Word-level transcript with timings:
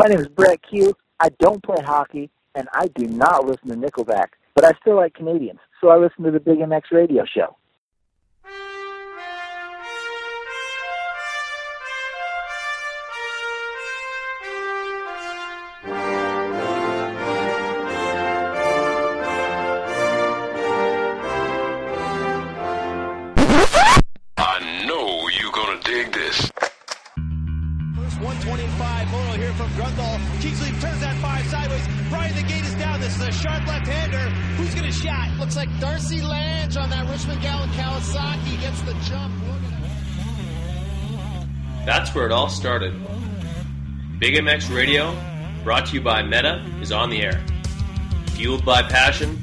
My 0.00 0.06
name 0.06 0.20
is 0.20 0.28
Brett 0.28 0.60
Cue. 0.62 0.94
I 1.20 1.28
don't 1.40 1.62
play 1.62 1.76
hockey, 1.84 2.30
and 2.54 2.66
I 2.72 2.86
do 2.94 3.06
not 3.06 3.44
listen 3.44 3.68
to 3.68 3.74
Nickelback, 3.76 4.28
but 4.54 4.64
I 4.64 4.70
still 4.80 4.96
like 4.96 5.12
Canadians, 5.12 5.58
so 5.78 5.90
I 5.90 5.98
listen 5.98 6.24
to 6.24 6.30
the 6.30 6.40
Big 6.40 6.56
MX 6.56 6.84
radio 6.90 7.26
show. 7.26 7.54
Started. 42.60 42.92
Big 44.18 44.34
MX 44.34 44.76
Radio, 44.76 45.16
brought 45.64 45.86
to 45.86 45.94
you 45.94 46.00
by 46.02 46.22
Meta, 46.22 46.62
is 46.82 46.92
on 46.92 47.08
the 47.08 47.22
air. 47.22 47.42
Fueled 48.32 48.66
by 48.66 48.82
passion, 48.82 49.38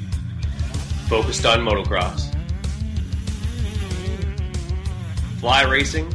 focused 1.08 1.44
on 1.44 1.58
motocross. 1.58 2.32
Fly 5.40 5.64
Racing, 5.64 6.14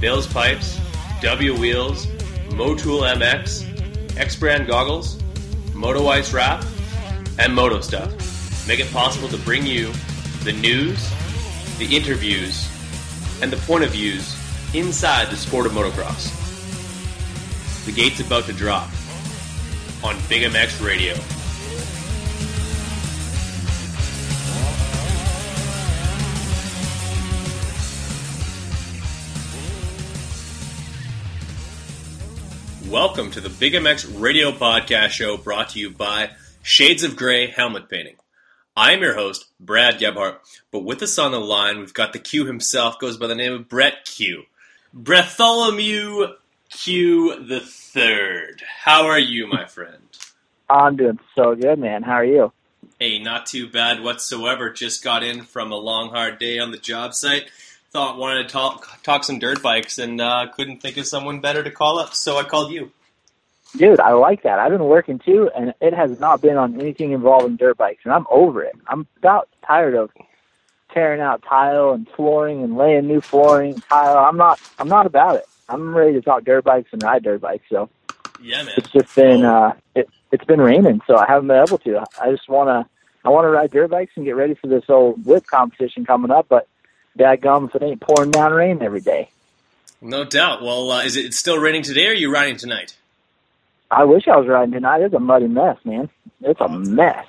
Bill's 0.00 0.26
Pipes, 0.26 0.80
W 1.20 1.56
Wheels, 1.56 2.06
Motool 2.48 3.08
MX, 3.14 4.18
X 4.18 4.34
Brand 4.34 4.66
Goggles, 4.66 5.22
Moto 5.72 6.08
Ice 6.08 6.32
Wrap, 6.32 6.64
and 7.38 7.54
Moto 7.54 7.80
Stuff 7.80 8.66
make 8.66 8.80
it 8.80 8.90
possible 8.90 9.28
to 9.28 9.38
bring 9.38 9.64
you 9.64 9.92
the 10.42 10.52
news, 10.54 11.08
the 11.78 11.96
interviews, 11.96 12.68
and 13.40 13.52
the 13.52 13.58
point 13.58 13.84
of 13.84 13.90
views 13.90 14.41
inside 14.74 15.28
the 15.28 15.36
sport 15.36 15.66
of 15.66 15.72
motocross. 15.72 16.38
The 17.84 17.92
gate's 17.92 18.20
about 18.20 18.44
to 18.44 18.52
drop 18.52 18.88
on 20.02 20.16
Big 20.28 20.42
MX 20.50 20.84
Radio. 20.84 21.14
Welcome 32.90 33.30
to 33.32 33.40
the 33.40 33.48
Big 33.48 33.72
MX 33.72 34.20
Radio 34.20 34.52
Podcast 34.52 35.10
Show 35.10 35.36
brought 35.36 35.70
to 35.70 35.78
you 35.78 35.90
by 35.90 36.30
Shades 36.62 37.04
of 37.04 37.16
Grey 37.16 37.46
Helmet 37.46 37.88
Painting. 37.88 38.16
I'm 38.76 39.00
your 39.00 39.14
host, 39.14 39.46
Brad 39.60 39.98
Gebhart, 39.98 40.40
but 40.70 40.84
with 40.84 41.02
us 41.02 41.18
on 41.18 41.32
the 41.32 41.40
line, 41.40 41.78
we've 41.78 41.92
got 41.92 42.12
the 42.12 42.18
Cue 42.18 42.46
himself, 42.46 42.98
goes 42.98 43.16
by 43.18 43.26
the 43.26 43.34
name 43.34 43.52
of 43.52 43.68
Brett 43.68 44.04
Cue. 44.04 44.44
Bartholomew 44.94 46.34
Cue 46.68 47.44
the 47.46 47.60
Third. 47.60 48.62
How 48.84 49.06
are 49.06 49.18
you, 49.18 49.46
my 49.46 49.64
friend? 49.64 50.02
I'm 50.68 50.96
doing 50.96 51.18
so 51.34 51.54
good, 51.54 51.78
man. 51.78 52.02
How 52.02 52.12
are 52.12 52.24
you? 52.24 52.52
Hey, 52.98 53.18
not 53.18 53.46
too 53.46 53.68
bad 53.68 54.02
whatsoever. 54.02 54.70
Just 54.70 55.02
got 55.02 55.22
in 55.22 55.44
from 55.44 55.72
a 55.72 55.76
long, 55.76 56.10
hard 56.10 56.38
day 56.38 56.58
on 56.58 56.72
the 56.72 56.76
job 56.76 57.14
site. 57.14 57.50
Thought 57.90 58.18
wanted 58.18 58.42
to 58.42 58.52
talk 58.52 59.02
talk 59.02 59.24
some 59.24 59.38
dirt 59.38 59.62
bikes, 59.62 59.98
and 59.98 60.20
uh, 60.20 60.48
couldn't 60.54 60.82
think 60.82 60.98
of 60.98 61.06
someone 61.06 61.40
better 61.40 61.62
to 61.62 61.70
call 61.70 61.98
up, 61.98 62.12
so 62.12 62.36
I 62.36 62.44
called 62.44 62.70
you. 62.70 62.92
Dude, 63.74 63.98
I 63.98 64.12
like 64.12 64.42
that. 64.42 64.58
I've 64.58 64.72
been 64.72 64.84
working 64.84 65.18
too, 65.18 65.50
and 65.56 65.72
it 65.80 65.94
has 65.94 66.20
not 66.20 66.42
been 66.42 66.58
on 66.58 66.78
anything 66.78 67.12
involving 67.12 67.56
dirt 67.56 67.78
bikes, 67.78 68.04
and 68.04 68.12
I'm 68.12 68.26
over 68.30 68.62
it. 68.62 68.74
I'm 68.86 69.06
about 69.16 69.48
tired 69.66 69.94
of 69.94 70.10
tearing 70.92 71.20
out 71.20 71.42
tile 71.48 71.92
and 71.92 72.08
flooring 72.16 72.62
and 72.62 72.76
laying 72.76 73.06
new 73.06 73.20
flooring 73.20 73.80
tile. 73.88 74.18
I'm 74.18 74.36
not. 74.36 74.60
I'm 74.78 74.88
not 74.88 75.06
about 75.06 75.36
it. 75.36 75.46
I'm 75.68 75.94
ready 75.94 76.14
to 76.14 76.22
talk 76.22 76.44
dirt 76.44 76.64
bikes 76.64 76.90
and 76.92 77.02
ride 77.02 77.22
dirt 77.22 77.40
bikes. 77.40 77.64
So 77.70 77.88
Yeah, 78.42 78.62
man. 78.62 78.74
it's 78.76 78.90
just 78.92 79.14
been 79.14 79.44
uh, 79.44 79.74
it, 79.94 80.08
it's 80.30 80.44
been 80.44 80.60
raining, 80.60 81.00
so 81.06 81.16
I 81.16 81.26
haven't 81.26 81.48
been 81.48 81.62
able 81.62 81.78
to. 81.78 82.04
I 82.20 82.30
just 82.30 82.48
want 82.48 82.68
to. 82.68 82.90
I 83.24 83.28
want 83.28 83.44
to 83.44 83.50
ride 83.50 83.70
dirt 83.70 83.90
bikes 83.90 84.12
and 84.16 84.24
get 84.24 84.36
ready 84.36 84.54
for 84.54 84.66
this 84.66 84.84
old 84.88 85.24
whip 85.24 85.46
competition 85.46 86.04
coming 86.04 86.30
up, 86.32 86.46
but 86.48 86.66
dadgum 87.18 87.68
if 87.68 87.74
it 87.74 87.82
ain't 87.82 88.00
pouring 88.00 88.32
down 88.32 88.52
rain 88.52 88.82
every 88.82 89.00
day. 89.00 89.30
No 90.00 90.24
doubt. 90.24 90.62
Well, 90.62 90.90
uh, 90.90 91.04
is 91.04 91.16
it 91.16 91.26
it's 91.26 91.38
still 91.38 91.58
raining 91.58 91.82
today, 91.82 92.06
or 92.06 92.10
are 92.10 92.14
you 92.14 92.32
riding 92.32 92.56
tonight? 92.56 92.96
I 93.90 94.04
wish 94.04 94.26
I 94.26 94.36
was 94.36 94.48
riding 94.48 94.72
tonight. 94.72 95.02
It's 95.02 95.14
a 95.14 95.20
muddy 95.20 95.46
mess, 95.46 95.76
man. 95.84 96.08
It's 96.40 96.60
a 96.60 96.68
mess. 96.68 97.26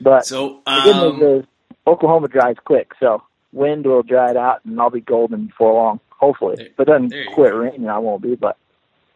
But 0.00 0.26
So, 0.26 0.60
the 0.66 0.80
good 0.82 0.96
um, 0.96 1.18
news 1.18 1.42
is 1.42 1.48
Oklahoma 1.86 2.28
dries 2.28 2.56
quick, 2.64 2.92
so 3.00 3.22
wind 3.52 3.86
will 3.86 4.02
dry 4.02 4.30
it 4.30 4.36
out, 4.36 4.64
and 4.64 4.80
I'll 4.80 4.90
be 4.90 5.00
golden 5.00 5.46
before 5.46 5.72
long, 5.74 6.00
hopefully. 6.10 6.56
There- 6.56 6.66
If 6.66 6.80
it 6.80 6.84
doesn't 6.86 7.12
quit 7.32 7.54
raining, 7.54 7.88
I 7.88 7.98
won't 7.98 8.22
be, 8.22 8.34
but 8.34 8.56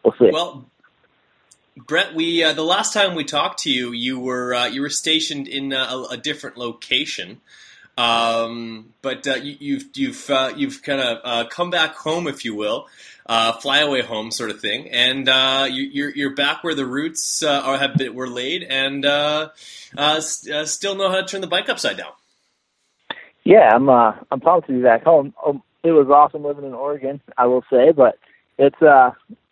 we'll 0.03 0.13
see. 0.19 0.29
Well, 0.31 0.65
Brett, 1.77 2.13
we 2.15 2.43
uh, 2.43 2.53
the 2.53 2.63
last 2.63 2.93
time 2.93 3.15
we 3.15 3.23
talked 3.23 3.59
to 3.63 3.71
you, 3.71 3.91
you 3.91 4.19
were 4.19 4.53
uh, 4.53 4.65
you 4.67 4.81
were 4.81 4.89
stationed 4.89 5.47
in 5.47 5.73
uh, 5.73 5.87
a, 6.09 6.13
a 6.13 6.17
different 6.17 6.57
location, 6.57 7.39
um, 7.97 8.93
but 9.01 9.25
uh, 9.27 9.35
you, 9.35 9.55
you've 9.59 9.85
you've 9.95 10.29
uh, 10.29 10.51
you've 10.55 10.83
kind 10.83 11.01
of 11.01 11.17
uh, 11.23 11.47
come 11.49 11.69
back 11.69 11.95
home, 11.95 12.27
if 12.27 12.43
you 12.45 12.55
will, 12.55 12.87
uh, 13.25 13.53
flyaway 13.53 14.01
home 14.01 14.31
sort 14.31 14.49
of 14.49 14.59
thing, 14.59 14.89
and 14.89 15.29
uh, 15.29 15.67
you, 15.71 15.83
you're 15.83 16.15
you're 16.15 16.35
back 16.35 16.63
where 16.63 16.75
the 16.75 16.85
roots 16.85 17.41
uh, 17.41 17.61
are 17.63 17.77
have 17.77 17.95
been, 17.95 18.13
were 18.13 18.29
laid, 18.29 18.63
and 18.63 19.05
uh, 19.05 19.49
uh, 19.97 20.19
st- 20.19 20.53
uh, 20.55 20.65
still 20.65 20.95
know 20.95 21.09
how 21.09 21.17
to 21.21 21.25
turn 21.25 21.41
the 21.41 21.47
bike 21.47 21.69
upside 21.69 21.97
down. 21.97 22.11
Yeah, 23.43 23.71
I'm 23.73 23.89
uh, 23.89 24.13
I'm 24.31 24.39
pumped 24.39 24.67
to 24.67 24.73
be 24.73 24.81
back 24.81 25.03
home. 25.03 25.33
Um, 25.45 25.63
it 25.83 25.91
was 25.91 26.07
awesome 26.07 26.43
living 26.43 26.65
in 26.65 26.73
Oregon, 26.73 27.21
I 27.37 27.47
will 27.47 27.63
say, 27.71 27.91
but 27.91 28.17
it's 28.57 28.81
uh, 28.81 29.11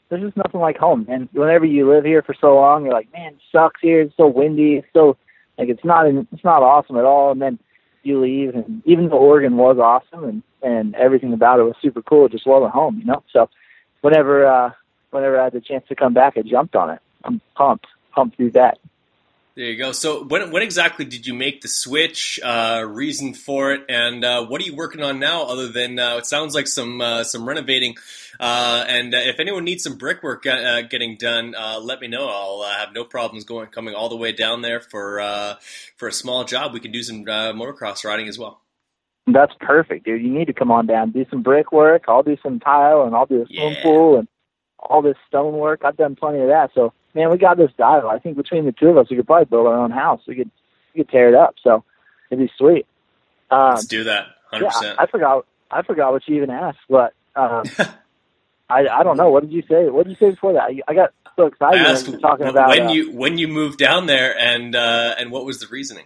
there's 0.09 0.21
just 0.21 0.37
nothing 0.37 0.59
like 0.59 0.77
home. 0.77 1.05
And 1.09 1.29
whenever 1.31 1.65
you 1.65 1.89
live 1.89 2.05
here 2.05 2.21
for 2.21 2.35
so 2.39 2.55
long, 2.55 2.83
you're 2.83 2.93
like, 2.93 3.11
man, 3.13 3.33
it 3.33 3.39
sucks 3.51 3.81
here. 3.81 4.01
It's 4.01 4.17
so 4.17 4.27
windy. 4.27 4.75
It's 4.75 4.87
so 4.93 5.17
like 5.57 5.69
it's 5.69 5.83
not 5.83 6.07
it's 6.07 6.43
not 6.43 6.63
awesome 6.63 6.97
at 6.97 7.05
all. 7.05 7.31
And 7.31 7.41
then 7.41 7.59
you 8.03 8.21
leave, 8.21 8.55
and 8.55 8.81
even 8.85 9.09
though 9.09 9.17
Oregon 9.17 9.57
was 9.57 9.77
awesome 9.77 10.23
and 10.23 10.43
and 10.61 10.95
everything 10.95 11.33
about 11.33 11.59
it 11.59 11.63
was 11.63 11.75
super 11.81 12.01
cool, 12.01 12.25
it 12.25 12.31
just 12.31 12.47
wasn't 12.47 12.71
home, 12.71 12.99
you 12.99 13.05
know. 13.05 13.23
So 13.31 13.49
whenever 14.01 14.45
uh, 14.45 14.71
whenever 15.11 15.39
I 15.39 15.45
had 15.45 15.53
the 15.53 15.61
chance 15.61 15.85
to 15.89 15.95
come 15.95 16.13
back, 16.13 16.33
I 16.37 16.41
jumped 16.41 16.75
on 16.75 16.91
it. 16.91 16.99
I'm 17.23 17.41
pumped, 17.55 17.87
pumped 18.13 18.37
to 18.37 18.45
do 18.45 18.51
that. 18.51 18.77
There 19.59 19.67
you 19.67 19.75
go. 19.77 19.91
So, 19.91 20.23
when, 20.23 20.51
when 20.51 20.63
exactly 20.63 21.03
did 21.03 21.27
you 21.27 21.33
make 21.33 21.59
the 21.59 21.67
switch? 21.67 22.39
Uh, 22.41 22.85
reason 22.87 23.33
for 23.33 23.73
it, 23.73 23.81
and 23.89 24.23
uh, 24.23 24.45
what 24.45 24.61
are 24.61 24.63
you 24.63 24.73
working 24.73 25.03
on 25.03 25.19
now? 25.19 25.47
Other 25.47 25.67
than 25.67 25.99
uh, 25.99 26.15
it 26.15 26.25
sounds 26.25 26.55
like 26.55 26.65
some 26.65 27.01
uh, 27.01 27.25
some 27.25 27.45
renovating. 27.45 27.95
Uh, 28.39 28.85
and 28.87 29.13
uh, 29.13 29.17
if 29.17 29.37
anyone 29.37 29.65
needs 29.65 29.83
some 29.83 29.97
brickwork 29.97 30.43
getting 30.43 31.17
done, 31.17 31.55
uh, 31.55 31.77
let 31.81 31.99
me 31.99 32.07
know. 32.07 32.29
I'll 32.29 32.61
uh, 32.61 32.73
have 32.73 32.93
no 32.93 33.03
problems 33.03 33.43
going 33.43 33.67
coming 33.67 33.95
all 33.95 34.07
the 34.07 34.15
way 34.15 34.31
down 34.31 34.61
there 34.61 34.79
for 34.79 35.19
uh, 35.19 35.55
for 35.97 36.07
a 36.07 36.13
small 36.13 36.45
job. 36.45 36.71
We 36.71 36.79
can 36.79 36.93
do 36.93 37.03
some 37.03 37.23
uh, 37.23 37.51
motocross 37.51 38.05
riding 38.05 38.29
as 38.29 38.39
well. 38.39 38.61
That's 39.27 39.51
perfect, 39.59 40.05
dude. 40.05 40.21
You 40.21 40.33
need 40.33 40.45
to 40.45 40.53
come 40.53 40.71
on 40.71 40.85
down, 40.87 41.11
do 41.11 41.25
some 41.29 41.43
brickwork. 41.43 42.05
I'll 42.07 42.23
do 42.23 42.37
some 42.41 42.61
tile, 42.61 43.01
and 43.01 43.13
I'll 43.13 43.25
do 43.25 43.41
a 43.41 43.45
swimming 43.45 43.73
Yeah. 43.73 43.83
pool 43.83 44.19
and 44.19 44.29
all 44.81 45.01
this 45.01 45.17
stonework. 45.27 45.83
I've 45.83 45.97
done 45.97 46.15
plenty 46.15 46.39
of 46.39 46.47
that. 46.47 46.71
So, 46.73 46.93
man, 47.13 47.29
we 47.29 47.37
got 47.37 47.57
this 47.57 47.71
dial. 47.77 48.09
I 48.09 48.19
think 48.19 48.37
between 48.37 48.65
the 48.65 48.71
two 48.71 48.87
of 48.87 48.97
us, 48.97 49.07
we 49.09 49.17
could 49.17 49.27
probably 49.27 49.45
build 49.45 49.67
our 49.67 49.77
own 49.77 49.91
house. 49.91 50.21
We 50.27 50.35
could, 50.35 50.51
we 50.93 51.03
could 51.03 51.11
tear 51.11 51.29
it 51.29 51.35
up. 51.35 51.55
So, 51.63 51.83
it'd 52.29 52.45
be 52.45 52.51
sweet. 52.57 52.85
Um, 53.51 53.71
Let's 53.71 53.85
do 53.85 54.03
that. 54.05 54.27
Hundred 54.51 54.65
yeah, 54.65 54.71
percent. 54.71 54.99
I 54.99 55.05
forgot. 55.07 55.45
I 55.71 55.83
forgot 55.83 56.11
what 56.11 56.27
you 56.27 56.37
even 56.37 56.49
asked, 56.49 56.79
but 56.89 57.13
um, 57.35 57.63
I 58.69 58.87
I 58.87 59.03
don't 59.03 59.17
know. 59.17 59.29
What 59.29 59.43
did 59.43 59.51
you 59.51 59.63
say? 59.69 59.89
What 59.89 60.07
did 60.07 60.11
you 60.11 60.27
say 60.27 60.31
before 60.31 60.53
that? 60.53 60.63
I, 60.63 60.79
I 60.87 60.93
got 60.95 61.13
so 61.35 61.45
excited 61.45 61.81
when 61.81 61.91
asked 61.91 62.07
you 62.07 62.19
talking 62.19 62.47
about 62.47 62.69
when 62.69 62.87
uh, 62.87 62.91
you 62.91 63.11
when 63.11 63.37
you 63.37 63.47
moved 63.47 63.77
down 63.77 64.07
there, 64.07 64.37
and 64.37 64.75
uh, 64.75 65.15
and 65.17 65.31
what 65.31 65.45
was 65.45 65.59
the 65.59 65.67
reasoning? 65.67 66.05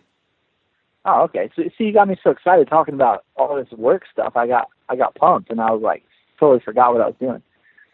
Oh, 1.05 1.23
okay. 1.23 1.49
So 1.55 1.63
see, 1.77 1.85
you 1.85 1.93
got 1.93 2.07
me 2.07 2.17
so 2.23 2.31
excited 2.31 2.67
talking 2.67 2.93
about 2.93 3.25
all 3.35 3.55
this 3.55 3.71
work 3.77 4.03
stuff. 4.11 4.33
I 4.35 4.47
got 4.47 4.69
I 4.89 4.95
got 4.95 5.15
pumped, 5.15 5.49
and 5.49 5.59
I 5.61 5.71
was 5.71 5.81
like 5.81 6.03
totally 6.39 6.61
forgot 6.63 6.93
what 6.93 7.01
I 7.01 7.07
was 7.07 7.15
doing. 7.19 7.41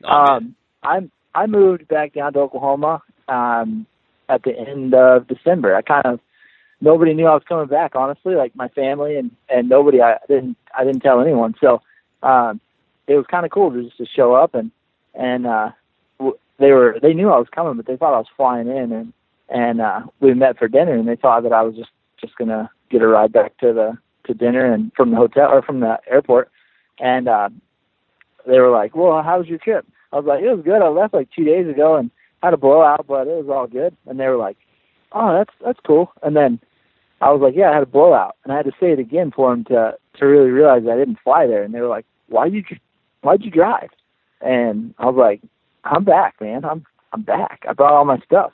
Oh, 0.03 0.09
um, 0.09 0.55
I'm 0.83 1.11
I 1.35 1.45
moved 1.45 1.87
back 1.87 2.13
down 2.13 2.33
to 2.33 2.39
Oklahoma 2.39 3.01
um, 3.27 3.85
at 4.29 4.43
the 4.43 4.57
end 4.57 4.93
of 4.93 5.27
December. 5.27 5.75
I 5.75 5.81
kind 5.81 6.05
of 6.05 6.19
nobody 6.81 7.13
knew 7.13 7.27
I 7.27 7.33
was 7.33 7.43
coming 7.47 7.67
back. 7.67 7.95
Honestly, 7.95 8.35
like 8.35 8.55
my 8.55 8.67
family 8.69 9.17
and 9.17 9.31
and 9.49 9.69
nobody. 9.69 10.01
I 10.01 10.17
didn't 10.27 10.57
I 10.77 10.83
didn't 10.83 11.01
tell 11.01 11.21
anyone. 11.21 11.55
So 11.61 11.81
um, 12.23 12.59
it 13.07 13.15
was 13.15 13.25
kind 13.29 13.45
of 13.45 13.51
cool 13.51 13.71
to 13.71 13.83
just 13.83 13.97
to 13.97 14.05
show 14.05 14.33
up 14.33 14.55
and 14.55 14.71
and 15.13 15.47
uh, 15.47 15.69
they 16.59 16.71
were 16.71 16.97
they 17.01 17.13
knew 17.13 17.29
I 17.29 17.37
was 17.37 17.47
coming, 17.53 17.75
but 17.75 17.85
they 17.85 17.97
thought 17.97 18.13
I 18.13 18.19
was 18.19 18.27
flying 18.35 18.67
in 18.67 18.91
and 18.91 19.13
and 19.49 19.81
uh, 19.81 20.01
we 20.19 20.33
met 20.33 20.57
for 20.57 20.67
dinner 20.67 20.95
and 20.95 21.07
they 21.07 21.15
thought 21.15 21.43
that 21.43 21.53
I 21.53 21.61
was 21.61 21.75
just 21.75 21.91
just 22.19 22.35
gonna 22.37 22.69
get 22.89 23.01
a 23.01 23.07
ride 23.07 23.31
back 23.31 23.57
to 23.59 23.73
the 23.73 23.97
to 24.25 24.33
dinner 24.33 24.71
and 24.71 24.91
from 24.95 25.11
the 25.11 25.17
hotel 25.17 25.49
or 25.49 25.61
from 25.61 25.79
the 25.79 25.97
airport 26.09 26.51
and 26.99 27.27
uh 27.27 27.49
they 28.45 28.59
were 28.59 28.71
like, 28.71 28.95
"Well, 28.95 29.21
how 29.21 29.37
was 29.39 29.47
your 29.47 29.57
trip?" 29.57 29.85
I 30.11 30.17
was 30.17 30.25
like, 30.25 30.43
"It 30.43 30.53
was 30.53 30.63
good. 30.63 30.81
I 30.81 30.87
left 30.87 31.13
like 31.13 31.29
two 31.31 31.43
days 31.43 31.67
ago, 31.67 31.95
and 31.95 32.11
had 32.41 32.53
a 32.53 32.57
blowout, 32.57 33.05
but 33.07 33.27
it 33.27 33.45
was 33.45 33.49
all 33.49 33.67
good. 33.67 33.95
And 34.07 34.19
they 34.19 34.27
were 34.27 34.37
like, 34.37 34.57
"Oh, 35.11 35.33
that's 35.33 35.53
that's 35.63 35.79
cool." 35.85 36.11
And 36.23 36.35
then 36.35 36.59
I 37.21 37.31
was 37.31 37.41
like, 37.41 37.55
"Yeah, 37.55 37.71
I 37.71 37.73
had 37.73 37.83
a 37.83 37.87
blowout," 37.87 38.35
and 38.43 38.53
I 38.53 38.57
had 38.57 38.65
to 38.65 38.73
say 38.79 38.91
it 38.91 38.99
again 38.99 39.31
for 39.31 39.51
them 39.51 39.65
to 39.65 39.97
to 40.15 40.25
really 40.25 40.49
realize 40.49 40.83
I 40.87 40.97
didn't 40.97 41.19
fly 41.23 41.47
there. 41.47 41.63
And 41.63 41.73
they 41.73 41.81
were 41.81 41.87
like, 41.87 42.05
"Why 42.27 42.45
you 42.45 42.63
why'd 43.21 43.43
you 43.43 43.51
drive?" 43.51 43.89
And 44.41 44.93
I 44.97 45.05
was 45.05 45.15
like, 45.15 45.41
"I'm 45.83 46.03
back, 46.03 46.39
man. 46.41 46.65
I'm 46.65 46.85
I'm 47.13 47.21
back. 47.23 47.65
I 47.67 47.73
brought 47.73 47.93
all 47.93 48.05
my 48.05 48.19
stuff." 48.19 48.51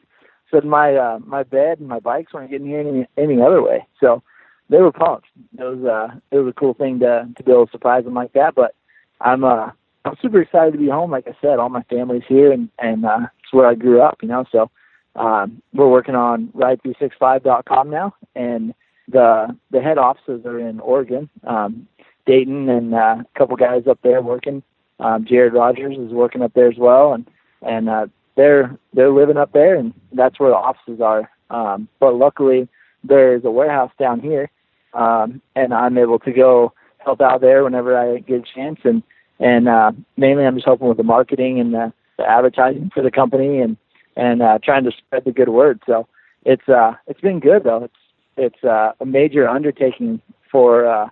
Said 0.51 0.66
my 0.66 0.96
uh, 0.96 1.19
my 1.25 1.44
bed 1.44 1.80
and 1.80 1.88
my 1.88 2.00
bikes 2.00 2.34
weren't 2.34 2.51
getting 2.51 2.68
here 2.68 2.80
any 2.80 3.08
any 3.18 3.42
other 3.42 3.62
way. 3.62 3.86
So 4.00 4.24
they 4.69 4.78
were 4.78 4.92
pumped. 4.92 5.28
It 5.58 5.63
was 5.63 5.84
uh 5.86 6.16
it 6.31 6.40
was 6.40 6.51
a 6.51 6.60
cool 6.60 6.74
thing 6.74 7.00
to 7.00 7.28
to 7.36 7.44
be 7.44 7.51
able 7.51 7.66
to 7.68 7.72
surprise 7.72 8.04
them 8.04 8.13
like 8.13 8.34
that. 8.34 8.56
But 8.56 8.75
I'm 9.22 9.44
uh 9.44 9.72
I'm 10.06 10.16
super 10.22 10.42
excited 10.42 10.74
to 10.74 10.80
be 10.80 10.88
home. 10.88 11.12
Like 11.12 11.28
I 11.28 11.36
said, 11.42 11.60
all 11.60 11.69
my 11.69 11.84
family's 11.84 12.24
here 12.28 12.52
and 12.52 12.69
and 12.80 13.06
uh, 13.06 13.28
it's 13.44 13.52
where 13.52 13.68
I 13.68 13.75
grew 13.75 14.02
up. 14.02 14.19
You 14.22 14.30
know, 14.30 14.46
so 14.52 14.69
um, 15.16 15.62
we're 15.74 15.90
working 15.90 16.16
on 16.16 16.48
ride365.com 16.56 17.90
now, 17.90 18.16
and 18.36 18.74
the 19.07 19.56
the 19.72 19.81
head 19.81 19.98
offices 19.98 20.46
are 20.46 20.60
in 20.60 20.80
Oregon, 20.80 21.30
um, 21.46 21.88
Dayton, 22.25 22.69
and 22.69 22.94
uh, 22.94 23.18
a 23.19 23.25
couple 23.38 23.56
guys 23.56 23.88
up 23.90 24.00
there 24.04 24.22
working. 24.22 24.62
Um, 25.00 25.25
Jared 25.28 25.54
Rogers 25.54 25.98
is 25.98 26.12
working 26.12 26.42
up 26.42 26.54
there 26.54 26.69
as 26.69 26.78
well, 26.78 27.13
and 27.13 27.25
and 27.62 27.90
uh, 27.90 28.08
they're 28.36 28.78
they're 28.94 29.12
living 29.12 29.38
up 29.38 29.54
there, 29.54 29.75
and 29.75 29.94
that's 30.13 30.40
where 30.40 30.51
the 30.51 30.56
offices 30.56 31.01
are. 31.01 31.30
Um, 31.50 31.88
but 32.00 32.16
luckily, 32.16 32.68
there's 33.04 33.44
a 33.46 33.51
warehouse 33.51 33.92
down 34.00 34.19
here, 34.19 34.50
um, 34.94 35.42
and 35.56 35.74
I'm 35.74 35.98
able 35.98 36.19
to 36.19 36.31
go 36.31 36.74
help 37.00 37.22
out 37.22 37.42
there 37.42 37.63
whenever 37.63 37.98
I 37.98 38.19
get 38.19 38.42
a 38.42 38.56
chance. 38.56 38.80
And 38.84 39.04
and 39.40 39.68
uh, 39.68 39.92
mainly 40.18 40.46
I'm 40.46 40.56
just 40.56 40.66
helping 40.66 40.88
with 40.88 40.98
the 40.98 41.04
marketing 41.04 41.60
and 41.60 41.74
the, 41.74 41.94
the 42.18 42.26
advertising 42.26 42.92
for 42.94 43.04
the 43.04 43.12
company 43.12 43.60
and 43.60 43.78
and 44.18 44.42
uh, 44.42 44.60
trying 44.64 44.86
to 44.86 44.92
spread 44.92 45.26
the 45.26 45.32
good 45.32 45.50
word. 45.50 45.82
So 45.86 46.08
it's 46.46 46.68
uh 46.70 46.94
it's 47.08 47.22
been 47.22 47.40
good 47.40 47.64
though. 47.64 47.84
It's 47.84 47.96
it's 48.38 48.64
uh, 48.64 48.92
a 49.00 49.06
major 49.06 49.48
undertaking 49.48 50.22
for 50.52 50.86
uh, 50.86 51.10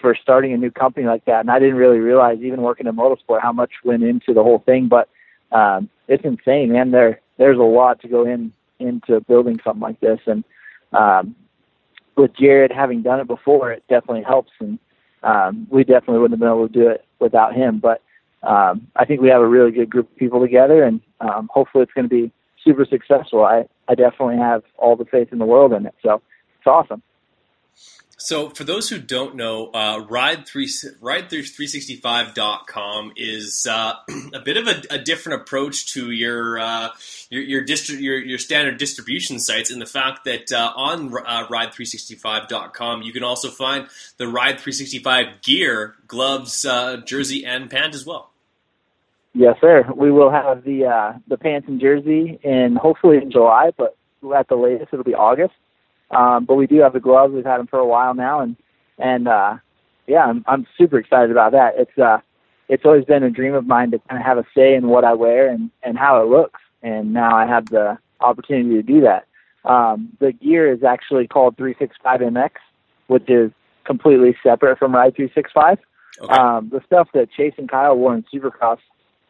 for 0.00 0.14
starting 0.14 0.52
a 0.52 0.56
new 0.56 0.70
company 0.70 1.06
like 1.06 1.24
that, 1.24 1.40
and 1.40 1.50
I 1.50 1.58
didn't 1.58 1.76
really 1.76 1.98
realize 1.98 2.38
even 2.40 2.62
working 2.62 2.86
in 2.86 2.96
motorsport 2.96 3.42
how 3.42 3.52
much 3.52 3.72
went 3.84 4.02
into 4.02 4.32
the 4.32 4.42
whole 4.42 4.60
thing. 4.60 4.88
But 4.88 5.08
um, 5.52 5.88
it's 6.06 6.24
insane, 6.24 6.72
man. 6.72 6.90
There 6.90 7.20
there's 7.36 7.58
a 7.58 7.62
lot 7.62 8.00
to 8.02 8.08
go 8.08 8.24
in 8.24 8.52
into 8.78 9.20
building 9.20 9.58
something 9.64 9.82
like 9.82 10.00
this, 10.00 10.20
and 10.26 10.44
um, 10.92 11.34
with 12.16 12.34
Jared 12.36 12.72
having 12.72 13.02
done 13.02 13.20
it 13.20 13.26
before, 13.26 13.72
it 13.72 13.82
definitely 13.88 14.24
helps 14.24 14.52
and 14.60 14.78
um, 15.22 15.66
we 15.70 15.82
definitely 15.82 16.18
wouldn't 16.18 16.32
have 16.32 16.40
been 16.40 16.48
able 16.48 16.68
to 16.68 16.72
do 16.72 16.88
it 16.88 17.04
without 17.20 17.54
him. 17.54 17.78
But 17.78 18.02
um, 18.42 18.86
I 18.96 19.04
think 19.04 19.20
we 19.20 19.28
have 19.28 19.40
a 19.40 19.46
really 19.46 19.70
good 19.70 19.90
group 19.90 20.10
of 20.10 20.16
people 20.16 20.40
together, 20.40 20.84
and 20.84 21.00
um, 21.20 21.50
hopefully 21.52 21.82
it's 21.82 21.92
going 21.92 22.08
to 22.08 22.14
be 22.14 22.32
super 22.64 22.84
successful. 22.84 23.44
I, 23.44 23.64
I 23.88 23.94
definitely 23.94 24.36
have 24.36 24.62
all 24.76 24.96
the 24.96 25.04
faith 25.04 25.28
in 25.32 25.38
the 25.38 25.44
world 25.44 25.72
in 25.72 25.86
it. 25.86 25.94
So 26.02 26.22
it's 26.58 26.66
awesome. 26.66 27.02
So, 28.20 28.50
for 28.50 28.64
those 28.64 28.88
who 28.88 28.98
don't 28.98 29.36
know, 29.36 29.70
uh, 29.72 30.04
Ride 30.08 30.44
three 30.44 30.68
Ride 31.00 31.30
three 31.30 31.44
sixty 31.44 31.94
five 31.94 32.34
dot 32.34 32.66
com 32.66 33.12
is 33.14 33.64
uh, 33.70 33.94
a 34.34 34.40
bit 34.40 34.56
of 34.56 34.66
a, 34.66 34.82
a, 34.90 34.98
different 34.98 35.40
approach 35.40 35.92
to 35.92 36.10
your 36.10 36.58
uh, 36.58 36.88
your 37.30 37.42
your, 37.42 37.64
distri- 37.64 38.00
your, 38.00 38.18
your 38.18 38.38
standard 38.38 38.76
distribution 38.76 39.38
sites. 39.38 39.70
In 39.70 39.78
the 39.78 39.86
fact 39.86 40.24
that 40.24 40.50
uh, 40.50 40.72
on 40.74 41.14
uh, 41.16 41.46
Ride 41.48 41.72
three 41.72 41.84
sixty 41.84 42.16
five 42.16 42.48
dot 42.48 42.74
com, 42.74 43.02
you 43.02 43.12
can 43.12 43.22
also 43.22 43.50
find 43.50 43.86
the 44.16 44.26
Ride 44.26 44.58
three 44.58 44.72
sixty 44.72 44.98
five 44.98 45.40
gear, 45.42 45.94
gloves, 46.08 46.64
uh, 46.64 46.96
jersey, 46.96 47.46
and 47.46 47.70
pant 47.70 47.94
as 47.94 48.04
well. 48.04 48.32
Yes, 49.32 49.58
sir. 49.60 49.88
We 49.94 50.10
will 50.10 50.32
have 50.32 50.64
the 50.64 51.20
the 51.28 51.38
pants 51.38 51.68
and 51.68 51.80
jersey 51.80 52.40
in 52.42 52.74
hopefully 52.74 53.18
in 53.18 53.30
July, 53.30 53.70
but 53.76 53.96
at 54.36 54.48
the 54.48 54.56
latest 54.56 54.92
it'll 54.92 55.04
be 55.04 55.14
August. 55.14 55.54
Um, 56.10 56.44
but 56.44 56.54
we 56.54 56.66
do 56.66 56.80
have 56.80 56.92
the 56.92 57.00
gloves. 57.00 57.34
We've 57.34 57.44
had 57.44 57.58
them 57.58 57.66
for 57.66 57.78
a 57.78 57.86
while 57.86 58.14
now, 58.14 58.40
and 58.40 58.56
and 58.98 59.28
uh, 59.28 59.56
yeah, 60.06 60.24
I'm 60.24 60.44
I'm 60.46 60.66
super 60.76 60.98
excited 60.98 61.30
about 61.30 61.52
that. 61.52 61.74
It's 61.76 61.98
uh, 61.98 62.18
it's 62.68 62.84
always 62.84 63.04
been 63.04 63.22
a 63.22 63.30
dream 63.30 63.54
of 63.54 63.66
mine 63.66 63.90
to 63.90 63.98
kind 64.08 64.20
of 64.20 64.26
have 64.26 64.38
a 64.38 64.46
say 64.54 64.74
in 64.74 64.88
what 64.88 65.04
I 65.04 65.14
wear 65.14 65.48
and 65.48 65.70
and 65.82 65.98
how 65.98 66.22
it 66.22 66.28
looks, 66.28 66.60
and 66.82 67.12
now 67.12 67.36
I 67.36 67.46
have 67.46 67.66
the 67.66 67.98
opportunity 68.20 68.74
to 68.76 68.82
do 68.82 69.00
that. 69.02 69.26
Um, 69.64 70.10
the 70.18 70.32
gear 70.32 70.72
is 70.72 70.82
actually 70.82 71.26
called 71.26 71.56
365 71.56 72.20
MX, 72.20 72.50
which 73.08 73.28
is 73.28 73.50
completely 73.84 74.36
separate 74.42 74.78
from 74.78 74.94
Ride 74.94 75.14
365. 75.14 75.78
Okay. 76.20 76.32
Um, 76.32 76.70
the 76.70 76.80
stuff 76.86 77.08
that 77.14 77.30
Chase 77.30 77.54
and 77.58 77.68
Kyle 77.68 77.96
wore 77.96 78.14
in 78.14 78.24
Supercross 78.32 78.78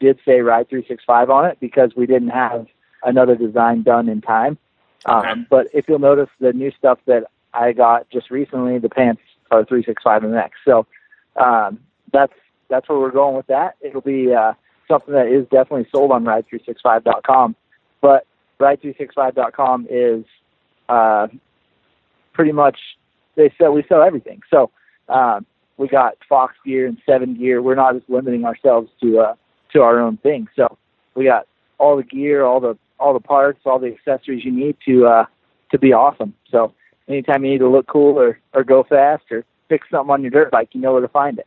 did 0.00 0.18
say 0.24 0.40
Ride 0.40 0.68
365 0.68 1.30
on 1.30 1.46
it 1.46 1.58
because 1.60 1.90
we 1.96 2.06
didn't 2.06 2.28
have 2.28 2.66
another 3.02 3.36
design 3.36 3.82
done 3.82 4.08
in 4.08 4.20
time. 4.20 4.58
Um, 5.06 5.46
but 5.48 5.68
if 5.72 5.88
you'll 5.88 5.98
notice 5.98 6.28
the 6.40 6.52
new 6.52 6.72
stuff 6.72 6.98
that 7.06 7.24
I 7.54 7.72
got 7.72 8.08
just 8.10 8.30
recently, 8.30 8.78
the 8.78 8.88
pants 8.88 9.22
are 9.50 9.64
365 9.64 10.22
MX. 10.22 10.50
So 10.64 10.86
um, 11.36 11.80
that's 12.12 12.32
that's 12.68 12.88
where 12.88 12.98
we're 12.98 13.10
going 13.10 13.36
with 13.36 13.46
that. 13.46 13.76
It'll 13.80 14.00
be 14.00 14.34
uh, 14.34 14.52
something 14.86 15.14
that 15.14 15.28
is 15.28 15.44
definitely 15.44 15.86
sold 15.90 16.12
on 16.12 16.24
ride365.com. 16.24 17.56
But 18.00 18.26
ride365.com 18.60 19.86
is 19.90 20.24
uh, 20.88 21.28
pretty 22.32 22.52
much 22.52 22.78
they 23.36 23.52
sell 23.58 23.72
we 23.72 23.84
sell 23.88 24.02
everything. 24.02 24.42
So 24.50 24.70
um, 25.08 25.46
we 25.76 25.88
got 25.88 26.14
Fox 26.28 26.54
gear 26.64 26.86
and 26.86 26.98
Seven 27.06 27.34
gear. 27.34 27.62
We're 27.62 27.76
not 27.76 27.94
just 27.94 28.10
limiting 28.10 28.44
ourselves 28.44 28.90
to 29.00 29.20
uh, 29.20 29.34
to 29.72 29.82
our 29.82 30.00
own 30.00 30.16
thing. 30.18 30.48
So 30.56 30.76
we 31.14 31.24
got 31.24 31.46
all 31.78 31.96
the 31.96 32.02
gear, 32.02 32.44
all 32.44 32.60
the 32.60 32.76
all 32.98 33.12
the 33.12 33.20
parts, 33.20 33.60
all 33.64 33.78
the 33.78 33.92
accessories 33.92 34.44
you 34.44 34.52
need 34.52 34.76
to 34.86 35.06
uh, 35.06 35.24
to 35.70 35.78
be 35.78 35.92
awesome. 35.92 36.34
So 36.50 36.72
anytime 37.08 37.44
you 37.44 37.52
need 37.52 37.58
to 37.58 37.68
look 37.68 37.86
cool 37.86 38.18
or 38.18 38.38
or 38.54 38.64
go 38.64 38.84
fast 38.84 39.24
or 39.30 39.44
fix 39.68 39.88
something 39.90 40.10
on 40.10 40.22
your 40.22 40.30
dirt 40.30 40.50
bike, 40.50 40.70
you 40.72 40.80
know 40.80 40.92
where 40.92 41.02
to 41.02 41.08
find 41.08 41.38
it. 41.38 41.46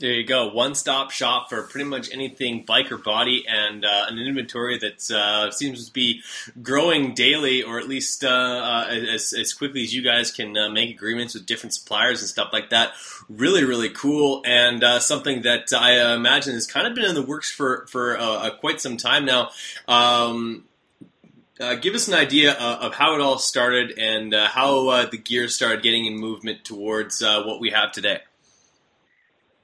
There 0.00 0.12
you 0.12 0.24
go. 0.24 0.46
One 0.46 0.76
stop 0.76 1.10
shop 1.10 1.48
for 1.48 1.60
pretty 1.64 1.88
much 1.88 2.12
anything 2.12 2.64
bike 2.64 2.92
or 2.92 2.98
body, 2.98 3.44
and 3.48 3.84
uh, 3.84 4.06
an 4.08 4.16
inventory 4.16 4.78
that 4.78 5.10
uh, 5.10 5.50
seems 5.50 5.88
to 5.88 5.92
be 5.92 6.22
growing 6.62 7.14
daily, 7.14 7.64
or 7.64 7.80
at 7.80 7.88
least 7.88 8.22
uh, 8.22 8.28
uh 8.28 8.86
as, 8.88 9.32
as 9.32 9.52
quickly 9.52 9.82
as 9.82 9.92
you 9.92 10.02
guys 10.02 10.30
can 10.30 10.56
uh, 10.56 10.68
make 10.68 10.90
agreements 10.90 11.34
with 11.34 11.46
different 11.46 11.74
suppliers 11.74 12.20
and 12.20 12.28
stuff 12.28 12.50
like 12.52 12.70
that. 12.70 12.92
Really, 13.28 13.64
really 13.64 13.88
cool, 13.88 14.40
and 14.46 14.84
uh, 14.84 15.00
something 15.00 15.42
that 15.42 15.72
I 15.72 16.14
imagine 16.14 16.54
has 16.54 16.68
kind 16.68 16.86
of 16.86 16.94
been 16.94 17.04
in 17.04 17.16
the 17.16 17.22
works 17.22 17.50
for, 17.50 17.84
for 17.88 18.16
quite 18.60 18.80
some 18.80 18.98
time 18.98 19.24
now. 19.24 19.50
Um, 19.88 20.66
give 21.80 21.96
us 21.96 22.06
an 22.06 22.14
idea 22.14 22.52
of 22.52 22.94
how 22.94 23.16
it 23.16 23.20
all 23.20 23.40
started 23.40 23.98
and 23.98 24.32
how 24.32 25.06
the 25.06 25.18
gear 25.18 25.48
started 25.48 25.82
getting 25.82 26.06
in 26.06 26.14
movement 26.20 26.64
towards 26.64 27.20
what 27.20 27.58
we 27.58 27.70
have 27.70 27.90
today. 27.90 28.20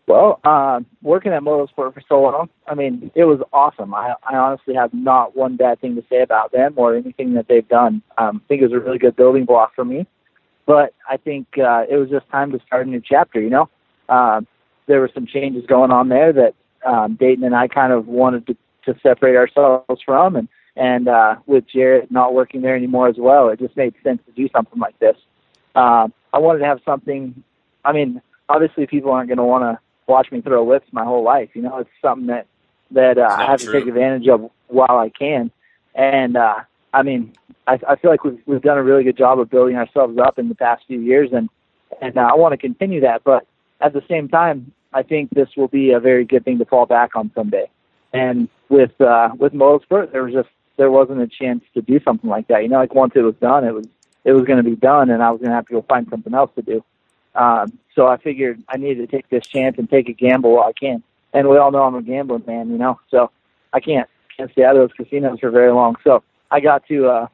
Well, 0.06 0.38
uh, 0.44 0.80
working 1.02 1.32
at 1.32 1.42
MotoSport 1.42 1.94
for 1.94 2.02
so 2.08 2.20
long, 2.20 2.50
I 2.66 2.74
mean, 2.74 3.10
it 3.14 3.24
was 3.24 3.40
awesome. 3.52 3.94
I, 3.94 4.14
I 4.22 4.36
honestly 4.36 4.74
have 4.74 4.92
not 4.92 5.34
one 5.34 5.56
bad 5.56 5.80
thing 5.80 5.94
to 5.96 6.04
say 6.10 6.20
about 6.20 6.52
them 6.52 6.74
or 6.76 6.94
anything 6.94 7.34
that 7.34 7.48
they've 7.48 7.66
done. 7.66 8.02
Um, 8.18 8.42
I 8.44 8.48
think 8.48 8.60
it 8.60 8.66
was 8.66 8.72
a 8.72 8.84
really 8.84 8.98
good 8.98 9.16
building 9.16 9.46
block 9.46 9.74
for 9.74 9.84
me. 9.84 10.06
But 10.66 10.94
I 11.08 11.16
think 11.16 11.46
uh, 11.58 11.84
it 11.88 11.96
was 11.96 12.10
just 12.10 12.28
time 12.28 12.52
to 12.52 12.60
start 12.66 12.86
a 12.86 12.90
new 12.90 13.00
chapter, 13.00 13.40
you 13.40 13.50
know? 13.50 13.70
Uh, 14.08 14.42
there 14.86 15.00
were 15.00 15.10
some 15.14 15.26
changes 15.26 15.64
going 15.66 15.90
on 15.90 16.10
there 16.10 16.32
that 16.34 16.54
um, 16.84 17.14
Dayton 17.14 17.44
and 17.44 17.54
I 17.54 17.68
kind 17.68 17.92
of 17.92 18.06
wanted 18.06 18.46
to, 18.48 18.56
to 18.84 19.00
separate 19.00 19.36
ourselves 19.36 20.02
from. 20.04 20.36
And, 20.36 20.48
and 20.76 21.08
uh, 21.08 21.36
with 21.46 21.64
Jared 21.66 22.10
not 22.10 22.34
working 22.34 22.60
there 22.60 22.76
anymore 22.76 23.08
as 23.08 23.16
well, 23.16 23.48
it 23.48 23.58
just 23.58 23.76
made 23.76 23.94
sense 24.02 24.20
to 24.26 24.32
do 24.32 24.48
something 24.54 24.78
like 24.78 24.98
this. 24.98 25.16
Uh, 25.74 26.08
I 26.32 26.38
wanted 26.38 26.58
to 26.60 26.66
have 26.66 26.80
something, 26.84 27.42
I 27.84 27.92
mean, 27.92 28.20
obviously 28.48 28.86
people 28.86 29.10
aren't 29.10 29.28
going 29.28 29.38
to 29.38 29.44
want 29.44 29.64
to 29.64 29.83
watch 30.06 30.30
me 30.30 30.40
throw 30.40 30.62
whips 30.64 30.88
my 30.92 31.04
whole 31.04 31.22
life. 31.22 31.50
You 31.54 31.62
know, 31.62 31.78
it's 31.78 31.90
something 32.02 32.26
that 32.28 32.46
that 32.90 33.18
uh, 33.18 33.36
I 33.38 33.46
have 33.46 33.60
true. 33.60 33.72
to 33.72 33.78
take 33.78 33.88
advantage 33.88 34.28
of 34.28 34.50
while 34.68 34.98
I 34.98 35.10
can. 35.10 35.50
And 35.94 36.36
uh, 36.36 36.60
I 36.92 37.02
mean, 37.02 37.32
I, 37.66 37.78
I 37.88 37.96
feel 37.96 38.10
like 38.10 38.24
we've 38.24 38.40
we've 38.46 38.62
done 38.62 38.78
a 38.78 38.82
really 38.82 39.04
good 39.04 39.16
job 39.16 39.38
of 39.40 39.50
building 39.50 39.76
ourselves 39.76 40.18
up 40.18 40.38
in 40.38 40.48
the 40.48 40.54
past 40.54 40.84
few 40.86 41.00
years, 41.00 41.30
and 41.32 41.48
and 42.00 42.16
uh, 42.16 42.28
I 42.32 42.34
want 42.36 42.52
to 42.52 42.58
continue 42.58 43.00
that. 43.02 43.22
But 43.24 43.46
at 43.80 43.92
the 43.92 44.02
same 44.08 44.28
time, 44.28 44.72
I 44.92 45.02
think 45.02 45.30
this 45.30 45.48
will 45.56 45.68
be 45.68 45.92
a 45.92 46.00
very 46.00 46.24
good 46.24 46.44
thing 46.44 46.58
to 46.58 46.64
fall 46.64 46.86
back 46.86 47.16
on 47.16 47.30
someday. 47.34 47.70
And 48.12 48.48
with 48.68 48.98
uh, 49.00 49.30
with 49.38 49.52
MotoSport, 49.52 50.12
there 50.12 50.22
was 50.24 50.32
just 50.32 50.48
there 50.76 50.90
wasn't 50.90 51.20
a 51.20 51.26
chance 51.26 51.64
to 51.74 51.82
do 51.82 52.00
something 52.04 52.28
like 52.28 52.48
that. 52.48 52.62
You 52.62 52.68
know, 52.68 52.78
like 52.78 52.94
once 52.94 53.12
it 53.14 53.22
was 53.22 53.34
done, 53.36 53.64
it 53.64 53.74
was 53.74 53.86
it 54.24 54.32
was 54.32 54.44
going 54.44 54.62
to 54.62 54.68
be 54.68 54.76
done, 54.76 55.10
and 55.10 55.22
I 55.22 55.30
was 55.30 55.40
going 55.40 55.50
to 55.50 55.56
have 55.56 55.66
to 55.66 55.74
go 55.74 55.82
find 55.82 56.06
something 56.10 56.34
else 56.34 56.50
to 56.56 56.62
do. 56.62 56.84
Um, 57.34 57.78
so 57.94 58.06
I 58.06 58.16
figured 58.16 58.62
I 58.68 58.76
needed 58.76 59.08
to 59.08 59.16
take 59.16 59.28
this 59.28 59.46
chance 59.46 59.76
and 59.78 59.88
take 59.88 60.08
a 60.08 60.12
gamble 60.12 60.52
while 60.52 60.68
I 60.68 60.72
can. 60.72 61.02
And 61.32 61.48
we 61.48 61.56
all 61.56 61.70
know 61.70 61.82
I'm 61.82 61.94
a 61.94 62.02
gambling 62.02 62.44
man, 62.46 62.70
you 62.70 62.78
know, 62.78 63.00
so 63.10 63.30
I 63.72 63.80
can't 63.80 64.08
can't 64.36 64.50
stay 64.52 64.64
out 64.64 64.76
of 64.76 64.82
those 64.82 64.92
casinos 64.96 65.40
for 65.40 65.50
very 65.50 65.72
long. 65.72 65.96
So 66.04 66.22
I 66.50 66.60
got 66.60 66.86
to 66.88 67.08
uh, 67.08 67.26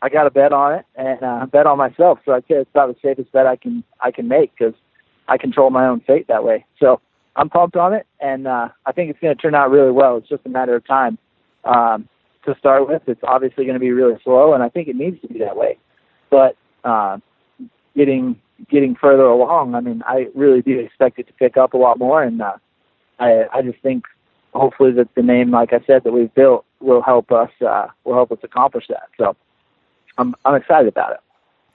I 0.00 0.08
got 0.08 0.26
a 0.26 0.30
bet 0.30 0.52
on 0.52 0.74
it 0.74 0.86
and 0.94 1.22
uh, 1.22 1.46
bet 1.46 1.66
on 1.66 1.78
myself. 1.78 2.20
So 2.24 2.32
I 2.32 2.40
said 2.48 2.58
it's 2.58 2.70
about 2.70 2.88
the 2.88 2.96
safest 3.02 3.32
bet 3.32 3.46
I 3.46 3.56
can 3.56 3.82
I 4.00 4.10
can 4.10 4.28
make 4.28 4.52
because 4.56 4.74
I 5.26 5.38
control 5.38 5.70
my 5.70 5.86
own 5.86 6.00
fate 6.00 6.28
that 6.28 6.44
way. 6.44 6.64
So 6.80 7.00
I'm 7.36 7.48
pumped 7.48 7.76
on 7.76 7.94
it, 7.94 8.06
and 8.20 8.46
uh, 8.48 8.68
I 8.86 8.92
think 8.92 9.10
it's 9.10 9.20
going 9.20 9.34
to 9.36 9.40
turn 9.40 9.54
out 9.54 9.70
really 9.70 9.92
well. 9.92 10.16
It's 10.16 10.28
just 10.28 10.46
a 10.46 10.48
matter 10.48 10.74
of 10.74 10.86
time 10.86 11.18
um, 11.64 12.08
to 12.44 12.56
start 12.58 12.88
with. 12.88 13.02
It's 13.06 13.20
obviously 13.22 13.64
going 13.64 13.74
to 13.74 13.80
be 13.80 13.92
really 13.92 14.18
slow, 14.24 14.54
and 14.54 14.62
I 14.62 14.68
think 14.68 14.88
it 14.88 14.96
needs 14.96 15.20
to 15.22 15.28
be 15.28 15.38
that 15.40 15.56
way. 15.56 15.78
But 16.30 16.56
uh, 16.84 17.18
getting 17.96 18.40
getting 18.70 18.94
further 18.94 19.24
along, 19.24 19.74
I 19.74 19.80
mean, 19.80 20.02
I 20.06 20.28
really 20.34 20.62
do 20.62 20.78
expect 20.78 21.18
it 21.18 21.26
to 21.28 21.32
pick 21.34 21.56
up 21.56 21.74
a 21.74 21.76
lot 21.76 21.98
more, 21.98 22.22
and 22.22 22.40
uh, 22.42 22.56
I 23.18 23.44
I 23.52 23.62
just 23.62 23.80
think 23.82 24.04
hopefully 24.54 24.92
that 24.92 25.14
the 25.14 25.22
name, 25.22 25.50
like 25.50 25.72
I 25.72 25.80
said, 25.86 26.04
that 26.04 26.12
we've 26.12 26.32
built 26.34 26.64
will 26.80 27.02
help 27.02 27.32
us 27.32 27.50
uh, 27.66 27.88
will 28.04 28.14
help 28.14 28.32
us 28.32 28.38
accomplish 28.42 28.84
that. 28.88 29.08
So 29.18 29.36
I'm 30.16 30.34
I'm 30.44 30.54
excited 30.54 30.88
about 30.88 31.12
it. 31.12 31.20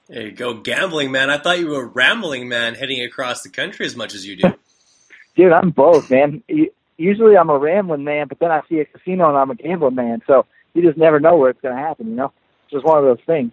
There 0.08 0.22
you 0.22 0.32
go, 0.32 0.54
gambling 0.54 1.10
man. 1.10 1.30
I 1.30 1.38
thought 1.38 1.58
you 1.58 1.68
were 1.68 1.84
a 1.84 1.86
rambling 1.86 2.48
man, 2.48 2.74
heading 2.74 3.02
across 3.02 3.42
the 3.42 3.48
country 3.48 3.86
as 3.86 3.96
much 3.96 4.14
as 4.14 4.26
you 4.26 4.36
do. 4.36 4.54
Dude, 5.36 5.52
I'm 5.52 5.70
both, 5.70 6.10
man. 6.10 6.42
Usually 6.96 7.36
I'm 7.36 7.50
a 7.50 7.58
rambling 7.58 8.04
man, 8.04 8.28
but 8.28 8.38
then 8.38 8.52
I 8.52 8.60
see 8.68 8.78
a 8.78 8.84
casino 8.84 9.28
and 9.28 9.36
I'm 9.36 9.50
a 9.50 9.56
gambling 9.56 9.96
man. 9.96 10.22
So 10.26 10.46
you 10.74 10.82
just 10.82 10.98
never 10.98 11.18
know 11.18 11.36
where 11.36 11.50
it's 11.50 11.60
going 11.60 11.74
to 11.74 11.80
happen. 11.80 12.08
You 12.08 12.14
know, 12.14 12.32
it's 12.64 12.72
just 12.72 12.84
one 12.84 12.98
of 12.98 13.04
those 13.04 13.24
things. 13.26 13.50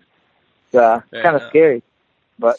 It's 0.67 0.75
uh, 0.75 1.01
kind 1.11 1.35
of 1.35 1.43
scary, 1.49 1.81
but 2.37 2.57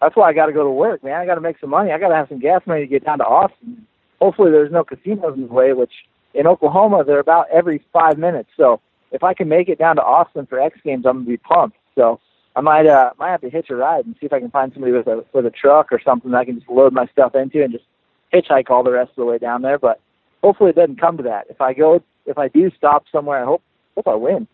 that's 0.00 0.16
why 0.16 0.28
I 0.28 0.32
got 0.32 0.46
to 0.46 0.52
go 0.52 0.64
to 0.64 0.70
work, 0.70 1.04
man. 1.04 1.20
I 1.20 1.26
got 1.26 1.34
to 1.34 1.40
make 1.40 1.58
some 1.60 1.70
money. 1.70 1.92
I 1.92 1.98
got 1.98 2.08
to 2.08 2.16
have 2.16 2.28
some 2.28 2.40
gas 2.40 2.62
money 2.66 2.80
to 2.80 2.86
get 2.86 3.04
down 3.04 3.18
to 3.18 3.24
Austin. 3.24 3.86
Hopefully, 4.20 4.50
there's 4.50 4.72
no 4.72 4.84
casinos 4.84 5.34
in 5.36 5.46
the 5.46 5.52
way. 5.52 5.72
Which 5.72 5.92
in 6.34 6.46
Oklahoma, 6.46 7.04
they're 7.04 7.18
about 7.18 7.46
every 7.50 7.84
five 7.92 8.18
minutes. 8.18 8.50
So 8.56 8.80
if 9.12 9.22
I 9.22 9.34
can 9.34 9.48
make 9.48 9.68
it 9.68 9.78
down 9.78 9.96
to 9.96 10.02
Austin 10.02 10.46
for 10.46 10.60
X 10.60 10.78
Games, 10.84 11.04
I'm 11.06 11.18
gonna 11.18 11.26
be 11.26 11.36
pumped. 11.36 11.76
So 11.94 12.20
I 12.56 12.60
might 12.60 12.86
uh 12.86 13.10
might 13.18 13.30
have 13.30 13.40
to 13.42 13.50
hitch 13.50 13.70
a 13.70 13.76
ride 13.76 14.06
and 14.06 14.14
see 14.20 14.26
if 14.26 14.32
I 14.32 14.40
can 14.40 14.50
find 14.50 14.72
somebody 14.72 14.92
with 14.92 15.06
a 15.06 15.24
with 15.32 15.46
a 15.46 15.50
truck 15.50 15.92
or 15.92 16.00
something 16.00 16.30
that 16.30 16.38
I 16.38 16.44
can 16.44 16.58
just 16.58 16.70
load 16.70 16.92
my 16.92 17.06
stuff 17.06 17.34
into 17.34 17.62
and 17.62 17.72
just 17.72 17.84
hitchhike 18.32 18.70
all 18.70 18.82
the 18.82 18.92
rest 18.92 19.10
of 19.10 19.16
the 19.16 19.24
way 19.24 19.38
down 19.38 19.62
there. 19.62 19.78
But 19.78 20.00
hopefully 20.42 20.70
it 20.70 20.76
doesn't 20.76 21.00
come 21.00 21.16
to 21.18 21.22
that. 21.24 21.46
If 21.50 21.60
I 21.60 21.74
go 21.74 22.02
if 22.26 22.38
I 22.38 22.48
do 22.48 22.70
stop 22.76 23.04
somewhere, 23.10 23.42
I 23.42 23.44
hope 23.44 23.62
hope 23.94 24.08
I 24.08 24.14
win. 24.14 24.46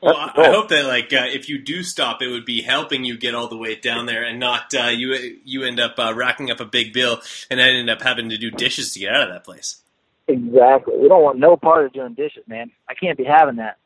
Well, 0.00 0.16
I, 0.16 0.32
I 0.36 0.48
hope 0.50 0.68
that 0.68 0.84
like 0.86 1.12
uh, 1.12 1.26
if 1.32 1.48
you 1.48 1.58
do 1.58 1.82
stop, 1.82 2.20
it 2.20 2.28
would 2.28 2.44
be 2.44 2.62
helping 2.62 3.04
you 3.04 3.16
get 3.16 3.34
all 3.34 3.48
the 3.48 3.56
way 3.56 3.74
down 3.74 4.06
there, 4.06 4.24
and 4.24 4.38
not 4.38 4.74
uh, 4.74 4.88
you 4.88 5.38
you 5.44 5.64
end 5.64 5.80
up 5.80 5.98
uh, 5.98 6.12
racking 6.14 6.50
up 6.50 6.60
a 6.60 6.66
big 6.66 6.92
bill 6.92 7.20
and 7.50 7.58
then 7.58 7.74
end 7.74 7.90
up 7.90 8.02
having 8.02 8.28
to 8.28 8.36
do 8.36 8.50
dishes 8.50 8.92
to 8.92 9.00
get 9.00 9.14
out 9.14 9.28
of 9.28 9.32
that 9.32 9.44
place. 9.44 9.80
Exactly. 10.26 10.94
We 10.98 11.08
don't 11.08 11.22
want 11.22 11.38
no 11.38 11.56
part 11.56 11.86
of 11.86 11.92
doing 11.92 12.14
dishes, 12.14 12.44
man. 12.46 12.70
I 12.88 12.94
can't 12.94 13.16
be 13.16 13.24
having 13.24 13.56
that. 13.56 13.78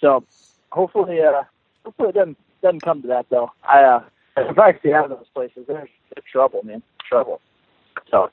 So 0.00 0.24
hopefully, 0.70 1.20
uh, 1.20 1.42
hopefully 1.84 2.10
it 2.10 2.14
doesn't 2.14 2.38
doesn't 2.62 2.80
come 2.80 3.02
to 3.02 3.08
that 3.08 3.26
though. 3.30 3.50
I 3.62 3.82
uh, 3.82 4.04
if 4.36 4.58
I 4.58 4.78
see 4.82 4.92
out 4.92 5.10
of 5.10 5.18
those 5.18 5.28
places, 5.34 5.64
there's, 5.66 5.88
there's 6.14 6.26
trouble, 6.30 6.62
man. 6.64 6.82
Trouble. 7.08 7.40
So 8.10 8.30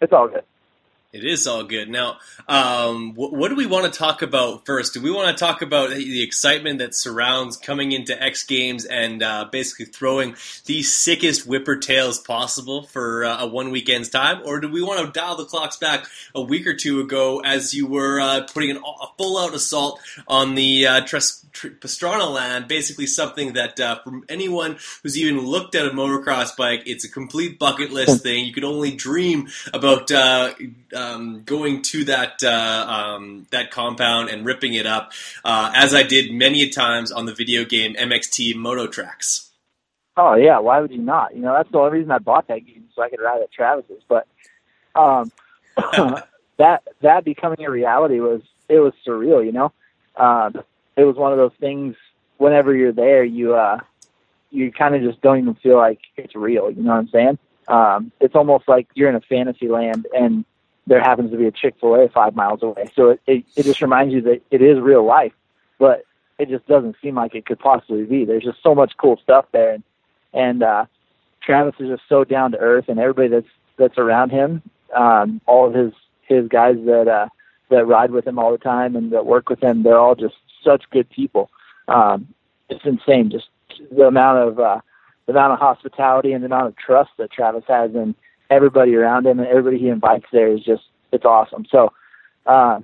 it's 0.00 0.12
all 0.12 0.28
good. 0.28 0.44
It 1.12 1.24
is 1.26 1.46
all 1.46 1.62
good. 1.64 1.90
Now, 1.90 2.16
um, 2.48 3.12
what, 3.12 3.34
what, 3.34 3.48
do 3.48 3.54
we 3.54 3.66
want 3.66 3.84
to 3.84 3.98
talk 3.98 4.22
about 4.22 4.64
first? 4.64 4.94
Do 4.94 5.02
we 5.02 5.10
want 5.10 5.36
to 5.36 5.38
talk 5.38 5.60
about 5.60 5.90
the 5.90 6.22
excitement 6.22 6.78
that 6.78 6.94
surrounds 6.94 7.58
coming 7.58 7.92
into 7.92 8.20
X 8.20 8.44
Games 8.44 8.86
and 8.86 9.22
uh, 9.22 9.44
basically 9.52 9.84
throwing 9.84 10.36
the 10.64 10.82
sickest 10.82 11.46
whipper 11.46 11.76
tails 11.76 12.18
possible 12.18 12.84
for 12.84 13.26
uh, 13.26 13.42
a 13.42 13.46
one 13.46 13.70
weekend's 13.70 14.08
time? 14.08 14.40
Or 14.46 14.58
do 14.58 14.72
we 14.72 14.80
want 14.80 15.04
to 15.04 15.20
dial 15.20 15.36
the 15.36 15.44
clocks 15.44 15.76
back 15.76 16.06
a 16.34 16.40
week 16.40 16.66
or 16.66 16.72
two 16.72 17.00
ago 17.02 17.42
as 17.44 17.74
you 17.74 17.86
were 17.86 18.18
uh, 18.18 18.46
putting 18.50 18.70
an, 18.70 18.78
a 18.78 19.06
full 19.18 19.36
out 19.36 19.52
assault 19.52 20.00
on 20.26 20.54
the 20.54 20.86
uh, 20.86 21.00
Tres- 21.02 21.44
Pastrana 21.52 22.32
land? 22.32 22.68
Basically, 22.68 23.06
something 23.06 23.52
that 23.52 23.78
uh, 23.78 23.98
from 24.02 24.24
anyone 24.30 24.78
who's 25.02 25.18
even 25.18 25.44
looked 25.44 25.74
at 25.74 25.84
a 25.84 25.90
motocross 25.90 26.56
bike, 26.56 26.84
it's 26.86 27.04
a 27.04 27.10
complete 27.10 27.58
bucket 27.58 27.92
list 27.92 28.22
thing. 28.22 28.46
You 28.46 28.54
could 28.54 28.64
only 28.64 28.96
dream 28.96 29.48
about 29.74 30.10
uh, 30.10 30.54
um, 31.02 31.42
going 31.44 31.82
to 31.82 32.04
that 32.04 32.42
uh, 32.42 32.86
um, 32.88 33.46
that 33.50 33.70
compound 33.70 34.30
and 34.30 34.44
ripping 34.44 34.74
it 34.74 34.86
up, 34.86 35.12
uh, 35.44 35.72
as 35.74 35.94
I 35.94 36.02
did 36.02 36.32
many 36.32 36.68
times 36.68 37.12
on 37.12 37.26
the 37.26 37.34
video 37.34 37.64
game 37.64 37.94
MTX 37.94 38.54
Mototrax. 38.54 39.50
Oh 40.16 40.34
yeah, 40.34 40.58
why 40.58 40.80
would 40.80 40.90
you 40.90 40.98
not? 40.98 41.34
You 41.34 41.42
know, 41.42 41.54
that's 41.54 41.70
the 41.70 41.78
only 41.78 41.98
reason 41.98 42.10
I 42.10 42.18
bought 42.18 42.48
that 42.48 42.66
game 42.66 42.88
so 42.94 43.02
I 43.02 43.08
could 43.08 43.20
ride 43.20 43.42
at 43.42 43.52
Travis's. 43.52 44.02
But 44.08 44.26
um, 44.94 45.32
that 46.58 46.82
that 47.00 47.24
becoming 47.24 47.64
a 47.64 47.70
reality 47.70 48.20
was 48.20 48.42
it 48.68 48.78
was 48.78 48.92
surreal. 49.06 49.44
You 49.44 49.52
know, 49.52 49.72
um, 50.16 50.62
it 50.96 51.04
was 51.04 51.16
one 51.16 51.32
of 51.32 51.38
those 51.38 51.54
things. 51.58 51.96
Whenever 52.38 52.74
you're 52.74 52.92
there, 52.92 53.24
you 53.24 53.54
uh, 53.54 53.78
you 54.50 54.70
kind 54.70 54.94
of 54.94 55.02
just 55.02 55.20
don't 55.22 55.38
even 55.38 55.54
feel 55.54 55.76
like 55.76 56.00
it's 56.16 56.34
real. 56.34 56.70
You 56.70 56.82
know 56.82 56.90
what 56.92 56.98
I'm 56.98 57.08
saying? 57.08 57.38
Um, 57.68 58.12
it's 58.20 58.34
almost 58.34 58.68
like 58.68 58.88
you're 58.94 59.08
in 59.08 59.14
a 59.14 59.20
fantasy 59.20 59.68
land 59.68 60.06
and 60.14 60.44
there 60.86 61.00
happens 61.00 61.30
to 61.30 61.36
be 61.36 61.46
a 61.46 61.52
Chick 61.52 61.74
Fil 61.80 61.94
A 61.94 62.08
five 62.08 62.34
miles 62.34 62.62
away. 62.62 62.90
So 62.94 63.10
it, 63.10 63.20
it 63.26 63.44
it 63.56 63.62
just 63.64 63.82
reminds 63.82 64.14
you 64.14 64.20
that 64.22 64.42
it 64.50 64.62
is 64.62 64.80
real 64.80 65.04
life, 65.04 65.32
but 65.78 66.04
it 66.38 66.48
just 66.48 66.66
doesn't 66.66 66.96
seem 67.00 67.14
like 67.14 67.34
it 67.34 67.46
could 67.46 67.58
possibly 67.58 68.04
be. 68.04 68.24
There's 68.24 68.44
just 68.44 68.62
so 68.62 68.74
much 68.74 68.92
cool 68.96 69.18
stuff 69.22 69.46
there, 69.52 69.72
and 69.74 69.82
and 70.32 70.62
uh, 70.62 70.86
Travis 71.42 71.74
is 71.78 71.88
just 71.88 72.02
so 72.08 72.24
down 72.24 72.52
to 72.52 72.58
earth, 72.58 72.86
and 72.88 72.98
everybody 72.98 73.28
that's 73.28 73.46
that's 73.76 73.98
around 73.98 74.30
him, 74.30 74.62
um, 74.94 75.40
all 75.46 75.66
of 75.66 75.74
his 75.74 75.92
his 76.22 76.48
guys 76.48 76.76
that 76.86 77.08
uh, 77.08 77.28
that 77.70 77.86
ride 77.86 78.10
with 78.10 78.26
him 78.26 78.38
all 78.38 78.52
the 78.52 78.58
time 78.58 78.96
and 78.96 79.12
that 79.12 79.26
work 79.26 79.48
with 79.48 79.62
him, 79.62 79.82
they're 79.82 79.98
all 79.98 80.14
just 80.14 80.34
such 80.64 80.84
good 80.90 81.08
people. 81.10 81.50
Um, 81.88 82.28
it's 82.68 82.84
insane, 82.84 83.30
just 83.30 83.48
the 83.90 84.06
amount 84.06 84.38
of 84.38 84.58
uh, 84.58 84.80
the 85.26 85.32
amount 85.32 85.52
of 85.52 85.58
hospitality 85.58 86.32
and 86.32 86.42
the 86.42 86.46
amount 86.46 86.66
of 86.68 86.76
trust 86.76 87.10
that 87.18 87.30
Travis 87.30 87.64
has 87.68 87.94
in 87.94 88.14
everybody 88.52 88.94
around 88.94 89.26
him 89.26 89.38
and 89.38 89.48
everybody 89.48 89.78
he 89.78 89.88
invites 89.88 90.26
there 90.32 90.48
is 90.48 90.60
just 90.60 90.82
it's 91.10 91.24
awesome. 91.24 91.66
So, 91.70 91.92
uh, 92.46 92.80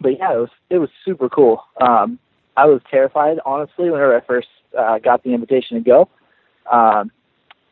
but 0.00 0.18
yeah, 0.18 0.34
it 0.34 0.38
was 0.38 0.50
it 0.70 0.78
was 0.78 0.90
super 1.04 1.28
cool. 1.28 1.64
Um, 1.80 2.18
I 2.56 2.66
was 2.66 2.80
terrified 2.90 3.38
honestly 3.44 3.90
whenever 3.90 4.16
I 4.16 4.20
first 4.20 4.48
uh, 4.78 4.98
got 4.98 5.22
the 5.22 5.34
invitation 5.34 5.76
to 5.76 5.82
go. 5.82 6.08
Um, 6.70 7.10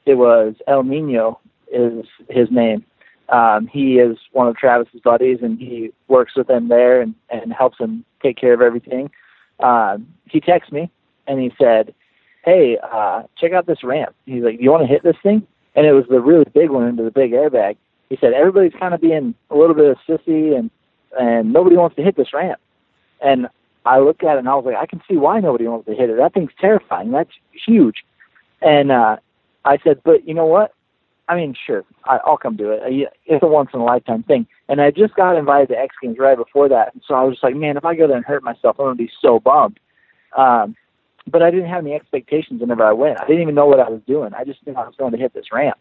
it 0.06 0.14
was 0.14 0.54
El 0.66 0.82
Nino 0.82 1.40
is 1.72 2.04
his 2.28 2.50
name. 2.50 2.84
Um, 3.28 3.66
he 3.66 3.98
is 3.98 4.18
one 4.32 4.48
of 4.48 4.56
Travis's 4.56 5.00
buddies, 5.00 5.38
and 5.42 5.58
he 5.58 5.90
works 6.08 6.36
with 6.36 6.50
him 6.50 6.68
there 6.68 7.00
and, 7.00 7.14
and 7.30 7.52
helps 7.52 7.78
him 7.78 8.04
take 8.22 8.36
care 8.36 8.52
of 8.52 8.60
everything. 8.60 9.10
Um, 9.60 10.06
he 10.26 10.40
texted 10.40 10.72
me 10.72 10.90
and 11.26 11.40
he 11.40 11.52
said, 11.58 11.94
"Hey, 12.44 12.78
uh, 12.82 13.22
check 13.38 13.52
out 13.52 13.66
this 13.66 13.82
ramp." 13.82 14.14
He's 14.26 14.42
like, 14.42 14.60
"You 14.60 14.70
want 14.70 14.82
to 14.82 14.88
hit 14.88 15.02
this 15.02 15.16
thing?" 15.22 15.46
And 15.74 15.86
it 15.86 15.92
was 15.92 16.04
the 16.08 16.20
really 16.20 16.46
big 16.52 16.70
one 16.70 16.86
into 16.86 17.02
the 17.02 17.10
big 17.10 17.32
airbag. 17.32 17.76
He 18.08 18.16
said 18.20 18.32
everybody's 18.32 18.78
kind 18.78 18.94
of 18.94 19.00
being 19.00 19.34
a 19.50 19.56
little 19.56 19.74
bit 19.74 19.90
of 19.90 19.96
sissy 20.08 20.56
and 20.56 20.70
and 21.18 21.52
nobody 21.52 21.76
wants 21.76 21.96
to 21.96 22.02
hit 22.02 22.16
this 22.16 22.32
ramp. 22.32 22.60
And 23.20 23.48
I 23.84 23.98
looked 23.98 24.24
at 24.24 24.36
it 24.36 24.40
and 24.40 24.48
I 24.48 24.54
was 24.54 24.64
like, 24.64 24.76
I 24.76 24.86
can 24.86 25.02
see 25.08 25.16
why 25.16 25.40
nobody 25.40 25.66
wants 25.66 25.86
to 25.86 25.94
hit 25.94 26.08
it. 26.08 26.16
That 26.16 26.32
thing's 26.32 26.52
terrifying. 26.58 27.10
That's 27.10 27.30
huge. 27.66 28.04
And 28.60 28.92
uh, 28.92 29.16
I 29.64 29.78
said, 29.84 30.00
but 30.04 30.26
you 30.26 30.34
know 30.34 30.46
what? 30.46 30.74
I 31.28 31.36
mean, 31.36 31.54
sure, 31.66 31.84
I, 32.04 32.18
I'll 32.26 32.36
come 32.36 32.56
do 32.56 32.72
it. 32.72 32.82
It's 33.26 33.42
a 33.42 33.46
once 33.46 33.70
in 33.72 33.80
a 33.80 33.84
lifetime 33.84 34.22
thing. 34.22 34.46
And 34.68 34.80
I 34.80 34.90
just 34.90 35.14
got 35.14 35.36
invited 35.36 35.68
to 35.68 35.78
X 35.78 35.94
Games 36.02 36.18
right 36.18 36.36
before 36.36 36.68
that, 36.68 36.92
and 36.94 37.02
so 37.06 37.14
I 37.14 37.22
was 37.22 37.34
just 37.34 37.44
like, 37.44 37.54
man, 37.54 37.76
if 37.76 37.84
I 37.84 37.94
go 37.94 38.06
there 38.06 38.16
and 38.16 38.24
hurt 38.24 38.42
myself, 38.42 38.76
I'm 38.78 38.86
gonna 38.86 38.96
be 38.96 39.10
so 39.20 39.38
bummed. 39.38 39.78
Um, 40.36 40.74
but 41.26 41.42
I 41.42 41.50
didn't 41.50 41.68
have 41.68 41.84
any 41.84 41.94
expectations 41.94 42.60
whenever 42.60 42.84
I 42.84 42.92
went. 42.92 43.20
I 43.20 43.26
didn't 43.26 43.42
even 43.42 43.54
know 43.54 43.66
what 43.66 43.80
I 43.80 43.88
was 43.88 44.00
doing. 44.06 44.32
I 44.34 44.44
just 44.44 44.64
knew 44.66 44.74
I 44.74 44.86
was 44.86 44.94
going 44.98 45.12
to 45.12 45.18
hit 45.18 45.34
this 45.34 45.52
ramp, 45.52 45.78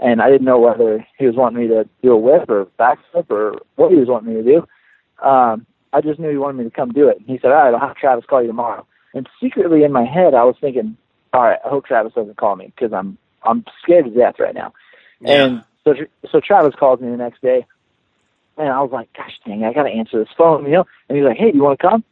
and 0.00 0.22
I 0.22 0.30
didn't 0.30 0.46
know 0.46 0.58
whether 0.58 1.06
he 1.18 1.26
was 1.26 1.36
wanting 1.36 1.62
me 1.62 1.68
to 1.68 1.88
do 2.02 2.12
a 2.12 2.16
whip 2.16 2.48
or 2.48 2.66
backflip 2.78 3.30
or 3.30 3.60
what 3.76 3.90
he 3.90 3.96
was 3.98 4.08
wanting 4.08 4.34
me 4.34 4.42
to 4.42 4.60
do. 4.60 5.26
Um, 5.26 5.66
I 5.92 6.00
just 6.00 6.18
knew 6.18 6.30
he 6.30 6.36
wanted 6.36 6.58
me 6.58 6.64
to 6.64 6.70
come 6.70 6.92
do 6.92 7.08
it. 7.08 7.18
And 7.18 7.26
he 7.26 7.38
said, 7.38 7.50
"All 7.50 7.64
right, 7.64 7.74
I'll 7.74 7.86
have 7.88 7.96
Travis 7.96 8.24
call 8.26 8.42
you 8.42 8.48
tomorrow." 8.48 8.86
And 9.14 9.28
secretly 9.40 9.84
in 9.84 9.92
my 9.92 10.04
head, 10.04 10.34
I 10.34 10.44
was 10.44 10.56
thinking, 10.60 10.96
"All 11.32 11.42
right, 11.42 11.58
I 11.64 11.68
hope 11.68 11.86
Travis 11.86 12.12
doesn't 12.14 12.36
call 12.36 12.56
me 12.56 12.72
because 12.74 12.92
I'm 12.92 13.18
I'm 13.44 13.64
scared 13.82 14.04
to 14.04 14.10
death 14.10 14.36
right 14.38 14.54
now." 14.54 14.72
Yeah. 15.20 15.44
And 15.44 15.64
so 15.84 15.94
so 16.30 16.40
Travis 16.40 16.74
called 16.78 17.00
me 17.00 17.10
the 17.10 17.16
next 17.16 17.40
day, 17.42 17.66
and 18.56 18.68
I 18.68 18.80
was 18.80 18.90
like, 18.92 19.12
"Gosh 19.14 19.38
dang, 19.46 19.64
I 19.64 19.72
got 19.72 19.84
to 19.84 19.90
answer 19.90 20.18
this 20.18 20.32
phone," 20.36 20.64
you 20.64 20.72
know. 20.72 20.86
And 21.08 21.16
he's 21.16 21.24
like, 21.24 21.38
"Hey, 21.38 21.50
do 21.50 21.56
you 21.56 21.64
want 21.64 21.78
to 21.80 21.88
come?" 21.88 22.04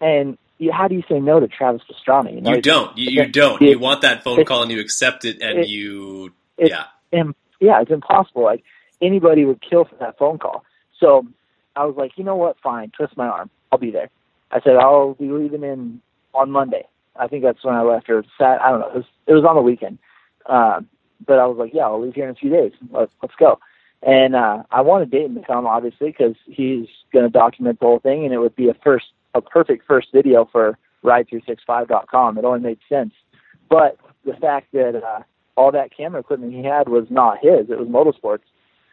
And 0.00 0.36
how 0.70 0.88
do 0.88 0.94
you 0.94 1.02
say 1.08 1.18
no 1.18 1.40
to 1.40 1.48
Travis 1.48 1.82
Pastrana? 1.90 2.34
You, 2.34 2.40
know, 2.40 2.50
you 2.52 2.62
don't. 2.62 2.96
You, 2.96 3.10
you 3.10 3.28
don't. 3.28 3.60
It, 3.62 3.70
you 3.70 3.78
want 3.78 4.02
that 4.02 4.22
phone 4.22 4.44
call 4.44 4.62
and 4.62 4.70
you 4.70 4.80
accept 4.80 5.24
it, 5.24 5.40
and 5.40 5.60
it, 5.60 5.68
you 5.68 6.32
it, 6.58 6.70
yeah. 6.70 6.84
And, 7.12 7.34
yeah, 7.60 7.80
it's 7.80 7.90
impossible. 7.90 8.44
Like 8.44 8.62
anybody 9.00 9.44
would 9.44 9.60
kill 9.60 9.84
for 9.84 9.96
that 9.96 10.18
phone 10.18 10.38
call. 10.38 10.64
So 10.98 11.26
I 11.74 11.84
was 11.84 11.96
like, 11.96 12.12
you 12.16 12.24
know 12.24 12.36
what? 12.36 12.56
Fine, 12.62 12.92
twist 12.96 13.16
my 13.16 13.26
arm. 13.26 13.50
I'll 13.70 13.78
be 13.78 13.90
there. 13.90 14.10
I 14.50 14.60
said 14.60 14.76
I'll 14.76 15.14
be 15.14 15.30
leaving 15.30 15.62
in 15.62 16.00
on 16.34 16.50
Monday. 16.50 16.86
I 17.16 17.28
think 17.28 17.42
that's 17.42 17.64
when 17.64 17.74
I 17.74 17.82
left, 17.82 18.08
or 18.08 18.24
Sat. 18.38 18.60
I 18.60 18.70
don't 18.70 18.80
know. 18.80 18.88
It 18.88 18.96
was 18.96 19.04
it 19.26 19.32
was 19.32 19.44
on 19.44 19.56
the 19.56 19.62
weekend. 19.62 19.98
Um, 20.46 20.88
but 21.24 21.38
I 21.38 21.46
was 21.46 21.56
like, 21.58 21.72
yeah, 21.72 21.84
I'll 21.84 22.00
leave 22.00 22.14
here 22.14 22.24
in 22.24 22.30
a 22.30 22.34
few 22.34 22.50
days. 22.50 22.72
Let's 22.90 23.12
let's 23.22 23.34
go. 23.38 23.58
And 24.02 24.34
uh, 24.34 24.64
I 24.70 24.80
wanted 24.80 25.10
Dayton 25.10 25.36
to 25.36 25.42
come, 25.42 25.66
obviously, 25.66 26.10
because 26.10 26.34
he's 26.46 26.86
going 27.12 27.24
to 27.24 27.30
document 27.30 27.78
the 27.78 27.86
whole 27.86 28.00
thing, 28.00 28.24
and 28.24 28.34
it 28.34 28.38
would 28.38 28.56
be 28.56 28.68
a 28.68 28.74
first 28.82 29.06
a 29.34 29.40
perfect 29.40 29.86
first 29.86 30.08
video 30.12 30.48
for 30.50 30.78
ride365.com. 31.04 32.38
It 32.38 32.44
only 32.44 32.60
made 32.60 32.78
sense. 32.88 33.12
But 33.68 33.96
the 34.24 34.34
fact 34.34 34.72
that 34.72 35.02
uh, 35.02 35.22
all 35.56 35.72
that 35.72 35.96
camera 35.96 36.20
equipment 36.20 36.52
he 36.52 36.64
had 36.64 36.88
was 36.88 37.06
not 37.10 37.38
his, 37.42 37.70
it 37.70 37.78
was 37.78 37.88
MotoSport's. 37.88 38.44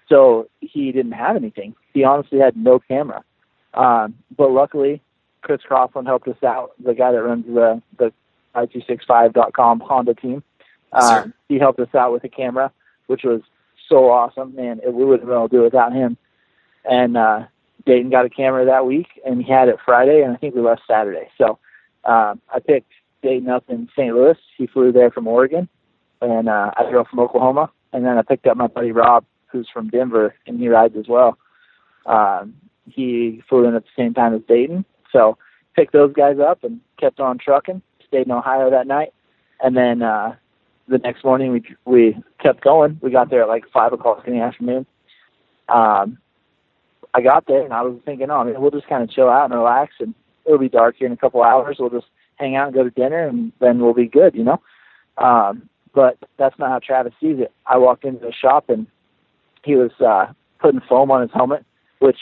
So 0.08 0.50
he 0.60 0.91
didn't 0.91 1.12
have 1.12 1.36
anything. 1.36 1.75
He 1.93 2.03
honestly 2.03 2.39
had 2.39 2.58
no 2.58 2.79
camera. 2.79 3.24
Um, 3.75 4.15
but 4.36 4.50
luckily, 4.51 5.01
Chris 5.41 5.62
Crossland 5.62 6.08
helped 6.08 6.27
us 6.27 6.43
out, 6.43 6.72
the 6.84 6.93
guy 6.93 7.12
that 7.12 7.24
runs 7.24 7.46
the 7.46 7.81
the 7.98 8.12
i265.com 8.55 9.79
Honda 9.81 10.15
team. 10.15 10.43
Um, 10.91 11.34
he 11.48 11.60
helped 11.60 11.79
us 11.79 11.93
out 11.93 12.12
with 12.12 12.24
the 12.24 12.29
camera, 12.29 12.72
which 13.08 13.22
was 13.24 13.41
so 13.88 14.10
awesome. 14.10 14.55
Man, 14.55 14.79
it, 14.84 14.93
we 14.93 15.05
wouldn't 15.05 15.27
be 15.27 15.34
able 15.34 15.48
to 15.48 15.55
do 15.55 15.62
it 15.62 15.65
without 15.65 15.93
him. 15.93 16.17
And 16.84 17.15
uh, 17.15 17.43
Dayton 17.86 18.09
got 18.09 18.25
a 18.25 18.29
camera 18.29 18.65
that 18.65 18.86
week, 18.86 19.07
and 19.25 19.41
he 19.41 19.51
had 19.51 19.69
it 19.69 19.77
Friday, 19.83 20.21
and 20.21 20.33
I 20.33 20.38
think 20.38 20.55
we 20.55 20.62
left 20.62 20.81
Saturday. 20.88 21.29
So 21.38 21.59
um, 22.03 22.41
I 22.53 22.59
picked 22.65 22.91
Dayton 23.21 23.50
up 23.50 23.63
in 23.69 23.89
St. 23.95 24.13
Louis. 24.13 24.38
He 24.57 24.67
flew 24.67 24.91
there 24.91 25.12
from 25.12 25.27
Oregon, 25.27 25.69
and 26.21 26.50
uh, 26.50 26.71
I 26.75 26.89
drove 26.89 27.07
from 27.07 27.19
Oklahoma. 27.19 27.71
And 27.91 28.05
then 28.05 28.17
I 28.17 28.21
picked 28.21 28.45
up 28.45 28.57
my 28.57 28.67
buddy 28.67 28.91
Rob, 28.91 29.25
who's 29.48 29.67
from 29.71 29.89
Denver, 29.89 30.36
and 30.45 30.59
he 30.59 30.67
rides 30.67 30.95
as 30.98 31.07
well. 31.07 31.38
Um, 32.05 32.53
he 32.88 33.41
flew 33.50 33.65
in 33.65 33.75
at 33.75 33.83
the 33.83 33.89
same 33.95 34.13
time 34.13 34.33
as 34.33 34.41
Dayton, 34.48 34.86
so 35.12 35.38
picked 35.75 35.93
those 35.93 36.13
guys 36.13 36.38
up 36.39 36.63
and 36.63 36.79
kept 37.00 37.19
on 37.19 37.38
trucking. 37.38 37.81
Stayed 38.07 38.25
in 38.25 38.31
Ohio 38.31 38.71
that 38.71 38.88
night, 38.88 39.13
and 39.62 39.77
then 39.77 40.01
uh, 40.01 40.36
the 40.88 40.98
next 40.98 41.24
morning 41.24 41.51
we 41.51 41.63
we 41.86 42.17
kept 42.41 42.63
going. 42.63 43.00
We 43.01 43.12
got 43.12 43.29
there 43.29 43.43
at 43.43 43.48
like 43.48 43.65
five 43.71 43.93
o'clock 43.93 44.24
in 44.27 44.33
the 44.33 44.41
afternoon. 44.41 44.86
Um, 45.67 46.17
I 47.13 47.22
got 47.22 47.48
there 47.48 47.63
and 47.63 47.74
I 47.74 47.82
was 47.82 48.00
thinking, 48.06 48.30
oh, 48.30 48.44
man, 48.44 48.62
we'll 48.62 48.72
just 48.72 48.88
kind 48.88 49.04
of 49.04 49.10
chill 49.10 49.30
out 49.30 49.46
and 49.46 49.54
relax, 49.54 49.96
and 50.00 50.13
it'll 50.46 50.60
be 50.60 50.70
dark 50.70 50.96
here 50.98 51.08
in 51.08 51.13
a 51.13 51.18
couple 51.18 51.44
hours. 51.44 51.78
We'll 51.80 51.89
just 51.89 52.08
hang 52.36 52.56
out 52.56 52.68
and 52.68 52.75
go 52.75 52.84
to 52.84 52.89
dinner, 52.89 53.28
and 53.28 53.51
then 53.60 53.80
we'll 53.80 53.94
be 53.94 54.08
good, 54.08 54.36
you 54.36 54.44
know. 54.44 54.62
Um, 55.18 55.70
but 55.94 56.18
that's 56.38 56.58
not 56.60 56.70
how 56.70 56.80
Travis 56.80 57.13
sees 57.20 57.39
it. 57.39 57.51
I 57.66 57.78
walked 57.78 58.06
into 58.06 58.25
the 58.25 58.32
shop 58.32 58.70
and 58.70 58.88
he 59.63 59.75
was 59.75 59.92
uh, 60.00 60.32
putting 60.60 60.82
foam 60.82 61.12
on 61.12 61.22
his 61.22 61.32
helmet, 61.34 61.66
which 62.00 62.20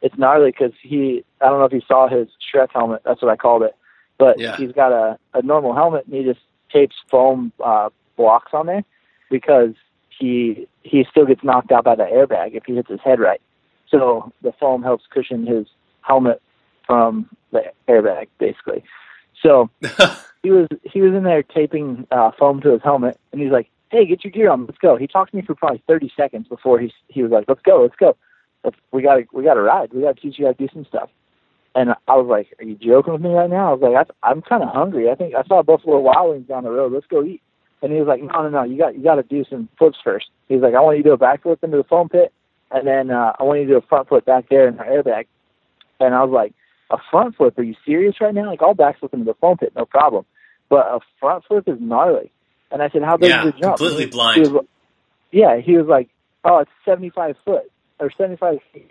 it's 0.00 0.16
gnarly 0.16 0.50
because 0.50 0.72
he 0.82 1.24
I 1.40 1.46
don't 1.46 1.58
know 1.58 1.64
if 1.66 1.72
he 1.72 1.82
saw 1.86 2.08
his 2.08 2.28
Shrek 2.40 2.68
helmet. 2.72 3.02
That's 3.04 3.20
what 3.20 3.30
I 3.30 3.36
called 3.36 3.62
it. 3.62 3.76
But 4.18 4.38
Yeah. 4.38 4.56
he's 4.56 4.72
got 4.72 4.92
a, 4.92 5.18
a 5.34 5.42
normal 5.42 5.74
helmet 5.74 6.06
and 6.06 6.14
he 6.14 6.24
just 6.24 6.40
tapes 6.72 6.96
foam 7.10 7.52
uh, 7.62 7.90
blocks 8.16 8.52
on 8.54 8.66
there 8.66 8.84
because 9.30 9.74
he 10.08 10.66
he 10.82 11.04
still 11.10 11.26
gets 11.26 11.44
knocked 11.44 11.72
out 11.72 11.84
by 11.84 11.94
the 11.94 12.04
airbag 12.04 12.54
if 12.54 12.64
he 12.64 12.74
hits 12.74 12.88
his 12.88 13.00
head 13.00 13.20
right. 13.20 13.40
So 13.90 14.32
the 14.42 14.52
foam 14.52 14.82
helps 14.82 15.04
cushion 15.10 15.46
his 15.46 15.66
helmet 16.02 16.42
from 16.86 17.28
the 17.52 17.62
airbag 17.88 18.28
basically. 18.38 18.84
So 19.42 19.70
he 20.42 20.50
was 20.50 20.66
he 20.82 21.00
was 21.00 21.14
in 21.14 21.22
there 21.22 21.42
taping 21.42 22.06
uh, 22.10 22.30
foam 22.38 22.60
to 22.62 22.72
his 22.72 22.82
helmet, 22.82 23.18
and 23.32 23.40
he's 23.40 23.52
like, 23.52 23.68
"Hey, 23.90 24.06
get 24.06 24.24
your 24.24 24.30
gear 24.30 24.50
on, 24.50 24.66
let's 24.66 24.78
go." 24.78 24.96
He 24.96 25.06
talked 25.06 25.30
to 25.30 25.36
me 25.36 25.42
for 25.42 25.54
probably 25.54 25.82
thirty 25.86 26.12
seconds 26.16 26.48
before 26.48 26.78
he 26.78 26.92
he 27.08 27.22
was 27.22 27.30
like, 27.30 27.44
"Let's 27.48 27.62
go, 27.62 27.82
let's 27.82 27.96
go, 27.96 28.16
let's, 28.64 28.76
we 28.92 29.02
got 29.02 29.16
to 29.16 29.24
we 29.32 29.44
got 29.44 29.54
to 29.54 29.62
ride, 29.62 29.92
we 29.92 30.02
got 30.02 30.16
to 30.16 30.20
teach 30.20 30.38
you 30.38 30.46
how 30.46 30.52
to 30.52 30.58
do 30.58 30.68
some 30.72 30.84
stuff." 30.86 31.10
And 31.74 31.90
I 32.08 32.16
was 32.16 32.26
like, 32.28 32.48
"Are 32.58 32.64
you 32.64 32.74
joking 32.74 33.12
with 33.12 33.22
me 33.22 33.30
right 33.30 33.50
now?" 33.50 33.70
I 33.70 33.74
was 33.74 33.82
like, 33.82 34.08
I, 34.22 34.28
"I'm 34.30 34.42
kind 34.42 34.62
of 34.62 34.70
hungry. 34.70 35.10
I 35.10 35.14
think 35.14 35.34
I 35.34 35.44
saw 35.44 35.62
Buffalo 35.62 36.00
Wild 36.00 36.30
Wings 36.30 36.48
down 36.48 36.64
the 36.64 36.70
road. 36.70 36.92
Let's 36.92 37.06
go 37.06 37.22
eat." 37.22 37.42
And 37.80 37.92
he 37.92 37.98
was 37.98 38.08
like, 38.08 38.22
"No, 38.22 38.42
no, 38.42 38.48
no. 38.48 38.62
You 38.64 38.78
got 38.78 38.96
you 38.96 39.02
got 39.02 39.16
to 39.16 39.22
do 39.22 39.44
some 39.48 39.68
flips 39.78 39.98
first. 40.02 40.26
He's 40.48 40.60
like, 40.60 40.74
"I 40.74 40.80
want 40.80 40.96
you 40.96 41.04
to 41.04 41.10
do 41.10 41.14
a 41.14 41.18
backflip 41.18 41.62
into 41.62 41.76
the 41.76 41.84
foam 41.84 42.08
pit, 42.08 42.32
and 42.70 42.86
then 42.86 43.10
uh, 43.10 43.32
I 43.38 43.42
want 43.42 43.60
you 43.60 43.66
to 43.66 43.72
do 43.72 43.78
a 43.78 43.82
front 43.82 44.08
flip 44.08 44.24
back 44.24 44.48
there 44.48 44.68
in 44.68 44.78
our 44.78 44.86
airbag." 44.86 45.26
And 46.00 46.14
I 46.14 46.22
was 46.22 46.30
like, 46.32 46.54
"A 46.90 46.98
front 47.10 47.36
flip? 47.36 47.58
Are 47.58 47.62
you 47.62 47.74
serious 47.84 48.20
right 48.20 48.34
now? 48.34 48.46
Like, 48.46 48.62
I'll 48.62 48.74
backflip 48.74 49.12
into 49.12 49.24
the 49.24 49.34
foam 49.34 49.56
pit, 49.56 49.72
no 49.76 49.84
problem." 49.84 50.24
But 50.68 50.86
a 50.86 51.00
front 51.18 51.44
flip 51.44 51.66
is 51.66 51.78
gnarly. 51.80 52.30
And 52.70 52.82
I 52.82 52.90
said, 52.90 53.02
"How 53.02 53.16
big 53.16 53.30
Yeah, 53.30 53.46
is 53.46 53.54
the 53.54 53.60
jump?" 53.60 53.78
completely 53.78 54.06
blind. 54.06 54.46
He 54.46 54.52
was, 54.52 54.64
yeah, 55.32 55.56
he 55.56 55.76
was 55.76 55.86
like, 55.86 56.08
"Oh, 56.44 56.58
it's 56.58 56.70
seventy-five 56.84 57.36
foot 57.44 57.70
or 57.98 58.10
seventy-five 58.10 58.58
feet." 58.72 58.90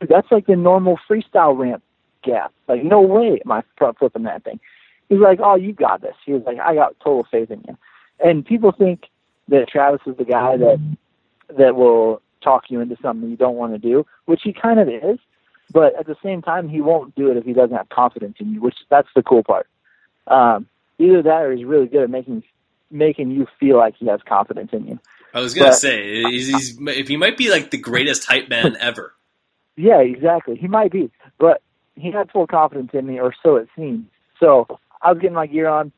Dude, 0.00 0.08
That's 0.08 0.30
like 0.30 0.46
the 0.46 0.56
normal 0.56 0.98
freestyle 1.08 1.56
ramp 1.56 1.82
gap. 2.22 2.52
Like, 2.68 2.82
no 2.82 3.00
way 3.00 3.40
am 3.44 3.52
I 3.52 3.62
front 3.76 3.98
flipping 3.98 4.24
that 4.24 4.42
thing. 4.44 4.58
He's 5.08 5.20
like, 5.20 5.38
"Oh, 5.42 5.54
you 5.54 5.72
got 5.72 6.00
this." 6.00 6.16
He 6.26 6.32
was 6.32 6.42
like, 6.44 6.58
"I 6.58 6.74
got 6.74 6.98
total 7.00 7.26
faith 7.30 7.50
in 7.50 7.62
you." 7.68 7.76
And 8.18 8.44
people 8.44 8.72
think 8.72 9.04
that 9.48 9.68
Travis 9.68 10.00
is 10.06 10.16
the 10.16 10.24
guy 10.24 10.56
that 10.56 10.96
that 11.56 11.76
will 11.76 12.20
talk 12.42 12.64
you 12.68 12.80
into 12.80 12.96
something 13.02 13.28
you 13.30 13.36
don't 13.36 13.56
want 13.56 13.72
to 13.72 13.78
do, 13.78 14.06
which 14.26 14.40
he 14.44 14.52
kind 14.52 14.78
of 14.80 14.88
is. 14.88 15.18
But 15.72 15.98
at 15.98 16.06
the 16.06 16.16
same 16.22 16.42
time, 16.42 16.68
he 16.68 16.80
won't 16.80 17.14
do 17.14 17.30
it 17.30 17.36
if 17.36 17.44
he 17.44 17.52
doesn't 17.54 17.76
have 17.76 17.88
confidence 17.88 18.36
in 18.38 18.52
you, 18.52 18.60
which 18.60 18.76
that's 18.90 19.08
the 19.16 19.22
cool 19.22 19.42
part. 19.42 19.66
Um, 20.26 20.66
either 20.98 21.22
that, 21.22 21.42
or 21.42 21.52
he's 21.52 21.64
really 21.64 21.86
good 21.86 22.02
at 22.02 22.10
making 22.10 22.42
making 22.90 23.30
you 23.30 23.46
feel 23.58 23.76
like 23.78 23.96
he 23.96 24.06
has 24.06 24.20
confidence 24.28 24.70
in 24.72 24.86
you. 24.86 24.98
I 25.32 25.40
was 25.40 25.54
gonna 25.54 25.70
But- 25.70 25.74
say 25.76 26.22
he's, 26.30 26.48
he's 26.48 26.78
if 26.80 27.08
he 27.08 27.16
might 27.16 27.36
be 27.36 27.50
like 27.50 27.70
the 27.70 27.78
greatest 27.78 28.24
hype 28.26 28.48
man 28.48 28.76
ever. 28.80 29.14
Yeah, 29.76 29.98
exactly. 30.00 30.54
He 30.56 30.68
might 30.68 30.92
be, 30.92 31.10
but 31.38 31.60
he 31.96 32.12
had 32.12 32.30
full 32.30 32.46
confidence 32.46 32.90
in 32.92 33.06
me, 33.06 33.18
or 33.18 33.34
so 33.42 33.56
it 33.56 33.68
seemed. 33.74 34.06
So 34.38 34.66
I 35.02 35.10
was 35.12 35.20
getting 35.20 35.34
my 35.34 35.46
gear 35.46 35.66
on. 35.68 35.90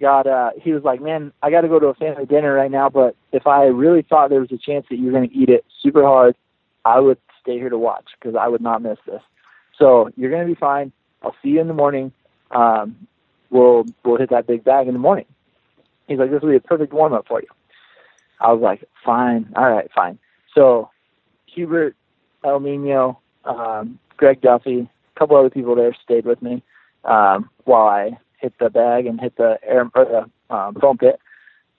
Got 0.00 0.26
uh, 0.26 0.50
he 0.60 0.72
was 0.72 0.82
like, 0.82 1.00
"Man, 1.00 1.32
I 1.42 1.50
got 1.50 1.62
to 1.62 1.68
go 1.68 1.78
to 1.78 1.86
a 1.86 1.94
family 1.94 2.26
dinner 2.26 2.52
right 2.52 2.70
now, 2.70 2.90
but 2.90 3.16
if 3.32 3.46
I 3.46 3.64
really 3.64 4.02
thought 4.02 4.28
there 4.28 4.40
was 4.40 4.52
a 4.52 4.58
chance 4.58 4.84
that 4.90 4.98
you 4.98 5.06
were 5.06 5.12
going 5.12 5.28
to 5.28 5.34
eat 5.34 5.48
it 5.48 5.64
super 5.82 6.02
hard, 6.02 6.36
I 6.84 7.00
would 7.00 7.18
stay 7.40 7.54
here 7.54 7.70
to 7.70 7.78
watch 7.78 8.04
because 8.18 8.36
I 8.38 8.46
would 8.48 8.60
not 8.60 8.82
miss 8.82 8.98
this. 9.06 9.22
So 9.78 10.10
you're 10.16 10.30
going 10.30 10.46
to 10.46 10.52
be 10.52 10.58
fine. 10.58 10.92
I'll 11.22 11.34
see 11.42 11.50
you 11.50 11.60
in 11.60 11.68
the 11.68 11.74
morning. 11.74 12.12
Um, 12.50 13.08
we'll 13.48 13.86
we'll 14.04 14.18
hit 14.18 14.30
that 14.30 14.46
big 14.46 14.64
bag 14.64 14.86
in 14.86 14.92
the 14.92 15.00
morning." 15.00 15.26
He's 16.08 16.18
like, 16.18 16.30
"This 16.30 16.42
will 16.42 16.50
be 16.50 16.56
a 16.56 16.60
perfect 16.60 16.92
warm 16.92 17.14
up 17.14 17.26
for 17.26 17.40
you." 17.40 17.48
I 18.38 18.52
was 18.52 18.60
like, 18.60 18.84
"Fine, 19.02 19.50
all 19.56 19.70
right, 19.70 19.90
fine." 19.94 20.18
So 20.54 20.90
Hubert 21.46 21.96
El 22.44 22.60
Nino, 22.60 23.18
um, 23.46 23.98
Greg 24.18 24.42
Duffy, 24.42 24.80
a 24.80 25.18
couple 25.18 25.36
other 25.36 25.50
people 25.50 25.74
there 25.74 25.96
stayed 26.04 26.26
with 26.26 26.42
me 26.42 26.62
um, 27.04 27.48
while 27.64 27.86
I 27.86 28.18
hit 28.38 28.54
the 28.58 28.70
bag 28.70 29.06
and 29.06 29.20
hit 29.20 29.36
the 29.36 29.58
air 29.62 29.90
or 29.94 30.04
the 30.04 30.54
um, 30.54 30.74
foam 30.80 30.98
pit. 30.98 31.18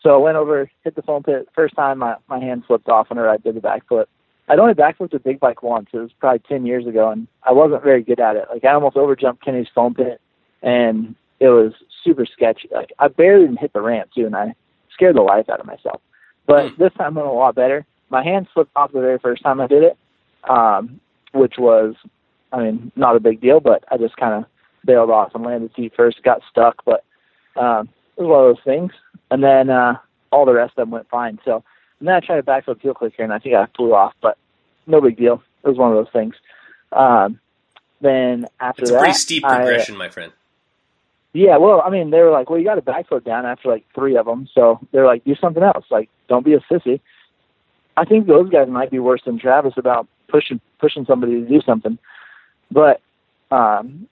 So 0.02 0.14
I 0.14 0.18
went 0.18 0.38
over, 0.38 0.70
hit 0.84 0.96
the 0.96 1.02
foam 1.02 1.24
pit. 1.24 1.48
First 1.56 1.76
time 1.76 2.00
my 2.00 2.16
my 2.28 2.40
hand 2.40 2.64
slipped 2.68 2.90
off 2.90 3.10
whenever 3.10 3.30
I 3.30 3.38
did 3.38 3.56
the 3.56 3.62
backflip. 3.62 4.06
I'd 4.50 4.60
only 4.60 4.74
backflipped 4.74 5.14
a 5.14 5.20
big 5.20 5.40
bike 5.40 5.64
once. 5.64 5.90
It 5.92 5.98
was 5.98 6.12
probably 6.20 6.40
ten 6.48 6.66
years 6.66 6.88
ago, 6.88 7.10
and 7.10 7.28
I 7.44 7.52
wasn't 7.52 7.84
very 7.84 8.04
good 8.04 8.20
at 8.20 8.36
it. 8.36 8.46
Like 8.52 8.64
I 8.64 8.74
almost 8.74 8.96
overjumped 8.96 9.42
Kenny's 9.42 9.68
foam 9.74 9.94
pit, 9.94 10.22
and 10.62 11.16
it 11.40 11.50
was 11.50 11.74
super 12.04 12.26
sketchy. 12.26 12.70
Like 12.72 12.92
I 13.00 13.08
barely 13.08 13.46
even 13.46 13.58
hit 13.58 13.74
the 13.74 13.82
ramp 13.82 14.12
too, 14.16 14.26
and 14.26 14.36
I 14.36 14.54
scared 14.94 15.16
the 15.16 15.22
life 15.22 15.50
out 15.50 15.60
of 15.60 15.66
myself. 15.66 16.02
But 16.46 16.78
this 16.78 16.94
time 16.94 17.18
I 17.18 17.22
went 17.22 17.34
a 17.34 17.38
lot 17.38 17.56
better. 17.56 17.86
My 18.10 18.24
hand 18.24 18.48
slipped 18.54 18.72
off 18.76 18.94
the 18.94 19.02
very 19.02 19.20
first 19.20 19.44
time 19.44 19.60
I 19.60 19.68
did 19.68 19.84
it, 19.84 19.98
um, 20.50 21.02
which 21.34 21.56
was, 21.58 21.96
I 22.54 22.64
mean, 22.64 22.92
not 22.96 23.18
a 23.18 23.20
big 23.20 23.42
deal, 23.42 23.60
but 23.60 23.84
I 23.92 23.98
just 23.98 24.16
kind 24.16 24.34
of 24.34 24.50
bailed 24.88 25.12
off 25.12 25.36
and 25.36 25.44
landed 25.46 25.72
feet 25.76 25.94
first, 25.96 26.24
got 26.24 26.42
stuck, 26.50 26.84
but 26.86 27.04
um, 27.56 27.88
it 28.18 28.22
was 28.24 28.30
one 28.30 28.40
of 28.50 28.56
those 28.56 28.64
things. 28.64 28.92
And 29.30 29.44
then 29.44 29.70
uh, 29.70 29.98
all 30.32 30.46
the 30.46 30.54
rest 30.54 30.72
of 30.72 30.78
them 30.78 30.92
went 30.92 31.08
fine. 31.10 31.38
So 31.46 31.64
and 32.00 32.08
then 32.08 32.16
I 32.16 32.20
tried 32.22 32.38
to 32.38 32.44
backflip 32.44 32.82
heel 32.82 32.94
clicker, 32.96 33.24
and 33.24 33.32
I 33.34 33.38
think 33.40 33.54
I 33.54 33.68
flew 33.76 33.94
off, 33.94 34.14
but 34.22 34.38
no 34.88 35.00
big 35.02 35.18
deal. 35.18 35.44
It 35.64 35.68
was 35.68 35.78
one 35.78 35.92
of 35.92 35.98
those 35.98 36.12
things. 36.14 36.34
Um, 36.92 37.40
then 38.02 38.46
after 38.60 38.84
It's 38.84 38.92
a 38.92 38.94
that, 38.94 39.00
pretty 39.00 39.14
steep 39.16 39.44
I- 39.46 39.58
progression, 39.58 39.98
my 39.98 40.10
friend. 40.10 40.32
yeah, 41.34 41.58
well, 41.58 41.82
I 41.86 41.90
mean, 41.90 42.10
they 42.12 42.22
were 42.22 42.32
like, 42.32 42.50
well, 42.50 42.58
you 42.60 42.66
got 42.66 42.76
to 42.76 42.82
backflip 42.82 43.26
down 43.26 43.46
after 43.46 43.70
like 43.70 43.86
three 43.94 44.16
of 44.18 44.26
them. 44.26 44.48
So 44.54 44.80
they're 44.92 45.06
like, 45.06 45.24
do 45.26 45.36
something 45.36 45.64
else. 45.64 45.86
Like, 45.92 46.10
don't 46.30 46.46
be 46.46 46.54
a 46.54 46.60
sissy. 46.72 47.00
I 47.98 48.06
think 48.06 48.28
those 48.28 48.50
guys 48.50 48.68
might 48.70 48.92
be 48.92 49.00
worse 49.00 49.22
than 49.26 49.40
Travis 49.40 49.74
about 49.78 50.08
pushing 50.30 50.62
pushing 50.80 51.06
somebody 51.06 51.42
to 51.42 51.48
do 51.48 51.62
something. 51.66 51.98
But 52.72 53.02
um, 53.50 54.08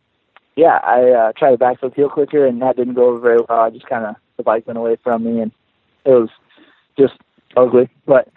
yeah, 0.55 0.79
I 0.83 1.11
uh, 1.11 1.31
tried 1.37 1.53
a 1.53 1.57
backflip 1.57 1.95
heel 1.95 2.09
clicker, 2.09 2.45
and 2.45 2.61
that 2.61 2.77
didn't 2.77 2.93
go 2.95 3.09
over 3.09 3.19
very 3.19 3.39
well. 3.47 3.59
I 3.59 3.69
just 3.69 3.87
kind 3.87 4.05
of 4.05 4.15
the 4.37 4.43
bike 4.43 4.67
went 4.67 4.77
away 4.79 4.97
from 5.03 5.23
me, 5.23 5.41
and 5.41 5.51
it 6.05 6.09
was 6.11 6.29
just 6.97 7.13
ugly. 7.57 7.89
But 8.05 8.29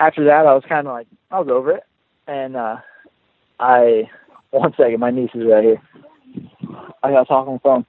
after 0.00 0.24
that, 0.24 0.46
I 0.46 0.54
was 0.54 0.64
kind 0.68 0.86
of 0.86 0.92
like, 0.92 1.06
I 1.30 1.38
was 1.40 1.48
over 1.48 1.72
it, 1.72 1.84
and 2.26 2.56
uh, 2.56 2.76
I 3.60 4.08
one 4.50 4.72
second, 4.76 5.00
my 5.00 5.10
niece 5.10 5.30
is 5.34 5.44
right 5.46 5.64
here. 5.64 5.82
I 7.02 7.10
gotta 7.10 7.24
talk 7.26 7.48
on 7.48 7.54
the 7.54 7.60
phone. 7.60 7.86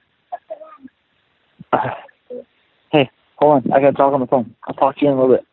hey, 2.92 3.10
hold 3.36 3.64
on. 3.66 3.72
I 3.72 3.80
gotta 3.80 3.96
talk 3.96 4.12
on 4.12 4.20
the 4.20 4.26
phone. 4.26 4.54
I'll 4.64 4.74
talk 4.74 4.96
to 4.96 5.04
you 5.04 5.10
in 5.12 5.18
a 5.18 5.20
little 5.20 5.36
bit. 5.36 5.46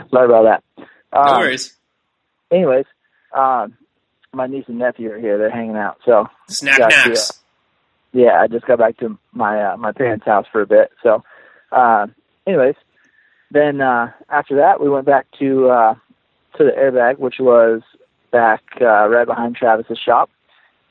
Sorry 0.10 0.26
about 0.26 0.44
that. 0.44 0.86
No 1.24 1.34
Um, 1.34 1.38
worries. 1.40 1.76
Anyways, 2.50 2.86
um, 3.34 3.76
my 4.32 4.46
niece 4.46 4.64
and 4.68 4.78
nephew 4.78 5.12
are 5.12 5.18
here. 5.18 5.38
They're 5.38 5.50
hanging 5.50 5.76
out. 5.76 5.98
So 6.04 6.28
Snack 6.48 6.76
to, 6.76 6.88
knacks. 6.88 7.32
yeah, 8.12 8.40
I 8.40 8.46
just 8.46 8.66
got 8.66 8.78
back 8.78 8.96
to 8.98 9.18
my 9.32 9.72
uh, 9.72 9.76
my 9.76 9.92
parents' 9.92 10.26
house 10.26 10.46
for 10.50 10.62
a 10.62 10.66
bit. 10.66 10.90
So, 11.02 11.24
uh, 11.72 12.06
anyways, 12.46 12.76
then 13.50 13.80
uh, 13.80 14.12
after 14.28 14.56
that, 14.56 14.80
we 14.80 14.88
went 14.88 15.06
back 15.06 15.26
to 15.38 15.68
uh, 15.68 15.94
to 16.56 16.64
the 16.64 16.70
airbag, 16.70 17.18
which 17.18 17.36
was 17.40 17.82
back 18.30 18.62
uh, 18.80 19.08
right 19.08 19.26
behind 19.26 19.56
Travis's 19.56 19.98
shop, 19.98 20.30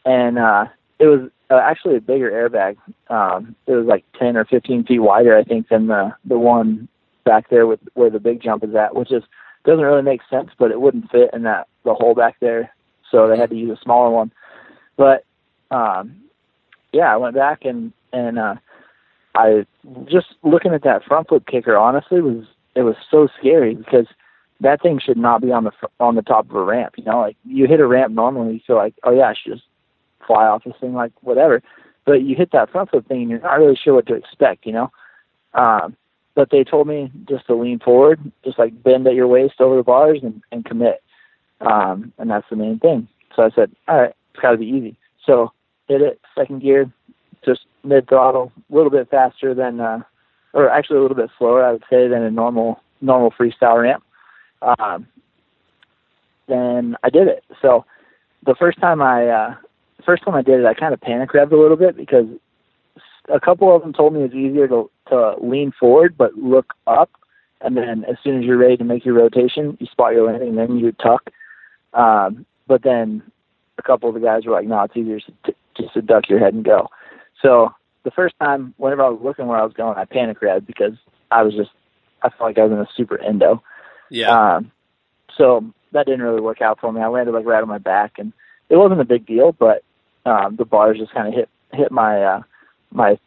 and 0.05 0.37
uh, 0.37 0.65
it 0.99 1.05
was 1.07 1.29
uh, 1.49 1.61
actually 1.63 1.95
a 1.95 2.01
bigger 2.01 2.29
airbag. 2.31 2.77
Um, 3.09 3.55
it 3.67 3.71
was 3.71 3.85
like 3.85 4.03
ten 4.17 4.35
or 4.35 4.45
fifteen 4.45 4.83
feet 4.83 4.99
wider, 4.99 5.37
I 5.37 5.43
think, 5.43 5.69
than 5.69 5.87
the 5.87 6.13
the 6.25 6.37
one 6.37 6.87
back 7.23 7.49
there 7.49 7.67
with 7.67 7.79
where 7.93 8.09
the 8.09 8.19
big 8.19 8.41
jump 8.41 8.63
is 8.63 8.75
at, 8.75 8.95
which 8.95 9.11
is 9.11 9.23
doesn't 9.65 9.83
really 9.83 10.01
make 10.01 10.21
sense, 10.29 10.49
but 10.57 10.71
it 10.71 10.81
wouldn't 10.81 11.11
fit 11.11 11.29
in 11.33 11.43
that 11.43 11.67
the 11.85 11.93
hole 11.93 12.15
back 12.15 12.35
there. 12.41 12.73
So 13.11 13.27
they 13.27 13.37
had 13.37 13.49
to 13.49 13.55
use 13.55 13.77
a 13.77 13.83
smaller 13.83 14.09
one. 14.09 14.31
But 14.97 15.25
um, 15.71 16.15
yeah, 16.91 17.13
I 17.13 17.17
went 17.17 17.35
back 17.35 17.65
and 17.65 17.93
and 18.11 18.39
uh, 18.39 18.55
I 19.35 19.65
just 20.05 20.27
looking 20.43 20.73
at 20.73 20.83
that 20.83 21.03
front 21.03 21.29
flip 21.29 21.45
kicker. 21.45 21.77
Honestly, 21.77 22.21
was 22.21 22.45
it 22.75 22.83
was 22.83 22.95
so 23.09 23.27
scary 23.37 23.75
because 23.75 24.07
that 24.61 24.81
thing 24.81 24.99
should 24.99 25.17
not 25.17 25.41
be 25.41 25.51
on 25.51 25.63
the 25.63 25.71
on 25.99 26.15
the 26.15 26.21
top 26.21 26.49
of 26.49 26.55
a 26.55 26.63
ramp. 26.63 26.95
You 26.97 27.05
know, 27.05 27.19
like 27.19 27.37
you 27.45 27.67
hit 27.67 27.79
a 27.79 27.87
ramp 27.87 28.13
normally, 28.13 28.55
you 28.55 28.61
feel 28.65 28.75
like, 28.75 28.95
oh 29.03 29.11
yeah, 29.11 29.27
I 29.27 29.33
should 29.33 29.53
just 29.53 29.65
fly 30.25 30.45
off 30.45 30.63
this 30.63 30.75
thing 30.79 30.93
like 30.93 31.11
whatever. 31.21 31.61
But 32.05 32.23
you 32.23 32.35
hit 32.35 32.51
that 32.51 32.71
front 32.71 32.89
flip 32.89 33.07
thing, 33.07 33.21
and 33.21 33.29
you're 33.29 33.39
not 33.39 33.59
really 33.59 33.75
sure 33.81 33.93
what 33.93 34.07
to 34.07 34.15
expect. 34.15 34.65
You 34.65 34.73
know. 34.73 34.91
Um, 35.53 35.95
but 36.35 36.51
they 36.51 36.63
told 36.63 36.87
me 36.87 37.11
just 37.27 37.47
to 37.47 37.55
lean 37.55 37.79
forward, 37.79 38.31
just 38.45 38.59
like 38.59 38.83
bend 38.83 39.07
at 39.07 39.15
your 39.15 39.27
waist 39.27 39.59
over 39.59 39.75
the 39.75 39.83
bars 39.83 40.19
and, 40.23 40.41
and 40.51 40.63
commit. 40.63 41.03
Um, 41.61 42.13
and 42.17 42.29
that's 42.29 42.47
the 42.49 42.55
main 42.55 42.79
thing. 42.79 43.07
So 43.35 43.43
I 43.43 43.49
said, 43.51 43.71
all 43.87 44.01
right, 44.01 44.15
it's 44.33 44.41
got 44.41 44.51
to 44.51 44.57
be 44.57 44.65
easy. 44.65 44.97
So 45.25 45.51
hit 45.87 46.01
it, 46.01 46.19
second 46.35 46.61
gear, 46.61 46.91
just 47.45 47.61
mid 47.83 48.07
throttle, 48.07 48.51
a 48.71 48.75
little 48.75 48.91
bit 48.91 49.09
faster 49.09 49.53
than, 49.53 49.79
uh, 49.79 50.01
or 50.53 50.69
actually 50.69 50.97
a 50.97 51.01
little 51.01 51.17
bit 51.17 51.29
slower, 51.37 51.63
I 51.63 51.71
would 51.71 51.83
say, 51.89 52.07
than 52.07 52.23
a 52.23 52.31
normal 52.31 52.81
normal 53.01 53.31
freestyle 53.31 53.81
ramp. 53.81 54.03
Um, 54.61 55.07
then 56.47 56.97
I 57.03 57.09
did 57.09 57.27
it. 57.27 57.43
So 57.61 57.85
the 58.45 58.55
first 58.55 58.79
time 58.79 59.01
I, 59.01 59.27
uh, 59.27 59.55
first 60.05 60.23
time 60.23 60.35
I 60.35 60.41
did 60.41 60.59
it, 60.59 60.65
I 60.65 60.73
kind 60.73 60.93
of 60.93 60.99
panic 60.99 61.31
revved 61.31 61.51
a 61.51 61.57
little 61.57 61.77
bit 61.77 61.95
because 61.95 62.25
a 63.29 63.39
couple 63.39 63.73
of 63.73 63.81
them 63.81 63.93
told 63.93 64.13
me 64.13 64.23
it's 64.23 64.33
easier 64.33 64.67
to 64.67 64.89
to 65.09 65.35
lean 65.41 65.71
forward 65.79 66.15
but 66.17 66.35
look 66.35 66.73
up, 66.87 67.09
and 67.61 67.75
then 67.77 68.05
as 68.09 68.17
soon 68.23 68.37
as 68.37 68.45
you're 68.45 68.57
ready 68.57 68.77
to 68.77 68.83
make 68.83 69.05
your 69.05 69.15
rotation, 69.15 69.77
you 69.79 69.87
spot 69.87 70.13
your 70.13 70.25
landing, 70.31 70.49
and 70.49 70.57
then 70.57 70.77
you 70.77 70.91
tuck. 70.93 71.29
Um, 71.93 72.45
but 72.67 72.83
then 72.83 73.23
a 73.77 73.81
couple 73.81 74.09
of 74.09 74.15
the 74.15 74.21
guys 74.21 74.45
were 74.45 74.53
like, 74.53 74.67
"No, 74.67 74.81
it's 74.83 74.95
easier 74.95 75.19
to, 75.19 75.55
just 75.77 75.93
to 75.93 76.01
duck 76.01 76.29
your 76.29 76.39
head 76.39 76.53
and 76.53 76.63
go." 76.63 76.87
So 77.41 77.73
the 78.03 78.11
first 78.11 78.35
time, 78.39 78.73
whenever 78.77 79.03
I 79.03 79.09
was 79.09 79.21
looking 79.23 79.47
where 79.47 79.57
I 79.57 79.63
was 79.63 79.73
going, 79.73 79.97
I 79.97 80.05
panic 80.05 80.39
revved 80.41 80.67
because 80.67 80.93
I 81.31 81.43
was 81.43 81.55
just 81.55 81.71
I 82.21 82.29
felt 82.29 82.41
like 82.41 82.57
I 82.57 82.63
was 82.63 82.71
in 82.71 82.79
a 82.79 82.87
super 82.95 83.19
endo. 83.19 83.63
Yeah. 84.09 84.55
Um, 84.55 84.71
so 85.37 85.65
that 85.91 86.05
didn't 86.05 86.21
really 86.21 86.41
work 86.41 86.61
out 86.61 86.79
for 86.79 86.91
me. 86.91 87.01
I 87.01 87.07
landed 87.07 87.33
like 87.33 87.45
right 87.45 87.61
on 87.61 87.67
my 87.67 87.77
back, 87.77 88.13
and 88.17 88.33
it 88.69 88.75
wasn't 88.75 89.01
a 89.01 89.05
big 89.05 89.25
deal, 89.25 89.51
but 89.51 89.83
um, 90.25 90.55
the 90.57 90.65
bars 90.65 90.97
just 90.97 91.13
kind 91.13 91.27
of 91.27 91.33
hit 91.33 91.49
hit 91.71 91.91
my 91.91 92.23
uh, 92.23 92.41
my 92.91 93.17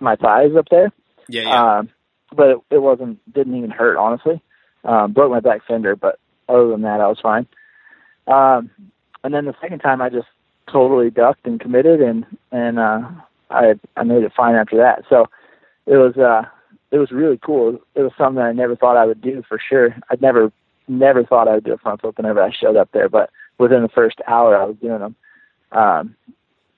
my 0.00 0.16
thighs 0.16 0.56
up 0.56 0.66
there. 0.70 0.92
yeah, 1.28 1.42
yeah. 1.42 1.78
Um, 1.78 1.90
but 2.34 2.50
it, 2.50 2.58
it 2.70 2.78
wasn't 2.78 3.18
didn't 3.32 3.56
even 3.56 3.70
hurt 3.70 3.96
honestly. 3.96 4.40
Um, 4.84 5.12
broke 5.12 5.30
my 5.30 5.40
back 5.40 5.62
fender, 5.66 5.96
but 5.96 6.18
other 6.48 6.68
than 6.68 6.82
that, 6.82 7.00
I 7.00 7.08
was 7.08 7.18
fine. 7.22 7.46
Um, 8.26 8.70
and 9.22 9.34
then 9.34 9.44
the 9.46 9.54
second 9.60 9.80
time, 9.80 10.00
I 10.02 10.08
just 10.08 10.28
totally 10.70 11.10
ducked 11.10 11.46
and 11.46 11.60
committed, 11.60 12.00
and 12.00 12.24
and 12.52 12.78
uh, 12.78 13.02
I 13.50 13.74
I 13.96 14.02
made 14.04 14.22
it 14.22 14.32
fine 14.36 14.54
after 14.54 14.76
that. 14.76 15.04
So 15.08 15.26
it 15.86 15.96
was 15.96 16.16
uh 16.16 16.42
it 16.90 16.98
was 16.98 17.10
really 17.10 17.38
cool. 17.44 17.80
It 17.94 18.02
was 18.02 18.12
something 18.16 18.42
I 18.42 18.52
never 18.52 18.76
thought 18.76 18.96
I 18.96 19.06
would 19.06 19.20
do 19.20 19.42
for 19.48 19.58
sure. 19.58 19.94
I'd 20.10 20.22
never 20.22 20.52
never 20.88 21.24
thought 21.24 21.48
I 21.48 21.54
would 21.54 21.64
do 21.64 21.72
a 21.72 21.78
front 21.78 22.00
flip 22.00 22.16
whenever 22.16 22.42
I 22.42 22.50
showed 22.52 22.76
up 22.76 22.90
there, 22.92 23.08
but 23.08 23.30
within 23.58 23.82
the 23.82 23.88
first 23.88 24.20
hour, 24.26 24.56
I 24.56 24.64
was 24.64 24.76
doing 24.76 25.00
them. 25.00 25.16
Um, 25.72 26.16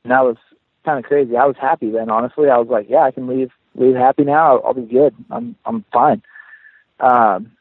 and 0.05 0.13
that 0.13 0.25
was 0.25 0.37
kind 0.85 0.99
of 0.99 1.05
crazy. 1.05 1.37
I 1.37 1.45
was 1.47 1.57
happy 1.61 1.91
then, 1.91 2.09
honestly. 2.11 2.49
I 2.49 2.59
was 2.59 2.69
like, 2.69 2.87
yeah, 2.89 3.03
I 3.03 3.11
can 3.11 3.27
leave 3.27 3.51
leave 3.75 3.97
happy 3.97 4.25
now. 4.25 4.57
I'll, 4.57 4.67
I'll 4.67 4.75
be 4.75 4.83
good. 4.83 5.15
I'm 5.31 5.57
I'm 5.65 5.85
fine. 5.93 6.23
Um, 7.01 7.53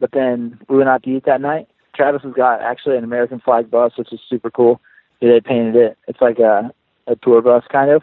but 0.00 0.10
then 0.12 0.58
we 0.68 0.76
went 0.76 0.88
out 0.88 1.02
to 1.04 1.10
eat 1.10 1.24
that 1.26 1.40
night. 1.40 1.68
Travis 1.96 2.22
has 2.22 2.34
got 2.34 2.60
actually 2.60 2.96
an 2.96 3.04
American 3.04 3.40
flag 3.40 3.70
bus, 3.70 3.92
which 3.96 4.12
is 4.12 4.20
super 4.28 4.50
cool. 4.50 4.80
They 5.20 5.40
painted 5.40 5.76
it. 5.76 5.98
It's 6.06 6.20
like 6.20 6.38
a 6.38 6.70
a 7.06 7.16
tour 7.16 7.40
bus 7.40 7.64
kind 7.70 7.90
of. 7.90 8.02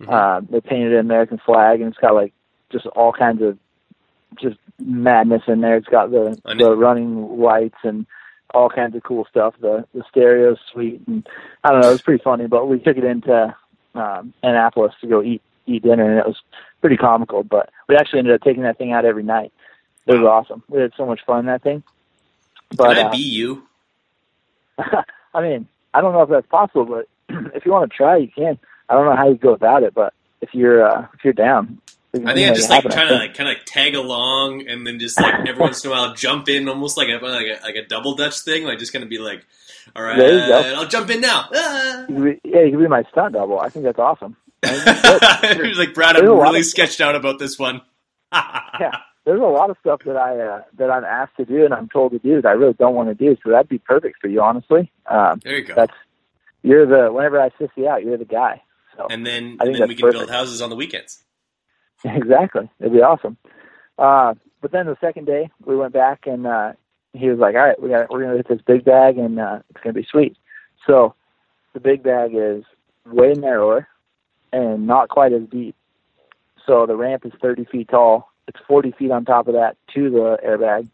Mhm. 0.00 0.12
Um, 0.12 0.48
they 0.50 0.60
painted 0.60 0.92
an 0.92 1.00
American 1.00 1.38
flag, 1.38 1.80
and 1.80 1.90
it's 1.90 2.00
got 2.00 2.14
like 2.14 2.32
just 2.70 2.86
all 2.86 3.12
kinds 3.12 3.42
of 3.42 3.58
just 4.40 4.56
madness 4.78 5.42
in 5.46 5.60
there. 5.60 5.76
It's 5.76 5.86
got 5.86 6.10
the 6.10 6.40
the 6.58 6.76
running 6.76 7.38
lights 7.38 7.78
and 7.84 8.06
all 8.52 8.68
kinds 8.68 8.94
of 8.96 9.02
cool 9.02 9.26
stuff. 9.30 9.54
The 9.60 9.84
the 9.94 10.02
stereo 10.08 10.56
sweet, 10.72 11.02
and 11.06 11.26
I 11.62 11.70
don't 11.70 11.80
know. 11.80 11.88
It 11.88 11.92
was 11.92 12.02
pretty 12.02 12.22
funny. 12.22 12.46
But 12.46 12.66
we 12.66 12.78
took 12.78 12.96
it 12.96 13.04
into 13.04 13.54
um, 13.94 14.32
Annapolis 14.42 14.94
to 15.00 15.06
go 15.06 15.22
eat 15.22 15.42
eat 15.66 15.82
dinner, 15.82 16.08
and 16.08 16.18
it 16.18 16.26
was 16.26 16.40
pretty 16.80 16.96
comical. 16.96 17.42
But 17.42 17.70
we 17.88 17.96
actually 17.96 18.20
ended 18.20 18.34
up 18.34 18.42
taking 18.42 18.62
that 18.62 18.78
thing 18.78 18.92
out 18.92 19.04
every 19.04 19.22
night. 19.22 19.52
It 20.06 20.14
was 20.14 20.26
awesome. 20.26 20.62
We 20.68 20.80
had 20.80 20.92
so 20.96 21.06
much 21.06 21.20
fun 21.26 21.40
in 21.40 21.46
that 21.46 21.62
thing. 21.62 21.82
But 22.76 22.94
Can 22.94 23.06
I 23.06 23.08
uh, 23.08 23.12
be 23.12 23.18
you? 23.18 23.66
I 24.78 25.40
mean, 25.40 25.68
I 25.92 26.00
don't 26.00 26.12
know 26.12 26.22
if 26.22 26.30
that's 26.30 26.46
possible, 26.46 26.84
but 26.84 27.08
if 27.54 27.64
you 27.64 27.72
want 27.72 27.90
to 27.90 27.96
try, 27.96 28.16
you 28.16 28.28
can. 28.28 28.58
I 28.88 28.94
don't 28.94 29.06
know 29.06 29.16
how 29.16 29.28
you 29.28 29.36
go 29.36 29.54
about 29.54 29.82
it, 29.82 29.94
but 29.94 30.12
if 30.40 30.50
you're 30.52 30.86
uh, 30.86 31.06
if 31.14 31.24
you're 31.24 31.32
down, 31.32 31.80
I 32.14 32.34
think 32.34 32.50
I 32.50 32.54
just 32.54 32.70
like 32.70 32.84
trying 32.84 33.08
to 33.08 33.14
like 33.14 33.34
kind 33.34 33.48
of 33.48 33.56
like 33.56 33.64
tag 33.64 33.94
along 33.94 34.68
and 34.68 34.86
then 34.86 35.00
just 35.00 35.20
like 35.20 35.48
every 35.48 35.60
once 35.60 35.84
in 35.84 35.90
a 35.90 35.94
while 35.94 36.14
jump 36.14 36.48
in, 36.48 36.68
almost 36.68 36.96
like 36.96 37.08
a 37.08 37.24
like 37.24 37.46
a, 37.46 37.62
like 37.62 37.74
a 37.74 37.86
double 37.86 38.14
dutch 38.14 38.40
thing. 38.40 38.64
Like 38.64 38.78
just 38.78 38.92
gonna 38.92 39.06
be 39.06 39.18
like, 39.18 39.44
all 39.96 40.02
right, 40.02 40.16
There 40.16 40.32
you 40.32 40.46
go. 40.46 40.74
I'll 40.76 40.86
jump 40.86 41.10
in 41.10 41.20
now. 41.20 41.48
Ah. 41.52 42.06
Yeah, 42.08 42.62
you 42.62 42.70
could 42.70 42.80
be 42.80 42.88
my 42.88 43.02
stunt 43.10 43.34
double. 43.34 43.58
I 43.58 43.68
think 43.68 43.84
that's 43.84 43.98
awesome. 43.98 44.36
I 44.62 44.68
think 44.68 44.84
that's. 44.84 45.54
He 45.60 45.68
was 45.68 45.78
like, 45.78 45.94
Brad, 45.94 46.16
I'm 46.16 46.24
really 46.24 46.62
sketched 46.62 47.00
out 47.00 47.16
about 47.16 47.38
this 47.38 47.58
one. 47.58 47.80
yeah, 48.32 48.98
there's 49.24 49.40
a 49.40 49.44
lot 49.44 49.70
of 49.70 49.76
stuff 49.80 50.02
that 50.04 50.16
I 50.16 50.38
uh, 50.38 50.62
that 50.78 50.90
I'm 50.90 51.04
asked 51.04 51.36
to 51.38 51.44
do 51.44 51.64
and 51.64 51.72
I'm 51.72 51.88
told 51.88 52.12
to 52.12 52.18
do 52.18 52.42
that 52.42 52.48
I 52.48 52.52
really 52.52 52.74
don't 52.74 52.94
want 52.94 53.08
to 53.08 53.14
do. 53.14 53.36
So 53.42 53.50
that'd 53.50 53.68
be 53.68 53.78
perfect 53.78 54.20
for 54.20 54.28
you, 54.28 54.42
honestly. 54.42 54.90
Um, 55.06 55.40
There 55.42 55.58
you 55.58 55.64
go. 55.64 55.74
that's 55.74 55.94
you're 56.62 56.86
the 56.86 57.12
whenever 57.12 57.40
I 57.40 57.50
sissy 57.50 57.70
you 57.76 57.88
out, 57.88 58.04
you're 58.04 58.18
the 58.18 58.24
guy. 58.24 58.62
So 58.96 59.06
and 59.10 59.26
then, 59.26 59.58
I 59.60 59.64
and 59.64 59.74
think 59.74 59.78
then 59.78 59.88
we 59.88 59.94
can 59.96 60.10
build 60.10 60.30
houses 60.30 60.62
on 60.62 60.70
the 60.70 60.76
weekends. 60.76 61.22
exactly, 62.04 62.70
it'd 62.80 62.92
be 62.92 63.02
awesome. 63.02 63.36
Uh, 63.98 64.34
but 64.60 64.72
then 64.72 64.86
the 64.86 64.96
second 65.00 65.26
day 65.26 65.50
we 65.64 65.76
went 65.76 65.92
back 65.92 66.26
and 66.26 66.46
uh, 66.46 66.72
he 67.12 67.28
was 67.28 67.38
like, 67.38 67.54
"All 67.54 67.62
right, 67.62 67.80
we 67.80 67.88
got 67.90 68.10
we're 68.10 68.22
gonna 68.22 68.36
hit 68.36 68.48
this 68.48 68.60
big 68.66 68.84
bag 68.84 69.18
and 69.18 69.38
uh, 69.40 69.60
it's 69.70 69.80
gonna 69.82 69.94
be 69.94 70.06
sweet." 70.10 70.36
So 70.86 71.14
the 71.72 71.80
big 71.80 72.02
bag 72.02 72.32
is 72.34 72.64
way 73.06 73.32
narrower 73.32 73.88
and 74.52 74.86
not 74.86 75.08
quite 75.08 75.32
as 75.32 75.42
deep. 75.50 75.74
So 76.66 76.86
the 76.86 76.96
ramp 76.96 77.26
is 77.26 77.32
30 77.42 77.66
feet 77.66 77.88
tall. 77.88 78.30
It's 78.48 78.58
40 78.66 78.92
feet 78.92 79.10
on 79.10 79.24
top 79.24 79.48
of 79.48 79.54
that 79.54 79.76
to 79.94 80.10
the 80.10 80.38
airbag. 80.46 80.88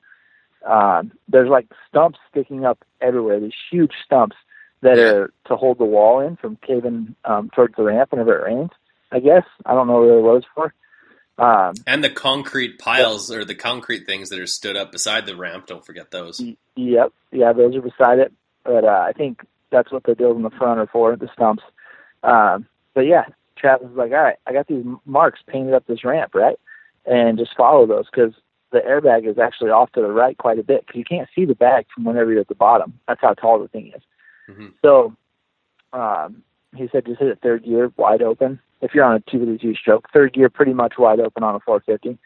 Um, 0.64 1.12
there's 1.28 1.48
like 1.48 1.66
stumps 1.88 2.18
sticking 2.30 2.64
up 2.64 2.84
everywhere. 3.00 3.40
These 3.40 3.52
huge 3.70 3.92
stumps 4.04 4.36
that 4.82 4.96
Yeah. 4.96 5.12
are 5.12 5.32
to 5.46 5.56
hold 5.56 5.78
the 5.78 5.84
wall 5.84 6.20
in 6.20 6.36
from 6.36 6.56
caving 6.56 7.14
um, 7.24 7.50
towards 7.54 7.76
the 7.76 7.82
ramp 7.82 8.12
whenever 8.12 8.38
it 8.38 8.44
rains. 8.44 8.70
I 9.12 9.20
guess 9.20 9.44
I 9.66 9.74
don't 9.74 9.86
know 9.88 10.00
really 10.00 10.22
what 10.22 10.36
it's 10.36 10.46
for. 10.54 10.72
Um, 11.38 11.74
And 11.86 12.04
the 12.04 12.10
concrete 12.10 12.78
piles 12.78 13.32
or 13.32 13.44
the 13.44 13.54
concrete 13.54 14.06
things 14.06 14.28
that 14.28 14.38
are 14.38 14.46
stood 14.46 14.76
up 14.76 14.92
beside 14.92 15.26
the 15.26 15.34
ramp. 15.36 15.66
Don't 15.66 15.84
forget 15.84 16.10
those. 16.10 16.40
Yep. 16.76 17.12
Yeah, 17.32 17.52
those 17.52 17.74
are 17.74 17.80
beside 17.80 18.18
it. 18.18 18.32
But 18.62 18.84
uh, 18.84 19.04
I 19.08 19.12
think 19.12 19.42
that's 19.70 19.90
what 19.90 20.04
the 20.04 20.14
deals 20.14 20.36
in 20.36 20.42
the 20.42 20.50
front 20.50 20.78
are 20.80 20.86
for, 20.86 21.16
the 21.16 21.30
stumps. 21.32 21.62
Um, 22.22 22.66
but 22.92 23.02
yeah, 23.06 23.24
Travis 23.56 23.88
was 23.88 23.96
like, 23.96 24.12
all 24.12 24.22
right, 24.22 24.36
I 24.46 24.52
got 24.52 24.66
these 24.66 24.84
marks 25.06 25.40
painted 25.46 25.72
up 25.74 25.86
this 25.86 26.04
ramp, 26.04 26.34
right? 26.34 26.58
And 27.06 27.38
just 27.38 27.56
follow 27.56 27.86
those 27.86 28.06
because 28.10 28.34
the 28.72 28.80
airbag 28.80 29.28
is 29.28 29.38
actually 29.38 29.70
off 29.70 29.90
to 29.92 30.00
the 30.00 30.12
right 30.12 30.36
quite 30.36 30.58
a 30.58 30.62
bit 30.62 30.86
because 30.86 30.98
you 30.98 31.04
can't 31.04 31.28
see 31.34 31.44
the 31.44 31.54
bag 31.54 31.86
from 31.94 32.04
whenever 32.04 32.30
you're 32.30 32.42
at 32.42 32.48
the 32.48 32.54
bottom. 32.54 32.98
That's 33.08 33.20
how 33.20 33.34
tall 33.34 33.58
the 33.58 33.68
thing 33.68 33.92
is. 33.94 34.02
Mhm. 34.48 34.72
So 34.82 35.16
um, 35.92 36.42
he 36.76 36.88
said 36.92 37.06
just 37.06 37.18
hit 37.20 37.28
it 37.28 37.40
third 37.42 37.64
gear 37.64 37.90
wide 37.96 38.22
open. 38.22 38.60
If 38.80 38.94
you're 38.94 39.04
on 39.04 39.16
a 39.16 39.20
252 39.20 39.74
stroke, 39.74 40.08
third 40.12 40.32
gear 40.32 40.48
pretty 40.48 40.72
much 40.72 40.94
wide 40.98 41.20
open 41.20 41.42
on 41.42 41.54
a 41.54 41.60
450. 41.60 42.18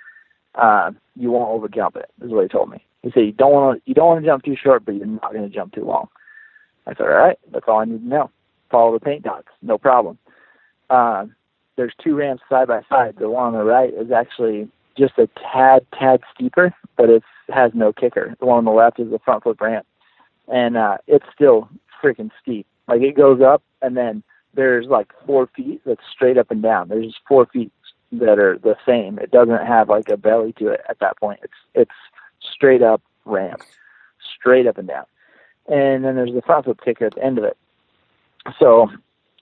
Um, 0.57 0.99
you 1.17 1.31
won't 1.31 1.51
over 1.51 1.69
jump 1.69 1.97
it. 1.97 2.11
Is 2.23 2.31
what 2.31 2.43
he 2.43 2.49
told 2.49 2.71
me. 2.71 2.85
He 3.03 3.11
said 3.11 3.25
you 3.25 3.33
don't 3.33 3.53
want 3.53 3.79
to 3.79 3.89
you 3.89 3.95
don't 3.95 4.07
want 4.07 4.23
to 4.23 4.27
jump 4.27 4.45
too 4.45 4.57
short, 4.57 4.85
but 4.85 4.95
you're 4.95 5.07
not 5.07 5.33
going 5.33 5.49
to 5.49 5.55
jump 5.55 5.73
too 5.73 5.85
long. 5.85 6.09
I 6.87 6.93
said 6.95 7.03
all 7.03 7.09
right, 7.09 7.39
that's 7.53 7.65
all 7.69 7.81
I 7.81 7.85
need 7.85 8.01
to 8.01 8.09
know. 8.09 8.31
Follow 8.71 8.93
the 8.93 9.05
paint 9.05 9.23
dots, 9.23 9.49
no 9.63 9.79
problem. 9.79 10.19
Um, 10.91 11.35
there's 11.77 11.95
two 12.03 12.15
ramps 12.15 12.43
side 12.49 12.69
by 12.69 12.83
side. 12.89 13.17
The 13.19 13.29
one 13.29 13.47
on 13.47 13.53
the 13.53 13.65
right 13.65 13.93
is 13.93 14.11
actually 14.11 14.69
just 14.97 15.19
a 15.19 15.29
tad 15.53 15.87
tad 15.99 16.21
steeper, 16.35 16.75
but 16.97 17.11
it 17.11 17.23
has 17.49 17.73
no 17.75 17.93
kicker. 17.93 18.35
The 18.39 18.47
one 18.47 18.59
on 18.59 18.65
the 18.65 18.71
left 18.71 19.01
is 19.01 19.11
the 19.11 19.19
front 19.19 19.43
flip 19.43 19.61
ramp, 19.61 19.87
and 20.49 20.77
uh, 20.77 20.99
it's 21.07 21.27
still 21.35 21.69
freaking 22.03 22.31
steep. 22.41 22.67
Like 22.89 23.03
it 23.03 23.17
goes 23.17 23.41
up, 23.41 23.63
and 23.83 23.97
then 23.97 24.23
there's 24.55 24.87
like 24.87 25.13
four 25.27 25.49
feet 25.55 25.81
that's 25.85 26.03
straight 26.13 26.39
up 26.39 26.51
and 26.51 26.63
down. 26.63 26.89
There's 26.89 27.07
just 27.07 27.21
four 27.27 27.47
feet 27.47 27.73
that 28.13 28.39
are 28.39 28.59
the 28.59 28.77
same. 28.87 29.19
It 29.19 29.31
doesn't 29.31 29.67
have 29.67 29.89
like 29.89 30.09
a 30.09 30.17
belly 30.17 30.53
to 30.59 30.69
it 30.69 30.83
at 30.89 30.99
that 31.01 31.19
point. 31.19 31.41
It's 31.43 31.53
it's 31.75 31.91
straight 32.53 32.83
up 32.83 33.03
ramp, 33.25 33.63
straight 34.39 34.67
up 34.67 34.79
and 34.79 34.89
down. 34.89 35.05
And 35.67 36.05
then 36.05 36.15
there's 36.15 36.35
the 36.35 36.43
front 36.43 36.67
flip 36.67 36.81
kicker 36.85 37.07
at 37.07 37.15
the 37.15 37.25
end 37.25 37.39
of 37.39 37.45
it. 37.45 37.57
So 38.59 38.91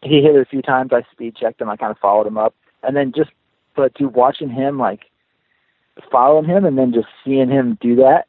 he 0.02 0.22
hit 0.22 0.34
it 0.34 0.42
a 0.42 0.46
few 0.46 0.62
times. 0.62 0.92
I 0.92 1.02
speed 1.12 1.36
checked 1.36 1.60
him. 1.60 1.70
I 1.70 1.76
kind 1.76 1.90
of 1.90 1.98
followed 1.98 2.26
him 2.26 2.38
up, 2.38 2.54
and 2.82 2.96
then 2.96 3.12
just 3.14 3.30
but 3.74 3.94
to 3.96 4.06
watching 4.06 4.50
him 4.50 4.78
like 4.78 5.00
following 6.10 6.44
him 6.44 6.64
and 6.64 6.76
then 6.76 6.92
just 6.92 7.08
seeing 7.24 7.50
him 7.50 7.78
do 7.80 7.96
that 7.96 8.26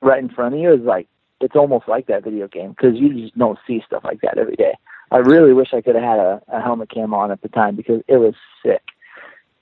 right 0.00 0.22
in 0.22 0.28
front 0.28 0.54
of 0.54 0.60
you 0.60 0.72
is 0.72 0.80
like 0.80 1.08
it's 1.40 1.56
almost 1.56 1.88
like 1.88 2.06
that 2.06 2.24
video 2.24 2.48
game 2.48 2.70
because 2.70 2.96
you 2.96 3.12
just 3.12 3.36
don't 3.36 3.58
see 3.66 3.82
stuff 3.86 4.04
like 4.04 4.20
that 4.22 4.38
every 4.38 4.56
day. 4.56 4.74
I 5.10 5.18
really 5.18 5.52
wish 5.52 5.68
I 5.72 5.80
could 5.80 5.94
have 5.94 6.04
had 6.04 6.18
a, 6.18 6.42
a 6.48 6.60
helmet 6.60 6.90
cam 6.90 7.14
on 7.14 7.30
at 7.30 7.42
the 7.42 7.48
time 7.48 7.76
because 7.76 8.02
it 8.08 8.16
was 8.16 8.34
sick. 8.64 8.82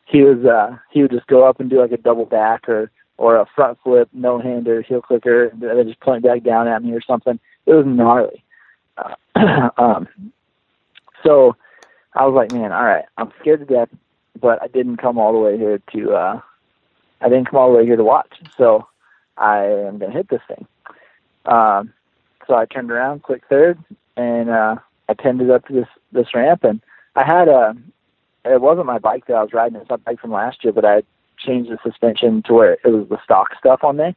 He 0.07 0.23
was 0.23 0.45
uh 0.45 0.77
he 0.91 1.03
would 1.03 1.11
just 1.11 1.27
go 1.27 1.45
up 1.45 1.61
and 1.61 1.69
do 1.69 1.81
like 1.81 1.93
a 1.93 1.97
double 1.97 2.27
back 2.27 2.69
or 2.69 2.91
or 3.17 3.37
a 3.37 3.47
front 3.55 3.79
flip, 3.83 4.09
no 4.13 4.41
hander, 4.41 4.83
heel 4.83 5.01
clicker, 5.01 5.47
and 5.47 5.63
then 5.63 5.87
just 5.87 6.01
point 6.01 6.25
back 6.25 6.43
down 6.43 6.67
at 6.69 6.83
me 6.83 6.93
or 6.93 7.01
something. 7.01 7.39
It 7.67 7.73
was 7.73 7.87
gnarly. 7.87 8.45
Uh, 8.97 9.71
um, 9.79 10.09
so 11.25 11.57
I 12.15 12.27
was 12.27 12.35
like, 12.35 12.53
man, 12.53 12.73
all 12.73 12.85
right, 12.85 13.05
I'm 13.17 13.33
scared 13.41 13.61
to 13.61 13.67
death, 13.67 13.89
but 14.41 14.63
I 14.63 14.69
didn't 14.69 14.99
come 14.99 15.19
all 15.19 15.33
the 15.33 15.39
way 15.39 15.59
here 15.59 15.81
to 15.93 16.13
uh 16.13 16.41
I 17.21 17.29
didn't 17.29 17.51
come 17.51 17.59
all 17.59 17.73
the 17.73 17.79
way 17.79 17.87
here 17.87 17.97
to 17.97 18.05
watch. 18.05 18.33
So 18.57 18.87
I 19.37 19.65
am 19.65 19.99
gonna 19.99 20.13
hit 20.13 20.29
this 20.29 20.43
thing. 20.47 20.67
Um 21.47 21.93
so 22.47 22.55
I 22.55 22.67
turned 22.67 22.91
around, 22.91 23.23
quick 23.23 23.43
third, 23.49 23.79
and 24.17 24.51
uh 24.51 24.77
I 25.09 25.15
tended 25.15 25.51
up 25.51 25.67
to 25.67 25.73
this 25.73 25.89
this 26.13 26.35
ramp 26.35 26.65
and 26.65 26.81
I 27.17 27.25
had 27.25 27.49
a 27.49 27.75
it 28.45 28.61
wasn't 28.61 28.87
my 28.87 28.99
bike 28.99 29.27
that 29.27 29.35
I 29.35 29.43
was 29.43 29.55
riding, 29.55 29.81
it's 29.81 29.89
my 29.89 29.97
bike 29.97 30.21
from 30.21 30.33
last 30.33 30.63
year, 30.63 30.73
but 30.73 30.85
I 30.85 31.03
changed 31.39 31.71
the 31.71 31.79
suspension 31.83 32.43
to 32.47 32.55
where 32.55 32.73
it 32.75 32.87
was 32.89 33.09
the 33.09 33.23
stock 33.25 33.49
stuff 33.59 33.83
on 33.83 33.97
there. 33.97 34.15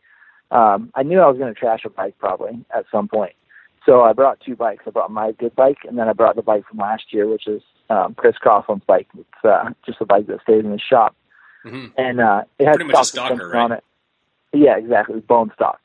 Um 0.51 0.91
I 0.93 1.03
knew 1.03 1.19
I 1.19 1.27
was 1.27 1.37
gonna 1.39 1.53
trash 1.53 1.85
a 1.85 1.89
bike 1.89 2.15
probably 2.19 2.63
at 2.75 2.85
some 2.91 3.07
point. 3.07 3.33
So 3.87 4.01
I 4.01 4.11
brought 4.13 4.41
two 4.41 4.55
bikes. 4.55 4.83
I 4.85 4.89
brought 4.91 5.11
my 5.11 5.31
good 5.31 5.55
bike 5.55 5.77
and 5.87 5.97
then 5.97 6.09
I 6.09 6.13
brought 6.13 6.35
the 6.35 6.41
bike 6.41 6.65
from 6.67 6.77
last 6.79 7.13
year, 7.13 7.27
which 7.27 7.47
is 7.47 7.61
um 7.89 8.13
Chris 8.15 8.35
Coughlin's 8.43 8.83
bike. 8.85 9.07
It's 9.17 9.45
uh 9.45 9.69
just 9.85 10.01
a 10.01 10.05
bike 10.05 10.27
that 10.27 10.41
stays 10.43 10.65
in 10.65 10.71
his 10.71 10.81
shop. 10.81 11.15
Mhm. 11.65 11.93
And 11.97 12.19
uh 12.19 12.43
it 12.59 12.65
had 12.65 12.75
Pretty 12.75 12.91
stock 12.91 13.05
stalker, 13.05 13.35
suspension 13.35 13.57
on 13.59 13.71
it. 13.71 13.83
Yeah, 14.53 14.77
exactly. 14.77 15.19
Bone 15.21 15.51
stock. 15.55 15.79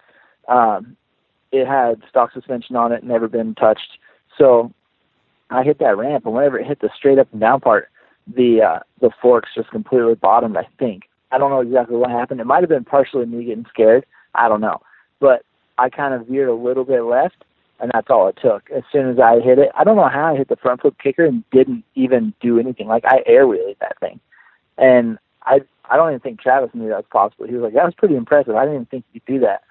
Um 0.48 0.96
it 1.52 1.66
had 1.66 2.02
stock 2.08 2.32
suspension 2.32 2.76
on 2.76 2.92
it, 2.92 3.04
never 3.04 3.28
been 3.28 3.54
touched. 3.54 3.98
So 4.36 4.72
I 5.50 5.62
hit 5.62 5.78
that 5.80 5.96
ramp, 5.96 6.24
and 6.24 6.34
whenever 6.34 6.58
it 6.58 6.66
hit 6.66 6.80
the 6.80 6.90
straight 6.96 7.18
up 7.18 7.28
and 7.30 7.40
down 7.40 7.60
part, 7.60 7.88
the 8.26 8.62
uh, 8.62 8.78
the 9.00 9.10
forks 9.20 9.50
just 9.54 9.70
completely 9.70 10.14
bottomed. 10.14 10.56
I 10.56 10.66
think 10.78 11.02
I 11.30 11.38
don't 11.38 11.50
know 11.50 11.60
exactly 11.60 11.96
what 11.96 12.10
happened. 12.10 12.40
It 12.40 12.46
might 12.46 12.62
have 12.62 12.70
been 12.70 12.84
partially 12.84 13.26
me 13.26 13.44
getting 13.44 13.66
scared. 13.68 14.06
I 14.34 14.48
don't 14.48 14.62
know, 14.62 14.80
but 15.20 15.44
I 15.76 15.90
kind 15.90 16.14
of 16.14 16.26
veered 16.26 16.48
a 16.48 16.54
little 16.54 16.84
bit 16.84 17.02
left, 17.02 17.44
and 17.82 17.90
that's 17.92 18.08
all 18.08 18.28
it 18.28 18.38
took. 18.40 18.70
As 18.70 18.84
soon 18.92 19.10
as 19.10 19.18
I 19.18 19.40
hit 19.40 19.58
it, 19.58 19.70
I 19.74 19.82
don't 19.82 19.96
know 19.96 20.08
how 20.08 20.32
I 20.32 20.36
hit 20.36 20.48
the 20.48 20.56
front 20.56 20.80
flip 20.80 20.94
kicker 21.02 21.26
and 21.26 21.42
didn't 21.50 21.84
even 21.96 22.32
do 22.40 22.58
anything. 22.58 22.86
Like 22.86 23.04
I 23.04 23.22
air 23.26 23.46
wheeled 23.46 23.76
that 23.80 23.98
thing, 23.98 24.20
and 24.78 25.18
I 25.42 25.60
I 25.90 25.96
don't 25.96 26.10
even 26.10 26.20
think 26.20 26.40
Travis 26.40 26.70
knew 26.72 26.88
that 26.88 26.96
was 26.96 27.04
possible. 27.10 27.46
He 27.46 27.54
was 27.54 27.64
like, 27.64 27.74
"That 27.74 27.84
was 27.84 27.94
pretty 27.94 28.14
impressive. 28.14 28.54
I 28.54 28.64
didn't 28.64 28.74
even 28.76 28.86
think 28.86 29.04
you 29.12 29.20
could 29.20 29.34
do 29.34 29.40
that." 29.40 29.64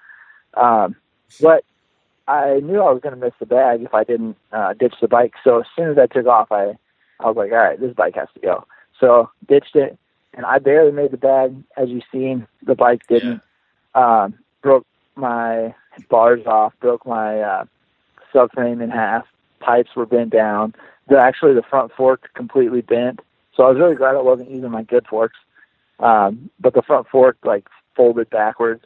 Um, 0.54 0.94
but 1.40 1.64
I 2.28 2.60
knew 2.60 2.82
I 2.82 2.92
was 2.92 3.00
going 3.02 3.14
to 3.14 3.20
miss 3.20 3.34
the 3.40 3.46
bag 3.46 3.82
if 3.82 3.94
I 3.94 4.04
didn't 4.04 4.36
uh, 4.52 4.74
ditch 4.74 4.94
the 5.00 5.08
bike. 5.08 5.32
So 5.42 5.60
as 5.60 5.66
soon 5.74 5.88
as 5.88 5.98
I 5.98 6.06
took 6.06 6.26
off, 6.26 6.52
I 6.52 6.76
I 7.18 7.26
was 7.26 7.36
like, 7.36 7.50
all 7.50 7.58
right, 7.58 7.80
this 7.80 7.94
bike 7.94 8.14
has 8.16 8.28
to 8.34 8.40
go. 8.40 8.66
So 9.00 9.30
ditched 9.48 9.74
it, 9.74 9.98
and 10.34 10.44
I 10.44 10.58
barely 10.58 10.92
made 10.92 11.12
the 11.12 11.16
bag. 11.16 11.56
As 11.78 11.88
you've 11.88 12.04
seen, 12.12 12.46
the 12.62 12.74
bike 12.74 13.06
didn't. 13.08 13.40
Um, 13.94 14.34
broke 14.60 14.86
my 15.16 15.74
bars 16.08 16.46
off, 16.46 16.72
broke 16.80 17.06
my 17.06 17.40
uh, 17.40 17.64
subframe 18.34 18.82
in 18.82 18.90
half. 18.90 19.26
Pipes 19.60 19.90
were 19.96 20.06
bent 20.06 20.30
down. 20.30 20.74
The 21.08 21.18
actually 21.18 21.54
the 21.54 21.62
front 21.62 21.92
fork 21.96 22.30
completely 22.34 22.80
bent. 22.80 23.20
So 23.56 23.64
I 23.64 23.68
was 23.70 23.78
really 23.78 23.96
glad 23.96 24.14
I 24.16 24.22
wasn't 24.22 24.50
using 24.50 24.70
my 24.70 24.82
good 24.82 25.06
forks. 25.06 25.36
Um, 26.00 26.50
but 26.58 26.74
the 26.74 26.82
front 26.82 27.06
fork 27.08 27.36
like 27.44 27.66
folded 27.96 28.30
backwards. 28.30 28.82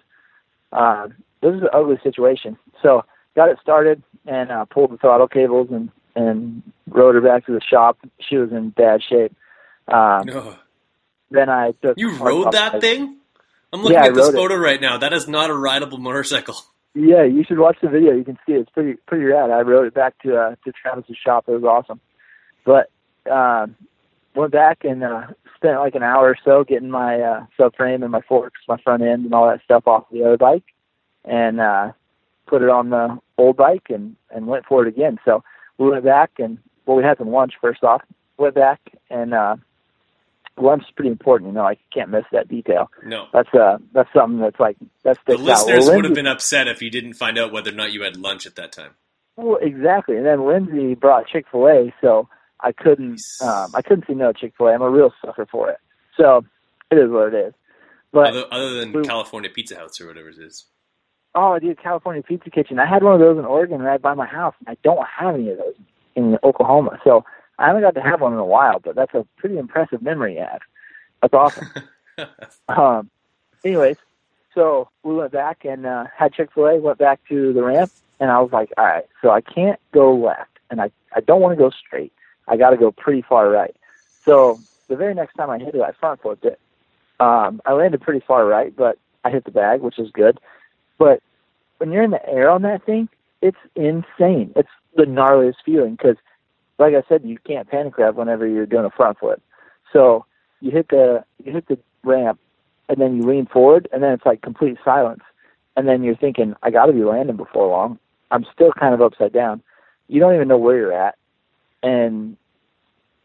Um, 0.72 1.14
this 1.42 1.54
is 1.54 1.62
an 1.62 1.68
ugly 1.72 1.98
situation. 2.02 2.58
So 2.82 3.04
got 3.34 3.48
it 3.48 3.58
started 3.62 4.02
and 4.26 4.50
uh, 4.50 4.64
pulled 4.64 4.90
the 4.92 4.96
throttle 4.98 5.28
cables 5.28 5.68
and 5.70 5.90
and 6.14 6.62
rode 6.88 7.14
her 7.14 7.20
back 7.20 7.46
to 7.46 7.52
the 7.52 7.60
shop. 7.60 7.98
She 8.20 8.36
was 8.36 8.50
in 8.50 8.70
bad 8.70 9.02
shape. 9.02 9.34
Um, 9.86 10.56
then 11.30 11.48
I 11.50 11.72
took 11.82 11.98
You 11.98 12.16
rode 12.16 12.52
that 12.52 12.80
thing? 12.80 13.18
I'm 13.72 13.82
looking 13.82 13.94
Yeah, 13.98 14.06
at 14.06 14.14
this 14.14 14.24
rode 14.24 14.34
it. 14.34 14.36
photo 14.36 14.54
right 14.56 14.80
now. 14.80 14.98
That 14.98 15.12
is 15.12 15.28
not 15.28 15.50
a 15.50 15.54
rideable 15.54 15.98
motorcycle. 15.98 16.56
Yeah, 16.98 17.24
you 17.24 17.44
should 17.44 17.58
watch 17.58 17.76
the 17.82 17.90
video. 17.90 18.14
You 18.14 18.24
can 18.24 18.38
see 18.46 18.54
it. 18.54 18.60
it's 18.60 18.70
pretty 18.70 18.94
pretty 19.06 19.26
rad. 19.26 19.50
I 19.50 19.60
rode 19.60 19.86
it 19.86 19.92
back 19.92 20.18
to 20.22 20.34
uh, 20.34 20.54
to 20.64 20.72
Travis's 20.72 21.16
shop. 21.22 21.44
It 21.46 21.52
was 21.52 21.62
awesome. 21.62 22.00
But 22.64 22.90
um, 23.30 23.76
went 24.34 24.52
back 24.52 24.78
and 24.82 25.04
uh, 25.04 25.26
spent 25.56 25.78
like 25.78 25.94
an 25.94 26.02
hour 26.02 26.30
or 26.30 26.38
so 26.42 26.64
getting 26.64 26.88
my 26.88 27.20
uh, 27.20 27.46
subframe 27.58 28.02
and 28.02 28.10
my 28.10 28.22
forks, 28.22 28.60
my 28.66 28.78
front 28.82 29.02
end, 29.02 29.26
and 29.26 29.34
all 29.34 29.46
that 29.46 29.60
stuff 29.62 29.86
off 29.86 30.06
the 30.10 30.24
other 30.24 30.38
bike, 30.38 30.64
and 31.26 31.60
uh, 31.60 31.92
put 32.46 32.62
it 32.62 32.70
on 32.70 32.88
the 32.88 33.18
old 33.36 33.58
bike 33.58 33.90
and 33.90 34.16
and 34.30 34.46
went 34.46 34.64
for 34.64 34.86
it 34.86 34.88
again. 34.88 35.18
So 35.22 35.44
we 35.76 35.90
went 35.90 36.04
back 36.04 36.30
and 36.38 36.56
well, 36.86 36.96
we 36.96 37.02
had 37.02 37.18
some 37.18 37.30
lunch 37.30 37.52
first 37.60 37.84
off. 37.84 38.00
Went 38.38 38.54
back 38.54 38.80
and 39.10 39.34
uh, 39.34 39.56
lunch 40.58 40.82
is 40.84 40.90
pretty 40.94 41.10
important. 41.10 41.50
You 41.50 41.54
know, 41.54 41.64
I 41.66 41.76
can't 41.92 42.10
miss 42.10 42.24
that 42.32 42.48
detail. 42.48 42.90
No. 43.04 43.26
That's 43.32 43.52
uh 43.54 43.78
that's 43.92 44.08
something 44.14 44.40
that's 44.40 44.58
like 44.60 44.76
that 45.04 45.18
The 45.26 45.34
out. 45.34 45.40
listeners 45.40 45.86
Well, 45.86 45.96
would 45.96 46.04
have 46.04 46.14
been 46.14 46.26
upset 46.26 46.68
if 46.68 46.80
you 46.82 46.90
didn't 46.90 47.14
find 47.14 47.38
out 47.38 47.52
whether 47.52 47.70
or 47.70 47.74
not 47.74 47.92
you 47.92 48.02
had 48.02 48.16
lunch 48.16 48.46
at 48.46 48.56
that 48.56 48.72
time. 48.72 48.92
Well, 49.36 49.58
exactly. 49.60 50.16
And 50.16 50.24
then 50.24 50.46
Lindsay 50.46 50.94
brought 50.94 51.26
Chick 51.28 51.44
Fil 51.50 51.68
A, 51.68 51.94
so 52.00 52.28
I 52.60 52.72
couldn't 52.72 53.20
um, 53.42 53.70
I 53.74 53.82
couldn't 53.82 54.06
say 54.06 54.14
no 54.14 54.32
Chick 54.32 54.54
Fil 54.56 54.68
A. 54.68 54.72
I'm 54.74 54.82
a 54.82 54.90
real 54.90 55.12
sucker 55.24 55.46
for 55.50 55.70
it. 55.70 55.78
So 56.16 56.44
it 56.90 56.96
is 56.96 57.10
what 57.10 57.34
it 57.34 57.46
is. 57.48 57.54
But 58.12 58.28
Other, 58.28 58.44
other 58.50 58.74
than 58.80 58.92
we- 58.92 59.04
California 59.04 59.50
Pizza 59.50 59.76
House 59.76 60.00
or 60.00 60.06
whatever 60.06 60.30
it 60.30 60.38
is. 60.38 60.64
oh, 61.34 61.58
dude, 61.58 61.82
California 61.82 62.22
Pizza 62.22 62.48
Kitchen. 62.48 62.78
I 62.78 62.86
had 62.86 63.02
one 63.02 63.12
of 63.12 63.20
those 63.20 63.36
in 63.38 63.44
Oregon 63.44 63.82
right 63.82 64.00
by 64.00 64.14
my 64.14 64.24
house. 64.26 64.54
I 64.66 64.76
don't 64.82 65.04
have 65.06 65.34
any 65.34 65.50
of 65.50 65.58
those 65.58 65.74
in 66.14 66.38
Oklahoma, 66.42 66.98
so 67.04 67.24
I 67.58 67.66
haven't 67.68 67.82
got 67.82 67.94
to 67.94 68.02
have 68.02 68.20
one 68.20 68.32
in 68.32 68.38
a 68.38 68.44
while. 68.44 68.80
But 68.80 68.94
that's 68.94 69.14
a 69.14 69.26
pretty 69.36 69.58
impressive 69.58 70.02
memory 70.02 70.34
you 70.34 70.40
have. 70.40 70.60
That's 71.22 71.34
awesome. 71.34 71.68
um, 72.68 73.10
anyways, 73.64 73.96
so 74.54 74.88
we 75.02 75.14
went 75.14 75.32
back 75.32 75.64
and 75.64 75.86
uh, 75.86 76.06
had 76.14 76.32
Chick 76.32 76.50
Fil 76.54 76.66
A. 76.66 76.78
Went 76.78 76.98
back 76.98 77.20
to 77.28 77.52
the 77.52 77.62
ramp, 77.62 77.90
and 78.20 78.30
I 78.30 78.40
was 78.40 78.52
like, 78.52 78.72
all 78.76 78.84
right, 78.84 79.06
so 79.22 79.30
I 79.30 79.40
can't 79.40 79.80
go 79.92 80.14
left, 80.14 80.58
and 80.70 80.80
I 80.80 80.90
I 81.14 81.20
don't 81.20 81.40
want 81.40 81.52
to 81.52 81.62
go 81.62 81.70
straight. 81.70 82.12
I 82.48 82.56
got 82.56 82.70
to 82.70 82.76
go 82.76 82.92
pretty 82.92 83.22
far 83.22 83.48
right. 83.48 83.74
So 84.24 84.60
the 84.88 84.96
very 84.96 85.14
next 85.14 85.34
time 85.34 85.50
I 85.50 85.58
hit 85.58 85.74
it, 85.74 85.80
I 85.80 85.92
front 85.92 86.22
flipped 86.22 86.44
it. 86.44 86.60
Um, 87.18 87.62
I 87.64 87.72
landed 87.72 88.02
pretty 88.02 88.24
far 88.26 88.44
right, 88.46 88.74
but 88.74 88.98
I 89.24 89.30
hit 89.30 89.44
the 89.44 89.50
bag, 89.50 89.80
which 89.80 89.98
is 89.98 90.10
good. 90.10 90.38
But 90.98 91.22
when 91.78 91.90
you're 91.90 92.02
in 92.02 92.10
the 92.10 92.28
air 92.28 92.50
on 92.50 92.62
that 92.62 92.84
thing, 92.84 93.08
it's 93.42 93.58
insane. 93.74 94.52
It's 94.56 94.68
the 94.94 95.04
gnarliest 95.04 95.56
feeling 95.64 95.94
because, 95.94 96.16
like 96.78 96.94
I 96.94 97.02
said, 97.08 97.22
you 97.24 97.38
can't 97.46 97.68
panic 97.68 97.96
rev 97.98 98.16
whenever 98.16 98.46
you're 98.46 98.66
doing 98.66 98.84
a 98.84 98.90
front 98.90 99.18
flip. 99.18 99.42
So 99.92 100.26
you 100.60 100.70
hit 100.70 100.88
the 100.88 101.24
you 101.44 101.52
hit 101.52 101.68
the 101.68 101.78
ramp, 102.02 102.38
and 102.88 103.00
then 103.00 103.16
you 103.16 103.22
lean 103.22 103.46
forward, 103.46 103.88
and 103.92 104.02
then 104.02 104.12
it's 104.12 104.26
like 104.26 104.42
complete 104.42 104.76
silence. 104.84 105.22
And 105.76 105.86
then 105.86 106.02
you're 106.02 106.16
thinking, 106.16 106.54
I 106.62 106.70
got 106.70 106.86
to 106.86 106.92
be 106.92 107.04
landing 107.04 107.36
before 107.36 107.68
long. 107.68 107.98
I'm 108.30 108.46
still 108.52 108.72
kind 108.72 108.94
of 108.94 109.02
upside 109.02 109.32
down. 109.32 109.62
You 110.08 110.20
don't 110.20 110.34
even 110.34 110.48
know 110.48 110.58
where 110.58 110.76
you're 110.76 110.92
at, 110.92 111.16
and 111.82 112.36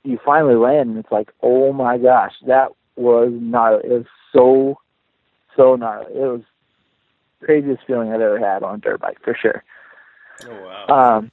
you 0.03 0.19
finally 0.23 0.55
land, 0.55 0.89
and 0.89 0.99
it's 0.99 1.11
like, 1.11 1.31
oh 1.41 1.73
my 1.73 1.97
gosh, 1.97 2.33
that 2.47 2.71
was 2.95 3.31
gnarly. 3.33 3.83
It 3.85 3.91
was 3.91 4.05
so 4.33 4.79
so 5.55 5.75
gnarly. 5.75 6.13
It 6.13 6.19
was 6.19 6.41
craziest 7.43 7.83
feeling 7.85 8.11
I've 8.11 8.21
ever 8.21 8.39
had 8.39 8.63
on 8.63 8.75
a 8.75 8.77
dirt 8.77 9.01
bike 9.01 9.17
for 9.23 9.35
sure. 9.35 9.63
Oh 10.45 10.85
wow. 10.87 11.17
Um, 11.17 11.31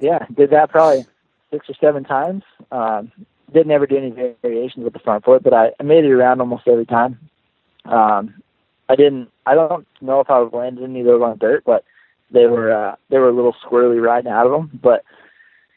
yeah, 0.00 0.26
did 0.34 0.50
that 0.50 0.70
probably 0.70 1.06
six 1.54 1.68
or 1.68 1.74
seven 1.80 2.02
times. 2.02 2.42
Um, 2.72 3.12
didn't 3.52 3.70
ever 3.70 3.86
do 3.86 3.96
any 3.96 4.10
variations 4.42 4.82
with 4.82 4.92
the 4.92 4.98
front 4.98 5.24
foot, 5.24 5.44
but 5.44 5.54
I, 5.54 5.70
I 5.78 5.84
made 5.84 6.04
it 6.04 6.10
around 6.10 6.40
almost 6.40 6.66
every 6.66 6.86
time. 6.86 7.18
Um, 7.84 8.34
I 8.88 8.96
didn't. 8.96 9.30
I 9.46 9.54
don't 9.54 9.86
know 10.00 10.20
if 10.20 10.28
I 10.28 10.38
landing 10.38 10.84
any 10.84 11.00
of 11.00 11.06
those 11.06 11.22
on 11.22 11.38
dirt, 11.38 11.62
but 11.64 11.84
they 12.30 12.46
were 12.46 12.72
uh, 12.72 12.96
they 13.10 13.18
were 13.18 13.28
a 13.28 13.32
little 13.34 13.54
squirrely 13.64 14.02
riding 14.02 14.32
out 14.32 14.46
of 14.46 14.52
them. 14.52 14.80
But 14.82 15.04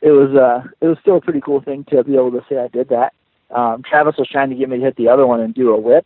it 0.01 0.11
was 0.11 0.35
uh, 0.35 0.67
it 0.81 0.87
was 0.87 0.97
still 1.01 1.17
a 1.17 1.21
pretty 1.21 1.41
cool 1.41 1.61
thing 1.61 1.85
to 1.89 2.03
be 2.03 2.15
able 2.15 2.31
to 2.31 2.45
say 2.49 2.57
I 2.57 2.67
did 2.67 2.89
that. 2.89 3.13
Um, 3.53 3.83
Travis 3.83 4.15
was 4.17 4.27
trying 4.27 4.49
to 4.49 4.55
get 4.55 4.69
me 4.69 4.77
to 4.77 4.83
hit 4.83 4.95
the 4.95 5.09
other 5.09 5.27
one 5.27 5.39
and 5.39 5.53
do 5.53 5.69
a 5.69 5.79
whip, 5.79 6.05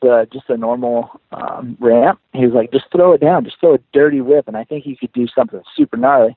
the 0.00 0.26
just 0.32 0.48
a 0.48 0.56
normal 0.56 1.20
um, 1.32 1.76
ramp. 1.78 2.20
He 2.32 2.46
was 2.46 2.54
like, 2.54 2.72
just 2.72 2.90
throw 2.90 3.12
it 3.12 3.20
down, 3.20 3.44
just 3.44 3.60
throw 3.60 3.74
a 3.74 3.80
dirty 3.92 4.20
whip, 4.20 4.48
and 4.48 4.56
I 4.56 4.64
think 4.64 4.86
you 4.86 4.96
could 4.96 5.12
do 5.12 5.26
something 5.28 5.60
super 5.76 5.96
gnarly. 5.96 6.36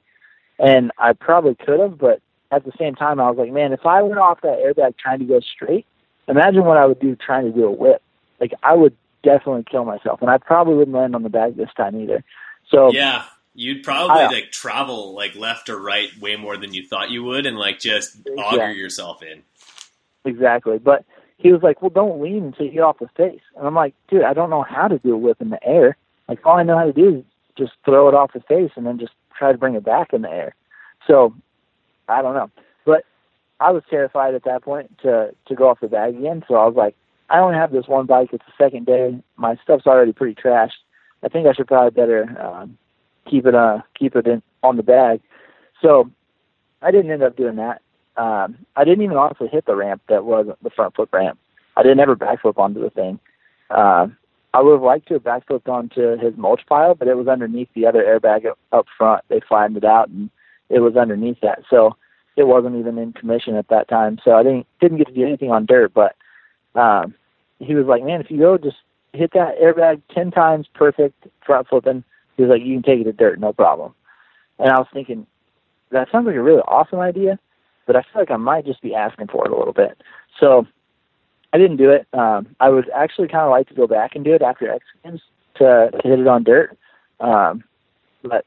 And 0.60 0.92
I 1.00 1.14
probably 1.14 1.56
could 1.56 1.80
have, 1.80 1.98
but 1.98 2.22
at 2.56 2.66
the 2.66 2.72
same 2.78 2.96
time, 2.96 3.20
I 3.20 3.30
was 3.30 3.38
like, 3.38 3.52
man, 3.52 3.74
if 3.74 3.86
I 3.86 4.02
went 4.02 4.20
off 4.20 4.42
that 4.42 4.60
airbag 4.60 4.98
trying 4.98 5.20
to 5.20 5.26
go 5.26 5.40
straight, 5.40 5.86
imagine 6.28 6.64
what 6.66 6.78
I 6.78 6.86
would 6.86 7.00
do 7.00 7.16
trying 7.16 7.46
to 7.46 7.52
do 7.52 7.66
a 7.66 7.72
whip. 7.72 8.02
Like 8.40 8.54
I 8.64 8.74
would 8.76 8.96
definitely 9.24 9.64
kill 9.70 9.86
myself, 9.86 10.22
and 10.22 10.30
I 10.30 10.38
probably 10.38 10.76
wouldn't 10.76 10.96
land 10.96 11.16
on 11.16 11.24
the 11.24 11.30
bag 11.30 11.56
this 11.58 11.70
time 11.76 12.00
either. 12.00 12.24
So 12.70 12.92
yeah, 12.92 13.24
you'd 13.56 13.84
probably 13.84 14.22
I- 14.22 14.28
like 14.28 14.52
travel 14.52 15.14
like 15.16 15.36
left 15.36 15.70
or 15.70 15.80
right 15.80 16.10
way 16.20 16.36
more 16.36 16.58
than 16.58 16.74
you 16.74 16.86
thought 16.88 17.10
you 17.10 17.24
would, 17.24 17.46
and 17.46 17.58
like 17.58 17.80
just 17.80 18.18
auger 18.38 18.58
Yeah. 18.58 18.72
yourself 18.72 19.24
in. 19.24 19.44
Exactly. 20.26 20.78
But 20.80 21.06
he 21.38 21.52
was 21.52 21.62
like, 21.64 21.82
Well, 21.82 21.90
don't 21.90 22.22
lean 22.22 22.46
until 22.46 22.66
you 22.66 22.72
get 22.74 22.82
off 22.82 23.00
the 23.00 23.10
face. 23.18 23.42
And 23.58 23.68
I'm 23.68 23.76
like, 23.76 23.94
Dude, 24.10 24.24
I 24.24 24.34
don't 24.34 24.50
know 24.50 24.64
how 24.64 24.88
to 24.88 24.98
do 25.00 25.14
a 25.14 25.18
whip 25.18 25.42
in 25.42 25.50
the 25.50 25.64
air. 25.66 25.98
Like, 26.28 26.46
all 26.46 26.58
I 26.58 26.64
know 26.64 26.78
how 26.78 26.86
to 26.86 26.94
do 26.94 27.18
is 27.18 27.24
just 27.58 27.74
throw 27.84 28.08
it 28.08 28.16
off 28.16 28.32
the 28.34 28.40
face 28.42 28.72
and 28.76 28.86
then 28.86 28.98
just 29.00 29.12
try 29.38 29.52
to 29.52 29.58
bring 29.58 29.76
it 29.76 29.84
back 29.84 30.14
in 30.14 30.22
the 30.22 30.30
air. 30.30 30.56
So 31.08 31.36
I 32.08 32.22
don't 32.22 32.34
know, 32.34 32.50
but 32.86 33.06
I 33.60 33.72
was 33.72 33.84
terrified 33.90 34.36
at 34.36 34.44
that 34.44 34.64
point 34.64 34.98
to 35.00 35.34
to 35.48 35.56
go 35.56 35.70
off 35.70 35.80
the 35.82 35.88
bag 35.88 36.16
again. 36.16 36.44
So 36.48 36.56
I 36.56 36.66
was 36.66 36.76
like, 36.76 36.96
I 37.30 37.40
only 37.40 37.56
have 37.56 37.72
this 37.72 37.88
one 37.88 38.06
bike. 38.06 38.30
It's 38.34 38.46
the 38.46 38.64
second 38.64 38.86
day. 38.86 39.18
My 39.38 39.58
stuff's 39.64 39.88
already 39.88 40.14
pretty 40.14 40.36
trashed. 40.36 40.82
I 41.24 41.30
think 41.30 41.48
I 41.48 41.54
should 41.54 41.68
probably 41.68 41.92
better 41.92 42.24
um, 42.42 42.78
keep 43.30 43.46
it 43.46 43.56
uh 43.56 43.80
keep 43.98 44.16
it 44.16 44.28
in 44.28 44.42
on 44.62 44.78
the 44.78 44.84
bag. 44.84 45.22
So 45.82 46.10
I 46.82 46.92
didn't 46.92 47.12
end 47.12 47.24
up 47.24 47.38
doing 47.38 47.56
that. 47.56 47.82
Um, 48.16 48.58
I 48.76 48.84
didn't 48.84 49.04
even 49.04 49.18
honestly 49.18 49.48
hit 49.48 49.66
the 49.66 49.76
ramp 49.76 50.02
that 50.10 50.26
was 50.26 50.48
the 50.62 50.70
front 50.70 50.96
flip 50.96 51.12
ramp. 51.14 51.40
I 51.76 51.82
didn't 51.82 52.00
ever 52.00 52.16
backflip 52.16 52.58
onto 52.58 52.82
the 52.82 52.92
thing. 52.92 53.20
Uh, 53.72 54.08
I 54.54 54.62
would 54.62 54.74
have 54.74 54.82
liked 54.84 55.08
to 55.08 55.16
have 55.16 55.24
backflipped 55.24 55.68
onto 55.68 56.18
his 56.18 56.38
mulch 56.38 56.62
pile, 56.68 56.94
but 56.94 57.08
it 57.08 57.18
was 57.18 57.28
underneath 57.28 57.70
the 57.74 57.88
other 57.88 58.04
airbag 58.04 58.46
up 58.72 58.86
front. 58.96 59.24
They 59.30 59.40
flattened 59.48 59.78
it 59.78 59.86
out, 59.86 60.10
and 60.10 60.30
it 60.70 60.80
was 60.80 60.96
underneath 60.96 61.40
that, 61.42 61.64
so 61.70 61.96
it 62.36 62.48
wasn't 62.48 62.76
even 62.76 62.98
in 62.98 63.14
commission 63.14 63.56
at 63.56 63.68
that 63.70 63.88
time. 63.88 64.20
So 64.24 64.32
I 64.32 64.44
didn't 64.44 64.68
didn't 64.82 64.98
get 64.98 65.08
to 65.08 65.14
do 65.14 65.26
anything 65.26 65.52
on 65.52 65.66
dirt. 65.66 65.94
But 65.94 66.16
um, 66.76 67.14
he 67.60 67.76
was 67.76 67.86
like, 67.86 68.04
"Man, 68.04 68.22
if 68.22 68.32
you 68.32 68.40
go 68.40 68.58
just 68.58 68.78
hit 69.14 69.32
that 69.34 69.60
airbag 69.62 70.02
ten 70.14 70.32
times, 70.32 70.68
perfect 70.74 71.28
front 71.46 71.68
flipping." 71.68 72.04
He 72.36 72.44
was 72.44 72.50
like, 72.50 72.62
"You 72.62 72.76
can 72.76 72.84
take 72.84 73.02
it 73.02 73.04
to 73.06 73.14
dirt, 73.14 73.40
no 73.40 73.54
problem." 73.54 73.94
And 74.60 74.70
I 74.70 74.78
was 74.78 74.88
thinking, 74.94 75.26
that 75.92 76.10
sounds 76.12 76.26
like 76.26 76.36
a 76.36 76.42
really 76.42 76.62
awesome 76.62 77.00
idea, 77.00 77.40
but 77.86 77.96
I 77.96 78.02
feel 78.02 78.22
like 78.22 78.32
I 78.32 78.38
might 78.38 78.66
just 78.66 78.82
be 78.82 78.96
asking 78.96 79.28
for 79.28 79.46
it 79.46 79.52
a 79.52 79.58
little 79.58 79.74
bit. 79.74 80.02
So 80.40 80.68
I 81.54 81.58
didn't 81.58 81.78
do 81.78 81.90
it. 81.92 82.08
Um, 82.14 82.56
I 82.60 82.70
would 82.70 82.90
actually 82.92 83.28
kind 83.28 83.44
of 83.44 83.52
like 83.52 83.68
to 83.70 83.74
go 83.74 83.88
back 83.88 84.16
and 84.16 84.24
do 84.24 84.34
it 84.34 84.42
after 84.42 84.72
X 84.72 84.86
Games 85.04 85.22
to, 85.56 85.90
to 85.92 86.08
hit 86.08 86.20
it 86.20 86.28
on 86.28 86.44
dirt. 86.44 86.78
Um, 87.20 87.64
but 88.24 88.46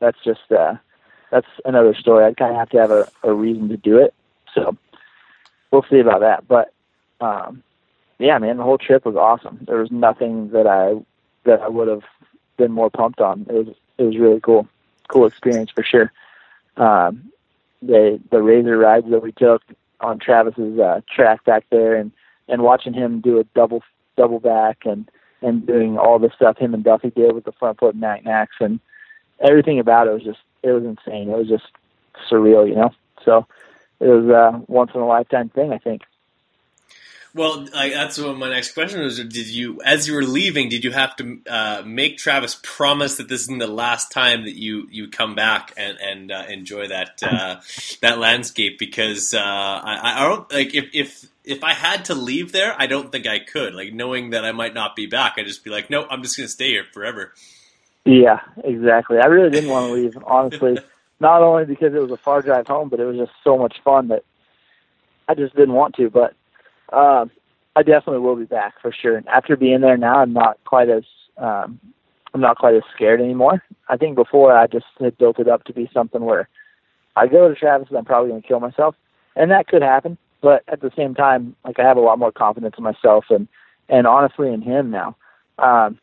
that's 0.00 0.18
just 0.24 0.50
uh, 0.50 0.74
that's 1.32 1.48
another 1.64 1.94
story. 1.94 2.24
I'd 2.24 2.36
kind 2.36 2.52
of 2.52 2.58
have 2.58 2.68
to 2.70 2.78
have 2.78 2.90
a, 2.90 3.08
a 3.24 3.32
reason 3.32 3.70
to 3.70 3.76
do 3.78 3.96
it. 3.96 4.14
So 4.54 4.76
we'll 5.70 5.86
see 5.90 5.98
about 5.98 6.20
that. 6.20 6.46
But 6.46 6.72
um, 7.20 7.62
yeah, 8.18 8.38
man, 8.38 8.58
the 8.58 8.62
whole 8.62 8.78
trip 8.78 9.06
was 9.06 9.16
awesome. 9.16 9.58
There 9.66 9.78
was 9.78 9.90
nothing 9.90 10.50
that 10.50 10.66
I 10.66 11.02
that 11.44 11.62
I 11.62 11.68
would 11.68 11.88
have 11.88 12.04
been 12.58 12.70
more 12.70 12.90
pumped 12.90 13.20
on. 13.20 13.46
It 13.48 13.66
was 13.66 13.74
it 13.96 14.02
was 14.04 14.18
really 14.18 14.40
cool, 14.40 14.68
cool 15.08 15.26
experience 15.26 15.70
for 15.70 15.82
sure. 15.82 16.12
Um, 16.76 17.32
the 17.80 18.20
the 18.30 18.42
razor 18.42 18.76
rides 18.76 19.10
that 19.10 19.22
we 19.22 19.32
took 19.32 19.62
on 20.00 20.18
Travis's 20.18 20.78
uh, 20.78 21.00
track 21.10 21.44
back 21.46 21.64
there, 21.70 21.96
and 21.96 22.12
and 22.46 22.62
watching 22.62 22.92
him 22.92 23.20
do 23.20 23.40
a 23.40 23.44
double 23.54 23.82
double 24.18 24.38
back 24.38 24.84
and 24.84 25.10
and 25.40 25.66
doing 25.66 25.96
all 25.96 26.18
the 26.18 26.30
stuff 26.36 26.58
him 26.58 26.74
and 26.74 26.84
Duffy 26.84 27.10
did 27.10 27.34
with 27.34 27.44
the 27.44 27.52
front 27.52 27.78
foot 27.78 27.96
knacks 27.96 28.56
and 28.60 28.78
everything 29.40 29.80
about 29.80 30.06
it 30.06 30.12
was 30.12 30.22
just 30.22 30.38
it 30.62 30.72
was 30.72 30.84
insane. 30.84 31.30
It 31.30 31.38
was 31.38 31.48
just 31.48 31.66
surreal, 32.30 32.68
you 32.68 32.74
know. 32.74 32.90
So 33.24 33.46
it 34.00 34.06
was 34.06 34.26
a 34.26 34.62
once 34.66 34.90
in 34.94 35.00
a 35.00 35.06
lifetime 35.06 35.48
thing, 35.48 35.72
I 35.72 35.78
think. 35.78 36.02
Well, 37.34 37.66
like, 37.72 37.94
that's 37.94 38.18
what 38.18 38.36
my 38.36 38.50
next 38.50 38.72
question 38.72 39.00
was. 39.00 39.16
Did 39.16 39.46
you, 39.46 39.80
as 39.82 40.06
you 40.06 40.14
were 40.14 40.22
leaving, 40.22 40.68
did 40.68 40.84
you 40.84 40.90
have 40.90 41.16
to 41.16 41.38
uh, 41.48 41.82
make 41.82 42.18
Travis 42.18 42.60
promise 42.62 43.16
that 43.16 43.28
this 43.28 43.42
isn't 43.42 43.58
the 43.58 43.66
last 43.66 44.12
time 44.12 44.44
that 44.44 44.54
you, 44.54 44.86
you 44.90 45.08
come 45.08 45.34
back 45.34 45.72
and 45.78 45.96
and 45.98 46.30
uh, 46.30 46.44
enjoy 46.50 46.88
that 46.88 47.22
uh, 47.22 47.56
that 48.02 48.18
landscape? 48.18 48.78
Because 48.78 49.32
uh, 49.32 49.40
I, 49.40 50.16
I 50.16 50.28
don't 50.28 50.52
like 50.52 50.74
if 50.74 50.90
if 50.92 51.26
if 51.44 51.64
I 51.64 51.72
had 51.72 52.04
to 52.06 52.14
leave 52.14 52.52
there, 52.52 52.74
I 52.78 52.86
don't 52.86 53.10
think 53.10 53.26
I 53.26 53.38
could. 53.38 53.74
Like 53.74 53.94
knowing 53.94 54.30
that 54.30 54.44
I 54.44 54.52
might 54.52 54.74
not 54.74 54.94
be 54.94 55.06
back, 55.06 55.34
I'd 55.38 55.46
just 55.46 55.64
be 55.64 55.70
like, 55.70 55.88
no, 55.88 56.06
I'm 56.10 56.22
just 56.22 56.36
going 56.36 56.46
to 56.46 56.52
stay 56.52 56.68
here 56.68 56.84
forever. 56.92 57.32
Yeah, 58.04 58.40
exactly. 58.64 59.18
I 59.22 59.26
really 59.26 59.50
didn't 59.50 59.70
want 59.70 59.86
to 59.86 59.92
leave, 59.92 60.16
honestly. 60.26 60.82
Not 61.20 61.42
only 61.42 61.64
because 61.64 61.94
it 61.94 62.00
was 62.00 62.10
a 62.10 62.22
far 62.24 62.42
drive 62.42 62.66
home, 62.66 62.88
but 62.88 62.98
it 62.98 63.04
was 63.04 63.16
just 63.16 63.30
so 63.44 63.56
much 63.56 63.76
fun 63.84 64.08
that 64.08 64.24
I 65.28 65.34
just 65.34 65.54
didn't 65.54 65.74
want 65.74 65.94
to. 65.96 66.10
But 66.10 66.34
uh, 66.92 67.26
I 67.76 67.82
definitely 67.82 68.18
will 68.18 68.34
be 68.34 68.44
back 68.44 68.74
for 68.82 68.92
sure. 68.92 69.22
After 69.32 69.56
being 69.56 69.80
there 69.80 69.96
now, 69.96 70.16
I'm 70.16 70.32
not 70.32 70.58
quite 70.64 70.88
as 70.88 71.04
um, 71.38 71.78
I'm 72.34 72.40
not 72.40 72.58
quite 72.58 72.74
as 72.74 72.82
scared 72.94 73.20
anymore. 73.20 73.62
I 73.88 73.96
think 73.96 74.16
before 74.16 74.56
I 74.56 74.66
just 74.66 74.86
had 74.98 75.16
built 75.16 75.38
it 75.38 75.48
up 75.48 75.64
to 75.64 75.72
be 75.72 75.88
something 75.94 76.22
where 76.24 76.48
I 77.14 77.28
go 77.28 77.48
to 77.48 77.54
Travis 77.54 77.88
and 77.88 77.98
I'm 77.98 78.04
probably 78.04 78.30
going 78.30 78.42
to 78.42 78.48
kill 78.48 78.60
myself, 78.60 78.96
and 79.36 79.50
that 79.52 79.68
could 79.68 79.82
happen. 79.82 80.18
But 80.40 80.64
at 80.66 80.80
the 80.80 80.90
same 80.96 81.14
time, 81.14 81.54
like 81.64 81.78
I 81.78 81.82
have 81.84 81.96
a 81.96 82.00
lot 82.00 82.18
more 82.18 82.32
confidence 82.32 82.74
in 82.76 82.82
myself 82.82 83.26
and 83.30 83.46
and 83.88 84.08
honestly 84.08 84.52
in 84.52 84.60
him 84.60 84.90
now. 84.90 85.16
Um, 85.58 85.98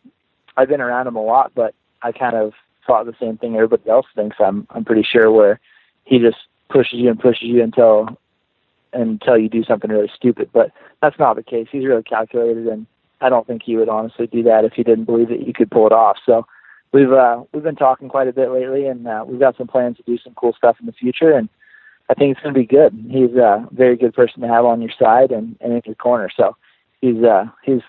I've 0.56 0.70
been 0.70 0.82
around 0.82 1.08
him 1.08 1.16
a 1.16 1.24
lot, 1.24 1.52
but 1.56 1.74
I 2.02 2.12
kind 2.12 2.36
of 2.36 2.54
thought 2.86 3.06
the 3.06 3.16
same 3.20 3.38
thing 3.38 3.56
everybody 3.56 3.90
else 3.90 4.08
thinks. 4.16 4.38
I'm 4.40 4.68
I'm 4.72 4.86
pretty 4.86 5.04
sure 5.04 5.32
where 5.32 5.60
he 6.06 6.20
just 6.20 6.38
pushes 6.70 7.00
you 7.00 7.10
and 7.10 7.20
pushes 7.20 7.44
you 7.44 7.62
until 7.64 8.18
until 8.94 9.38
you 9.38 9.50
do 9.50 9.64
something 9.64 9.92
really 9.92 10.12
stupid. 10.16 10.50
But 10.54 10.72
that's 11.02 11.20
not 11.20 11.36
the 11.36 11.44
case. 11.44 11.68
He's 11.72 11.86
really 11.86 12.04
calculated, 12.04 12.68
and 12.68 12.86
I 13.22 13.30
don't 13.30 13.46
think 13.46 13.64
he 13.64 13.78
would 13.78 13.90
honestly 13.90 14.28
do 14.28 14.44
that 14.44 14.66
if 14.66 14.74
he 14.74 14.84
didn't 14.84 15.06
believe 15.06 15.30
that 15.30 15.46
you 15.46 15.54
could 15.54 15.72
pull 15.72 15.86
it 15.86 15.94
off. 15.94 16.18
So 16.26 16.46
we've 16.92 17.12
uh, 17.12 17.44
we've 17.54 17.64
been 17.64 17.76
talking 17.76 18.10
quite 18.10 18.28
a 18.28 18.34
bit 18.34 18.52
lately, 18.52 18.88
and 18.88 19.08
uh, 19.08 19.24
we've 19.28 19.40
got 19.40 19.58
some 19.58 19.68
plans 19.68 19.98
to 19.98 20.04
do 20.04 20.18
some 20.18 20.34
cool 20.36 20.54
stuff 20.54 20.78
in 20.80 20.86
the 20.86 20.94
future. 20.94 21.32
And 21.32 21.50
I 22.10 22.14
think 22.14 22.32
it's 22.32 22.42
going 22.42 22.54
to 22.54 22.60
be 22.60 22.66
good. 22.66 22.94
He's 23.10 23.36
a 23.36 23.68
very 23.72 23.96
good 23.96 24.14
person 24.14 24.42
to 24.42 24.48
have 24.48 24.66
on 24.66 24.82
your 24.82 24.92
side 25.00 25.32
and, 25.32 25.56
and 25.62 25.74
in 25.74 25.82
your 25.86 25.96
corner. 25.96 26.30
So 26.36 26.56
he's 27.02 27.24
uh, 27.24 27.46
he's 27.64 27.82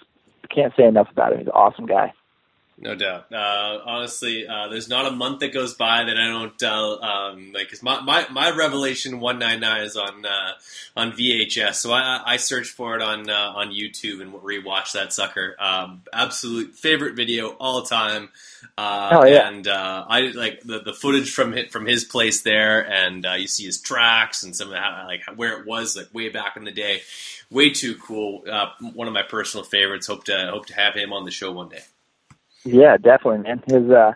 can't 0.55 0.75
say 0.77 0.85
enough 0.85 1.09
about 1.11 1.33
him. 1.33 1.38
He's 1.38 1.46
an 1.46 1.53
awesome 1.53 1.87
guy. 1.87 2.12
No 2.82 2.94
doubt. 2.94 3.30
Uh, 3.30 3.78
honestly, 3.84 4.46
uh, 4.48 4.68
there's 4.68 4.88
not 4.88 5.04
a 5.04 5.10
month 5.10 5.40
that 5.40 5.52
goes 5.52 5.74
by 5.74 6.04
that 6.04 6.16
I 6.16 6.28
don't 6.28 6.62
uh, 6.62 6.96
um, 6.96 7.52
like. 7.52 7.68
Cause 7.68 7.82
my, 7.82 8.00
my, 8.00 8.26
my 8.30 8.50
Revelation 8.56 9.20
199 9.20 9.82
is 9.82 9.96
on 9.98 10.24
uh, 10.24 10.52
on 10.96 11.12
VHS, 11.12 11.74
so 11.74 11.92
I, 11.92 12.22
I 12.24 12.36
search 12.38 12.68
for 12.68 12.96
it 12.96 13.02
on 13.02 13.28
uh, 13.28 13.52
on 13.54 13.68
YouTube 13.68 14.22
and 14.22 14.32
rewatch 14.32 14.92
that 14.92 15.12
sucker. 15.12 15.56
Um, 15.58 16.04
absolute 16.10 16.74
favorite 16.74 17.16
video 17.16 17.50
all 17.50 17.82
time. 17.82 18.30
Uh, 18.78 19.10
oh 19.12 19.24
yeah. 19.26 19.46
And 19.46 19.68
I 19.68 20.30
like 20.34 20.62
the, 20.62 20.80
the 20.80 20.94
footage 20.94 21.30
from 21.30 21.52
hit 21.52 21.72
from 21.72 21.84
his 21.84 22.04
place 22.04 22.40
there, 22.40 22.80
and 22.90 23.26
you 23.36 23.46
see 23.46 23.66
his 23.66 23.78
tracks 23.78 24.42
and 24.42 24.56
some 24.56 24.68
of 24.68 24.72
that, 24.72 25.04
like 25.04 25.24
where 25.36 25.60
it 25.60 25.66
was 25.66 25.98
like 25.98 26.14
way 26.14 26.30
back 26.30 26.56
in 26.56 26.64
the 26.64 26.72
day. 26.72 27.02
Way 27.50 27.70
too 27.70 27.96
cool. 27.96 28.44
one 28.94 29.06
of 29.06 29.12
my 29.12 29.24
personal 29.24 29.64
favorites. 29.64 30.06
Hope 30.06 30.24
to 30.24 30.48
hope 30.50 30.64
to 30.66 30.74
have 30.74 30.94
him 30.94 31.12
on 31.12 31.26
the 31.26 31.30
show 31.30 31.52
one 31.52 31.68
day. 31.68 31.82
Yeah, 32.64 32.96
definitely, 32.96 33.38
man. 33.38 33.62
His 33.66 33.90
uh 33.90 34.12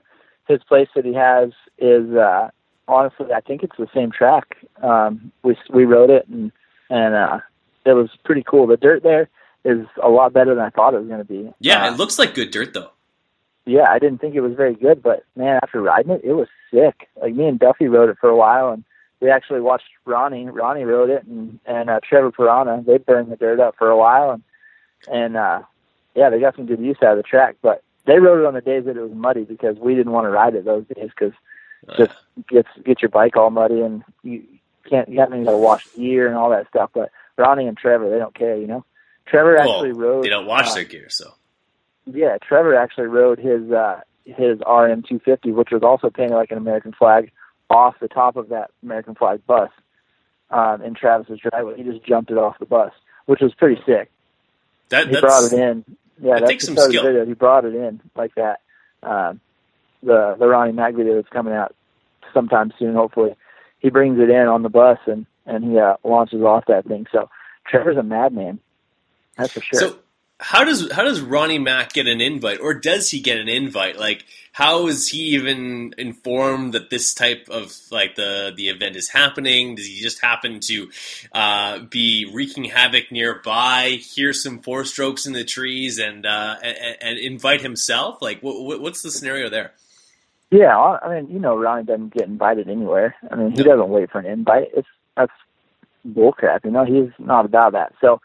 his 0.47 0.63
place 0.65 0.89
that 0.95 1.05
he 1.05 1.15
has 1.15 1.51
is 1.79 2.15
uh 2.15 2.51
honestly 2.89 3.27
I 3.35 3.41
think 3.41 3.63
it's 3.63 3.77
the 3.79 3.89
same 3.95 4.11
track. 4.11 4.57
Um 4.83 5.33
we 5.43 5.57
we 5.71 5.85
rode 5.85 6.11
it 6.11 6.29
and 6.29 6.53
and 6.91 7.15
uh 7.15 7.41
it 7.87 7.93
was 7.93 8.11
pretty 8.25 8.45
cool. 8.47 8.67
The 8.67 8.77
dirt 8.77 9.03
there 9.03 9.29
is 9.65 9.87
a 10.03 10.09
lot 10.09 10.33
better 10.33 10.55
than 10.55 10.65
I 10.65 10.71
thought 10.71 10.95
it 10.95 11.01
was 11.01 11.09
gonna 11.09 11.25
be. 11.25 11.53
Yeah, 11.61 11.85
uh, 11.85 11.93
it 11.93 11.97
looks 11.97 12.19
like 12.19 12.35
good 12.35 12.51
dirt 12.51 12.75
though. 12.75 12.91
Yeah, 13.67 13.89
I 13.89 13.99
didn't 13.99 14.21
think 14.21 14.35
it 14.35 14.43
was 14.43 14.55
very 14.55 14.75
good, 14.75 15.03
but 15.03 15.25
man, 15.37 15.59
after 15.63 15.81
riding 15.81 16.13
it, 16.13 16.21
it 16.23 16.35
was 16.35 16.49
sick. 16.71 17.09
Like 17.21 17.35
me 17.35 17.47
and 17.47 17.59
Duffy 17.59 17.89
rode 17.89 18.11
it 18.11 18.19
for 18.21 18.29
a 18.29 18.37
while 18.37 18.71
and 18.71 18.85
we 19.21 19.31
actually 19.31 19.63
watched 19.63 19.89
Ronnie. 20.05 20.45
Ronnie 20.51 20.85
rode 20.85 21.09
it 21.09 21.25
and 21.25 21.59
and 21.65 21.89
uh, 21.89 22.01
Trevor 22.07 22.31
Piranha. 22.31 22.83
They 22.87 22.99
burned 22.99 23.33
the 23.33 23.37
dirt 23.37 23.61
up 23.61 23.77
for 23.79 23.89
a 23.89 23.97
while 23.97 24.31
and 24.33 24.43
and 25.11 25.37
uh 25.37 25.63
yeah, 26.15 26.31
they 26.31 26.39
got 26.39 26.57
some 26.57 26.67
good 26.67 26.81
use 26.81 26.99
out 27.03 27.13
of 27.13 27.17
the 27.17 27.23
track, 27.25 27.57
but 27.63 27.83
they 28.07 28.19
rode 28.19 28.41
it 28.41 28.47
on 28.47 28.55
the 28.55 28.61
days 28.61 28.85
that 28.85 28.97
it 28.97 29.03
was 29.03 29.13
muddy 29.13 29.45
because 29.45 29.77
we 29.79 29.95
didn't 29.95 30.13
want 30.13 30.27
to 30.27 30.31
ride 30.31 30.55
it 30.55 30.65
those 30.65 30.85
days 30.95 31.11
because 31.11 31.35
uh. 31.89 31.97
just 31.97 32.15
gets 32.49 32.69
get 32.85 33.03
your 33.03 33.09
bike 33.09 33.37
all 33.37 33.51
muddy 33.51 33.81
and 33.81 34.03
you 34.23 34.45
can't 34.89 35.09
you 35.09 35.17
got 35.17 35.27
to 35.27 35.57
wash 35.57 35.87
gear 35.97 36.27
and 36.27 36.37
all 36.37 36.51
that 36.51 36.69
stuff. 36.69 36.91
But 36.93 37.11
Ronnie 37.37 37.67
and 37.67 37.77
Trevor, 37.77 38.11
they 38.11 38.19
don't 38.19 38.35
care, 38.35 38.57
you 38.57 38.67
know. 38.67 38.85
Trevor 39.27 39.55
well, 39.55 39.71
actually 39.71 39.93
rode. 39.93 40.25
They 40.25 40.29
don't 40.29 40.47
wash 40.47 40.71
uh, 40.71 40.75
their 40.75 40.85
gear, 40.85 41.09
so. 41.09 41.35
Yeah, 42.07 42.37
Trevor 42.43 42.75
actually 42.75 43.07
rode 43.07 43.39
his 43.39 43.71
uh 43.71 44.01
his 44.25 44.59
RM 44.61 45.03
250, 45.03 45.53
which 45.53 45.71
was 45.71 45.83
also 45.83 46.11
painted 46.11 46.35
like 46.35 46.51
an 46.51 46.59
American 46.59 46.93
flag, 46.93 47.31
off 47.71 47.95
the 48.01 48.09
top 48.09 48.37
of 48.37 48.49
that 48.51 48.71
American 48.83 49.15
flag 49.15 49.45
bus 49.47 49.71
um, 50.51 50.83
in 50.83 50.95
Travis's 50.95 51.41
driveway. 51.41 51.77
He 51.77 51.83
just 51.83 52.05
jumped 52.05 52.31
it 52.31 52.39
off 52.39 52.59
the 52.59 52.67
bus, 52.67 52.93
which 53.27 53.41
was 53.41 53.55
pretty 53.55 53.81
sick. 53.87 54.11
That, 54.91 55.09
he 55.09 55.19
brought 55.21 55.45
it 55.45 55.53
in 55.53 55.85
yeah, 56.21 56.35
that 56.35 56.41
that's 56.41 56.51
takes 56.51 56.67
some 56.67 56.77
skill. 56.77 57.03
video. 57.03 57.25
He 57.27 57.35
brought 57.35 57.65
it 57.65 57.75
in 57.75 58.01
like 58.17 58.35
that. 58.37 58.61
Um, 59.03 59.41
the 60.03 60.37
the 60.39 60.47
Ronnie 60.47 60.73
Mac 60.73 60.95
video 60.95 61.17
that's 61.17 61.29
coming 61.29 61.55
out 61.55 61.75
sometime 62.33 62.73
soon, 62.79 62.95
hopefully. 62.95 63.35
He 63.79 63.91
brings 63.91 64.19
it 64.19 64.31
in 64.31 64.47
on 64.47 64.63
the 64.63 64.69
bus 64.69 64.99
and 65.07 65.27
and 65.47 65.65
he 65.65 65.79
uh, 65.79 65.97
launches 66.05 66.43
off 66.43 66.65
that 66.69 66.87
thing. 66.87 67.07
So 67.13 67.29
Trevor's 67.67 67.97
a 67.97 68.03
madman. 68.03 68.61
That's 69.37 69.53
for 69.53 69.61
sure. 69.61 69.81
So 69.81 69.99
how 70.45 70.63
does 70.63 70.93
how 70.93 71.03
does 71.05 71.23
Ronnie 71.23 71.59
Mac 71.59 71.95
get 71.95 72.07
an 72.07 72.21
invite, 72.21 72.61
or 72.61 72.75
does 72.75 73.11
he 73.11 73.21
get 73.21 73.39
an 73.39 73.49
invite? 73.49 73.99
Like, 73.99 74.27
how 74.53 74.89
is 74.89 75.09
he 75.09 75.19
even 75.35 75.95
informed 75.97 76.75
that 76.75 76.91
this 76.91 77.15
type 77.15 77.49
of 77.49 77.75
like 77.91 78.15
the 78.17 78.53
the 78.55 78.69
event 78.69 78.95
is 78.95 79.09
happening? 79.09 79.75
Does 79.75 79.87
he 79.87 80.01
just 80.03 80.21
happen 80.21 80.61
to 80.69 80.91
uh, 81.33 81.79
be 81.89 82.31
wreaking 82.31 82.65
havoc 82.65 83.11
nearby, 83.11 83.99
hear 84.03 84.35
some 84.35 84.59
four 84.61 84.85
strokes 84.85 85.25
in 85.25 85.33
the 85.33 85.45
trees, 85.45 85.99
and 85.99 86.27
uh, 86.27 86.57
and, 86.63 86.97
and 87.01 87.19
invite 87.19 87.63
himself? 87.63 88.21
Like, 88.21 88.43
what, 88.43 88.83
what's 88.83 89.01
the 89.01 89.11
scenario 89.11 89.49
there? 89.49 89.73
Yeah, 90.51 90.77
I 90.79 90.99
I 91.07 91.15
mean, 91.23 91.33
you 91.33 91.41
know, 91.41 91.57
Ronnie 91.57 91.85
doesn't 91.85 92.13
get 92.13 92.29
invited 92.29 92.69
anywhere. 92.69 93.15
I 93.31 93.37
mean, 93.37 93.53
he 93.53 93.63
No. 93.63 93.65
doesn't 93.65 93.89
wait 93.89 94.11
for 94.11 94.19
an 94.19 94.27
invite. 94.27 94.69
It's 94.77 94.89
that's 95.17 95.33
bullcrap. 96.07 96.65
You 96.65 96.71
know, 96.71 96.85
he's 96.85 97.11
not 97.19 97.47
about 97.47 97.73
that. 97.73 97.95
So 98.01 98.21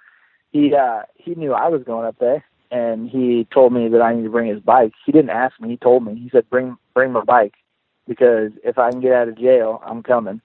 he 0.52 0.74
uh 0.74 1.04
he 1.16 1.36
knew 1.36 1.54
I 1.54 1.68
was 1.70 1.84
going 1.84 2.08
up 2.08 2.18
there, 2.20 2.44
and 2.72 3.10
he 3.10 3.48
told 3.54 3.74
me 3.74 3.88
that 3.90 4.02
I 4.02 4.16
need 4.16 4.24
to 4.24 4.30
bring 4.30 4.50
his 4.50 4.62
bike. 4.62 4.94
He 5.06 5.12
didn't 5.12 5.32
ask 5.32 5.60
me. 5.60 5.70
He 5.70 5.78
told 5.78 6.04
me. 6.06 6.16
He 6.16 6.30
said, 6.30 6.50
"Bring 6.50 6.78
bring 6.94 7.12
my 7.12 7.24
bike 7.24 7.54
because 8.08 8.52
if 8.64 8.78
I 8.78 8.92
can 8.92 9.02
get 9.02 9.14
out 9.14 9.28
of 9.28 9.38
jail, 9.38 9.82
I'm 9.86 10.04
coming." 10.04 10.42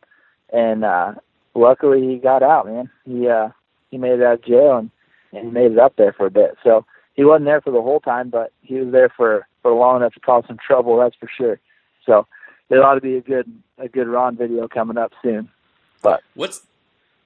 And 0.52 0.84
uh 0.84 1.14
luckily, 1.54 2.06
he 2.06 2.16
got 2.16 2.42
out. 2.42 2.66
Man, 2.66 2.90
he 3.04 3.28
uh 3.28 3.48
he 3.90 3.98
made 3.98 4.20
it 4.20 4.22
out 4.22 4.34
of 4.34 4.44
jail 4.44 4.76
and 4.76 4.90
and 5.32 5.52
made 5.52 5.72
it 5.72 5.78
up 5.78 5.96
there 5.96 6.12
for 6.12 6.26
a 6.26 6.30
bit. 6.30 6.56
So 6.62 6.84
he 7.14 7.24
wasn't 7.24 7.46
there 7.46 7.60
for 7.60 7.70
the 7.70 7.82
whole 7.82 8.00
time, 8.00 8.30
but 8.30 8.52
he 8.60 8.74
was 8.74 8.92
there 8.92 9.08
for 9.08 9.46
for 9.62 9.72
long 9.72 9.96
enough 9.96 10.14
to 10.14 10.20
cause 10.20 10.44
some 10.46 10.58
trouble. 10.58 10.98
That's 10.98 11.16
for 11.16 11.30
sure. 11.34 11.60
So 12.04 12.26
there 12.68 12.84
ought 12.84 12.94
to 12.94 13.00
be 13.00 13.16
a 13.16 13.20
good 13.20 13.50
a 13.78 13.88
good 13.88 14.08
Ron 14.08 14.36
video 14.36 14.68
coming 14.68 14.98
up 14.98 15.12
soon. 15.22 15.48
But 16.02 16.22
What's 16.34 16.66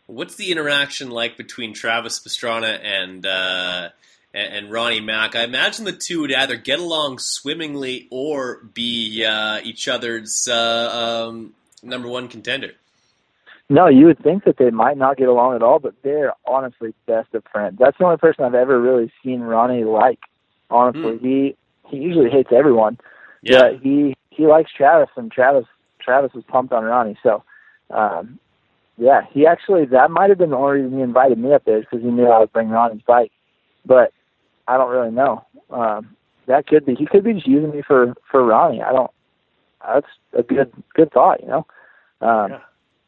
what's 0.09 0.35
the 0.35 0.51
interaction 0.51 1.11
like 1.11 1.37
between 1.37 1.73
Travis 1.73 2.19
Pastrana 2.19 2.81
and 2.83 3.25
uh, 3.25 3.91
and, 4.35 4.71
Ronnie 4.71 5.01
Mac? 5.01 5.37
I 5.37 5.45
imagine 5.45 5.85
the 5.85 5.93
two 5.93 6.23
would 6.23 6.35
either 6.35 6.57
get 6.57 6.81
along 6.81 7.19
swimmingly 7.19 8.09
or 8.11 8.57
be 8.75 9.25
uh, 9.25 9.61
each 9.63 9.87
other's 9.87 10.49
uh, 10.51 11.29
um, 11.29 11.55
number 11.83 12.09
one 12.09 12.29
contender. 12.29 12.73
No, 13.71 13.87
you 13.87 14.07
would 14.07 14.19
think 14.23 14.45
that 14.45 14.57
they 14.57 14.71
might 14.71 14.97
not 14.97 15.19
get 15.19 15.29
along 15.29 15.55
at 15.55 15.63
all, 15.63 15.79
but 15.79 15.95
they're 16.03 16.33
honestly 16.47 16.95
best 17.07 17.35
of 17.35 17.45
friends. 17.53 17.77
That's 17.79 17.99
the 17.99 18.05
only 18.05 18.17
person 18.17 18.45
I've 18.45 18.55
ever 18.55 18.81
really 18.81 19.13
seen 19.23 19.41
Ronnie 19.41 19.85
like. 19.85 20.21
Honestly, 20.71 21.19
he 21.19 21.57
he 21.89 21.97
usually 21.99 22.31
hates 22.31 22.51
everyone, 22.53 22.99
Yeah, 23.43 23.71
but 23.73 23.83
he 23.83 24.17
he 24.31 24.47
likes 24.47 24.71
Travis, 24.73 25.11
and 25.17 25.31
Travis 25.31 25.67
Travis 26.01 26.33
was 26.33 26.45
pumped 26.45 26.73
on 26.73 26.85
Ronnie. 26.85 27.19
So, 27.23 27.43
um, 27.91 28.39
yeah, 28.99 29.23
he 29.33 29.47
actually 29.47 29.87
that 29.87 30.11
might 30.11 30.29
have 30.31 30.39
been 30.39 30.51
the 30.51 30.57
only 30.57 30.81
reason 30.83 30.97
he 30.99 31.03
invited 31.03 31.39
me 31.39 31.53
up 31.55 31.65
there 31.65 31.81
because 31.81 32.01
he 32.03 32.09
knew 32.11 32.27
I 32.27 32.41
would 32.41 32.53
bring 32.53 32.69
Ronnie's 32.69 33.03
bike. 33.07 33.33
But 33.87 34.13
I 34.67 34.77
don't 34.77 34.91
really 34.91 35.11
know. 35.13 35.45
Um, 35.71 36.17
that 36.47 36.67
could 36.67 36.85
be 36.85 36.95
he 36.95 37.07
could 37.07 37.25
be 37.25 37.35
just 37.35 37.47
using 37.47 37.71
me 37.71 37.83
for 37.87 38.15
for 38.31 38.45
Ronnie. 38.45 38.83
I 38.83 38.93
don't. 38.93 39.11
That's 39.87 40.07
a 40.37 40.43
good 40.43 40.73
good 40.95 41.13
thought, 41.13 41.41
you 41.41 41.49
know. 41.49 41.67
Um, 42.21 42.51
Yeah. 42.51 42.61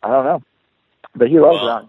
I 0.03 0.09
don't 0.09 0.24
know, 0.24 0.43
but 1.14 1.28
he 1.28 1.38
loves 1.38 1.57
Well, 1.61 1.66
Ronnie. 1.66 1.88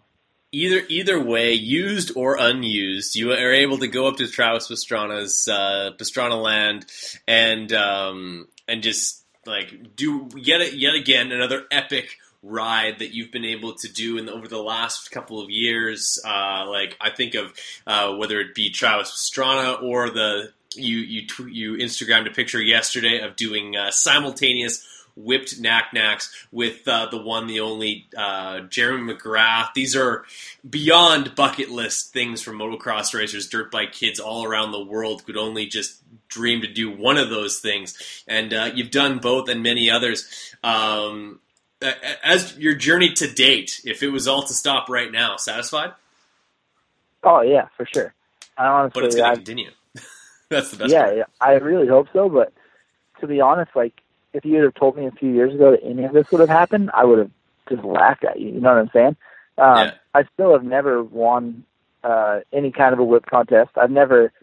either 0.51 0.81
either 0.89 1.23
way, 1.23 1.53
used 1.53 2.11
or 2.17 2.35
unused, 2.37 3.15
you 3.15 3.31
are 3.31 3.53
able 3.53 3.77
to 3.77 3.87
go 3.87 4.07
up 4.07 4.17
to 4.17 4.27
Travis 4.27 4.67
Pastrana's 4.69 5.47
uh, 5.47 5.91
Pastrana 5.97 6.41
land 6.41 6.85
and 7.27 7.71
um, 7.71 8.47
and 8.67 8.81
just 8.83 9.23
like 9.45 9.95
do 9.95 10.27
yet 10.35 10.73
yet 10.73 10.95
again 10.95 11.31
another 11.31 11.63
epic 11.71 12.17
ride 12.43 12.99
that 12.99 13.13
you've 13.13 13.31
been 13.31 13.45
able 13.45 13.73
to 13.73 13.91
do 13.91 14.17
in 14.17 14.25
the, 14.25 14.33
over 14.33 14.47
the 14.47 14.61
last 14.61 15.11
couple 15.11 15.39
of 15.41 15.49
years. 15.49 16.19
Uh, 16.25 16.65
like 16.67 16.97
I 16.99 17.09
think 17.09 17.35
of 17.35 17.53
uh, 17.85 18.15
whether 18.15 18.39
it 18.39 18.55
be 18.55 18.69
Travis 18.69 19.11
Pastrana 19.11 19.81
or 19.81 20.09
the 20.09 20.51
you 20.75 20.97
you 20.97 21.27
tw- 21.27 21.51
you 21.51 21.73
Instagrammed 21.75 22.29
a 22.29 22.33
picture 22.33 22.61
yesterday 22.61 23.19
of 23.19 23.35
doing 23.35 23.75
uh, 23.75 23.91
simultaneous 23.91 24.87
whipped 25.15 25.59
knack 25.59 25.93
knacks 25.93 26.47
with 26.51 26.87
uh, 26.87 27.07
the 27.11 27.21
one, 27.21 27.47
the 27.47 27.59
only 27.59 28.07
uh, 28.17 28.61
Jeremy 28.61 29.13
McGrath. 29.13 29.73
These 29.73 29.95
are 29.95 30.25
beyond 30.67 31.35
bucket 31.35 31.69
list 31.69 32.13
things 32.13 32.41
for 32.41 32.51
motocross 32.51 33.13
racers, 33.13 33.49
dirt 33.49 33.71
bike 33.71 33.91
kids 33.91 34.19
all 34.19 34.45
around 34.45 34.71
the 34.71 34.83
world 34.83 35.25
could 35.25 35.37
only 35.37 35.65
just 35.65 35.97
dream 36.27 36.61
to 36.61 36.67
do 36.67 36.89
one 36.89 37.17
of 37.17 37.29
those 37.29 37.59
things. 37.59 38.23
And 38.27 38.53
uh, 38.53 38.71
you've 38.73 38.91
done 38.91 39.19
both 39.19 39.49
and 39.49 39.61
many 39.61 39.89
others. 39.89 40.55
Um, 40.63 41.39
as 42.23 42.57
your 42.57 42.75
journey 42.75 43.13
to 43.13 43.27
date, 43.31 43.81
if 43.85 44.03
it 44.03 44.09
was 44.09 44.27
all 44.27 44.43
to 44.43 44.53
stop 44.53 44.89
right 44.89 45.11
now, 45.11 45.37
satisfied? 45.37 45.93
Oh 47.23 47.41
yeah, 47.41 47.67
for 47.77 47.85
sure. 47.85 48.13
I 48.57 48.67
honestly, 48.67 49.01
But 49.01 49.07
it's 49.07 49.15
going 49.15 49.29
to 49.29 49.35
continue. 49.37 49.71
That's 50.49 50.71
the 50.71 50.77
best 50.77 50.91
yeah, 50.91 51.11
yeah, 51.13 51.23
I 51.39 51.53
really 51.53 51.87
hope 51.87 52.07
so. 52.13 52.29
But 52.29 52.53
to 53.19 53.27
be 53.27 53.41
honest, 53.41 53.71
like 53.75 53.93
if 54.33 54.45
you 54.45 54.55
had 54.55 54.63
have 54.63 54.73
told 54.75 54.97
me 54.97 55.05
a 55.07 55.11
few 55.11 55.31
years 55.31 55.53
ago 55.53 55.71
that 55.71 55.83
any 55.83 56.03
of 56.03 56.13
this 56.13 56.29
would 56.31 56.41
have 56.41 56.49
happened, 56.49 56.91
I 56.93 57.05
would 57.05 57.19
have 57.19 57.31
just 57.69 57.83
laughed 57.83 58.23
at 58.23 58.39
you. 58.39 58.49
You 58.49 58.61
know 58.61 58.69
what 58.69 58.79
I'm 58.79 58.89
saying? 58.93 59.15
Um, 59.57 59.77
Yeah. 59.77 59.91
I 60.13 60.23
still 60.33 60.53
have 60.53 60.63
never 60.63 61.03
won 61.03 61.63
uh, 62.03 62.41
any 62.51 62.71
kind 62.71 62.93
of 62.93 62.99
a 62.99 63.03
whip 63.03 63.25
contest. 63.25 63.71
I've 63.77 63.91
never 63.91 64.33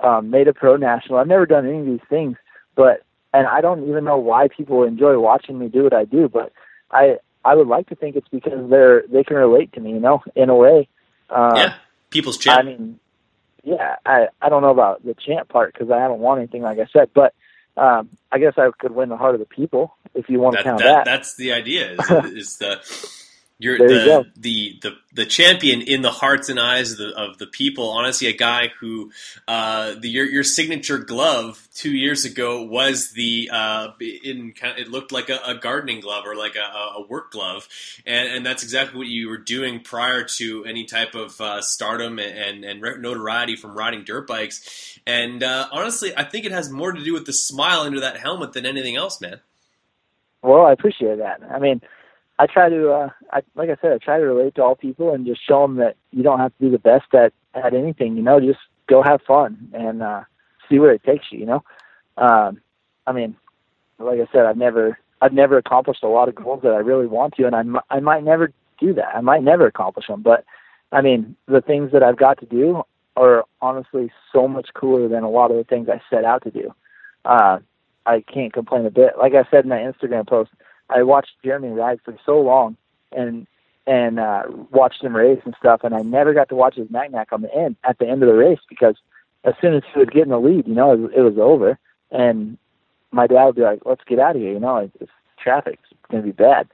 um, 0.00 0.30
made 0.30 0.48
a 0.48 0.52
pro 0.52 0.76
national. 0.76 1.18
I've 1.18 1.26
never 1.26 1.46
done 1.46 1.66
any 1.66 1.80
of 1.80 1.86
these 1.86 2.08
things. 2.08 2.36
But 2.74 3.02
and 3.32 3.46
I 3.46 3.60
don't 3.60 3.88
even 3.88 4.04
know 4.04 4.18
why 4.18 4.48
people 4.48 4.84
enjoy 4.84 5.18
watching 5.18 5.58
me 5.58 5.68
do 5.68 5.84
what 5.84 5.94
I 5.94 6.04
do. 6.04 6.28
But 6.28 6.52
I 6.90 7.18
I 7.44 7.54
would 7.54 7.68
like 7.68 7.88
to 7.88 7.94
think 7.94 8.16
it's 8.16 8.28
because 8.28 8.70
they're 8.70 9.04
they 9.08 9.24
can 9.24 9.36
relate 9.36 9.72
to 9.74 9.80
me. 9.80 9.92
You 9.92 10.00
know, 10.00 10.22
in 10.34 10.48
a 10.48 10.54
way. 10.54 10.88
Uh, 11.30 11.54
yeah. 11.56 11.74
People's 12.10 12.38
I 12.46 12.56
champ. 12.56 12.66
mean, 12.66 13.00
yeah, 13.64 13.96
I 14.04 14.28
I 14.40 14.48
don't 14.48 14.62
know 14.62 14.70
about 14.70 15.04
the 15.04 15.14
champ 15.14 15.48
part 15.48 15.72
because 15.72 15.90
I 15.90 15.98
haven't 15.98 16.20
won 16.20 16.38
anything 16.38 16.62
like 16.62 16.78
I 16.78 16.86
said, 16.92 17.10
but 17.14 17.34
um, 17.76 18.08
I 18.32 18.38
guess 18.38 18.54
I 18.56 18.70
could 18.78 18.92
win 18.92 19.08
the 19.08 19.16
heart 19.16 19.34
of 19.34 19.40
the 19.40 19.46
people 19.46 19.96
if 20.14 20.28
you 20.28 20.38
want 20.38 20.56
to 20.56 20.62
count 20.62 20.78
that, 20.78 20.84
that. 20.84 21.04
That's 21.04 21.36
the 21.36 21.52
idea. 21.52 21.92
Is, 21.92 22.10
is 22.32 22.56
the 22.56 22.80
you're 23.58 23.78
There 23.78 23.90
you 23.90 23.98
the, 24.00 24.04
go. 24.04 24.24
the 24.36 24.78
the 24.82 24.96
the 25.14 25.26
champion 25.26 25.80
in 25.80 26.02
the 26.02 26.10
hearts 26.10 26.50
and 26.50 26.60
eyes 26.60 26.92
of 26.92 26.98
the, 26.98 27.08
of 27.16 27.38
the 27.38 27.46
people. 27.46 27.88
Honestly, 27.88 28.28
a 28.28 28.36
guy 28.36 28.68
who 28.80 29.10
uh, 29.48 29.94
the 29.98 30.10
your 30.10 30.26
your 30.26 30.44
signature 30.44 30.98
glove 30.98 31.66
two 31.74 31.90
years 31.90 32.26
ago 32.26 32.62
was 32.62 33.12
the 33.12 33.48
uh, 33.50 33.88
in 34.00 34.52
kind 34.52 34.74
of, 34.74 34.78
it 34.78 34.90
looked 34.90 35.10
like 35.10 35.30
a, 35.30 35.38
a 35.46 35.54
gardening 35.54 36.00
glove 36.00 36.24
or 36.26 36.36
like 36.36 36.54
a, 36.54 36.98
a 36.98 37.06
work 37.08 37.32
glove, 37.32 37.66
and 38.04 38.28
and 38.28 38.44
that's 38.44 38.62
exactly 38.62 38.98
what 38.98 39.08
you 39.08 39.28
were 39.30 39.38
doing 39.38 39.80
prior 39.80 40.22
to 40.22 40.64
any 40.66 40.84
type 40.84 41.14
of 41.14 41.40
uh, 41.40 41.62
stardom 41.62 42.18
and 42.18 42.62
and 42.62 42.82
notoriety 42.82 43.56
from 43.56 43.74
riding 43.74 44.04
dirt 44.04 44.26
bikes. 44.26 44.98
And 45.06 45.42
uh, 45.42 45.68
honestly, 45.72 46.12
I 46.14 46.24
think 46.24 46.44
it 46.44 46.52
has 46.52 46.68
more 46.68 46.92
to 46.92 47.02
do 47.02 47.14
with 47.14 47.24
the 47.24 47.32
smile 47.32 47.80
under 47.80 48.00
that 48.00 48.18
helmet 48.18 48.52
than 48.52 48.66
anything 48.66 48.96
else, 48.96 49.18
man. 49.18 49.40
Well, 50.42 50.66
I 50.66 50.72
appreciate 50.72 51.18
that. 51.18 51.40
I 51.50 51.58
mean, 51.58 51.80
I 52.38 52.46
try 52.46 52.68
to, 52.68 52.90
uh, 52.90 53.08
I, 53.32 53.42
like 53.54 53.70
I 53.70 53.76
said, 53.80 53.92
I 53.92 53.98
try 53.98 54.18
to 54.18 54.24
relate 54.24 54.54
to 54.56 54.62
all 54.62 54.76
people 54.76 55.14
and 55.14 55.26
just 55.26 55.46
show 55.46 55.62
them 55.62 55.76
that 55.76 55.96
you 56.10 56.22
don't 56.22 56.38
have 56.38 56.52
to 56.56 56.64
be 56.64 56.68
the 56.68 56.78
best 56.78 57.14
at 57.14 57.32
at 57.54 57.74
anything. 57.74 58.16
You 58.16 58.22
know, 58.22 58.40
just 58.40 58.60
go 58.88 59.02
have 59.02 59.22
fun 59.22 59.70
and 59.72 60.02
uh, 60.02 60.22
see 60.68 60.78
where 60.78 60.92
it 60.92 61.04
takes 61.04 61.26
you. 61.30 61.40
You 61.40 61.46
know, 61.46 61.64
um, 62.18 62.60
I 63.06 63.12
mean, 63.12 63.36
like 63.98 64.20
I 64.20 64.30
said, 64.32 64.46
I've 64.46 64.58
never, 64.58 64.98
I've 65.22 65.32
never 65.32 65.56
accomplished 65.56 66.02
a 66.02 66.08
lot 66.08 66.28
of 66.28 66.34
goals 66.34 66.60
that 66.62 66.72
I 66.72 66.78
really 66.78 67.06
want 67.06 67.34
to, 67.36 67.46
and 67.46 67.56
I, 67.56 67.94
I 67.94 68.00
might 68.00 68.24
never 68.24 68.52
do 68.78 68.92
that. 68.94 69.16
I 69.16 69.20
might 69.22 69.42
never 69.42 69.66
accomplish 69.66 70.06
them, 70.06 70.22
but 70.22 70.44
I 70.92 71.00
mean, 71.00 71.36
the 71.46 71.62
things 71.62 71.92
that 71.92 72.02
I've 72.02 72.18
got 72.18 72.38
to 72.40 72.46
do 72.46 72.82
are 73.16 73.44
honestly 73.62 74.12
so 74.32 74.46
much 74.46 74.68
cooler 74.74 75.08
than 75.08 75.24
a 75.24 75.30
lot 75.30 75.50
of 75.50 75.56
the 75.56 75.64
things 75.64 75.88
I 75.88 76.00
set 76.10 76.24
out 76.24 76.42
to 76.44 76.50
do. 76.50 76.74
Uh, 77.24 77.58
I 78.04 78.20
can't 78.20 78.52
complain 78.52 78.86
a 78.86 78.90
bit. 78.90 79.14
Like 79.18 79.34
I 79.34 79.44
said 79.50 79.64
in 79.64 79.70
that 79.70 79.82
Instagram 79.82 80.28
post, 80.28 80.50
I 80.90 81.02
watched 81.02 81.32
Jeremy 81.44 81.68
ride 81.68 82.00
for 82.04 82.16
so 82.24 82.40
long 82.40 82.76
and 83.12 83.46
and 83.86 84.18
uh 84.18 84.42
watched 84.70 85.02
him 85.02 85.14
race 85.16 85.40
and 85.44 85.54
stuff 85.58 85.80
and 85.84 85.94
I 85.94 86.00
never 86.02 86.34
got 86.34 86.48
to 86.50 86.54
watch 86.54 86.74
his 86.76 86.90
knack 86.90 87.10
knack 87.12 87.32
on 87.32 87.42
the 87.42 87.54
end 87.54 87.76
at 87.84 87.98
the 87.98 88.08
end 88.08 88.22
of 88.22 88.28
the 88.28 88.34
race 88.34 88.58
because 88.68 88.96
as 89.44 89.54
soon 89.60 89.74
as 89.74 89.82
he 89.92 89.98
would 90.00 90.10
get 90.12 90.24
in 90.24 90.30
the 90.30 90.40
lead, 90.40 90.66
you 90.66 90.74
know, 90.74 90.92
it, 90.92 90.98
was- 90.98 91.12
it 91.16 91.20
was 91.20 91.38
over. 91.38 91.78
And 92.10 92.58
my 93.12 93.26
dad 93.28 93.44
would 93.44 93.54
be 93.54 93.62
like, 93.62 93.80
Let's 93.84 94.02
get 94.06 94.18
out 94.18 94.36
of 94.36 94.42
here, 94.42 94.52
you 94.52 94.60
know, 94.60 94.78
it's, 94.78 94.96
it's 95.00 95.10
traffic, 95.42 95.78
it's 95.90 96.00
gonna 96.10 96.22
be 96.22 96.32
bad. 96.32 96.68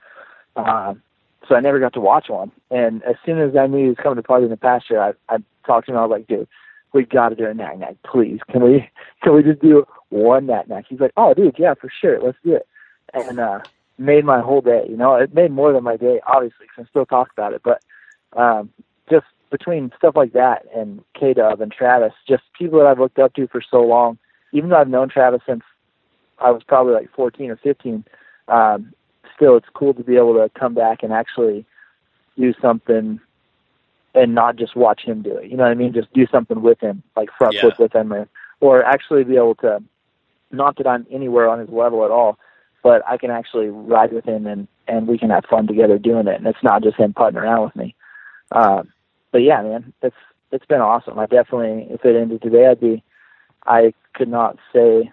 Um 0.57 1.03
so 1.49 1.57
I 1.57 1.61
never 1.61 1.81
got 1.81 1.93
to 1.95 2.01
watch 2.01 2.29
one. 2.29 2.53
And 2.71 3.03
as 3.03 3.17
soon 3.27 3.41
as 3.41 3.57
I 3.57 3.67
knew 3.67 3.83
he 3.83 3.89
was 3.89 3.97
coming 4.01 4.17
to 4.17 4.23
party 4.23 4.45
in 4.45 4.51
the 4.51 4.57
pasture, 4.57 5.01
I 5.03 5.13
I 5.29 5.39
talked 5.67 5.87
to 5.87 5.93
him, 5.93 5.99
I 5.99 6.03
was 6.07 6.11
like, 6.11 6.27
dude, 6.29 6.49
we 6.93 7.05
gotta 7.05 7.35
do 7.35 7.47
a 7.47 7.55
knack 7.55 7.79
knack, 7.79 7.97
please. 8.05 8.41
Can 8.51 8.63
we 8.63 8.89
can 9.23 9.35
we 9.35 9.43
just 9.43 9.61
do 9.61 9.87
one 10.11 10.47
knack 10.47 10.69
knack? 10.69 10.87
He's 10.89 11.01
like, 11.01 11.13
Oh 11.17 11.35
dude, 11.35 11.57
yeah, 11.59 11.75
for 11.75 11.91
sure, 12.01 12.21
let's 12.23 12.39
do 12.45 12.55
it. 12.57 12.67
And 13.13 13.39
uh 13.41 13.61
made 14.03 14.25
my 14.25 14.41
whole 14.41 14.61
day. 14.61 14.85
You 14.89 14.97
know, 14.97 15.15
it 15.15 15.35
made 15.35 15.51
more 15.51 15.73
than 15.73 15.85
my 15.85 15.97
day, 15.97 16.21
obviously, 16.27 16.67
because 16.67 16.87
I 16.87 16.91
still 16.91 17.07
talk 17.07 17.31
about 17.33 17.53
it. 17.55 17.63
But 17.63 17.83
um, 18.39 18.71
just 19.09 19.27
between 19.51 19.93
stuff 19.97 20.17
like 20.17 20.33
that 20.33 20.67
and 20.75 21.03
K 21.19 21.35
Dub 21.35 21.61
and 21.61 21.73
Travis, 21.73 22.13
just 22.29 22.43
people 22.59 22.79
that 22.81 22.87
I've 22.87 22.99
looked 22.99 23.19
up 23.19 23.35
to 23.35 23.47
for 23.47 23.63
so 23.63 23.83
long. 23.83 24.19
Even 24.53 24.71
though 24.71 24.77
I've 24.77 24.89
known 24.89 25.09
Travis 25.09 25.41
since 25.47 25.63
I 26.39 26.51
was 26.51 26.63
probably 26.63 26.93
like 26.93 27.11
14 27.15 27.51
or 27.51 27.57
15, 27.57 28.05
um, 28.49 28.93
still 29.35 29.57
it's 29.57 29.69
cool 29.73 29.95
to 29.95 30.03
be 30.03 30.17
able 30.17 30.35
to 30.35 30.51
come 30.59 30.75
back 30.75 31.03
and 31.03 31.13
actually 31.13 31.65
do 32.37 32.53
something 32.61 33.21
and 34.15 34.35
not 34.35 34.57
just 34.57 34.77
watch 34.77 35.03
him 35.03 35.23
do 35.23 35.37
it. 35.37 35.51
You 35.51 35.57
know 35.57 35.63
what 35.63 35.71
I 35.71 35.75
mean? 35.75 35.93
Just 35.95 36.13
do 36.13 36.27
something 36.27 36.61
with 36.61 36.81
him, 36.81 37.03
like 37.17 37.31
front 37.37 37.55
Yeah. 37.55 37.63
flip 37.63 37.79
with 37.79 37.95
him, 37.95 38.13
or 38.13 38.29
or 38.61 38.85
actually 38.85 39.25
be 39.25 39.37
able 39.37 39.55
to. 39.57 39.83
Not 40.51 40.77
that 40.77 40.87
I'm 40.87 41.07
anywhere 41.11 41.49
on 41.49 41.61
his 41.61 41.71
level 41.71 42.05
at 42.05 42.11
all, 42.11 42.39
but 42.83 43.03
I 43.07 43.17
can 43.17 43.31
actually 43.31 43.69
ride 43.69 44.13
with 44.13 44.25
him 44.25 44.47
and 44.47 44.69
and 44.89 45.07
we 45.07 45.19
can 45.19 45.31
have 45.31 45.45
fun 45.49 45.67
together 45.67 45.99
doing 45.99 46.27
it, 46.27 46.37
and 46.37 46.47
it's 46.47 46.63
not 46.63 46.83
just 46.83 46.97
him 46.99 47.15
putting 47.15 47.39
around 47.39 47.65
with 47.65 47.77
me. 47.77 47.95
Um, 48.51 48.93
but 49.31 49.39
yeah, 49.39 49.63
man, 49.63 49.93
it's 50.03 50.17
it's 50.51 50.67
been 50.67 50.81
awesome. 50.81 51.19
I 51.19 51.27
definitely, 51.27 51.87
if 51.91 52.05
it 52.05 52.17
ended 52.17 52.43
today, 52.43 52.67
I'd 52.67 52.81
be, 52.81 53.03
I 53.67 53.95
could 54.15 54.29
not 54.29 54.59
say 54.73 55.11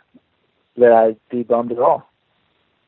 that 0.78 0.92
I'd 0.92 1.18
be 1.30 1.44
bummed 1.44 1.72
at 1.72 1.80
all. 1.80 2.10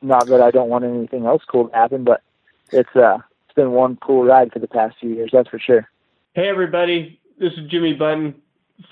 not 0.02 0.26
that 0.26 0.40
I 0.40 0.50
don't 0.50 0.68
want 0.68 0.84
anything 0.84 1.26
else 1.26 1.42
cool 1.46 1.68
to 1.68 1.74
happen, 1.74 2.04
but 2.04 2.22
it's 2.70 2.94
uh 2.96 3.18
it's 3.46 3.54
been 3.54 3.72
one 3.72 3.96
cool 4.02 4.24
ride 4.24 4.52
for 4.52 4.58
the 4.58 4.68
past 4.68 4.96
few 5.00 5.10
years, 5.10 5.30
that's 5.32 5.48
for 5.48 5.58
sure. 5.58 5.88
Hey 6.34 6.48
everybody, 6.48 7.20
this 7.38 7.52
is 7.52 7.70
Jimmy 7.70 7.94
Button, 7.94 8.34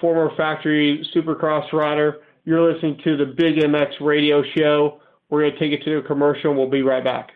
former 0.01 0.35
factory 0.37 1.05
supercross 1.15 1.73
rider. 1.73 2.19
You're 2.45 2.73
listening 2.73 3.01
to 3.05 3.17
the 3.17 3.27
Big 3.27 3.57
MX 3.57 4.01
radio 4.01 4.43
show. 4.43 5.01
We're 5.31 5.43
going 5.43 5.53
to 5.53 5.59
take 5.59 5.73
it 5.73 5.85
to 5.85 5.99
a 5.99 6.03
commercial 6.03 6.51
and 6.51 6.59
we'll 6.59 6.69
be 6.69 6.83
right 6.83 7.03
back. 7.03 7.33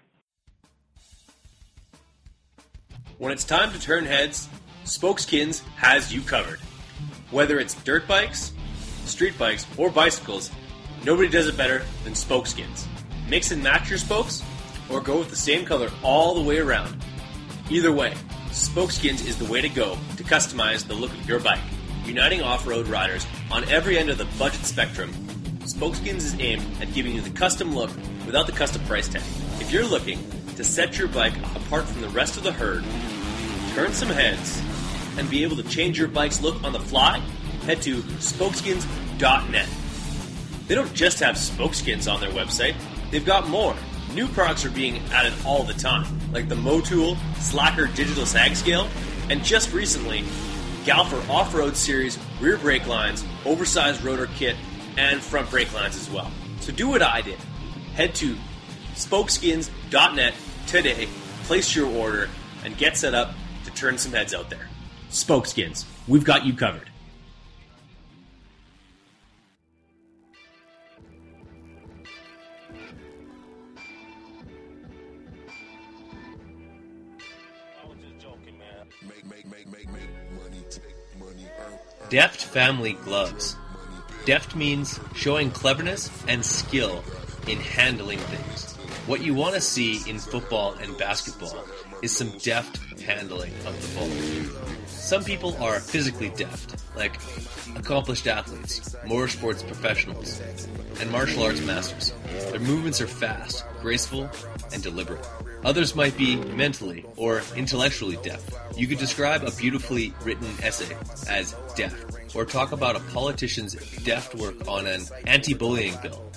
When 3.18 3.32
it's 3.32 3.44
time 3.44 3.72
to 3.72 3.80
turn 3.80 4.04
heads, 4.04 4.48
Spokeskins 4.84 5.62
has 5.76 6.12
you 6.12 6.20
covered. 6.20 6.58
Whether 7.30 7.60
it's 7.60 7.74
dirt 7.82 8.06
bikes, 8.08 8.52
street 9.04 9.38
bikes, 9.38 9.66
or 9.78 9.88
bicycles, 9.90 10.50
nobody 11.04 11.28
does 11.28 11.46
it 11.46 11.56
better 11.56 11.84
than 12.02 12.14
Spokeskins. 12.14 12.86
Mix 13.28 13.52
and 13.52 13.62
match 13.62 13.88
your 13.88 13.98
spokes, 13.98 14.42
or 14.90 15.00
go 15.00 15.18
with 15.18 15.30
the 15.30 15.36
same 15.36 15.64
color 15.64 15.90
all 16.02 16.34
the 16.34 16.42
way 16.42 16.58
around. 16.58 17.02
Either 17.70 17.92
way, 17.92 18.12
Spokeskins 18.48 19.26
is 19.26 19.38
the 19.38 19.50
way 19.50 19.60
to 19.60 19.68
go 19.68 19.96
to 20.16 20.24
customize 20.24 20.86
the 20.86 20.94
look 20.94 21.12
of 21.12 21.28
your 21.28 21.40
bike. 21.40 21.62
Uniting 22.04 22.42
off-road 22.42 22.88
riders 22.88 23.26
on 23.50 23.64
every 23.70 23.96
end 23.96 24.10
of 24.10 24.18
the 24.18 24.26
budget 24.38 24.64
spectrum, 24.66 25.12
Spokeskins 25.74 26.18
is 26.18 26.38
aimed 26.38 26.64
at 26.80 26.92
giving 26.94 27.16
you 27.16 27.20
the 27.20 27.30
custom 27.30 27.74
look 27.74 27.90
without 28.26 28.46
the 28.46 28.52
custom 28.52 28.80
price 28.84 29.08
tag. 29.08 29.22
If 29.58 29.72
you're 29.72 29.84
looking 29.84 30.20
to 30.54 30.62
set 30.62 30.96
your 30.96 31.08
bike 31.08 31.36
apart 31.56 31.86
from 31.86 32.00
the 32.00 32.08
rest 32.10 32.36
of 32.36 32.44
the 32.44 32.52
herd, 32.52 32.84
turn 33.74 33.92
some 33.92 34.08
heads, 34.08 34.62
and 35.18 35.28
be 35.28 35.42
able 35.42 35.56
to 35.56 35.64
change 35.64 35.98
your 35.98 36.06
bike's 36.06 36.40
look 36.40 36.62
on 36.62 36.72
the 36.72 36.78
fly, 36.78 37.18
head 37.64 37.82
to 37.82 37.96
spokeskins.net. 37.96 39.68
They 40.68 40.74
don't 40.76 40.94
just 40.94 41.18
have 41.18 41.34
spokeskins 41.34 42.12
on 42.12 42.20
their 42.20 42.30
website, 42.30 42.76
they've 43.10 43.26
got 43.26 43.48
more. 43.48 43.74
New 44.14 44.28
products 44.28 44.64
are 44.64 44.70
being 44.70 44.98
added 45.10 45.32
all 45.44 45.64
the 45.64 45.74
time, 45.74 46.06
like 46.30 46.48
the 46.48 46.54
Motool 46.54 47.16
Slacker 47.40 47.88
Digital 47.88 48.26
Sag 48.26 48.54
Scale, 48.54 48.88
and 49.28 49.42
just 49.42 49.72
recently, 49.72 50.22
Galfer 50.84 51.28
Off-Road 51.28 51.76
Series 51.76 52.16
rear 52.40 52.58
brake 52.58 52.86
lines, 52.86 53.24
oversized 53.44 54.04
rotor 54.04 54.28
kit, 54.36 54.54
and 54.96 55.20
front 55.20 55.50
brake 55.50 55.72
lines 55.72 55.96
as 55.96 56.10
well. 56.10 56.30
So 56.60 56.72
do 56.72 56.88
what 56.88 57.02
I 57.02 57.20
did. 57.20 57.38
Head 57.94 58.14
to 58.16 58.36
spokeskins.net 58.94 60.34
today, 60.66 61.08
place 61.44 61.74
your 61.74 61.90
order, 61.90 62.28
and 62.64 62.76
get 62.76 62.96
set 62.96 63.14
up 63.14 63.34
to 63.64 63.70
turn 63.72 63.98
some 63.98 64.12
heads 64.12 64.34
out 64.34 64.50
there. 64.50 64.68
Spokeskins, 65.10 65.84
we've 66.08 66.24
got 66.24 66.44
you 66.44 66.54
covered. 66.54 66.88
I 77.82 77.88
was 77.88 77.98
just 77.98 78.18
joking, 78.20 78.58
man. 78.58 78.86
Deft 82.10 82.44
Family 82.44 82.94
Gloves. 83.04 83.56
Deft 84.24 84.56
means 84.56 85.00
showing 85.14 85.50
cleverness 85.50 86.10
and 86.26 86.42
skill 86.42 87.04
in 87.46 87.58
handling 87.60 88.18
things. 88.18 88.74
What 89.06 89.20
you 89.20 89.34
want 89.34 89.54
to 89.54 89.60
see 89.60 90.00
in 90.08 90.18
football 90.18 90.72
and 90.80 90.96
basketball 90.96 91.62
is 92.04 92.14
some 92.14 92.28
deft 92.40 93.00
handling 93.00 93.50
of 93.64 93.80
the 93.80 93.98
ball. 93.98 94.10
Some 94.86 95.24
people 95.24 95.56
are 95.62 95.80
physically 95.80 96.28
deft, 96.36 96.84
like 96.94 97.18
accomplished 97.76 98.26
athletes, 98.26 98.94
motorsports 99.06 99.66
professionals, 99.66 100.38
and 101.00 101.10
martial 101.10 101.42
arts 101.44 101.62
masters. 101.62 102.12
Their 102.50 102.60
movements 102.60 103.00
are 103.00 103.06
fast, 103.06 103.64
graceful, 103.80 104.28
and 104.74 104.82
deliberate. 104.82 105.26
Others 105.64 105.94
might 105.94 106.14
be 106.18 106.36
mentally 106.36 107.06
or 107.16 107.40
intellectually 107.56 108.18
deft. 108.22 108.52
You 108.76 108.86
could 108.86 108.98
describe 108.98 109.42
a 109.42 109.50
beautifully 109.52 110.12
written 110.22 110.48
essay 110.62 110.94
as 111.30 111.56
deft, 111.74 112.36
or 112.36 112.44
talk 112.44 112.72
about 112.72 112.96
a 112.96 113.00
politician's 113.14 113.76
deft 114.04 114.34
work 114.34 114.68
on 114.68 114.86
an 114.86 115.04
anti-bullying 115.26 115.96
bill. 116.02 116.30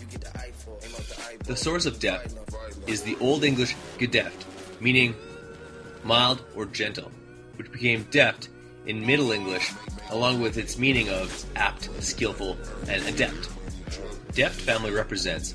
The 1.43 1.57
source 1.57 1.85
of 1.85 1.99
deft 1.99 2.37
is 2.87 3.01
the 3.03 3.17
Old 3.19 3.43
English 3.43 3.75
gedeft, 3.99 4.45
meaning 4.79 5.13
mild 6.03 6.43
or 6.55 6.65
gentle, 6.65 7.11
which 7.55 7.71
became 7.71 8.03
deft 8.11 8.49
in 8.85 9.05
Middle 9.05 9.31
English 9.31 9.71
along 10.11 10.41
with 10.41 10.57
its 10.57 10.77
meaning 10.77 11.09
of 11.09 11.45
apt, 11.55 11.89
skillful, 12.01 12.57
and 12.87 13.03
adept. 13.03 13.49
Deft 14.33 14.59
family 14.59 14.91
represents 14.91 15.53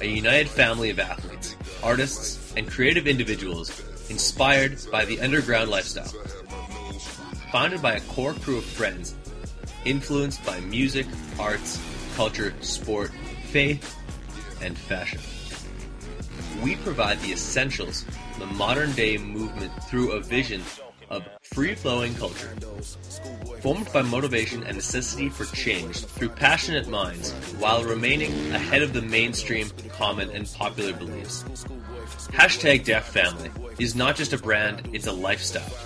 a 0.00 0.06
united 0.06 0.48
family 0.48 0.90
of 0.90 0.98
athletes, 0.98 1.54
artists, 1.82 2.54
and 2.56 2.68
creative 2.68 3.06
individuals 3.06 3.82
inspired 4.08 4.78
by 4.90 5.04
the 5.04 5.20
underground 5.20 5.70
lifestyle. 5.70 6.12
Founded 7.52 7.82
by 7.82 7.94
a 7.94 8.00
core 8.02 8.34
crew 8.34 8.58
of 8.58 8.64
friends, 8.64 9.14
influenced 9.84 10.44
by 10.44 10.60
music, 10.60 11.06
arts, 11.38 11.80
culture, 12.16 12.54
sport, 12.60 13.10
faith, 13.48 13.96
and 14.62 14.76
fashion. 14.78 15.20
We 16.62 16.76
provide 16.76 17.20
the 17.20 17.32
essentials 17.32 18.04
the 18.40 18.46
modern 18.46 18.90
day 18.92 19.18
movement 19.18 19.70
through 19.84 20.12
a 20.12 20.20
vision 20.20 20.62
of 21.10 21.22
free 21.42 21.74
flowing 21.74 22.14
culture. 22.14 22.48
Formed 23.60 23.92
by 23.92 24.00
motivation 24.00 24.62
and 24.62 24.76
necessity 24.76 25.28
for 25.28 25.44
change 25.54 25.98
through 26.06 26.30
passionate 26.30 26.88
minds 26.88 27.32
while 27.58 27.84
remaining 27.84 28.32
ahead 28.54 28.80
of 28.80 28.94
the 28.94 29.02
mainstream, 29.02 29.68
common, 29.90 30.30
and 30.30 30.50
popular 30.54 30.94
beliefs. 30.94 31.44
Hashtag 32.32 32.86
Deft 32.86 33.12
Family 33.12 33.50
is 33.78 33.94
not 33.94 34.16
just 34.16 34.32
a 34.32 34.38
brand, 34.38 34.88
it's 34.94 35.06
a 35.06 35.12
lifestyle. 35.12 35.76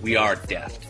We 0.00 0.14
are 0.14 0.36
Deft. 0.36 0.86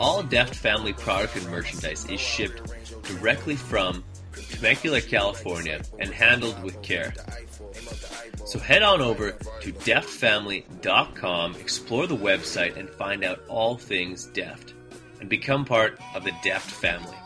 All 0.00 0.20
Deft 0.24 0.56
Family 0.56 0.94
product 0.94 1.36
and 1.36 1.46
merchandise 1.46 2.10
is 2.10 2.20
shipped 2.20 2.72
directly 3.04 3.54
from 3.54 4.02
Temecula, 4.48 5.00
California, 5.00 5.80
and 6.00 6.10
handled 6.10 6.60
with 6.64 6.82
care. 6.82 7.14
So 8.44 8.58
head 8.58 8.82
on 8.82 9.00
over 9.00 9.32
to 9.32 9.72
deftfamily.com, 9.72 11.56
explore 11.56 12.06
the 12.06 12.16
website, 12.16 12.76
and 12.76 12.90
find 12.90 13.24
out 13.24 13.40
all 13.48 13.76
things 13.76 14.26
Deft, 14.26 14.74
and 15.20 15.28
become 15.28 15.64
part 15.64 15.98
of 16.14 16.24
the 16.24 16.32
Deft 16.42 16.70
family. 16.70 17.16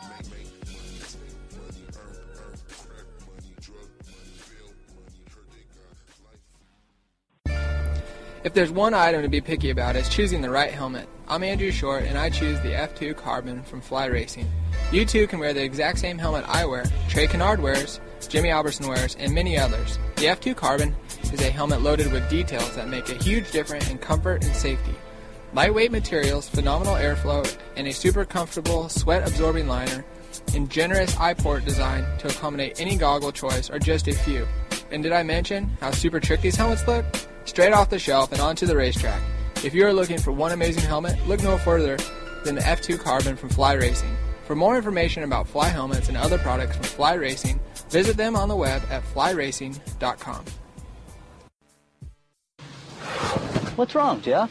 If 8.45 8.53
there's 8.53 8.69
one 8.69 8.93
item 8.93 9.23
to 9.23 9.27
be 9.27 9.41
picky 9.41 9.71
about, 9.71 9.95
it's 9.95 10.07
choosing 10.07 10.41
the 10.41 10.51
right 10.51 10.69
helmet. 10.69 11.09
I'm 11.27 11.41
Andrew 11.41 11.71
Short, 11.71 12.03
and 12.03 12.15
I 12.15 12.29
choose 12.29 12.59
the 12.59 12.69
F2 12.69 13.17
Carbon 13.17 13.63
from 13.63 13.81
Fly 13.81 14.05
Racing. 14.05 14.47
You 14.91 15.03
too 15.03 15.25
can 15.25 15.39
wear 15.39 15.51
the 15.51 15.63
exact 15.63 15.97
same 15.97 16.19
helmet 16.19 16.45
I 16.47 16.63
wear, 16.65 16.85
Trey 17.09 17.25
Canard 17.25 17.59
wears, 17.59 17.99
Jimmy 18.29 18.51
Albertson 18.51 18.87
wears, 18.87 19.15
and 19.15 19.33
many 19.33 19.57
others. 19.57 19.97
The 20.17 20.25
F2 20.25 20.55
Carbon 20.55 20.95
is 21.33 21.41
a 21.41 21.49
helmet 21.49 21.81
loaded 21.81 22.11
with 22.11 22.29
details 22.29 22.75
that 22.75 22.87
make 22.87 23.09
a 23.09 23.23
huge 23.23 23.51
difference 23.51 23.89
in 23.89 23.97
comfort 23.97 24.43
and 24.43 24.55
safety. 24.55 24.95
Lightweight 25.53 25.91
materials, 25.91 26.49
phenomenal 26.49 26.95
airflow, 26.95 27.45
and 27.75 27.87
a 27.87 27.93
super 27.93 28.25
comfortable 28.25 28.89
sweat 28.89 29.27
absorbing 29.27 29.67
liner, 29.67 30.03
and 30.53 30.69
generous 30.69 31.15
eye 31.17 31.33
port 31.33 31.63
design 31.63 32.05
to 32.19 32.27
accommodate 32.27 32.79
any 32.79 32.97
goggle 32.97 33.31
choice 33.31 33.69
are 33.69 33.79
just 33.79 34.07
a 34.07 34.13
few. 34.13 34.45
And 34.91 35.01
did 35.01 35.11
I 35.11 35.23
mention 35.23 35.69
how 35.79 35.91
super 35.91 36.19
trick 36.19 36.41
these 36.41 36.55
helmets 36.55 36.87
look? 36.87 37.05
Straight 37.45 37.73
off 37.73 37.89
the 37.89 37.99
shelf 37.99 38.31
and 38.31 38.41
onto 38.41 38.65
the 38.65 38.75
racetrack. 38.75 39.21
If 39.63 39.73
you 39.73 39.85
are 39.85 39.93
looking 39.93 40.19
for 40.19 40.31
one 40.31 40.51
amazing 40.51 40.83
helmet, 40.83 41.17
look 41.27 41.41
no 41.41 41.57
further 41.57 41.97
than 42.43 42.55
the 42.55 42.61
F2 42.61 42.99
Carbon 42.99 43.35
from 43.35 43.49
Fly 43.49 43.73
Racing. 43.73 44.15
For 44.45 44.55
more 44.55 44.75
information 44.75 45.23
about 45.23 45.47
Fly 45.47 45.69
helmets 45.69 46.07
and 46.07 46.17
other 46.17 46.37
products 46.37 46.75
from 46.75 46.83
Fly 46.83 47.13
Racing, 47.13 47.59
visit 47.89 48.15
them 48.15 48.35
on 48.35 48.47
the 48.47 48.55
web 48.55 48.83
at 48.91 49.03
flyracing.com. 49.03 50.45
What's 53.75 53.93
wrong, 53.93 54.21
Jeff? 54.21 54.49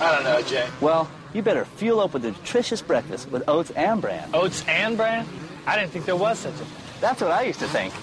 I 0.00 0.12
don't 0.12 0.24
know, 0.24 0.42
Jay. 0.42 0.66
Well, 0.80 1.08
you 1.32 1.42
better 1.42 1.64
fuel 1.64 2.00
up 2.00 2.12
with 2.14 2.24
a 2.24 2.32
nutritious 2.32 2.82
breakfast 2.82 3.30
with 3.30 3.48
oats 3.48 3.70
and 3.70 4.00
bran. 4.00 4.28
Oats 4.34 4.64
and 4.66 4.96
bran? 4.96 5.26
I 5.66 5.78
didn't 5.78 5.92
think 5.92 6.04
there 6.04 6.16
was 6.16 6.38
such 6.40 6.54
a 6.54 6.56
thing. 6.56 6.68
That's 7.00 7.20
what 7.20 7.30
I 7.30 7.42
used 7.42 7.60
to 7.60 7.68
think. 7.68 7.94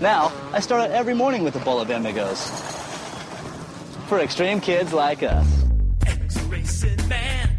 Now, 0.00 0.32
I 0.52 0.60
start 0.60 0.82
out 0.82 0.90
every 0.90 1.14
morning 1.14 1.44
with 1.44 1.56
a 1.56 1.60
bowl 1.60 1.80
of 1.80 1.88
Amigos. 1.90 2.50
For 4.08 4.18
extreme 4.18 4.60
kids 4.60 4.92
like 4.92 5.22
us. 5.22 5.46
Racing 6.48 7.08
man, 7.08 7.56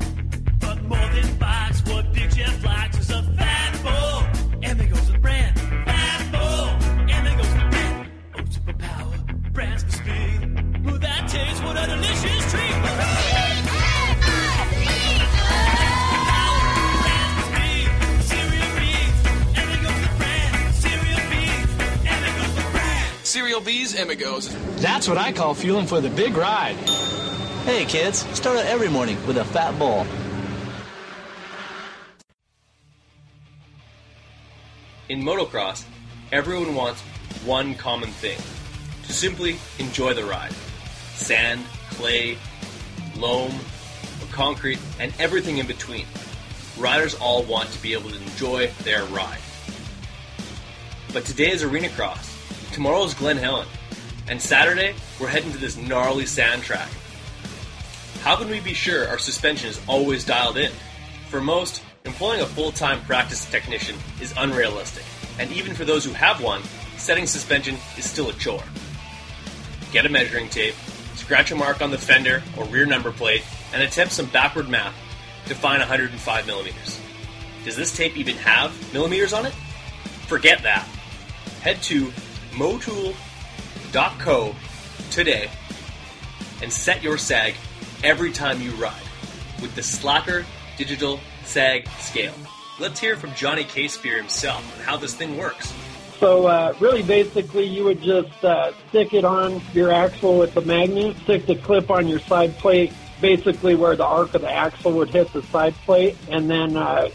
but 0.60 0.84
more 0.84 0.98
than 1.00 1.38
bikes, 1.40 1.84
what 1.86 2.14
Big 2.14 2.30
Jeff 2.36 2.64
likes 2.64 3.00
is 3.00 3.10
a 3.10 3.24
fat 3.24 3.82
bull. 3.82 4.13
Three 23.34 23.56
of 23.56 23.66
these 23.66 23.96
Emigos. 23.96 24.52
That's 24.80 25.08
what 25.08 25.18
I 25.18 25.32
call 25.32 25.56
fueling 25.56 25.88
for 25.88 26.00
the 26.00 26.12
big 26.12 26.38
ride. 26.38 26.76
Hey 27.66 27.84
kids, 27.86 28.20
start 28.38 28.60
out 28.60 28.66
every 28.66 28.90
morning 28.90 29.18
with 29.26 29.38
a 29.38 29.44
fat 29.46 29.78
ball. 29.80 30.06
In 35.10 35.24
motocross, 35.24 35.84
everyone 36.32 36.76
wants 36.76 37.02
one 37.44 37.74
common 37.74 38.12
thing 38.12 38.38
to 39.08 39.12
simply 39.12 39.58
enjoy 39.80 40.14
the 40.14 40.26
ride. 40.26 40.54
Sand, 41.16 41.66
clay, 41.90 42.38
loam, 43.18 43.52
or 44.22 44.28
concrete, 44.32 44.78
and 45.00 45.12
everything 45.18 45.58
in 45.58 45.66
between. 45.66 46.06
Riders 46.78 47.16
all 47.16 47.42
want 47.42 47.72
to 47.72 47.82
be 47.82 47.94
able 47.94 48.12
to 48.12 48.22
enjoy 48.22 48.68
their 48.84 49.04
ride. 49.06 49.42
But 51.12 51.26
today 51.26 51.50
is 51.50 51.64
Arena 51.64 51.90
Cross, 51.90 52.33
tomorrow 52.74 53.04
is 53.04 53.14
Glen 53.14 53.38
Helen, 53.38 53.68
and 54.28 54.42
Saturday 54.42 54.96
we're 55.20 55.28
heading 55.28 55.52
to 55.52 55.60
this 55.60 55.78
gnarly 55.78 56.26
sand 56.26 56.64
track. 56.64 56.90
How 58.22 58.36
can 58.36 58.50
we 58.50 58.62
be 58.62 58.74
sure 58.74 59.08
our 59.08 59.20
suspension 59.20 59.70
is 59.70 59.80
always 59.88 60.26
dialed 60.26 60.58
in? 60.58 60.72
For 61.30 61.40
most, 61.40 61.84
employing 62.04 62.42
a 62.42 62.48
full 62.48 62.72
time 62.72 63.00
practice 63.02 63.46
technician 63.50 63.96
is 64.20 64.34
unrealistic, 64.38 65.04
and 65.38 65.52
even 65.52 65.76
for 65.76 65.86
those 65.86 66.04
who 66.04 66.14
have 66.14 66.42
one, 66.42 66.64
setting 66.98 67.28
suspension 67.28 67.76
is 67.96 68.10
still 68.10 68.30
a 68.30 68.34
chore. 68.34 68.64
Get 69.92 70.08
a 70.08 70.10
measuring 70.10 70.50
tape, 70.50 70.74
scratch 71.14 71.52
a 71.52 71.56
mark 71.56 71.80
on 71.80 71.92
the 71.92 72.00
fender 72.00 72.42
or 72.58 72.66
rear 72.66 72.88
number 72.88 73.12
plate, 73.12 73.44
and 73.72 73.84
attempt 73.84 74.14
some 74.14 74.26
backward 74.28 74.68
math 74.68 74.96
to 75.46 75.54
find 75.54 75.80
105 75.80 76.48
millimeters. 76.48 77.00
Does 77.66 77.76
this 77.76 77.96
tape 77.96 78.18
even 78.18 78.36
have 78.38 78.74
millimeters 78.94 79.32
on 79.32 79.46
it? 79.46 79.54
Forget 80.28 80.64
that. 80.64 80.88
Head 81.62 81.82
to 81.84 82.12
motool.co 82.56 84.56
today 85.10 85.50
and 86.62 86.72
set 86.72 87.04
your 87.04 87.18
sag 87.18 87.56
every 88.04 88.32
time 88.32 88.62
you 88.62 88.72
ride 88.72 88.94
with 89.62 89.76
the 89.76 89.84
Slacker 89.84 90.46
Digital 90.78 91.20
Sag 91.46 91.88
Scale. 92.00 92.34
Let's 92.80 93.00
hear 93.00 93.16
from 93.16 93.34
Johnny 93.34 93.64
Caspear 93.64 94.18
himself 94.18 94.78
on 94.78 94.84
how 94.84 94.98
this 94.98 95.14
thing 95.14 95.38
works. 95.38 95.74
So 96.20 96.48
uh, 96.48 96.74
really, 96.80 97.04
basically, 97.04 97.66
you 97.66 97.84
would 97.84 98.02
just 98.02 98.46
uh, 98.46 98.72
stick 98.90 99.14
it 99.14 99.26
on 99.26 99.62
your 99.74 99.92
axle 99.92 100.40
with 100.40 100.54
the 100.54 100.62
magnet, 100.62 101.18
stick 101.24 101.46
the 101.46 101.56
clip 101.56 101.92
on 101.92 102.08
your 102.08 102.20
side 102.20 102.58
plate, 102.58 102.94
basically 103.20 103.76
where 103.76 103.96
the 103.96 104.06
arc 104.06 104.34
of 104.34 104.42
the 104.42 104.52
axle 104.52 104.94
would 104.94 105.10
hit 105.10 105.32
the 105.34 105.44
side 105.44 105.74
plate, 105.86 106.16
and 106.30 106.50
then 106.50 106.78
uh, 106.78 107.10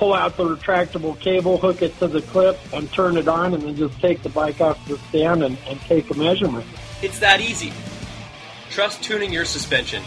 pull 0.00 0.14
out 0.14 0.34
the 0.38 0.56
retractable 0.56 1.20
cable, 1.20 1.58
hook 1.58 1.82
it 1.82 1.96
to 1.98 2.08
the 2.08 2.22
clip, 2.22 2.58
and 2.72 2.90
turn 2.90 3.18
it 3.18 3.28
on, 3.28 3.52
and 3.52 3.62
then 3.62 3.76
just 3.76 4.00
take 4.00 4.22
the 4.22 4.30
bike 4.30 4.58
off 4.58 4.82
the 4.88 4.96
stand 5.10 5.42
and, 5.42 5.58
and 5.68 5.78
take 5.82 6.10
a 6.10 6.14
measurement. 6.14 6.64
It's 7.02 7.18
that 7.18 7.42
easy. 7.42 7.70
Trust 8.70 9.02
tuning 9.02 9.30
your 9.30 9.44
suspension 9.44 10.02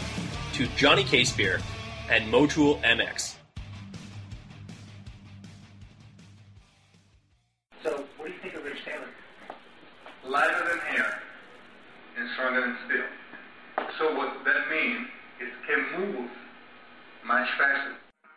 to 0.54 0.66
Johnny 0.74 1.04
Caspear 1.04 1.60
and 2.10 2.24
Motool 2.32 2.82
MX. 2.82 3.36
So, 7.84 8.04
what 8.16 8.26
do 8.26 8.32
you 8.32 8.38
think 8.42 8.54
of 8.54 8.64
Rich 8.64 8.84
Taylor? 8.84 9.06
Lighter 10.28 10.58
than 10.70 10.98
air 10.98 11.20
and 12.18 12.28
stronger 12.34 12.62
than 12.62 12.76
steel. 12.86 13.86
So, 14.00 14.16
what 14.16 14.44
that 14.44 14.68
means 14.72 15.06
is 15.40 15.46
it 15.46 15.54
can 15.68 16.00
move 16.00 16.30
much 17.24 17.48
faster. 17.56 17.94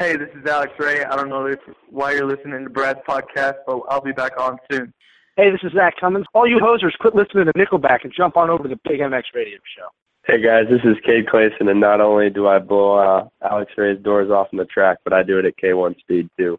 Hey, 0.00 0.16
this 0.16 0.30
is 0.34 0.46
Alex 0.46 0.72
Ray. 0.78 1.04
I 1.04 1.14
don't 1.14 1.28
know 1.28 1.44
if, 1.44 1.58
why 1.90 2.12
you're 2.12 2.24
listening 2.24 2.64
to 2.64 2.70
Brad's 2.70 3.00
podcast, 3.06 3.56
but 3.66 3.80
I'll 3.90 4.00
be 4.00 4.12
back 4.12 4.32
on 4.40 4.56
soon. 4.72 4.94
Hey, 5.36 5.50
this 5.50 5.60
is 5.62 5.72
Zach 5.72 5.92
Cummins. 6.00 6.24
All 6.32 6.48
you 6.48 6.58
hosers, 6.58 6.96
quit 6.98 7.14
listening 7.14 7.44
to 7.44 7.52
Nickelback 7.52 7.98
and 8.04 8.12
jump 8.16 8.38
on 8.38 8.48
over 8.48 8.62
to 8.62 8.68
the 8.70 8.80
Big 8.82 9.00
MX 9.00 9.24
Radio 9.34 9.58
Show. 9.76 9.88
Hey 10.24 10.42
guys, 10.42 10.64
this 10.70 10.80
is 10.84 10.96
Cade 11.04 11.26
Clayson, 11.26 11.70
and 11.70 11.80
not 11.80 12.00
only 12.00 12.30
do 12.30 12.48
I 12.48 12.60
blow 12.60 12.94
uh, 12.94 13.28
Alex 13.46 13.72
Ray's 13.76 14.02
doors 14.02 14.30
off 14.30 14.48
in 14.52 14.58
the 14.58 14.64
track, 14.64 14.98
but 15.04 15.12
I 15.12 15.22
do 15.22 15.38
it 15.38 15.44
at 15.44 15.58
K1 15.62 15.98
speed 15.98 16.30
too. 16.38 16.58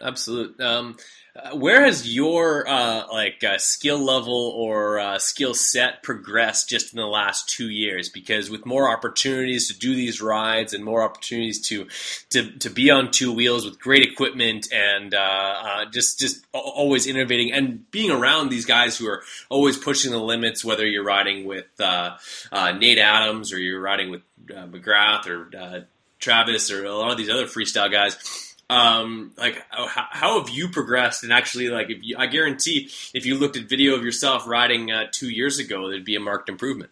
Absolute. 0.00 0.60
Um, 0.60 0.96
uh, 1.36 1.56
where 1.56 1.84
has 1.84 2.14
your 2.14 2.66
uh, 2.68 3.04
like 3.12 3.42
uh, 3.44 3.58
skill 3.58 3.98
level 3.98 4.52
or 4.56 4.98
uh, 4.98 5.18
skill 5.18 5.54
set 5.54 6.02
progressed 6.02 6.68
just 6.68 6.94
in 6.94 6.98
the 6.98 7.06
last 7.06 7.48
two 7.48 7.68
years? 7.68 8.08
Because 8.08 8.48
with 8.48 8.64
more 8.64 8.88
opportunities 8.88 9.68
to 9.68 9.78
do 9.78 9.94
these 9.94 10.22
rides 10.22 10.72
and 10.72 10.84
more 10.84 11.02
opportunities 11.02 11.60
to 11.68 11.88
to, 12.30 12.50
to 12.58 12.70
be 12.70 12.90
on 12.90 13.10
two 13.10 13.32
wheels 13.32 13.64
with 13.64 13.78
great 13.80 14.02
equipment 14.02 14.72
and 14.72 15.14
uh, 15.14 15.84
just 15.92 16.18
just 16.18 16.44
always 16.52 17.06
innovating 17.06 17.52
and 17.52 17.90
being 17.90 18.10
around 18.10 18.48
these 18.48 18.64
guys 18.64 18.96
who 18.96 19.06
are 19.08 19.22
always 19.48 19.76
pushing 19.76 20.12
the 20.12 20.18
limits, 20.18 20.64
whether 20.64 20.86
you're 20.86 21.04
riding 21.04 21.44
with 21.44 21.66
Nate 21.78 22.98
Adams 22.98 23.52
or 23.52 23.58
you're 23.58 23.80
riding 23.80 24.10
with 24.10 24.22
McGrath 24.46 25.26
or 25.26 25.86
Travis 26.18 26.70
or 26.70 26.84
a 26.84 26.94
lot 26.94 27.10
of 27.10 27.18
these 27.18 27.30
other 27.30 27.46
freestyle 27.46 27.90
guys 27.90 28.45
um, 28.68 29.32
like 29.36 29.62
how, 29.70 29.86
how, 30.10 30.40
have 30.40 30.50
you 30.50 30.68
progressed? 30.68 31.22
And 31.22 31.32
actually, 31.32 31.68
like 31.68 31.90
if 31.90 31.98
you, 32.02 32.16
I 32.18 32.26
guarantee, 32.26 32.90
if 33.14 33.24
you 33.24 33.36
looked 33.36 33.56
at 33.56 33.64
video 33.64 33.94
of 33.94 34.04
yourself 34.04 34.46
riding 34.46 34.90
uh, 34.90 35.06
two 35.12 35.28
years 35.28 35.58
ago, 35.58 35.88
there'd 35.88 36.04
be 36.04 36.16
a 36.16 36.20
marked 36.20 36.48
improvement. 36.48 36.90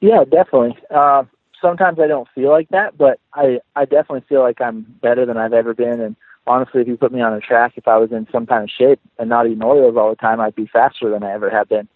Yeah, 0.00 0.24
definitely. 0.24 0.76
Uh, 0.90 1.24
sometimes 1.60 1.98
I 2.00 2.06
don't 2.06 2.28
feel 2.34 2.50
like 2.50 2.68
that, 2.70 2.98
but 2.98 3.18
I 3.32 3.60
I 3.74 3.84
definitely 3.84 4.24
feel 4.28 4.40
like 4.40 4.60
I'm 4.60 4.82
better 5.00 5.24
than 5.24 5.38
I've 5.38 5.54
ever 5.54 5.72
been. 5.72 6.00
And 6.00 6.16
honestly, 6.46 6.82
if 6.82 6.88
you 6.88 6.98
put 6.98 7.12
me 7.12 7.22
on 7.22 7.32
a 7.32 7.40
track, 7.40 7.72
if 7.76 7.88
I 7.88 7.96
was 7.96 8.12
in 8.12 8.28
some 8.30 8.44
kind 8.44 8.64
of 8.64 8.70
shape 8.70 9.00
and 9.18 9.30
not 9.30 9.46
eating 9.46 9.60
Oreos 9.60 9.96
all 9.96 10.10
the 10.10 10.16
time, 10.16 10.40
I'd 10.40 10.54
be 10.54 10.66
faster 10.66 11.08
than 11.08 11.22
I 11.22 11.32
ever 11.32 11.48
have 11.48 11.68
been. 11.68 11.88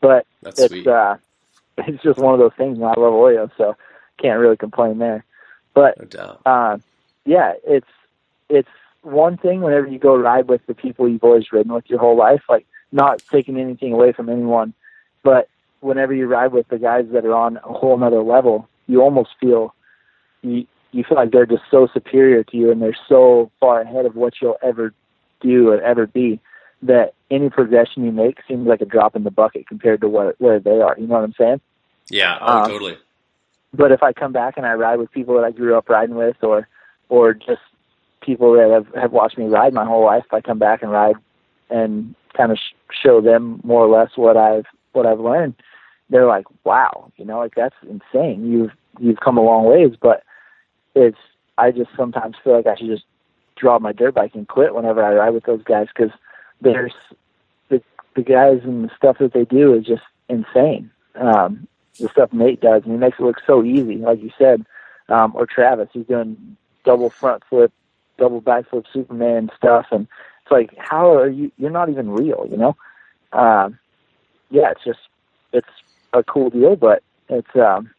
But 0.00 0.26
That's 0.42 0.60
it's 0.60 0.72
sweet. 0.72 0.86
uh, 0.86 1.16
it's 1.78 2.02
just 2.02 2.18
one 2.18 2.32
of 2.32 2.40
those 2.40 2.54
things. 2.56 2.78
And 2.78 2.86
I 2.86 2.94
love 2.96 3.12
Oreos, 3.12 3.50
so 3.58 3.76
can't 4.16 4.38
really 4.38 4.56
complain 4.56 4.98
there. 4.98 5.24
But 5.74 5.98
no 5.98 6.04
doubt. 6.06 6.42
Uh, 6.46 6.78
yeah, 7.26 7.52
it's 7.66 7.86
it's 8.48 8.68
one 9.02 9.36
thing 9.36 9.60
whenever 9.60 9.86
you 9.86 9.98
go 9.98 10.16
ride 10.16 10.48
with 10.48 10.64
the 10.66 10.74
people 10.74 11.08
you've 11.08 11.24
always 11.24 11.52
ridden 11.52 11.72
with 11.72 11.88
your 11.88 11.98
whole 11.98 12.16
life, 12.16 12.42
like 12.48 12.66
not 12.92 13.22
taking 13.30 13.58
anything 13.58 13.92
away 13.92 14.12
from 14.12 14.28
anyone, 14.28 14.74
but 15.22 15.48
whenever 15.80 16.12
you 16.14 16.26
ride 16.26 16.52
with 16.52 16.68
the 16.68 16.78
guys 16.78 17.06
that 17.12 17.24
are 17.24 17.34
on 17.34 17.56
a 17.58 17.72
whole 17.72 17.96
nother 17.96 18.22
level, 18.22 18.68
you 18.86 19.00
almost 19.00 19.30
feel 19.40 19.74
you 20.42 20.66
you 20.92 21.04
feel 21.04 21.16
like 21.16 21.30
they're 21.30 21.46
just 21.46 21.64
so 21.70 21.86
superior 21.92 22.42
to 22.42 22.56
you 22.56 22.70
and 22.72 22.80
they're 22.80 22.96
so 23.08 23.50
far 23.60 23.82
ahead 23.82 24.06
of 24.06 24.16
what 24.16 24.34
you'll 24.40 24.56
ever 24.62 24.94
do 25.40 25.68
or 25.68 25.80
ever 25.82 26.06
be 26.06 26.40
that 26.82 27.12
any 27.30 27.50
progression 27.50 28.04
you 28.04 28.12
make 28.12 28.38
seems 28.48 28.66
like 28.66 28.80
a 28.80 28.86
drop 28.86 29.14
in 29.14 29.24
the 29.24 29.30
bucket 29.30 29.66
compared 29.66 30.00
to 30.00 30.08
what 30.08 30.40
where 30.40 30.60
they 30.60 30.80
are. 30.80 30.96
You 30.98 31.06
know 31.06 31.14
what 31.14 31.24
I'm 31.24 31.34
saying? 31.38 31.60
Yeah, 32.10 32.38
oh, 32.40 32.58
Um, 32.60 32.70
totally. 32.70 32.96
But 33.74 33.92
if 33.92 34.02
I 34.02 34.12
come 34.12 34.32
back 34.32 34.56
and 34.56 34.64
I 34.64 34.72
ride 34.74 34.98
with 34.98 35.12
people 35.12 35.34
that 35.34 35.44
I 35.44 35.50
grew 35.50 35.76
up 35.76 35.88
riding 35.88 36.14
with, 36.14 36.36
or 36.42 36.68
or 37.08 37.34
just 37.34 37.60
people 38.28 38.52
that 38.52 38.70
have 38.70 38.94
have 38.94 39.12
watched 39.12 39.38
me 39.38 39.46
ride 39.46 39.72
my 39.72 39.86
whole 39.86 40.04
life, 40.04 40.24
I 40.30 40.42
come 40.42 40.58
back 40.58 40.82
and 40.82 40.92
ride 40.92 41.16
and 41.70 42.14
kind 42.36 42.52
of 42.52 42.58
sh- 42.58 42.74
show 43.02 43.22
them 43.22 43.60
more 43.64 43.82
or 43.82 43.88
less 43.88 44.10
what 44.16 44.36
I've 44.36 44.66
what 44.92 45.06
I've 45.06 45.18
learned. 45.18 45.54
They're 46.10 46.26
like, 46.26 46.44
"Wow, 46.64 47.10
you 47.16 47.24
know, 47.24 47.38
like 47.38 47.54
that's 47.54 47.74
insane. 47.88 48.52
You've 48.52 48.72
you've 49.00 49.20
come 49.20 49.38
a 49.38 49.42
long 49.42 49.64
ways." 49.64 49.96
But 49.98 50.24
it's 50.94 51.16
I 51.56 51.70
just 51.70 51.90
sometimes 51.96 52.36
feel 52.44 52.54
like 52.54 52.66
I 52.66 52.76
should 52.76 52.88
just 52.88 53.06
drop 53.56 53.80
my 53.80 53.92
dirt 53.92 54.14
bike 54.14 54.34
and 54.34 54.46
quit 54.46 54.74
whenever 54.74 55.02
I 55.02 55.14
ride 55.14 55.30
with 55.30 55.44
those 55.44 55.62
guys 55.64 55.86
because 55.88 56.12
there's 56.60 56.94
the 57.70 57.82
the 58.14 58.22
guys 58.22 58.60
and 58.62 58.84
the 58.84 58.94
stuff 58.94 59.16
that 59.20 59.32
they 59.32 59.46
do 59.46 59.72
is 59.72 59.86
just 59.86 60.04
insane. 60.28 60.90
Um, 61.14 61.66
the 61.98 62.10
stuff 62.10 62.34
Nate 62.34 62.60
does, 62.60 62.82
and 62.82 62.92
he 62.92 62.98
makes 62.98 63.18
it 63.18 63.22
look 63.22 63.40
so 63.46 63.64
easy, 63.64 63.96
like 63.96 64.22
you 64.22 64.30
said. 64.36 64.66
Um, 65.08 65.32
or 65.34 65.46
Travis, 65.46 65.88
he's 65.94 66.04
doing 66.04 66.58
double 66.84 67.08
front 67.08 67.42
flip, 67.48 67.72
double 68.18 68.42
backflip 68.42 68.84
Superman 68.92 69.50
stuff, 69.56 69.86
and 69.90 70.06
it's 70.42 70.52
like, 70.52 70.74
how 70.78 71.14
are 71.14 71.28
you? 71.28 71.50
You're 71.56 71.70
not 71.70 71.88
even 71.88 72.10
real, 72.10 72.46
you 72.50 72.56
know. 72.56 72.76
Um, 73.32 73.78
yeah, 74.50 74.70
it's 74.70 74.84
just 74.84 75.00
it's 75.52 75.68
a 76.12 76.22
cool 76.22 76.50
deal, 76.50 76.76
but 76.76 77.02
it's 77.28 77.54
um, 77.54 77.90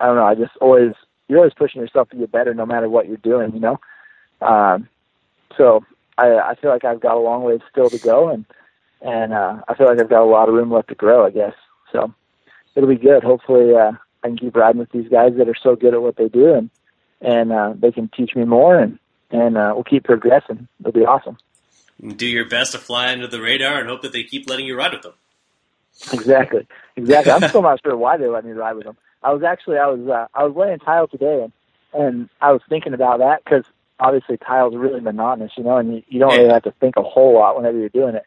I 0.00 0.06
don't 0.06 0.16
know. 0.16 0.26
I 0.26 0.34
just 0.34 0.56
always 0.60 0.92
you're 1.28 1.38
always 1.38 1.54
pushing 1.54 1.80
yourself 1.80 2.08
to 2.10 2.16
get 2.16 2.32
better, 2.32 2.54
no 2.54 2.66
matter 2.66 2.88
what 2.88 3.08
you're 3.08 3.16
doing, 3.18 3.52
you 3.52 3.60
know. 3.60 3.80
Um, 4.40 4.88
so 5.56 5.84
I 6.16 6.38
I 6.38 6.54
feel 6.54 6.70
like 6.70 6.84
I've 6.84 7.00
got 7.00 7.16
a 7.16 7.20
long 7.20 7.42
way 7.42 7.58
still 7.70 7.90
to 7.90 7.98
go, 7.98 8.28
and 8.28 8.44
and 9.00 9.32
uh, 9.32 9.60
I 9.68 9.74
feel 9.74 9.86
like 9.86 10.00
I've 10.00 10.10
got 10.10 10.22
a 10.22 10.24
lot 10.24 10.48
of 10.48 10.54
room 10.54 10.72
left 10.72 10.88
to 10.88 10.94
grow, 10.94 11.26
I 11.26 11.30
guess. 11.30 11.54
So 11.92 12.12
it'll 12.74 12.88
be 12.88 12.96
good. 12.96 13.22
Hopefully, 13.22 13.74
uh, 13.74 13.92
I 14.22 14.28
can 14.28 14.38
keep 14.38 14.56
riding 14.56 14.80
with 14.80 14.92
these 14.92 15.08
guys 15.08 15.32
that 15.38 15.48
are 15.48 15.56
so 15.60 15.76
good 15.76 15.94
at 15.94 16.02
what 16.02 16.16
they 16.16 16.28
do, 16.28 16.54
and 16.54 16.70
and 17.20 17.52
uh, 17.52 17.72
they 17.76 17.92
can 17.92 18.08
teach 18.08 18.34
me 18.36 18.44
more, 18.44 18.78
and 18.78 18.98
and 19.30 19.56
uh, 19.56 19.72
we'll 19.74 19.84
keep 19.84 20.04
progressing. 20.04 20.68
It'll 20.80 20.92
be 20.92 21.04
awesome. 21.04 21.38
Do 22.16 22.26
your 22.26 22.48
best 22.48 22.72
to 22.72 22.78
fly 22.78 23.12
under 23.12 23.26
the 23.26 23.40
radar 23.40 23.80
and 23.80 23.88
hope 23.88 24.02
that 24.02 24.12
they 24.12 24.22
keep 24.22 24.48
letting 24.48 24.66
you 24.66 24.76
ride 24.76 24.92
with 24.92 25.02
them. 25.02 25.14
Exactly, 26.12 26.66
exactly. 26.96 27.32
I'm 27.32 27.48
still 27.48 27.62
not 27.62 27.80
sure 27.82 27.96
why 27.96 28.16
they 28.16 28.28
let 28.28 28.44
me 28.44 28.52
ride 28.52 28.76
with 28.76 28.84
them. 28.84 28.96
I 29.22 29.32
was 29.32 29.42
actually 29.42 29.78
I 29.78 29.86
was 29.86 30.08
uh, 30.08 30.26
I 30.32 30.44
was 30.44 30.54
laying 30.56 30.78
tile 30.78 31.08
today, 31.08 31.42
and 31.42 31.52
and 31.92 32.28
I 32.40 32.52
was 32.52 32.62
thinking 32.68 32.94
about 32.94 33.18
that 33.18 33.42
because 33.44 33.64
obviously 34.00 34.36
tile's 34.36 34.76
really 34.76 35.00
monotonous, 35.00 35.52
you 35.56 35.64
know, 35.64 35.76
and 35.76 35.96
you, 35.96 36.02
you 36.08 36.20
don't 36.20 36.36
really 36.36 36.52
have 36.52 36.62
to 36.62 36.70
think 36.72 36.96
a 36.96 37.02
whole 37.02 37.34
lot 37.34 37.56
whenever 37.56 37.78
you're 37.78 37.88
doing 37.88 38.14
it. 38.14 38.24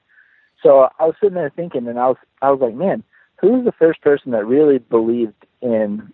So 0.61 0.89
I 0.99 1.05
was 1.05 1.15
sitting 1.19 1.35
there 1.35 1.49
thinking, 1.49 1.87
and 1.87 1.97
I 1.97 2.07
was 2.07 2.17
I 2.41 2.51
was 2.51 2.59
like, 2.59 2.75
man, 2.75 3.03
who's 3.39 3.65
the 3.65 3.71
first 3.71 4.01
person 4.01 4.31
that 4.31 4.45
really 4.45 4.79
believed 4.79 5.45
in 5.61 6.11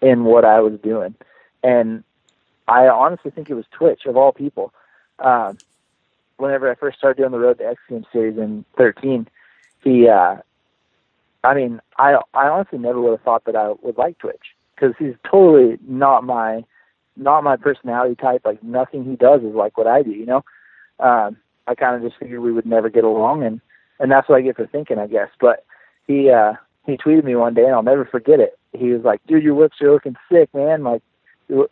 in 0.00 0.24
what 0.24 0.44
I 0.44 0.60
was 0.60 0.78
doing? 0.80 1.14
And 1.62 2.02
I 2.72 2.88
honestly 2.88 3.30
think 3.30 3.50
it 3.50 3.54
was 3.54 3.66
Twitch 3.70 4.06
of 4.06 4.16
all 4.16 4.32
people. 4.32 4.72
Um, 5.18 5.58
whenever 6.38 6.70
I 6.70 6.74
first 6.74 6.96
started 6.96 7.20
doing 7.20 7.32
the 7.32 7.38
Road 7.38 7.58
to 7.58 7.66
X 7.66 7.80
Games 7.88 8.06
series 8.10 8.38
in 8.38 8.64
13, 8.78 9.28
he, 9.84 10.08
uh, 10.08 10.36
I 11.44 11.54
mean, 11.54 11.80
I 11.98 12.14
I 12.32 12.48
honestly 12.48 12.78
never 12.78 13.00
would 13.00 13.10
have 13.10 13.20
thought 13.22 13.44
that 13.44 13.56
I 13.56 13.74
would 13.82 13.98
like 13.98 14.18
Twitch 14.18 14.54
because 14.74 14.94
he's 14.98 15.14
totally 15.30 15.78
not 15.86 16.24
my 16.24 16.64
not 17.16 17.44
my 17.44 17.56
personality 17.56 18.14
type. 18.14 18.42
Like 18.44 18.62
nothing 18.62 19.04
he 19.04 19.16
does 19.16 19.42
is 19.42 19.54
like 19.54 19.76
what 19.76 19.86
I 19.86 20.02
do. 20.02 20.10
You 20.10 20.26
know, 20.26 20.44
um, 20.98 21.36
I 21.66 21.74
kind 21.74 21.96
of 21.96 22.02
just 22.02 22.18
figured 22.18 22.40
we 22.40 22.52
would 22.52 22.64
never 22.64 22.88
get 22.88 23.04
along, 23.04 23.42
and 23.42 23.60
and 24.00 24.10
that's 24.10 24.28
what 24.28 24.38
I 24.38 24.42
get 24.42 24.56
for 24.56 24.66
thinking, 24.66 24.98
I 24.98 25.08
guess. 25.08 25.28
But 25.40 25.66
he 26.06 26.30
uh, 26.30 26.54
he 26.86 26.96
tweeted 26.96 27.24
me 27.24 27.36
one 27.36 27.54
day, 27.54 27.64
and 27.64 27.74
I'll 27.74 27.82
never 27.82 28.04
forget 28.06 28.40
it. 28.40 28.58
He 28.72 28.92
was 28.92 29.02
like, 29.02 29.20
"Dude, 29.26 29.42
your 29.42 29.54
whips 29.54 29.82
are 29.82 29.92
looking 29.92 30.16
sick, 30.30 30.48
man. 30.54 30.84
Like, 30.84 31.02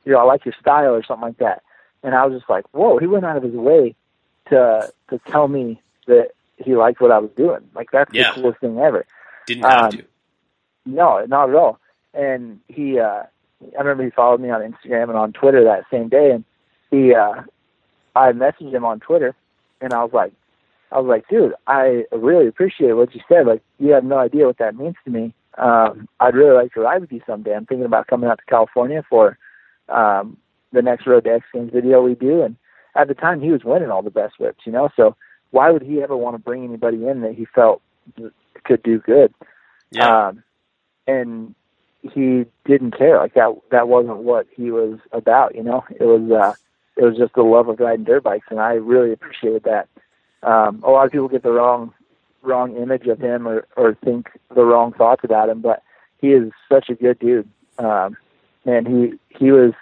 you 0.04 0.12
know, 0.12 0.18
I 0.18 0.24
like 0.24 0.44
your 0.44 0.54
style 0.60 0.94
or 0.94 1.02
something 1.02 1.28
like 1.28 1.38
that." 1.38 1.62
And 2.02 2.14
I 2.14 2.24
was 2.26 2.38
just 2.38 2.50
like, 2.50 2.64
"Whoa!" 2.72 2.98
He 2.98 3.06
went 3.06 3.24
out 3.24 3.36
of 3.36 3.42
his 3.42 3.54
way 3.54 3.94
to 4.50 4.92
to 5.10 5.18
tell 5.30 5.48
me 5.48 5.80
that 6.06 6.30
he 6.56 6.74
liked 6.76 7.00
what 7.00 7.10
I 7.10 7.18
was 7.18 7.30
doing. 7.36 7.68
Like 7.74 7.90
that's 7.90 8.12
Yeah. 8.12 8.32
the 8.34 8.40
coolest 8.42 8.60
thing 8.60 8.78
ever. 8.78 9.04
Didn't 9.46 9.64
have 9.64 9.84
Um, 9.84 9.90
to. 9.92 10.04
No, 10.86 11.24
not 11.26 11.48
at 11.50 11.54
all. 11.54 11.78
And 12.14 12.60
he, 12.68 12.98
uh, 12.98 13.22
I 13.76 13.78
remember 13.78 14.04
he 14.04 14.10
followed 14.10 14.40
me 14.40 14.50
on 14.50 14.60
Instagram 14.60 15.04
and 15.10 15.16
on 15.18 15.32
Twitter 15.32 15.62
that 15.64 15.84
same 15.90 16.08
day, 16.08 16.30
and 16.32 16.44
he, 16.90 17.14
uh, 17.14 17.42
I 18.16 18.32
messaged 18.32 18.72
him 18.74 18.84
on 18.84 18.98
Twitter, 19.00 19.34
and 19.80 19.92
I 19.92 20.02
was 20.02 20.12
like, 20.12 20.32
I 20.90 20.98
was 20.98 21.06
like, 21.08 21.28
dude, 21.28 21.54
I 21.68 22.04
really 22.10 22.48
appreciate 22.48 22.92
what 22.92 23.14
you 23.14 23.20
said. 23.28 23.46
Like, 23.46 23.62
you 23.78 23.92
have 23.92 24.02
no 24.04 24.18
idea 24.18 24.46
what 24.46 24.58
that 24.58 24.74
means 24.74 24.96
to 25.04 25.10
me. 25.10 25.32
Um, 25.56 26.08
I'd 26.18 26.34
really 26.34 26.54
like 26.54 26.72
to 26.74 26.80
ride 26.80 27.00
with 27.02 27.12
you 27.12 27.20
someday. 27.26 27.54
I'm 27.54 27.66
thinking 27.66 27.84
about 27.86 28.08
coming 28.08 28.28
out 28.28 28.38
to 28.38 28.44
California 28.46 29.04
for 29.08 29.38
um, 29.90 30.36
the 30.72 30.82
next 30.82 31.06
Road 31.06 31.24
to 31.24 31.30
X 31.30 31.46
Games 31.52 31.72
video 31.72 32.02
we 32.02 32.14
do. 32.14 32.42
And 32.42 32.56
at 32.94 33.08
the 33.08 33.14
time, 33.14 33.40
he 33.40 33.50
was 33.50 33.64
winning 33.64 33.90
all 33.90 34.02
the 34.02 34.10
best 34.10 34.38
whips, 34.38 34.66
you 34.66 34.72
know. 34.72 34.88
So 34.96 35.16
why 35.50 35.70
would 35.70 35.82
he 35.82 36.02
ever 36.02 36.16
want 36.16 36.34
to 36.34 36.42
bring 36.42 36.64
anybody 36.64 37.06
in 37.06 37.22
that 37.22 37.34
he 37.34 37.44
felt 37.44 37.82
could 38.64 38.82
do 38.82 38.98
good? 38.98 39.34
Yeah. 39.90 40.28
Um, 40.28 40.42
and 41.06 41.54
he 42.02 42.44
didn't 42.64 42.96
care. 42.96 43.18
Like 43.18 43.34
that 43.34 43.54
that 43.70 43.88
wasn't 43.88 44.18
what 44.18 44.46
he 44.54 44.70
was 44.70 44.98
about, 45.12 45.54
you 45.54 45.62
know. 45.62 45.84
It 45.90 46.04
was 46.04 46.30
uh 46.30 46.54
it 46.96 47.04
was 47.04 47.16
just 47.16 47.34
the 47.34 47.42
love 47.42 47.68
of 47.68 47.80
riding 47.80 48.04
dirt 48.04 48.22
bikes 48.22 48.46
and 48.50 48.60
I 48.60 48.74
really 48.74 49.12
appreciated 49.12 49.64
that. 49.64 49.88
Um 50.42 50.82
a 50.82 50.90
lot 50.90 51.06
of 51.06 51.12
people 51.12 51.28
get 51.28 51.42
the 51.42 51.52
wrong 51.52 51.92
wrong 52.42 52.76
image 52.76 53.06
of 53.06 53.18
him 53.18 53.46
or, 53.46 53.66
or 53.76 53.94
think 54.02 54.30
the 54.54 54.64
wrong 54.64 54.92
thoughts 54.92 55.24
about 55.24 55.50
him, 55.50 55.60
but 55.60 55.82
he 56.20 56.28
is 56.28 56.50
such 56.70 56.88
a 56.88 56.94
good 56.94 57.18
dude. 57.18 57.48
Um, 57.78 58.16
and 58.64 58.86
he 58.86 59.18
he 59.28 59.50
was 59.50 59.72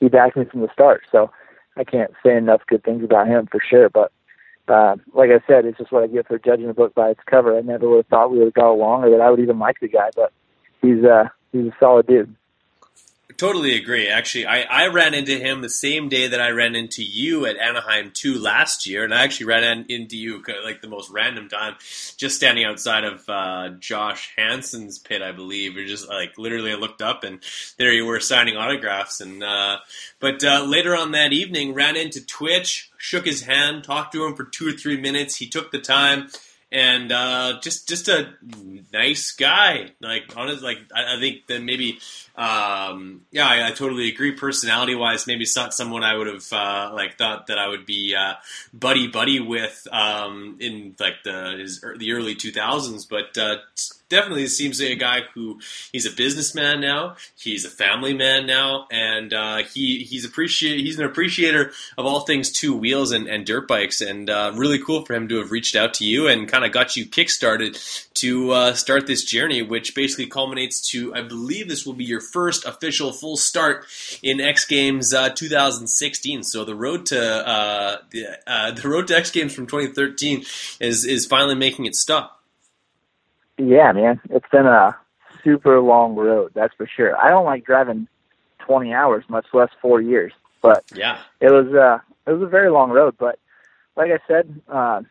he 0.00 0.08
backed 0.08 0.36
me 0.36 0.44
from 0.44 0.60
the 0.60 0.72
start. 0.72 1.02
So 1.10 1.30
I 1.76 1.84
can't 1.84 2.12
say 2.24 2.36
enough 2.36 2.66
good 2.66 2.84
things 2.84 3.04
about 3.04 3.28
him 3.28 3.46
for 3.50 3.60
sure. 3.60 3.88
But 3.88 4.12
uh, 4.68 4.96
like 5.14 5.30
I 5.30 5.40
said, 5.46 5.64
it's 5.64 5.78
just 5.78 5.92
what 5.92 6.04
I 6.04 6.06
get 6.08 6.28
for 6.28 6.38
judging 6.38 6.68
a 6.68 6.74
book 6.74 6.94
by 6.94 7.10
its 7.10 7.20
cover. 7.26 7.56
I 7.56 7.60
never 7.62 7.88
would 7.88 7.98
have 7.98 8.06
thought 8.06 8.30
we 8.30 8.38
would 8.38 8.48
have 8.48 8.54
got 8.54 8.70
along 8.70 9.04
or 9.04 9.10
that 9.10 9.20
I 9.20 9.30
would 9.30 9.40
even 9.40 9.58
like 9.58 9.80
the 9.80 9.88
guy, 9.88 10.10
but 10.14 10.32
he's 10.82 11.04
uh 11.04 11.28
he's 11.52 11.66
a 11.66 11.76
solid 11.80 12.06
dude. 12.06 12.34
Totally 13.38 13.76
agree. 13.76 14.08
Actually, 14.08 14.46
I, 14.46 14.62
I 14.62 14.86
ran 14.88 15.14
into 15.14 15.38
him 15.38 15.60
the 15.60 15.68
same 15.68 16.08
day 16.08 16.26
that 16.26 16.40
I 16.40 16.50
ran 16.50 16.74
into 16.74 17.04
you 17.04 17.46
at 17.46 17.56
Anaheim 17.56 18.10
2 18.12 18.36
last 18.36 18.84
year, 18.84 19.04
and 19.04 19.14
I 19.14 19.22
actually 19.22 19.46
ran 19.46 19.86
into 19.88 20.16
you 20.16 20.42
like 20.64 20.82
the 20.82 20.88
most 20.88 21.08
random 21.10 21.48
time, 21.48 21.76
just 22.16 22.34
standing 22.34 22.64
outside 22.64 23.04
of 23.04 23.28
uh, 23.28 23.68
Josh 23.78 24.32
Hansen's 24.36 24.98
pit, 24.98 25.22
I 25.22 25.30
believe. 25.30 25.76
Or 25.76 25.84
just 25.84 26.08
like 26.08 26.36
literally, 26.36 26.72
I 26.72 26.74
looked 26.74 27.00
up 27.00 27.22
and 27.22 27.38
there 27.76 27.92
you 27.92 28.06
were 28.06 28.18
signing 28.18 28.56
autographs. 28.56 29.20
And 29.20 29.44
uh, 29.44 29.78
but 30.18 30.42
uh, 30.42 30.64
later 30.64 30.96
on 30.96 31.12
that 31.12 31.32
evening, 31.32 31.74
ran 31.74 31.94
into 31.94 32.26
Twitch, 32.26 32.90
shook 32.98 33.24
his 33.24 33.42
hand, 33.42 33.84
talked 33.84 34.14
to 34.14 34.26
him 34.26 34.34
for 34.34 34.46
two 34.46 34.66
or 34.66 34.72
three 34.72 35.00
minutes. 35.00 35.36
He 35.36 35.46
took 35.46 35.70
the 35.70 35.78
time 35.78 36.28
and 36.70 37.10
uh, 37.10 37.58
just 37.62 37.88
just 37.88 38.08
a 38.08 38.34
nice 38.92 39.32
guy. 39.32 39.92
Like 40.00 40.36
honest, 40.36 40.62
like 40.62 40.78
I, 40.94 41.16
I 41.16 41.20
think 41.20 41.46
that 41.46 41.62
maybe 41.62 41.98
um, 42.36 43.22
yeah, 43.30 43.46
I, 43.46 43.68
I, 43.68 43.70
totally 43.72 44.08
agree. 44.08 44.32
Personality 44.32 44.94
wise, 44.94 45.26
maybe 45.26 45.42
it's 45.42 45.56
not 45.56 45.74
someone 45.74 46.04
I 46.04 46.16
would 46.16 46.26
have 46.26 46.52
uh, 46.52 46.90
like 46.94 47.16
thought 47.16 47.46
that 47.48 47.58
I 47.58 47.68
would 47.68 47.86
be 47.86 48.14
uh, 48.14 48.34
buddy 48.72 49.06
buddy 49.06 49.40
with 49.40 49.86
um, 49.90 50.56
in 50.60 50.94
like 51.00 51.22
the 51.24 51.56
his, 51.58 51.84
the 51.96 52.12
early 52.12 52.34
two 52.34 52.52
thousands, 52.52 53.06
but 53.06 53.36
uh, 53.38 53.56
definitely 54.08 54.46
seems 54.48 54.80
like 54.80 54.90
a 54.90 54.96
guy 54.96 55.20
who 55.34 55.60
he's 55.92 56.06
a 56.06 56.10
businessman 56.10 56.80
now. 56.80 57.16
He's 57.36 57.64
a 57.64 57.70
family 57.70 58.14
man 58.14 58.46
now, 58.46 58.86
and 58.90 59.32
uh, 59.32 59.58
he 59.58 60.04
he's 60.04 60.24
appreciate 60.24 60.80
he's 60.80 60.98
an 60.98 61.04
appreciator 61.04 61.72
of 61.96 62.06
all 62.06 62.20
things 62.20 62.50
two 62.50 62.76
wheels 62.76 63.12
and, 63.12 63.26
and 63.26 63.44
dirt 63.46 63.68
bikes. 63.68 64.00
And 64.00 64.30
uh, 64.30 64.52
really 64.54 64.78
cool 64.78 65.04
for 65.04 65.14
him 65.14 65.28
to 65.28 65.38
have 65.38 65.50
reached 65.50 65.76
out 65.76 65.94
to 65.94 66.04
you 66.04 66.28
and 66.28 66.48
kind 66.48 66.64
of 66.64 66.72
got 66.72 66.96
you 66.96 67.06
kickstarted 67.06 68.08
to 68.14 68.52
uh, 68.52 68.74
start 68.74 69.06
this 69.06 69.24
journey, 69.24 69.62
which 69.62 69.94
basically 69.94 70.26
culminates 70.26 70.80
to 70.90 71.14
I 71.14 71.22
believe 71.22 71.68
this 71.68 71.86
will 71.86 71.94
be 71.94 72.04
your 72.04 72.20
first 72.20 72.64
official 72.64 73.12
full 73.12 73.36
start 73.36 73.86
in 74.22 74.40
X 74.40 74.64
Games 74.64 75.12
uh, 75.12 75.30
2016. 75.30 76.42
So 76.44 76.64
the 76.64 76.74
road 76.74 77.06
to 77.06 77.48
uh, 77.48 77.96
the 78.10 78.38
uh, 78.46 78.70
the 78.72 78.88
road 78.88 79.08
to 79.08 79.16
X 79.16 79.30
Games 79.30 79.54
from 79.54 79.66
2013 79.66 80.44
is 80.80 81.04
is 81.04 81.26
finally 81.26 81.54
making 81.54 81.86
its 81.86 81.98
stop. 81.98 82.37
Yeah, 83.58 83.92
man, 83.92 84.20
it's 84.30 84.48
been 84.50 84.66
a 84.66 84.96
super 85.42 85.80
long 85.80 86.14
road, 86.14 86.52
that's 86.54 86.74
for 86.74 86.86
sure. 86.86 87.16
I 87.20 87.28
don't 87.30 87.44
like 87.44 87.64
driving 87.64 88.06
20 88.60 88.92
hours, 88.92 89.24
much 89.28 89.46
less 89.52 89.70
four 89.82 90.00
years. 90.00 90.32
But 90.62 90.84
yeah, 90.94 91.18
it 91.40 91.50
was 91.50 91.72
uh, 91.72 91.98
it 92.26 92.32
was 92.34 92.42
a 92.42 92.50
very 92.50 92.70
long 92.70 92.90
road. 92.90 93.16
But 93.18 93.38
like 93.96 94.10
I 94.10 94.18
said, 94.26 94.60
uh, 94.68 95.02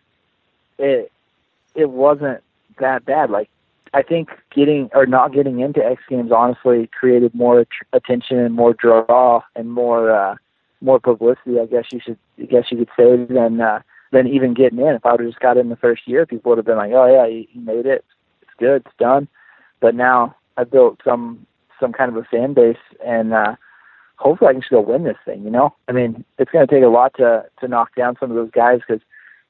it 0.78 1.12
it 1.76 1.90
wasn't 1.90 2.44
that 2.80 3.06
bad. 3.06 3.30
Like 3.30 3.50
I 3.94 4.02
think 4.02 4.30
getting 4.54 4.90
or 4.94 5.06
not 5.06 5.34
getting 5.34 5.60
into 5.60 5.86
X 5.86 6.02
Games 6.10 6.32
honestly 6.32 6.88
created 6.88 7.34
more 7.34 7.66
tr- 7.66 7.84
attention 7.94 8.40
and 8.40 8.54
more 8.54 8.74
draw 8.74 9.42
and 9.56 9.72
more 9.72 10.12
uh, 10.12 10.36
more 10.82 11.00
publicity. 11.00 11.60
I 11.60 11.66
guess 11.66 11.86
you 11.92 12.02
should 12.04 12.18
I 12.42 12.44
guess 12.44 12.66
you 12.72 12.78
could 12.78 12.90
say 12.98 13.26
than 13.34 13.62
uh, 13.62 13.82
than 14.12 14.28
even 14.28 14.54
getting 14.54 14.80
in. 14.80 14.96
If 14.96 15.06
I 15.06 15.12
would 15.12 15.22
have 15.22 15.30
just 15.30 15.40
got 15.40 15.58
in 15.58 15.70
the 15.70 15.78
first 15.78 16.08
year, 16.08 16.26
people 16.26 16.50
would 16.50 16.58
have 16.58 16.66
been 16.66 16.78
like, 16.78 16.92
"Oh 16.92 17.06
yeah, 17.06 17.28
he, 17.28 17.48
he 17.52 17.60
made 17.60 17.86
it 17.86 18.04
good, 18.58 18.84
it's 18.86 18.96
done. 18.98 19.28
But 19.80 19.96
now 19.96 20.36
I've 20.58 20.72
built 20.72 21.00
some 21.04 21.46
some 21.80 21.94
kind 21.94 22.10
of 22.10 22.18
a 22.18 22.24
fan 22.24 22.54
base, 22.54 22.78
and 23.06 23.34
uh, 23.34 23.56
hopefully 24.16 24.50
I 24.50 24.54
can 24.54 24.64
still 24.64 24.84
win 24.84 25.04
this 25.04 25.18
thing. 25.26 25.44
You 25.44 25.52
know, 25.52 25.76
I 25.88 25.92
mean, 25.92 26.26
it's 26.38 26.52
going 26.52 26.68
to 26.68 26.74
take 26.74 26.84
a 26.84 26.88
lot 26.88 27.14
to 27.18 27.46
to 27.60 27.68
knock 27.68 27.96
down 27.96 28.18
some 28.20 28.32
of 28.32 28.36
those 28.36 28.52
guys 28.52 28.80
because 28.80 29.02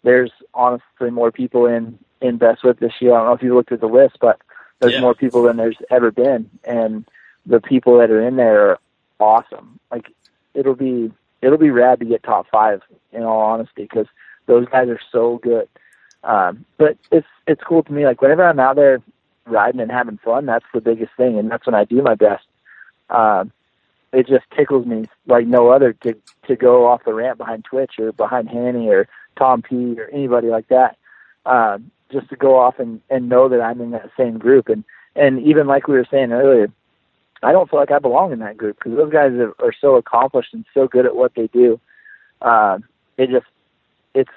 there's 0.03 0.31
honestly 0.53 1.09
more 1.09 1.31
people 1.31 1.65
in 1.65 1.97
in 2.21 2.37
Best 2.37 2.63
Whip 2.63 2.79
this 2.79 2.93
year. 2.99 3.13
I 3.13 3.17
don't 3.17 3.27
know 3.27 3.33
if 3.33 3.43
you 3.43 3.55
looked 3.55 3.71
at 3.71 3.81
the 3.81 3.87
list, 3.87 4.17
but 4.19 4.41
there's 4.79 4.93
yeah. 4.93 5.01
more 5.01 5.15
people 5.15 5.43
than 5.43 5.57
there's 5.57 5.77
ever 5.89 6.11
been, 6.11 6.49
and 6.63 7.05
the 7.45 7.61
people 7.61 7.97
that 7.99 8.11
are 8.11 8.21
in 8.21 8.35
there 8.35 8.69
are 8.69 8.79
awesome. 9.19 9.79
Like 9.91 10.11
it'll 10.53 10.75
be 10.75 11.11
it'll 11.41 11.57
be 11.57 11.71
rad 11.71 11.99
to 11.99 12.05
get 12.05 12.23
top 12.23 12.47
five 12.51 12.81
in 13.11 13.23
all 13.23 13.41
honesty 13.41 13.83
because 13.83 14.07
those 14.47 14.67
guys 14.67 14.89
are 14.89 14.99
so 15.11 15.37
good. 15.37 15.67
Um, 16.23 16.65
but 16.77 16.97
it's 17.11 17.27
it's 17.47 17.63
cool 17.63 17.83
to 17.83 17.93
me. 17.93 18.05
Like 18.05 18.21
whenever 18.21 18.43
I'm 18.43 18.59
out 18.59 18.75
there 18.75 19.01
riding 19.45 19.81
and 19.81 19.91
having 19.91 20.17
fun, 20.17 20.45
that's 20.45 20.65
the 20.73 20.81
biggest 20.81 21.11
thing, 21.15 21.37
and 21.37 21.49
that's 21.49 21.65
when 21.65 21.75
I 21.75 21.85
do 21.85 22.01
my 22.01 22.15
best. 22.15 22.45
Um, 23.09 23.51
it 24.13 24.27
just 24.27 24.45
tickles 24.55 24.85
me 24.85 25.05
like 25.25 25.47
no 25.47 25.69
other 25.69 25.93
to 25.93 26.15
to 26.47 26.55
go 26.55 26.87
off 26.87 27.05
the 27.05 27.13
ramp 27.13 27.37
behind 27.37 27.65
Twitch 27.65 27.93
or 27.99 28.11
behind 28.11 28.49
Hanny 28.49 28.87
or 28.89 29.07
Tom 29.37 29.61
P 29.61 29.99
or 29.99 30.09
anybody 30.11 30.47
like 30.47 30.67
that. 30.69 30.97
Um, 31.45 31.91
just 32.11 32.29
to 32.29 32.35
go 32.35 32.57
off 32.57 32.79
and 32.79 33.01
and 33.09 33.29
know 33.29 33.49
that 33.49 33.61
I'm 33.61 33.81
in 33.81 33.91
that 33.91 34.11
same 34.17 34.37
group, 34.37 34.69
and 34.69 34.83
and 35.15 35.41
even 35.41 35.67
like 35.67 35.87
we 35.87 35.95
were 35.95 36.07
saying 36.09 36.31
earlier, 36.31 36.69
I 37.43 37.51
don't 37.51 37.69
feel 37.69 37.79
like 37.79 37.91
I 37.91 37.99
belong 37.99 38.31
in 38.31 38.39
that 38.39 38.57
group 38.57 38.77
because 38.77 38.97
those 38.97 39.11
guys 39.11 39.31
are, 39.33 39.53
are 39.59 39.73
so 39.79 39.95
accomplished 39.95 40.53
and 40.53 40.65
so 40.73 40.87
good 40.87 41.05
at 41.05 41.15
what 41.15 41.35
they 41.35 41.47
do. 41.47 41.79
Um, 42.41 42.83
it 43.17 43.29
just 43.29 43.45
it's 44.13 44.31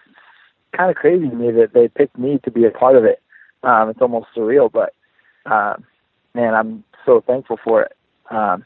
kind 0.73 0.91
of 0.91 0.97
crazy 0.97 1.29
to 1.29 1.35
me 1.35 1.51
that 1.53 1.73
they 1.73 1.89
picked 1.89 2.19
me 2.19 2.39
to 2.45 2.51
be 2.51 2.65
a 2.65 2.71
part 2.71 2.97
of 2.97 3.05
it. 3.05 3.23
Um, 3.63 3.91
it's 3.91 4.01
almost 4.01 4.29
surreal, 4.35 4.71
but 4.71 4.95
uh, 5.47 5.77
man, 6.35 6.55
I'm 6.55 6.85
so 7.05 7.21
thankful 7.21 7.59
for 7.63 7.83
it. 7.83 7.97
Um, 8.31 8.65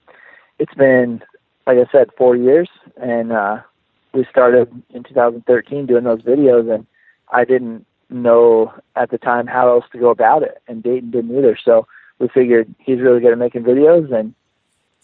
it's 0.59 0.75
been, 0.75 1.23
like 1.67 1.79
I 1.79 1.91
said, 1.91 2.11
four 2.17 2.37
years, 2.37 2.69
and 2.97 3.33
uh, 3.33 3.61
we 4.13 4.25
started 4.31 4.71
in 4.91 5.03
2013 5.03 5.87
doing 5.87 6.05
those 6.05 6.23
videos, 6.23 6.73
and 6.73 6.87
I 7.33 7.45
didn't 7.45 7.87
know 8.11 8.73
at 8.95 9.11
the 9.11 9.19
time 9.19 9.47
how 9.47 9.69
else 9.69 9.85
to 9.93 9.99
go 9.99 10.11
about 10.11 10.43
it, 10.43 10.63
and 10.69 10.83
Dayton 10.83 11.11
didn't 11.11 11.37
either. 11.37 11.59
So 11.63 11.87
we 12.19 12.29
figured 12.29 12.73
he's 12.79 13.01
really 13.01 13.21
good 13.21 13.33
at 13.33 13.39
making 13.39 13.65
videos, 13.65 14.13
and 14.13 14.35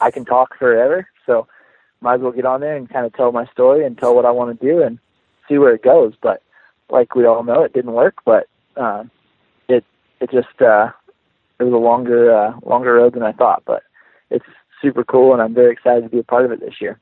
I 0.00 0.10
can 0.10 0.24
talk 0.24 0.56
forever, 0.58 1.08
so 1.26 1.48
might 2.00 2.14
as 2.14 2.20
well 2.20 2.32
get 2.32 2.46
on 2.46 2.60
there 2.60 2.76
and 2.76 2.88
kind 2.88 3.04
of 3.04 3.12
tell 3.12 3.32
my 3.32 3.46
story 3.46 3.84
and 3.84 3.98
tell 3.98 4.14
what 4.14 4.24
I 4.24 4.30
want 4.30 4.58
to 4.58 4.66
do 4.66 4.82
and 4.82 4.98
see 5.48 5.58
where 5.58 5.74
it 5.74 5.82
goes. 5.82 6.14
But 6.20 6.42
like 6.90 7.14
we 7.14 7.26
all 7.26 7.42
know, 7.42 7.62
it 7.62 7.72
didn't 7.72 7.92
work, 7.92 8.16
but 8.24 8.48
uh, 8.76 9.04
it 9.68 9.84
it 10.20 10.30
just 10.30 10.60
uh, 10.60 10.90
it 11.58 11.64
was 11.64 11.72
a 11.72 11.76
longer 11.76 12.34
uh, 12.34 12.52
longer 12.62 12.94
road 12.94 13.14
than 13.14 13.22
I 13.22 13.32
thought. 13.32 13.62
But 13.66 13.82
it's 14.30 14.44
super 14.82 15.04
cool, 15.04 15.32
and 15.32 15.42
I'm 15.42 15.54
very 15.54 15.72
excited 15.72 16.02
to 16.02 16.08
be 16.08 16.18
a 16.18 16.24
part 16.24 16.44
of 16.44 16.52
it 16.52 16.60
this 16.60 16.80
year. 16.80 16.98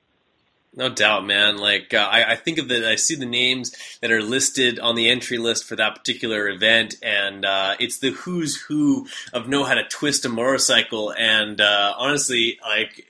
No 0.74 0.88
doubt, 0.88 1.26
man. 1.26 1.56
Like 1.56 1.92
uh, 1.92 2.08
I, 2.10 2.32
I 2.32 2.36
think 2.36 2.58
of 2.58 2.68
the, 2.68 2.88
I 2.88 2.94
see 2.96 3.16
the 3.16 3.26
names 3.26 3.74
that 4.00 4.12
are 4.12 4.22
listed 4.22 4.78
on 4.78 4.94
the 4.94 5.08
entry 5.08 5.38
list 5.38 5.64
for 5.64 5.74
that 5.76 5.96
particular 5.96 6.48
event, 6.48 6.96
and 7.02 7.44
uh, 7.44 7.74
it's 7.80 7.98
the 7.98 8.10
who's 8.10 8.60
who 8.62 9.08
of 9.32 9.48
know 9.48 9.64
how 9.64 9.74
to 9.74 9.84
twist 9.84 10.24
a 10.24 10.28
motorcycle. 10.28 11.12
And 11.12 11.60
uh, 11.60 11.94
honestly, 11.96 12.58
like 12.62 13.04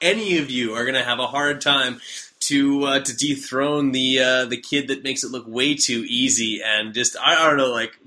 any 0.00 0.38
of 0.38 0.50
you 0.50 0.72
are 0.74 0.84
gonna 0.84 1.04
have 1.04 1.20
a 1.20 1.26
hard 1.26 1.60
time 1.60 2.00
to 2.46 2.84
uh, 2.84 3.00
to 3.00 3.16
dethrone 3.16 3.92
the 3.92 4.18
uh, 4.18 4.44
the 4.44 4.56
kid 4.56 4.88
that 4.88 5.02
makes 5.02 5.24
it 5.24 5.30
look 5.30 5.46
way 5.46 5.74
too 5.74 6.04
easy 6.08 6.60
and 6.64 6.92
just 6.92 7.16
I, 7.18 7.34
I 7.34 7.48
don't 7.48 7.56
know 7.56 7.70
like 7.70 7.98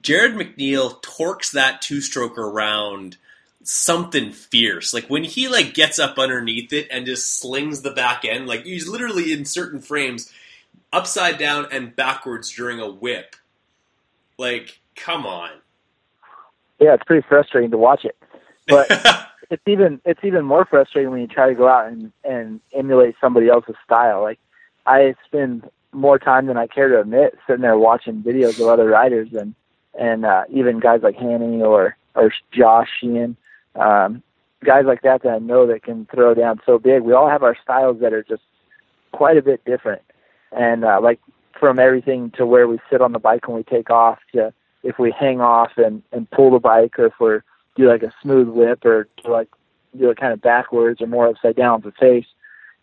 Jarryd 0.00 0.34
McNeil 0.34 1.00
torques 1.02 1.52
that 1.52 1.82
two 1.82 2.00
stroke 2.00 2.38
around 2.38 3.16
something 3.62 4.32
fierce. 4.32 4.94
Like 4.94 5.08
when 5.08 5.24
he 5.24 5.48
like 5.48 5.74
gets 5.74 5.98
up 5.98 6.18
underneath 6.18 6.72
it 6.72 6.88
and 6.90 7.04
just 7.04 7.38
slings 7.38 7.82
the 7.82 7.90
back 7.90 8.24
end 8.24 8.46
like 8.46 8.64
he's 8.64 8.88
literally 8.88 9.32
in 9.32 9.44
certain 9.44 9.80
frames 9.80 10.32
upside 10.92 11.38
down 11.38 11.66
and 11.72 11.96
backwards 11.96 12.52
during 12.52 12.80
a 12.80 12.88
whip. 12.88 13.34
Like 14.38 14.78
come 14.94 15.26
on. 15.26 15.50
Yeah 16.78 16.94
it's 16.94 17.04
pretty 17.04 17.26
frustrating 17.28 17.72
to 17.72 17.78
watch 17.78 18.04
it. 18.04 18.16
But 18.68 18.88
it's 19.50 19.62
even 19.66 20.00
it's 20.04 20.20
even 20.22 20.44
more 20.44 20.64
frustrating 20.64 21.10
when 21.10 21.20
you 21.20 21.26
try 21.26 21.48
to 21.48 21.54
go 21.54 21.68
out 21.68 21.88
and 21.88 22.12
and 22.24 22.60
emulate 22.74 23.14
somebody 23.20 23.48
else's 23.48 23.76
style. 23.84 24.22
Like 24.22 24.38
I 24.86 25.14
spend 25.26 25.68
more 25.92 26.18
time 26.18 26.46
than 26.46 26.56
I 26.56 26.66
care 26.66 26.88
to 26.88 27.00
admit 27.00 27.38
sitting 27.46 27.62
there 27.62 27.78
watching 27.78 28.22
videos 28.22 28.60
of 28.60 28.68
other 28.68 28.86
riders 28.86 29.28
and 29.32 29.54
and 29.98 30.24
uh, 30.24 30.44
even 30.50 30.80
guys 30.80 31.00
like 31.02 31.16
Hanny 31.16 31.62
or 31.62 31.96
or 32.14 32.32
Josh 32.52 32.88
Sheehan, 33.00 33.36
um, 33.74 34.22
guys 34.64 34.84
like 34.86 35.02
that 35.02 35.22
that 35.22 35.32
I 35.32 35.38
know 35.38 35.66
that 35.66 35.82
can 35.82 36.06
throw 36.06 36.34
down 36.34 36.60
so 36.66 36.78
big. 36.78 37.02
We 37.02 37.12
all 37.12 37.28
have 37.28 37.42
our 37.42 37.56
styles 37.62 38.00
that 38.00 38.12
are 38.12 38.24
just 38.24 38.42
quite 39.12 39.36
a 39.36 39.42
bit 39.42 39.64
different, 39.64 40.02
and 40.52 40.84
uh, 40.84 41.00
like 41.02 41.20
from 41.58 41.78
everything 41.78 42.32
to 42.36 42.46
where 42.46 42.68
we 42.68 42.78
sit 42.90 43.00
on 43.00 43.12
the 43.12 43.18
bike 43.18 43.48
when 43.48 43.56
we 43.56 43.62
take 43.62 43.90
off 43.90 44.18
to 44.32 44.52
if 44.82 44.98
we 44.98 45.10
hang 45.10 45.40
off 45.40 45.72
and 45.76 46.02
and 46.12 46.30
pull 46.30 46.50
the 46.50 46.58
bike 46.58 46.98
or 46.98 47.06
if 47.06 47.14
we're 47.18 47.42
do 47.78 47.88
like 47.88 48.02
a 48.02 48.12
smooth 48.20 48.48
whip 48.48 48.84
or 48.84 49.08
do 49.24 49.30
like 49.32 49.48
do 49.96 50.10
it 50.10 50.18
kind 50.18 50.34
of 50.34 50.42
backwards 50.42 51.00
or 51.00 51.06
more 51.06 51.28
upside 51.28 51.56
down 51.56 51.80
with 51.80 51.94
the 51.94 51.98
face. 51.98 52.26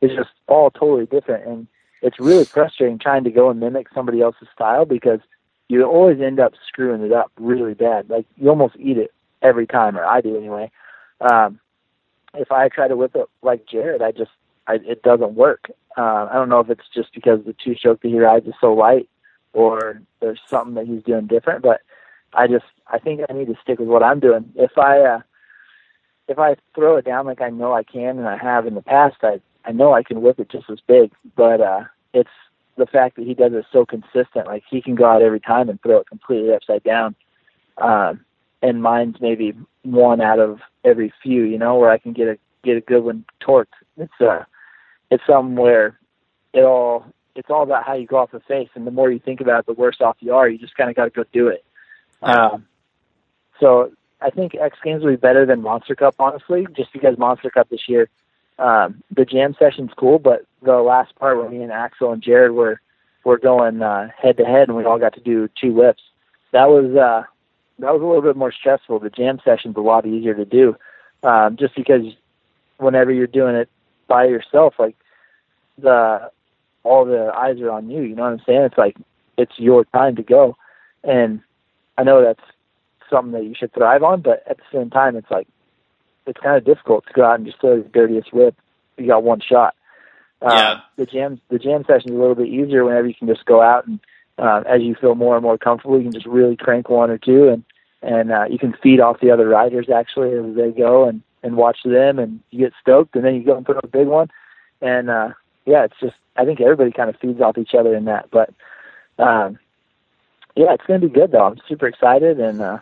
It's 0.02 0.16
just 0.16 0.32
all 0.48 0.72
totally 0.72 1.06
different, 1.06 1.46
and 1.46 1.68
it's 2.02 2.20
really 2.20 2.46
frustrating 2.46 2.98
trying 2.98 3.24
to 3.26 3.32
go 3.32 3.50
and 3.50 3.60
mimic 3.60 3.88
somebody 3.94 4.22
else's 4.22 4.48
style 4.54 4.86
because 4.86 5.20
you 5.68 5.84
always 5.84 6.20
end 6.22 6.40
up 6.40 6.54
screwing 6.68 7.04
it 7.04 7.12
up 7.12 7.32
really 7.38 7.74
bad. 7.76 8.10
Like 8.10 8.26
you 8.38 8.50
almost 8.50 8.76
eat 8.80 8.98
it 8.98 9.14
every 9.42 9.68
time, 9.68 9.98
or 9.98 10.06
I 10.06 10.22
do 10.22 10.36
anyway. 10.38 10.72
um, 11.22 11.60
if 12.34 12.52
I 12.52 12.70
try 12.70 12.88
to 12.88 12.96
whip 12.96 13.16
it 13.16 13.28
like 13.42 13.66
Jarryd, 13.66 14.02
I 14.02 14.12
just 14.12 14.32
I, 14.68 14.76
it 14.76 15.04
doesn't 15.04 15.36
work. 15.36 15.72
Uh, 15.98 16.28
I 16.30 16.34
don't 16.34 16.50
know 16.50 16.60
if 16.60 16.70
it's 16.70 16.88
just 16.94 17.14
because 17.14 17.40
the 17.46 17.56
two 17.64 17.76
stroke 17.76 18.02
that 18.02 18.10
he 18.10 18.20
rides 18.20 18.48
is 18.48 18.54
so 18.60 18.74
light, 18.74 19.10
or 19.54 20.02
there's 20.20 20.42
something 20.50 20.76
that 20.76 20.88
he's 20.88 21.04
doing 21.04 21.28
different. 21.28 21.62
But 21.64 21.82
I 22.36 22.48
just 22.48 22.66
I 22.88 23.00
think 23.00 23.22
I 23.30 23.34
need 23.34 23.48
to 23.48 23.56
stick 23.62 23.80
with 23.80 23.88
what 23.88 24.04
I'm 24.04 24.20
doing. 24.20 24.52
If 24.56 24.78
I 24.78 25.00
uh, 25.00 25.20
if 26.28 26.40
I 26.40 26.56
throw 26.74 26.98
it 26.98 27.06
down 27.06 27.26
like 27.26 27.42
I 27.42 27.50
know 27.50 27.74
I 27.74 27.84
can 27.84 28.18
and 28.18 28.28
I 28.28 28.38
have 28.38 28.68
in 28.68 28.76
the 28.76 28.82
past, 28.82 29.18
I 29.24 29.40
I 29.66 29.72
know 29.72 29.94
I 29.94 30.04
can 30.04 30.22
whip 30.22 30.40
it 30.40 30.50
just 30.50 30.70
as 30.70 30.80
big. 30.88 31.12
But 31.36 31.62
uh, 31.62 31.84
it's 32.14 32.30
the 32.78 32.86
fact 32.86 33.16
that 33.16 33.26
he 33.26 33.34
does 33.34 33.54
it 33.54 33.66
so 33.72 33.86
consistent. 33.86 34.48
Like 34.48 34.64
he 34.70 34.82
can 34.82 34.96
go 34.96 35.06
out 35.06 35.22
every 35.22 35.40
time 35.40 35.70
and 35.70 35.82
throw 35.82 36.00
it 36.00 36.10
completely 36.10 36.54
upside 36.54 36.84
down. 36.84 37.16
Um, 37.78 38.26
and 38.62 38.82
mine's 38.82 39.18
maybe 39.22 39.54
one 39.84 40.22
out 40.22 40.40
of 40.40 40.60
every 40.84 41.14
few, 41.22 41.44
you 41.44 41.58
know, 41.58 41.76
where 41.78 41.90
I 41.90 41.98
can 41.98 42.14
get 42.14 42.28
a 42.28 42.38
get 42.64 42.78
a 42.78 42.82
good 42.82 43.02
one 43.02 43.26
torqued. 43.42 43.68
It's 43.98 44.14
uh 44.20 44.44
it's 45.12 45.24
something 45.28 45.56
where 45.56 46.00
it 46.54 46.64
all 46.64 47.06
it's 47.36 47.50
all 47.50 47.64
about 47.64 47.86
how 47.86 47.94
you 47.94 48.08
go 48.08 48.18
off 48.18 48.32
the 48.32 48.40
face 48.42 48.70
and 48.76 48.88
the 48.88 48.92
more 48.92 49.12
you 49.12 49.20
think 49.20 49.42
about 49.42 49.60
it 49.60 49.66
the 49.68 49.74
worse 49.74 49.98
off 50.02 50.18
you 50.20 50.34
are. 50.34 50.50
You 50.50 50.58
just 50.58 50.76
kinda 50.76 50.94
gotta 50.94 51.12
go 51.12 51.24
do 51.32 51.48
it. 51.48 51.64
Um 52.22 52.66
so 53.60 53.92
I 54.22 54.30
think 54.30 54.56
X 54.56 54.78
Games 54.84 55.04
will 55.04 55.12
be 55.12 55.18
better 55.18 55.46
than 55.46 55.62
Monster 55.62 55.96
Cup, 55.96 56.16
honestly, 56.20 56.66
just 56.76 56.92
because 56.94 57.18
Monster 57.18 57.50
Cup 57.50 57.70
this 57.70 57.88
year, 57.88 58.10
um, 58.58 59.04
the 59.16 59.26
jam 59.26 59.56
session's 59.60 59.92
cool, 59.98 60.20
but 60.20 60.46
the 60.62 60.78
last 60.78 61.16
part 61.16 61.38
where 61.38 61.50
me 61.50 61.62
and 61.62 61.72
Axel 61.72 62.12
and 62.12 62.24
Jarryd 62.24 62.54
were 62.54 62.82
were 63.24 63.38
going 63.38 63.80
head 63.80 64.38
to 64.38 64.46
head 64.46 64.68
and 64.68 64.76
we 64.78 64.86
all 64.86 65.00
got 65.00 65.14
to 65.16 65.22
do 65.22 65.50
two 65.60 65.74
whips. 65.74 66.04
That 66.52 66.70
was 66.70 66.96
uh 66.96 67.24
that 67.80 67.92
was 67.92 68.02
a 68.02 68.06
little 68.06 68.22
bit 68.22 68.38
more 68.38 68.52
stressful. 68.52 69.00
The 69.00 69.10
jam 69.10 69.40
session's 69.44 69.76
a 69.76 69.82
lot 69.82 70.06
easier 70.06 70.34
to 70.34 70.46
do, 70.46 70.78
um, 71.24 71.58
just 71.58 71.76
because 71.76 72.04
whenever 72.78 73.12
you're 73.12 73.28
doing 73.28 73.56
it 73.56 73.70
by 74.08 74.26
yourself, 74.26 74.76
like 74.80 74.96
the 75.78 76.32
all 76.84 77.04
the 77.04 77.32
eyes 77.36 77.60
are 77.60 77.72
on 77.72 77.90
you. 77.90 78.04
You 78.04 78.16
know 78.16 78.24
what 78.24 78.34
I'm 78.34 78.42
saying? 78.46 78.62
It's 78.62 78.78
like 78.78 78.96
it's 79.38 79.58
your 79.58 79.84
time 79.86 80.16
to 80.16 80.24
go, 80.24 80.56
and 81.04 81.42
I 81.98 82.04
know 82.04 82.22
that's 82.22 82.48
something 83.10 83.34
that 83.34 83.46
you 83.46 83.56
should 83.58 83.74
thrive 83.74 84.04
on, 84.04 84.22
but 84.22 84.44
at 84.50 84.58
the 84.58 84.64
same 84.72 84.90
time, 84.90 85.16
it's 85.16 85.30
like 85.32 85.48
it's 86.26 86.40
kind 86.40 86.58
of 86.58 86.66
difficult 86.66 87.06
to 87.08 87.14
go 87.14 87.26
out 87.26 87.36
and 87.36 87.46
just 87.46 87.60
throw 87.60 87.82
the 87.82 87.90
dirtiest 87.90 88.34
whip. 88.34 88.56
You 88.98 89.08
got 89.08 89.24
one 89.24 89.42
shot. 89.42 89.76
Uh, 90.42 90.54
Yeah. 90.54 90.80
The 90.98 91.06
jam 91.06 91.42
the 91.50 91.60
jam 91.60 91.84
session 91.86 92.12
is 92.12 92.16
a 92.16 92.20
little 92.20 92.36
bit 92.36 92.48
easier 92.48 92.84
whenever 92.84 93.08
you 93.08 93.14
can 93.14 93.28
just 93.28 93.46
go 93.46 93.62
out 93.62 93.88
and 93.88 94.00
uh, 94.38 94.64
as 94.68 94.82
you 94.82 94.96
feel 94.96 95.16
more 95.16 95.36
and 95.36 95.44
more 95.44 95.58
comfortable, 95.58 95.98
you 95.98 96.04
can 96.04 96.12
just 96.12 96.26
really 96.26 96.56
crank 96.56 96.90
one 96.90 97.10
or 97.10 97.18
two, 97.18 97.48
and 97.50 97.64
and 98.02 98.32
uh, 98.32 98.46
you 98.50 98.60
can 98.60 98.76
feed 98.84 99.00
off 99.00 99.20
the 99.22 99.32
other 99.32 99.48
riders 99.48 99.88
actually 99.90 100.34
as 100.34 100.56
they 100.56 100.72
go 100.72 101.08
and 101.08 101.22
and 101.44 101.56
watch 101.56 101.78
them, 101.86 102.20
and 102.20 102.42
you 102.52 102.60
get 102.60 102.74
stoked, 102.82 103.16
and 103.16 103.24
then 103.24 103.36
you 103.36 103.44
go 103.44 103.56
and 103.56 103.66
throw 103.66 103.80
a 103.82 103.88
big 103.88 104.08
one, 104.08 104.30
and 104.82 105.10
uh, 105.10 105.30
yeah, 105.66 105.86
it's 105.86 106.00
just 106.02 106.16
I 106.36 106.46
think 106.46 106.60
everybody 106.60 106.92
kind 106.92 107.10
of 107.10 107.18
feeds 107.18 107.40
off 107.40 107.58
each 107.58 107.74
other 107.78 107.96
in 107.96 108.06
that, 108.06 108.30
but 108.30 108.54
um, 109.18 109.58
yeah, 110.56 110.74
it's 110.74 110.86
going 110.86 111.02
to 111.02 111.08
be 111.08 111.14
good 111.14 111.32
though. 111.32 111.46
I'm 111.46 111.60
super 111.68 111.88
excited, 111.88 112.40
and 112.40 112.62
uh, 112.62 112.80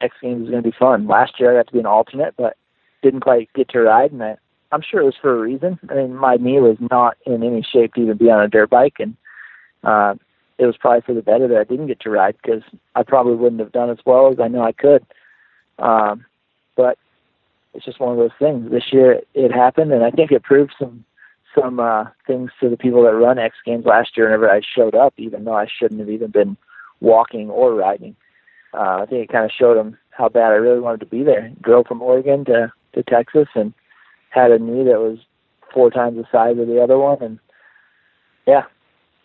X 0.00 0.14
Games 0.22 0.44
is 0.44 0.50
going 0.50 0.62
to 0.62 0.70
be 0.70 0.76
fun. 0.76 1.06
Last 1.06 1.38
year 1.38 1.52
I 1.52 1.58
got 1.58 1.66
to 1.66 1.72
be 1.72 1.80
an 1.80 1.86
alternate, 1.86 2.34
but 2.36 2.56
didn't 3.02 3.20
quite 3.20 3.52
get 3.54 3.68
to 3.70 3.80
ride, 3.80 4.12
and 4.12 4.22
I, 4.22 4.36
I'm 4.72 4.82
sure 4.82 5.00
it 5.00 5.04
was 5.04 5.16
for 5.20 5.36
a 5.36 5.40
reason. 5.40 5.78
I 5.88 5.94
mean, 5.94 6.14
my 6.14 6.36
knee 6.36 6.60
was 6.60 6.76
not 6.90 7.16
in 7.26 7.42
any 7.42 7.62
shape 7.62 7.94
to 7.94 8.02
even 8.02 8.16
be 8.16 8.30
on 8.30 8.40
a 8.40 8.48
dirt 8.48 8.70
bike, 8.70 8.96
and 9.00 9.16
uh, 9.82 10.14
it 10.58 10.66
was 10.66 10.76
probably 10.76 11.00
for 11.00 11.14
the 11.14 11.22
better 11.22 11.48
that 11.48 11.58
I 11.58 11.64
didn't 11.64 11.86
get 11.86 12.00
to 12.00 12.10
ride 12.10 12.36
because 12.42 12.62
I 12.94 13.02
probably 13.02 13.34
wouldn't 13.34 13.60
have 13.60 13.72
done 13.72 13.90
as 13.90 13.98
well 14.04 14.30
as 14.30 14.38
I 14.38 14.48
know 14.48 14.62
I 14.62 14.72
could. 14.72 15.04
Um, 15.78 16.26
but 16.76 16.98
it's 17.74 17.84
just 17.84 18.00
one 18.00 18.12
of 18.12 18.18
those 18.18 18.36
things. 18.38 18.70
This 18.70 18.92
year 18.92 19.20
it 19.34 19.52
happened, 19.52 19.92
and 19.92 20.04
I 20.04 20.10
think 20.10 20.30
it 20.30 20.42
proved 20.42 20.74
some 20.78 21.04
some 21.54 21.80
uh, 21.80 22.04
things 22.28 22.52
to 22.60 22.68
the 22.68 22.76
people 22.76 23.02
that 23.02 23.14
run 23.14 23.38
X 23.38 23.56
Games 23.64 23.84
last 23.84 24.16
year. 24.16 24.26
Whenever 24.26 24.50
I 24.50 24.60
showed 24.60 24.94
up, 24.94 25.14
even 25.16 25.44
though 25.44 25.54
I 25.54 25.66
shouldn't 25.66 25.98
have 25.98 26.10
even 26.10 26.30
been 26.30 26.56
walking 27.00 27.50
or 27.50 27.74
riding, 27.74 28.16
uh, 28.74 29.02
I 29.02 29.06
think 29.06 29.24
it 29.24 29.32
kind 29.32 29.44
of 29.44 29.50
showed 29.56 29.76
them 29.76 29.98
how 30.10 30.28
bad 30.28 30.52
I 30.52 30.56
really 30.56 30.80
wanted 30.80 31.00
to 31.00 31.06
be 31.06 31.22
there. 31.22 31.50
Drove 31.60 31.86
from 31.86 32.02
Oregon 32.02 32.44
to 32.46 32.72
to 32.94 33.02
Texas 33.04 33.48
and 33.54 33.72
had 34.30 34.50
a 34.50 34.58
knee 34.58 34.84
that 34.84 35.00
was 35.00 35.18
four 35.72 35.90
times 35.90 36.16
the 36.16 36.24
size 36.30 36.58
of 36.58 36.66
the 36.66 36.82
other 36.82 36.98
one, 36.98 37.22
and 37.22 37.38
yeah, 38.46 38.64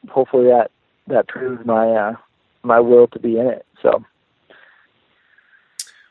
hopefully 0.09 0.45
that 0.45 0.71
that 1.07 1.27
proves 1.27 1.65
my 1.65 1.89
uh, 1.89 2.15
my 2.63 2.79
will 2.79 3.07
to 3.07 3.19
be 3.19 3.37
in 3.37 3.47
it. 3.47 3.65
So 3.81 4.03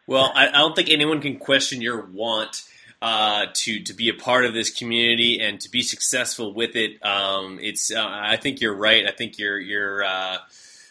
Well, 0.07 0.33
I, 0.35 0.49
I 0.49 0.59
don't 0.59 0.77
think 0.77 0.91
anyone 0.91 1.21
can 1.21 1.39
question 1.39 1.81
your 1.81 2.05
want 2.07 2.63
uh, 3.03 3.47
to 3.53 3.83
to 3.83 3.95
be 3.95 4.09
a 4.09 4.15
part 4.15 4.45
of 4.45 4.55
this 4.55 4.71
community 4.71 5.41
and 5.41 5.61
to 5.61 5.71
be 5.71 5.83
successful 5.83 6.53
with 6.53 6.77
it. 6.77 7.05
Um, 7.05 7.59
it's 7.61 7.93
uh, 7.93 8.07
I 8.07 8.37
think 8.37 8.61
you're 8.61 8.77
right. 8.77 9.05
I 9.07 9.13
think 9.13 9.39
you're 9.39 9.59
you're 9.59 10.05
uh, 10.05 10.39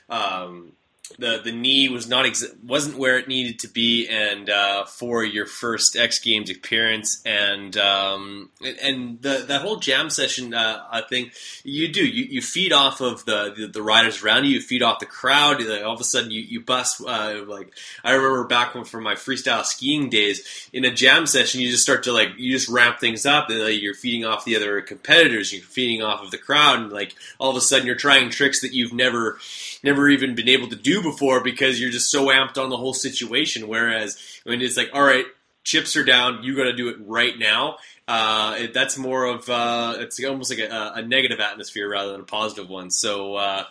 um, 0.10 0.74
the 1.20 1.42
the 1.44 1.52
knee 1.52 1.90
was 1.90 2.08
not 2.08 2.26
ex- 2.26 2.46
wasn't 2.66 2.98
where 2.98 3.20
it 3.20 3.28
needed 3.28 3.60
to 3.60 3.68
be, 3.68 4.08
and 4.08 4.50
uh, 4.50 4.86
for 4.86 5.24
your 5.24 5.46
first 5.46 5.96
X 5.96 6.18
Games 6.18 6.50
appearance, 6.50 7.22
and 7.26 7.76
um, 7.78 8.50
and- 8.82 9.22
the 9.22 9.44
that 9.48 9.62
whole 9.62 9.76
jam 9.76 10.10
session 10.10 10.54
uh, 10.54 10.82
uh, 10.90 11.02
thing, 11.08 11.30
you 11.64 11.92
do 11.92 12.04
you, 12.08 12.24
you 12.26 12.42
feed 12.42 12.72
off 12.72 13.02
of 13.02 13.26
the, 13.26 13.54
the 13.56 13.68
the 13.68 13.82
riders 13.84 14.24
around 14.24 14.46
you, 14.46 14.52
you 14.52 14.62
feed 14.62 14.82
off 14.82 15.00
the 15.00 15.06
crowd. 15.06 15.62
Like, 15.62 15.84
all 15.84 15.94
of 15.94 16.00
a 16.00 16.06
sudden, 16.06 16.32
you 16.32 16.42
you 16.42 16.62
bust 16.62 17.02
uh, 17.06 17.44
like 17.48 17.74
I 18.04 18.14
remember 18.14 18.46
back 18.46 18.74
when 18.74 18.86
from 18.86 19.04
my 19.04 19.16
freestyle 19.16 19.66
skiing 19.66 20.10
days 20.10 20.70
in 20.72 20.86
a 20.86 20.92
jam 20.92 21.28
session, 21.28 21.62
you 21.62 21.70
just 21.70 21.84
start 21.84 22.04
to 22.04 22.14
like 22.14 22.30
you 22.38 22.52
just 22.52 22.70
ramp 22.70 23.00
things 23.00 23.26
up, 23.26 23.50
and 23.50 23.60
like, 23.60 23.82
you're 23.82 23.94
feeding 23.94 24.26
off 24.26 24.46
the 24.46 24.56
other 24.56 24.82
competitors, 24.82 25.54
you're 25.54 25.62
feeding 25.62 26.02
off 26.02 26.24
of 26.24 26.32
the 26.32 26.38
crowd, 26.38 26.80
and 26.80 26.92
like 26.92 27.14
all 27.40 27.52
of 27.52 27.58
a 27.58 27.62
sudden 27.62 27.86
you're 27.86 27.96
trying 27.96 28.30
tricks 28.30 28.62
that 28.62 28.74
you've 28.74 28.94
never 28.94 29.38
never 29.84 30.10
even 30.10 30.36
been 30.36 30.50
able 30.50 30.68
to 30.70 30.76
do 30.76 31.02
before 31.02 31.44
because 31.44 31.80
you're 31.80 31.92
just 31.92 32.10
so 32.10 32.28
amped 32.28 32.58
on 32.58 32.70
the 32.70 32.78
whole 32.78 32.94
situation. 32.94 33.68
Whereas 33.68 34.18
when 34.44 34.62
it's 34.62 34.78
like, 34.78 34.90
all 34.94 35.04
right, 35.04 35.26
chips 35.64 35.96
are 35.96 36.04
down, 36.04 36.44
you 36.44 36.56
got 36.56 36.64
to 36.64 36.74
do 36.74 36.90
it 36.90 36.98
right 37.06 37.38
now. 37.38 37.78
Uh, 38.08 38.56
it, 38.60 38.74
that's 38.74 38.98
more 38.98 39.26
of 39.26 39.48
uh, 39.50 39.96
it's 40.00 40.24
almost 40.24 40.50
like 40.50 40.60
a, 40.60 40.94
a 40.96 41.02
negative 41.02 41.40
atmosphere 41.40 41.90
rather 41.90 42.12
than 42.12 42.22
a 42.22 42.26
positive 42.26 42.70
one. 42.70 42.90
So 42.90 43.36
uh, 43.36 43.64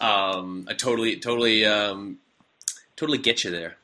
um, 0.00 0.66
I 0.68 0.74
totally, 0.74 1.16
totally, 1.16 1.64
um, 1.64 2.18
totally 2.96 3.18
get 3.18 3.44
you 3.44 3.50
there. 3.50 3.76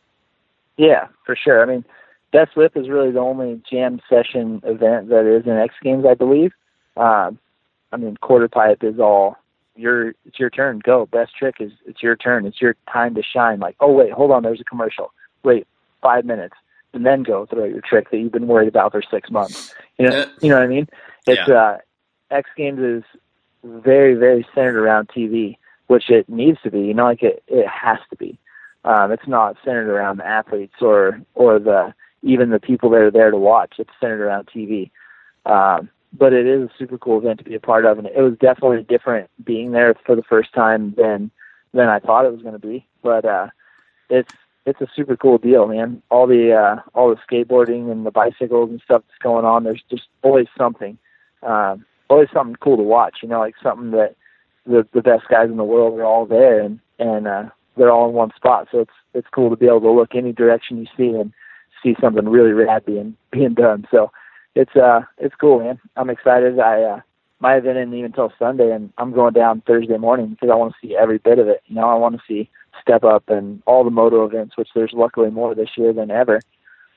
yeah, 0.77 1.09
for 1.25 1.37
sure. 1.37 1.63
I 1.63 1.67
mean, 1.67 1.85
Best 2.33 2.57
Whip 2.57 2.77
is 2.77 2.89
really 2.89 3.11
the 3.11 3.21
only 3.21 3.61
jam 3.71 4.01
session 4.09 4.63
event 4.65 5.09
that 5.11 5.27
is 5.27 5.47
in 5.47 5.53
X 5.53 5.75
Games, 5.83 6.05
I 6.09 6.15
believe. 6.15 6.53
Um, 6.97 7.39
I 7.93 7.99
mean, 7.99 8.17
quarter 8.17 8.49
pipe 8.49 8.83
is 8.83 8.99
all 8.99 9.37
your 9.77 10.11
it's 10.27 10.39
your 10.39 10.51
turn. 10.51 10.81
Go. 10.81 11.07
Best 11.07 11.37
trick 11.37 11.57
is 11.61 11.73
it's 11.87 12.03
your 12.03 12.17
turn. 12.17 12.47
It's 12.47 12.61
your 12.61 12.77
time 12.93 13.15
to 13.15 13.23
shine. 13.23 13.61
Like, 13.61 13.77
oh 13.81 13.93
wait, 13.93 14.13
hold 14.13 14.31
on, 14.31 14.43
there's 14.43 14.61
a 14.61 14.65
commercial. 14.65 15.13
Wait, 15.43 15.67
five 16.01 16.25
minutes, 16.25 16.55
and 16.93 17.05
then 17.07 17.23
go 17.23 17.47
throw 17.47 17.65
your 17.65 17.81
trick 17.81 18.11
that 18.11 18.19
you've 18.19 18.33
been 18.33 18.47
worried 18.47 18.69
about 18.69 18.93
for 18.93 19.03
six 19.03 19.31
months. 19.31 19.75
You 19.99 20.09
know, 20.09 20.27
you 20.41 20.49
know 20.49 20.57
what 20.57 20.65
I 20.65 20.69
mean? 20.69 20.89
It's 21.27 21.49
uh, 21.49 21.79
X 22.31 22.49
Games 22.57 22.81
is 22.81 23.05
very 23.65 24.15
very 24.15 24.47
centered 24.55 24.77
around 24.77 25.09
TV, 25.09 25.57
which 25.87 26.11
it 26.11 26.29
needs 26.29 26.59
to 26.63 26.71
be. 26.71 26.81
You 26.81 26.95
know, 26.95 27.05
like 27.05 27.23
it 27.23 27.43
it 27.47 27.67
has 27.67 27.99
to 28.11 28.17
be. 28.17 28.39
Um, 28.85 29.13
it's 29.13 29.29
not 29.29 29.57
centered 29.65 29.89
around 29.89 30.19
the 30.19 30.27
athletes 30.27 30.75
or 30.81 31.21
or 31.35 31.59
the 31.59 31.95
even 32.23 32.51
the 32.51 32.61
people 32.61 32.91
that 32.91 33.01
are 33.01 33.11
there 33.11 33.31
to 33.31 33.37
watch. 33.37 33.75
It's 33.79 33.91
centered 34.01 34.25
around 34.25 34.49
TV. 34.55 34.91
Um, 35.47 35.89
but 36.13 36.33
it 36.33 36.47
is 36.47 36.63
a 36.63 36.71
super 36.79 36.99
cool 36.99 37.19
event 37.19 37.39
to 37.39 37.45
be 37.45 37.55
a 37.55 37.61
part 37.61 37.85
of, 37.85 37.99
and 37.99 38.07
it 38.07 38.21
was 38.21 38.37
definitely 38.39 38.83
different 38.83 39.31
being 39.43 39.73
there 39.73 39.95
for 40.07 40.15
the 40.15 40.23
first 40.23 40.53
time 40.53 40.95
than 40.97 41.31
than 41.73 41.89
I 41.89 41.99
thought 41.99 42.27
it 42.27 42.33
was 42.33 42.43
going 42.43 42.59
to 42.59 42.67
be. 42.67 42.87
But 43.03 43.25
uh, 43.25 43.49
it's 44.11 44.33
it's 44.67 44.81
a 44.81 44.89
super 44.95 45.17
cool 45.17 45.39
deal, 45.39 45.67
man. 45.67 46.03
All 46.11 46.27
the 46.27 46.53
uh, 46.53 46.81
all 46.95 47.09
the 47.09 47.17
skateboarding 47.17 47.91
and 47.91 48.05
the 48.05 48.11
bicycles 48.11 48.71
and 48.71 48.81
stuff 48.85 49.03
that's 49.09 49.23
going 49.23 49.45
on. 49.45 49.65
There's 49.65 49.83
just 49.91 50.09
always 50.23 50.49
something, 50.57 50.99
um, 51.43 51.85
always 52.09 52.29
something 52.33 52.57
cool 52.57 52.77
to 52.77 52.83
watch. 52.83 53.19
You 53.23 53.29
know, 53.29 53.41
like 53.41 53.55
something 53.63 53.91
that 53.93 54.15
the 54.67 54.87
the 54.93 55.03
best 55.03 55.29
guys 55.29 55.49
in 55.49 55.57
the 55.57 55.65
world 55.65 55.99
are 55.99 56.05
all 56.05 56.27
there, 56.27 56.61
and 56.61 56.79
and 56.99 57.27
uh, 57.27 57.45
they're 57.77 57.91
all 57.91 58.09
in 58.09 58.15
one 58.15 58.33
spot. 58.37 58.69
So 58.71 58.81
it's 58.81 58.93
it's 59.15 59.29
cool 59.33 59.51
to 59.51 59.57
be 59.57 59.67
able 59.67 59.81
to 59.81 59.91
look 59.91 60.15
any 60.15 60.33
direction 60.33 60.79
you 60.79 60.87
see 60.97 61.17
and 61.19 61.33
see 61.83 61.97
something 62.01 62.29
really 62.29 62.53
rad 62.53 62.85
being 62.85 63.17
being 63.31 63.55
done. 63.55 63.87
So 63.91 64.13
it's 64.55 64.75
uh 64.77 65.03
it's 65.19 65.35
cool, 65.37 65.61
man. 65.61 65.81
I'm 65.97 66.11
excited. 66.11 66.59
I 66.59 66.83
uh 66.83 67.01
my 67.41 67.57
event 67.57 67.79
isn't 67.79 67.95
even 67.95 68.07
until 68.07 68.33
Sunday, 68.39 68.71
and 68.71 68.93
I'm 68.99 69.13
going 69.13 69.35
down 69.35 69.63
Thursday 69.67 69.99
morning 69.99 70.29
because 70.29 70.51
I 70.51 70.55
want 70.55 70.75
to 70.75 70.87
see 70.87 70.97
every 70.97 71.19
bit 71.19 71.39
of 71.41 71.49
it. 71.49 71.63
You 71.67 71.75
know, 71.75 71.89
I 71.89 71.95
want 71.95 72.15
to 72.15 72.23
see 72.27 72.49
Step 72.81 73.03
Up 73.05 73.25
and 73.29 73.63
all 73.67 73.83
the 73.83 73.91
moto 73.91 74.25
events, 74.25 74.57
which 74.57 74.69
there's 74.75 74.93
luckily 74.93 75.31
more 75.31 75.55
this 75.55 75.71
year 75.77 75.93
than 75.93 76.11
ever. 76.11 76.41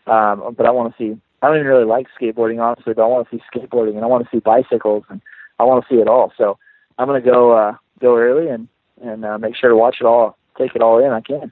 Um, 0.08 0.53
but 0.56 0.66
I 0.66 0.72
want 0.72 0.95
to 0.95 0.97
see. 0.97 1.20
I 1.41 1.47
don't 1.47 1.58
even 1.58 1.68
really 1.68 1.86
like 1.86 2.08
skateboarding, 2.20 2.62
honestly, 2.62 2.93
but 2.93 3.03
I 3.03 3.08
want 3.08 3.30
to 3.30 3.36
see 3.36 3.43
skateboarding 3.53 3.95
and 3.95 4.03
I 4.03 4.08
want 4.08 4.24
to 4.24 4.30
see 4.32 4.39
bicycles 4.39 5.03
and 5.10 5.22
I 5.60 5.64
want 5.64 5.84
to 5.84 5.93
see 5.93 5.99
it 5.99 6.08
all. 6.08 6.32
So 6.38 6.58
I'm 6.97 7.08
gonna 7.08 7.22
go 7.22 7.51
uh, 7.51 7.76
go 7.99 8.18
early 8.18 8.49
and 8.49 8.68
and 9.03 9.26
uh, 9.26 9.38
make 9.38 9.56
sure 9.56 9.70
to 9.70 9.76
watch 9.76 9.97
it 9.99 10.06
all, 10.06 10.38
take 10.58 10.76
it 10.76 10.82
all 10.82 11.03
in. 11.03 11.12
I 11.12 11.22
can. 11.22 11.51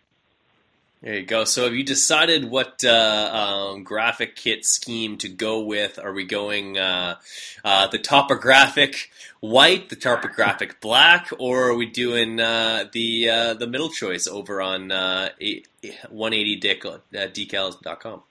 There 1.04 1.16
you 1.16 1.26
go. 1.26 1.44
So, 1.44 1.66
have 1.66 1.76
you 1.76 1.84
decided 1.84 2.50
what 2.50 2.82
uh, 2.86 3.74
um, 3.74 3.84
graphic 3.84 4.38
kit 4.38 4.64
scheme 4.64 5.18
to 5.18 5.28
go 5.28 5.60
with? 5.60 6.00
Are 6.00 6.14
we 6.14 6.24
going 6.24 6.78
uh, 6.78 7.18
uh, 7.66 7.88
the 7.88 7.98
topographic 7.98 9.10
white, 9.42 9.90
the 9.90 9.98
topographic 9.98 10.80
black, 10.82 11.28
or 11.40 11.72
are 11.72 11.76
we 11.76 11.88
doing 11.88 12.40
uh, 12.40 12.86
the 12.94 13.30
uh, 13.30 13.54
the 13.56 13.68
middle 13.68 13.90
choice 13.90 14.28
over 14.28 14.62
on 14.62 14.94
uh, 14.94 15.28
180decals.com? 15.42 18.24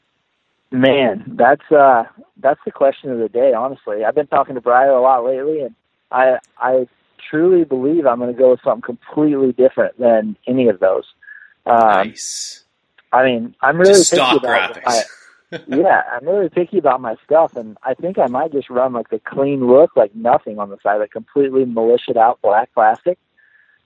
Man, 0.71 1.25
that's 1.27 1.71
uh, 1.71 2.05
that's 2.39 2.61
the 2.65 2.71
question 2.71 3.11
of 3.11 3.19
the 3.19 3.29
day. 3.29 3.53
Honestly, 3.53 4.03
I've 4.03 4.15
been 4.15 4.29
talking 4.29 4.55
to 4.55 4.63
Briar 4.63 4.93
a 4.93 5.03
lot 5.03 5.27
lately, 5.27 5.61
and 5.61 5.75
I 6.11 6.39
I 6.57 6.89
truly 7.31 7.65
believe 7.65 8.07
I'm 8.07 8.19
going 8.19 8.33
to 8.33 8.39
go 8.39 8.53
with 8.53 8.61
something 8.65 8.81
completely 8.81 9.53
different 9.53 9.99
than 9.99 10.39
any 10.47 10.69
of 10.69 10.81
those. 10.81 11.05
Um, 11.67 12.09
nice. 12.09 12.62
I 13.13 13.25
mean, 13.25 13.55
I'm 13.61 13.79
really 13.79 13.95
Just 13.95 14.13
picky 14.13 14.37
about 14.37 14.43
graphics. 14.43 14.85
my, 14.87 15.61
yeah, 15.69 16.03
I'm 16.11 16.27
really 16.27 16.49
picky 16.49 16.79
about 16.79 17.01
my 17.01 17.17
stuff, 17.25 17.57
and 17.57 17.77
I 17.83 17.95
think 17.95 18.19
I 18.19 18.27
might 18.27 18.53
just 18.53 18.71
run 18.71 18.95
like 18.95 19.11
the 19.11 19.19
clean 19.19 19.67
look, 19.67 19.97
like 19.97 20.15
nothing 20.15 20.59
on 20.59 20.71
the 20.71 20.79
side, 20.83 20.97
like 20.97 21.11
completely 21.11 21.65
militiaed 21.65 22.17
out 22.17 22.41
black 22.41 22.73
plastic. 22.73 23.19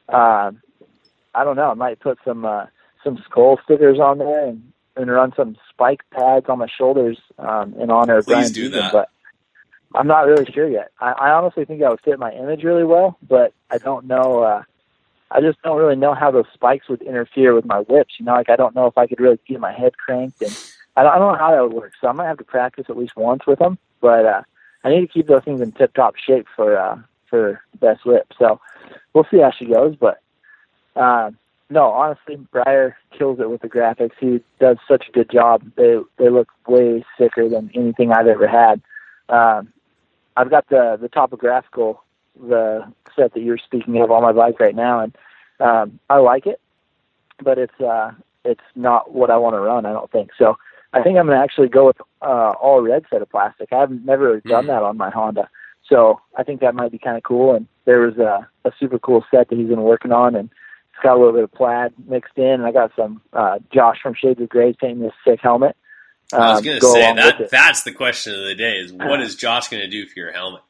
Um, 0.08 0.62
I 1.34 1.44
don't 1.44 1.56
know. 1.56 1.70
I 1.70 1.74
might 1.74 1.98
put 1.98 2.18
some 2.24 2.44
uh, 2.44 2.66
some 3.02 3.18
skull 3.28 3.58
stickers 3.64 3.98
on 3.98 4.18
there 4.18 4.46
and 4.46 4.72
and 4.96 5.10
run 5.10 5.32
some 5.36 5.56
spike 5.68 6.00
pads 6.10 6.46
on 6.48 6.58
my 6.58 6.68
shoulders 6.68 7.18
um, 7.38 7.74
in 7.74 7.90
honor 7.90 8.18
of 8.18 8.26
Please 8.26 8.32
Brian 8.32 8.52
do 8.52 8.68
that. 8.70 8.92
But 8.92 9.10
I'm 9.94 10.06
not 10.06 10.26
really 10.26 10.50
sure 10.52 10.68
yet. 10.68 10.90
I, 11.00 11.12
I 11.12 11.30
honestly 11.32 11.64
think 11.64 11.80
that 11.80 11.90
would 11.90 12.00
fit 12.00 12.18
my 12.18 12.32
image 12.32 12.64
really 12.64 12.84
well, 12.84 13.18
but 13.26 13.52
I 13.70 13.78
don't 13.78 14.06
know. 14.06 14.42
Uh, 14.42 14.62
I 15.30 15.40
just 15.40 15.60
don't 15.62 15.78
really 15.78 15.96
know 15.96 16.14
how 16.14 16.30
those 16.30 16.46
spikes 16.54 16.88
would 16.88 17.02
interfere 17.02 17.54
with 17.54 17.64
my 17.64 17.80
whips. 17.80 18.14
You 18.18 18.26
know, 18.26 18.34
like 18.34 18.50
I 18.50 18.56
don't 18.56 18.74
know 18.74 18.86
if 18.86 18.96
I 18.96 19.06
could 19.06 19.20
really 19.20 19.38
get 19.46 19.60
my 19.60 19.72
head 19.72 19.96
cranked, 19.98 20.40
and 20.42 20.56
I 20.96 21.02
don't, 21.02 21.12
I 21.12 21.18
don't 21.18 21.32
know 21.32 21.38
how 21.38 21.50
that 21.50 21.62
would 21.62 21.72
work. 21.72 21.92
So 22.00 22.08
I 22.08 22.12
might 22.12 22.28
have 22.28 22.38
to 22.38 22.44
practice 22.44 22.86
at 22.88 22.96
least 22.96 23.16
once 23.16 23.46
with 23.46 23.58
them. 23.58 23.78
But 24.00 24.24
uh, 24.24 24.42
I 24.84 24.90
need 24.90 25.00
to 25.00 25.06
keep 25.06 25.26
those 25.26 25.42
things 25.44 25.60
in 25.60 25.72
tip-top 25.72 26.14
shape 26.16 26.46
for 26.54 26.78
uh, 26.78 26.98
for 27.28 27.60
the 27.72 27.78
best 27.78 28.04
whip. 28.06 28.32
So 28.38 28.60
we'll 29.12 29.26
see 29.30 29.40
how 29.40 29.50
she 29.50 29.66
goes. 29.66 29.96
But 29.96 30.20
uh, 30.94 31.32
no, 31.70 31.86
honestly, 31.86 32.36
Briar 32.52 32.96
kills 33.18 33.40
it 33.40 33.50
with 33.50 33.62
the 33.62 33.68
graphics. 33.68 34.12
He 34.20 34.40
does 34.60 34.76
such 34.86 35.08
a 35.08 35.12
good 35.12 35.30
job. 35.30 35.62
They 35.76 35.96
they 36.18 36.28
look 36.28 36.48
way 36.68 37.04
sicker 37.18 37.48
than 37.48 37.70
anything 37.74 38.12
I've 38.12 38.28
ever 38.28 38.46
had. 38.46 38.80
Um, 39.28 39.72
I've 40.36 40.50
got 40.50 40.68
the 40.68 40.96
the 41.00 41.08
topographical 41.08 42.04
the 42.41 42.93
set 43.14 43.34
that 43.34 43.43
you're 43.43 43.59
speaking 43.59 44.01
of 44.01 44.11
on 44.11 44.22
my 44.22 44.32
bike 44.32 44.61
right 44.61 44.74
now, 44.74 45.01
and 45.01 45.16
um, 45.61 45.99
I 46.09 46.18
like 46.18 46.47
it, 46.47 46.61
but 47.43 47.59
it's 47.59 47.80
uh, 47.80 48.12
it's 48.45 48.61
not 48.74 49.12
what 49.12 49.30
I 49.30 49.37
want 49.37 49.55
to 49.55 49.61
run. 49.61 49.87
I 49.87 49.93
don't 49.93 50.11
think 50.11 50.30
so. 50.39 50.57
I 50.93 51.03
think 51.03 51.18
I'm 51.18 51.26
gonna 51.26 51.43
actually 51.43 51.68
go 51.68 51.87
with 51.87 52.01
uh, 52.22 52.53
all 52.61 52.80
red 52.80 53.05
set 53.11 53.22
of 53.22 53.30
plastic. 53.30 53.72
I've 53.72 53.91
never 53.91 54.41
done 54.41 54.66
that 54.66 54.82
on 54.82 54.97
my 54.97 55.11
Honda, 55.11 55.49
so 55.89 56.20
I 56.37 56.43
think 56.43 56.61
that 56.61 56.74
might 56.74 56.93
be 56.93 56.99
kind 56.99 57.16
of 57.16 57.22
cool. 57.22 57.55
And 57.55 57.66
there 57.84 58.01
was 58.01 58.16
a, 58.18 58.49
a 58.64 58.72
super 58.78 58.99
cool 58.99 59.24
set 59.30 59.49
that 59.49 59.59
he's 59.59 59.68
been 59.68 59.82
working 59.82 60.12
on, 60.12 60.34
and 60.34 60.49
it's 60.49 61.03
got 61.03 61.16
a 61.16 61.18
little 61.18 61.32
bit 61.32 61.45
of 61.45 61.53
plaid 61.53 61.93
mixed 62.07 62.37
in. 62.37 62.45
And 62.45 62.66
I 62.66 62.72
got 62.72 62.93
some 62.97 63.20
uh, 63.32 63.59
Josh 63.72 63.99
from 64.03 64.14
Shades 64.14 64.41
of 64.41 64.49
Grey 64.49 64.72
painting 64.72 65.01
this 65.01 65.12
sick 65.26 65.41
helmet. 65.43 65.76
I 66.32 66.51
was 66.51 66.59
um, 66.59 66.64
going 66.64 66.76
to 66.76 66.80
go 66.80 66.93
say 66.93 67.14
that 67.14 67.51
that's 67.51 67.82
the 67.84 67.93
question 67.93 68.34
of 68.34 68.47
the 68.47 68.55
day: 68.55 68.78
is 68.78 68.93
what 68.93 69.20
is 69.22 69.37
Josh 69.37 69.68
going 69.68 69.82
to 69.82 69.91
do 69.91 70.07
for 70.07 70.18
your 70.18 70.32
helmet? 70.32 70.62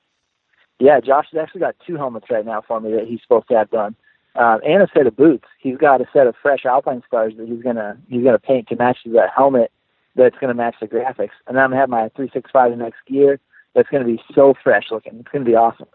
Yeah, 0.79 1.01
Josh 1.01 1.27
has 1.33 1.41
actually 1.41 1.61
got 1.61 1.77
two 1.87 1.97
helmets 1.97 2.27
right 2.31 2.45
now 2.45 2.63
for 2.67 2.81
me 2.81 2.93
that 2.93 3.07
he's 3.07 3.23
supposed 3.23 3.49
to 3.49 3.57
have 3.57 3.71
done, 3.71 3.97
um, 4.35 4.61
and 4.67 4.83
a 4.83 4.89
set 4.95 5.07
of 5.07 5.17
boots. 5.17 5.47
He's 5.59 5.79
got 5.79 6.01
a 6.01 6.07
set 6.13 6.27
of 6.27 6.35
fresh 6.43 6.65
Alpinestars 6.65 7.37
that 7.37 7.49
he's 7.49 7.63
gonna 7.63 7.97
he's 8.09 8.23
gonna 8.23 8.39
paint 8.39 8.69
to 8.69 8.77
match 8.77 8.99
the 9.05 9.27
helmet 9.35 9.73
that's 10.17 10.37
gonna 10.39 10.55
match 10.55 10.77
the 10.81 10.87
graphics. 10.87 11.31
And 11.47 11.59
I'm 11.59 11.71
gonna 11.71 11.81
have 11.81 11.89
my 11.89 12.09
365MX 12.11 12.93
gear 13.07 13.41
that's 13.75 13.89
gonna 13.89 14.05
be 14.05 14.21
so 14.35 14.55
fresh 14.63 14.91
looking. 14.91 15.19
It's 15.19 15.29
gonna 15.33 15.45
be 15.47 15.55
awesome. 15.55 15.89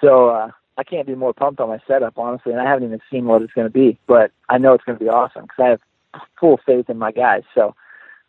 So 0.00 0.28
uh, 0.28 0.50
I 0.78 0.84
can't 0.84 1.06
be 1.06 1.16
more 1.16 1.34
pumped 1.34 1.60
on 1.60 1.68
my 1.68 1.80
setup, 1.86 2.16
honestly. 2.16 2.52
And 2.52 2.60
I 2.60 2.68
haven't 2.68 2.84
even 2.84 3.00
seen 3.10 3.26
what 3.26 3.42
it's 3.42 3.52
gonna 3.52 3.70
be, 3.70 3.98
but 4.06 4.30
I 4.48 4.58
know 4.58 4.72
it's 4.74 4.84
gonna 4.84 4.98
be 4.98 5.08
awesome 5.08 5.42
because 5.42 5.58
I 5.64 5.68
have 5.68 5.80
full 6.38 6.60
faith 6.64 6.88
in 6.88 6.98
my 6.98 7.10
guys. 7.10 7.42
So, 7.56 7.74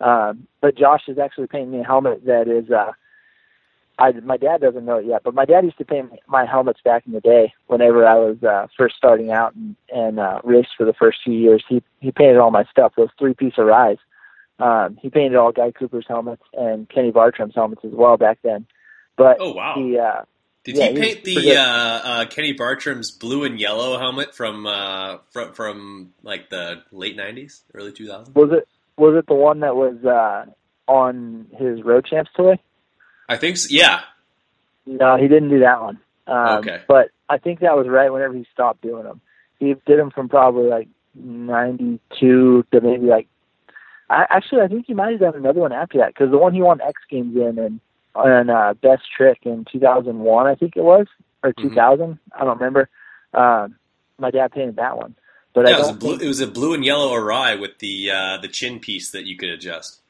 um, 0.01 0.47
but 0.59 0.75
Josh 0.75 1.03
is 1.07 1.19
actually 1.19 1.47
painting 1.47 1.71
me 1.71 1.81
a 1.81 1.83
helmet 1.83 2.25
that 2.25 2.47
is. 2.47 2.71
Uh, 2.71 2.93
I 3.99 4.11
my 4.11 4.37
dad 4.37 4.61
doesn't 4.61 4.85
know 4.85 4.97
it 4.97 5.05
yet, 5.05 5.21
but 5.23 5.35
my 5.35 5.45
dad 5.45 5.63
used 5.65 5.77
to 5.77 5.85
paint 5.85 6.11
my 6.27 6.45
helmets 6.45 6.79
back 6.83 7.05
in 7.05 7.13
the 7.13 7.21
day. 7.21 7.53
Whenever 7.67 8.05
I 8.07 8.15
was 8.15 8.41
uh, 8.43 8.67
first 8.77 8.95
starting 8.95 9.31
out 9.31 9.53
and, 9.55 9.75
and 9.93 10.19
uh, 10.19 10.39
raced 10.43 10.69
for 10.77 10.85
the 10.85 10.93
first 10.93 11.19
few 11.23 11.33
years, 11.33 11.63
he 11.67 11.83
he 11.99 12.11
painted 12.11 12.37
all 12.37 12.51
my 12.51 12.63
stuff. 12.65 12.93
Those 12.97 13.09
three 13.19 13.33
piece 13.33 13.53
Arais. 13.57 13.97
Um, 14.59 14.97
he 15.01 15.09
painted 15.09 15.35
all 15.35 15.51
Guy 15.51 15.71
Cooper's 15.71 16.05
helmets 16.07 16.43
and 16.53 16.87
Kenny 16.89 17.11
Bartram's 17.11 17.55
helmets 17.55 17.81
as 17.83 17.91
well 17.91 18.17
back 18.17 18.39
then. 18.43 18.65
But 19.17 19.37
Oh, 19.39 19.53
wow. 19.53 19.73
he 19.75 19.97
uh, 19.97 20.23
Did 20.63 20.77
yeah, 20.77 20.89
he 20.89 20.95
paint 20.99 21.23
pretty 21.23 21.35
the 21.41 21.57
uh, 21.57 21.61
uh, 21.61 22.25
Kenny 22.25 22.53
Bartram's 22.53 23.11
blue 23.11 23.43
and 23.43 23.59
yellow 23.59 23.99
helmet 23.99 24.33
from 24.35 24.65
uh, 24.65 25.17
from 25.31 25.53
from 25.53 26.13
like 26.23 26.49
the 26.49 26.83
late 26.91 27.17
'90s, 27.17 27.61
early 27.73 27.91
2000s? 27.91 28.33
was 28.33 28.51
it 28.51 28.67
was 28.97 29.15
it 29.17 29.27
the 29.27 29.33
one 29.35 29.59
that 29.61 29.75
was 29.75 30.03
uh, 30.05 30.45
on 30.91 31.47
his 31.59 31.83
Road 31.83 32.05
Champs 32.05 32.31
toy? 32.35 32.55
I 33.29 33.37
think 33.37 33.57
so. 33.57 33.67
Yeah. 33.69 34.01
No, 34.85 35.17
he 35.17 35.27
didn't 35.27 35.49
do 35.49 35.59
that 35.59 35.81
one. 35.81 35.99
Um, 36.27 36.57
Okay. 36.59 36.81
But 36.87 37.09
I 37.29 37.37
think 37.37 37.59
that 37.59 37.75
was 37.75 37.87
right 37.87 38.11
whenever 38.11 38.33
he 38.33 38.45
stopped 38.53 38.81
doing 38.81 39.03
them. 39.03 39.21
He 39.59 39.75
did 39.85 39.99
them 39.99 40.11
from 40.11 40.29
probably 40.29 40.69
like 40.69 40.87
92 41.15 42.65
to 42.71 42.81
maybe 42.81 43.05
like, 43.05 43.27
I, 44.09 44.25
actually, 44.29 44.61
I 44.61 44.67
think 44.67 44.85
he 44.87 44.93
might 44.93 45.11
have 45.11 45.19
done 45.19 45.35
another 45.35 45.61
one 45.61 45.71
after 45.71 45.99
that 45.99 46.13
because 46.13 46.31
the 46.31 46.37
one 46.37 46.53
he 46.53 46.61
won 46.61 46.81
X 46.81 47.01
Games 47.09 47.35
in 47.35 47.57
and, 47.57 47.79
and 48.15 48.51
uh, 48.51 48.73
Best 48.81 49.03
Trick 49.15 49.39
in 49.43 49.65
2001, 49.71 50.47
I 50.47 50.55
think 50.55 50.75
it 50.75 50.83
was, 50.83 51.07
or 51.43 51.53
2000. 51.53 52.19
I 52.35 52.43
don't 52.43 52.57
remember. 52.57 52.89
Um, 53.33 53.75
my 54.17 54.31
dad 54.31 54.51
painted 54.51 54.75
that 54.75 54.97
one. 54.97 55.15
But 55.53 55.67
yeah, 55.67 55.75
I 55.75 55.79
it 55.79 55.79
was, 55.79 55.91
blue, 55.93 56.09
think 56.11 56.23
it 56.23 56.27
was 56.27 56.39
a 56.41 56.47
blue 56.47 56.73
and 56.73 56.83
yellow 56.83 57.11
Arai 57.11 57.59
with 57.59 57.77
the 57.79 58.09
uh, 58.11 58.37
the 58.41 58.47
chin 58.47 58.79
piece 58.79 59.11
that 59.11 59.25
you 59.25 59.37
could 59.37 59.49
adjust. 59.49 60.01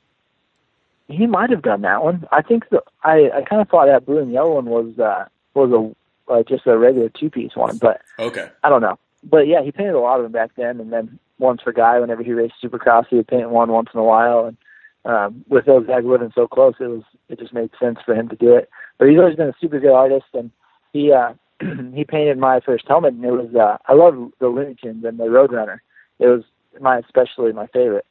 He 1.08 1.28
might 1.28 1.49
have 1.49 1.62
done 1.62 1.82
that 1.82 2.04
one. 2.04 2.26
I 2.32 2.41
think 2.41 2.70
the, 2.70 2.82
I, 3.04 3.30
I 3.34 3.41
kind 3.41 3.62
of 3.62 3.70
thought 3.70 3.88
that 3.88 4.06
blue 4.06 4.20
and 4.20 4.32
yellow 4.32 4.56
one 4.56 4.66
was, 4.66 4.97
uh, 4.99 5.26
was 5.54 5.72
a, 5.72 6.32
uh, 6.32 6.43
just 6.43 6.66
a 6.66 6.78
regular 6.78 7.10
two 7.10 7.30
piece 7.30 7.56
one, 7.56 7.78
but 7.78 8.01
Okay. 8.20 8.49
I 8.64 8.70
don't 8.70 8.82
know. 8.82 8.97
But 9.24 9.47
yeah, 9.47 9.62
he 9.62 9.72
painted 9.72 9.95
a 9.95 9.99
lot 9.99 10.20
of 10.20 10.24
them 10.24 10.32
back 10.32 10.51
then, 10.56 10.80
and 10.80 10.91
then 10.91 11.19
ones 11.40 11.61
for 11.64 11.72
Guy 11.72 11.99
whenever 11.99 12.23
he 12.23 12.34
raced 12.34 12.56
Supercross, 12.64 13.07
he 13.10 13.15
would 13.18 13.28
paint 13.28 13.49
one 13.49 13.72
once 13.72 13.90
in 13.94 13.99
a 13.99 14.03
while. 14.03 14.45
And 14.45 14.57
um, 15.06 15.45
with 15.48 15.65
those 15.65 15.88
guys 15.88 16.03
living 16.03 16.32
so 16.34 16.48
close, 16.48 16.76
it 16.80 16.88
was 16.88 17.03
it 17.30 17.40
just 17.40 17.53
made 17.53 17.69
sense 17.80 17.99
for 18.06 18.14
him 18.15 18.30
to 18.30 18.36
do 18.36 18.56
it. 18.56 18.69
But 18.98 19.10
he's 19.10 19.19
always 19.19 19.36
been 19.36 19.49
a 19.49 19.56
super 19.60 19.80
good 19.80 19.94
artist, 19.94 20.26
and 20.34 20.52
he 20.91 21.11
uh, 21.11 21.34
he 21.94 22.03
painted 22.03 22.38
my 22.38 22.60
first 22.60 22.86
helmet, 22.88 23.14
and 23.14 23.23
it 23.23 23.32
was 23.32 23.53
uh, 23.56 23.78
I 23.86 23.94
love 23.94 24.32
the 24.40 24.48
Looney 24.48 24.76
Tunes 24.82 25.03
and 25.06 25.18
the 25.18 25.26
Roadrunner. 25.26 25.80
It 26.19 26.28
was 26.28 26.44
my 26.82 26.99
especially 26.99 27.53
my 27.53 27.68
favorite. 27.68 28.06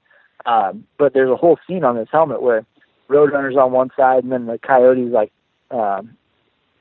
Um, 0.45 0.85
but 0.99 1.15
there's 1.15 1.31
a 1.31 1.37
whole 1.37 1.59
scene 1.67 1.85
on 1.85 1.97
this 1.97 2.09
helmet 2.11 2.43
where 2.43 2.67
Roadrunner's 3.13 3.57
on 3.57 3.73
one 3.73 3.91
side, 3.97 4.25
and 4.25 4.33
then 4.33 4.47
the 4.47 4.59
Coyote's 4.59 5.13
like 5.13 5.33
um, 5.71 6.17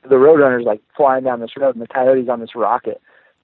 the 0.02 0.16
Roadrunner's 0.16 0.64
like 0.64 0.80
flying 0.96 1.24
down 1.24 1.40
this 1.40 1.56
road, 1.56 1.74
and 1.74 1.82
the 1.82 1.88
Coyote's 1.88 2.28
on 2.28 2.40
this 2.40 2.54
rocket, 2.54 3.00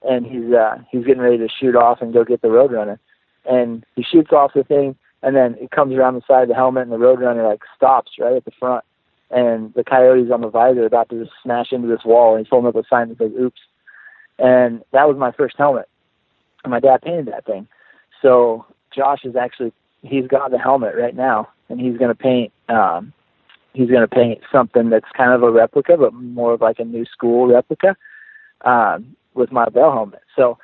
and 0.07 0.25
he's 0.25 0.53
uh, 0.53 0.77
he's 0.91 1.05
getting 1.05 1.21
ready 1.21 1.37
to 1.37 1.47
shoot 1.47 1.75
off 1.75 2.01
and 2.01 2.13
go 2.13 2.23
get 2.23 2.41
the 2.41 2.47
Roadrunner, 2.47 2.99
and 3.45 3.85
he 3.95 4.03
shoots 4.03 4.31
off 4.31 4.51
the 4.53 4.63
thing, 4.63 4.95
and 5.21 5.35
then 5.35 5.55
it 5.59 5.71
comes 5.71 5.93
around 5.93 6.15
the 6.15 6.21
side 6.27 6.43
of 6.43 6.49
the 6.49 6.55
helmet, 6.55 6.83
and 6.83 6.91
the 6.91 6.97
Roadrunner 6.97 7.47
like 7.47 7.61
stops 7.75 8.11
right 8.19 8.35
at 8.35 8.45
the 8.45 8.51
front, 8.59 8.83
and 9.29 9.73
the 9.73 9.83
Coyote's 9.83 10.31
on 10.31 10.41
the 10.41 10.49
visor 10.49 10.85
about 10.85 11.09
to 11.09 11.23
just 11.23 11.35
smash 11.43 11.71
into 11.71 11.87
this 11.87 12.05
wall, 12.05 12.35
and 12.35 12.45
he's 12.45 12.49
holding 12.49 12.69
up 12.69 12.75
a 12.75 12.87
sign 12.87 13.09
that 13.09 13.17
says 13.17 13.31
"Oops," 13.39 13.61
and 14.37 14.83
that 14.91 15.07
was 15.07 15.17
my 15.17 15.31
first 15.31 15.55
helmet, 15.57 15.87
and 16.63 16.71
my 16.71 16.79
dad 16.79 17.01
painted 17.01 17.27
that 17.27 17.45
thing, 17.45 17.67
so 18.21 18.65
Josh 18.95 19.23
is 19.23 19.35
actually 19.35 19.71
he's 20.01 20.27
got 20.27 20.51
the 20.51 20.57
helmet 20.57 20.95
right 20.97 21.15
now, 21.15 21.49
and 21.69 21.79
he's 21.79 21.97
going 21.97 22.09
to 22.09 22.15
paint. 22.15 22.51
Um, 22.67 23.13
he's 23.73 23.89
going 23.89 24.01
to 24.01 24.07
paint 24.07 24.41
something 24.51 24.89
that's 24.89 25.05
kind 25.15 25.31
of 25.31 25.43
a 25.43 25.51
replica, 25.51 25.95
but 25.97 26.13
more 26.13 26.53
of 26.53 26.61
like 26.61 26.79
a 26.79 26.85
new 26.85 27.05
school 27.05 27.47
replica 27.47 27.95
um, 28.65 29.15
with 29.33 29.51
my 29.51 29.65
bell 29.69 29.91
helmet. 29.91 30.21
So 30.35 30.57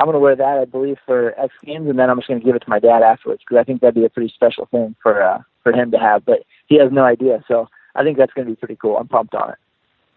I'm 0.00 0.06
going 0.06 0.14
to 0.14 0.20
wear 0.20 0.36
that, 0.36 0.58
I 0.58 0.64
believe, 0.64 0.98
for 1.04 1.38
X 1.38 1.52
Games, 1.64 1.88
and 1.88 1.98
then 1.98 2.08
I'm 2.08 2.18
just 2.18 2.28
going 2.28 2.40
to 2.40 2.46
give 2.46 2.54
it 2.54 2.60
to 2.60 2.70
my 2.70 2.78
dad 2.78 3.02
afterwards 3.02 3.42
because 3.42 3.60
I 3.60 3.64
think 3.64 3.80
that'd 3.80 3.94
be 3.94 4.04
a 4.04 4.10
pretty 4.10 4.32
special 4.32 4.66
thing 4.66 4.94
for 5.02 5.22
uh, 5.22 5.42
for 5.62 5.72
him 5.72 5.90
to 5.90 5.98
have. 5.98 6.24
But 6.24 6.44
he 6.66 6.78
has 6.78 6.92
no 6.92 7.04
idea, 7.04 7.42
so 7.48 7.68
I 7.94 8.04
think 8.04 8.16
that's 8.16 8.32
going 8.32 8.46
to 8.46 8.52
be 8.52 8.56
pretty 8.56 8.76
cool. 8.76 8.96
I'm 8.96 9.08
pumped 9.08 9.34
on 9.34 9.50
it. 9.50 9.58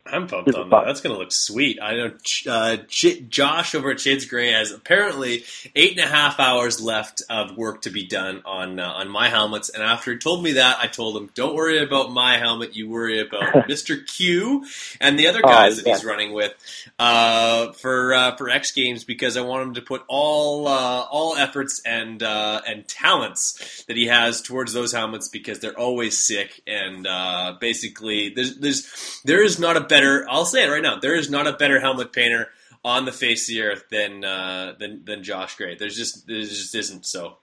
I'm 0.04 0.28
pumped 0.28 0.54
on 0.56 0.70
that. 0.72 0.86
That's 0.86 1.00
going 1.00 1.14
to 1.16 1.20
look 1.20 1.32
sweet. 1.32 1.80
I 1.82 1.96
know 1.96 2.12
uh, 2.50 2.78
J- 2.88 3.22
Josh 3.22 3.76
over 3.76 3.92
at 3.92 4.00
Shades 4.00 4.26
Gray 4.26 4.52
has 4.52 4.72
apparently 4.72 5.44
eight 5.76 5.92
and 5.92 6.00
a 6.00 6.08
half 6.12 6.40
hours 6.40 6.82
left 6.82 7.22
of 7.30 7.56
work 7.56 7.84
to 7.84 7.92
be 7.92 8.06
done 8.06 8.42
on 8.44 8.80
uh, 8.80 8.88
on 8.90 9.10
my 9.10 9.30
helmets. 9.30 9.70
And 9.70 9.84
after 9.84 10.12
he 10.12 10.18
told 10.18 10.44
me 10.44 10.54
that, 10.54 10.80
I 10.80 10.88
told 10.88 11.16
him, 11.16 11.30
"Don't 11.36 11.54
worry 11.56 11.82
about 11.84 12.12
my 12.12 12.38
helmet. 12.38 12.76
You 12.76 12.90
worry 12.90 13.20
about 13.22 13.68
Mister 13.68 13.96
Cue 13.98 14.66
and 15.00 15.20
the 15.20 15.28
other 15.28 15.42
Oh, 15.44 15.48
guys 15.48 15.78
that 15.78 15.86
yeah. 15.86 15.94
he's 15.94 16.04
running 16.04 16.34
with 16.34 16.54
uh, 16.98 17.72
for 17.74 18.14
uh, 18.14 18.36
for 18.38 18.50
X 18.50 18.72
Games 18.72 19.04
because 19.04 19.38
I 19.38 19.42
want 19.42 19.64
him 19.68 19.74
to 19.76 19.82
put 19.82 20.04
all 20.08 20.68
uh, 20.68 21.06
all 21.12 21.36
efforts 21.38 21.80
and 21.86 22.22
uh, 22.24 22.62
and 22.68 22.88
talents 22.88 23.84
that 23.88 23.96
he 23.98 24.08
has 24.08 24.42
towards 24.42 24.74
those 24.74 24.92
helmets 24.94 25.30
because 25.30 25.60
they're 25.60 25.78
always 25.80 26.18
sick 26.18 26.62
and 26.66 27.06
uh, 27.06 27.54
basically 27.62 28.30
there's 28.30 28.58
there's 28.58 29.22
there 29.26 29.44
is 29.44 29.60
not 29.60 29.78
a 29.78 29.82
better 29.92 30.26
I'll 30.30 30.46
say 30.46 30.66
it 30.66 30.70
right 30.70 30.82
now 30.82 31.00
there 31.00 31.16
is 31.16 31.30
not 31.30 31.46
a 31.48 31.54
better 31.54 31.80
helmet 31.80 32.12
painter 32.14 32.50
on 32.84 33.06
the 33.06 33.12
face 33.12 33.48
of 33.50 33.54
the 33.54 33.62
earth 33.62 33.84
than 33.90 34.24
uh, 34.24 34.74
than 34.80 35.04
than 35.06 35.24
Josh 35.24 35.56
Gray. 35.56 35.76
There's 35.76 35.96
just 35.96 36.28
there 36.28 36.42
just 36.42 36.74
isn't 36.76 37.06
so. 37.06 37.38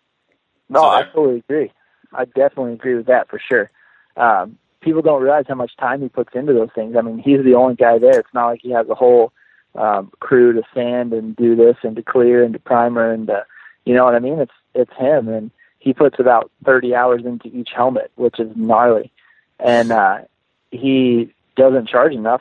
No, 0.69 0.81
So 0.81 0.87
I 0.87 1.03
totally 1.05 1.39
agree. 1.39 1.73
I 2.13 2.25
definitely 2.25 2.75
agree 2.75 2.95
with 2.95 3.07
that 3.07 3.29
for 3.29 3.41
sure. 3.49 3.71
Um, 4.17 4.59
people 4.81 5.03
don't 5.03 5.23
realize 5.23 5.45
how 5.49 5.55
much 5.55 5.77
time 5.77 6.03
he 6.03 6.09
puts 6.09 6.35
into 6.35 6.53
those 6.53 6.71
things. 6.75 6.97
I 6.97 7.03
mean, 7.03 7.19
he's 7.19 7.45
the 7.45 7.55
only 7.55 7.75
guy 7.75 7.99
there. 7.99 8.19
It's 8.19 8.35
not 8.35 8.49
like 8.49 8.61
he 8.63 8.71
has 8.73 8.89
a 8.89 8.95
whole 8.95 9.33
um, 9.75 10.11
crew 10.21 10.53
to 10.53 10.63
sand 10.75 11.13
and 11.13 11.37
do 11.37 11.57
this 11.57 11.77
and 11.83 11.97
to 11.97 12.03
clear 12.03 12.43
and 12.43 12.53
to 12.53 12.59
primer 12.59 13.13
and 13.13 13.29
to, 13.29 13.47
you 13.85 13.95
know 13.95 14.05
what 14.05 14.15
I 14.15 14.19
mean? 14.19 14.39
It's 14.41 14.53
it's 14.75 14.93
him, 14.99 15.29
and 15.29 15.51
he 15.79 15.93
puts 15.93 16.19
about 16.19 16.51
30 16.65 16.95
hours 16.95 17.25
into 17.25 17.49
each 17.49 17.71
helmet, 17.75 18.11
which 18.17 18.39
is 18.39 18.51
gnarly. 18.57 19.11
And 19.59 19.91
uh, 19.93 20.19
he 20.71 21.33
doesn't 21.59 21.89
charge 21.89 22.13
enough. 22.13 22.41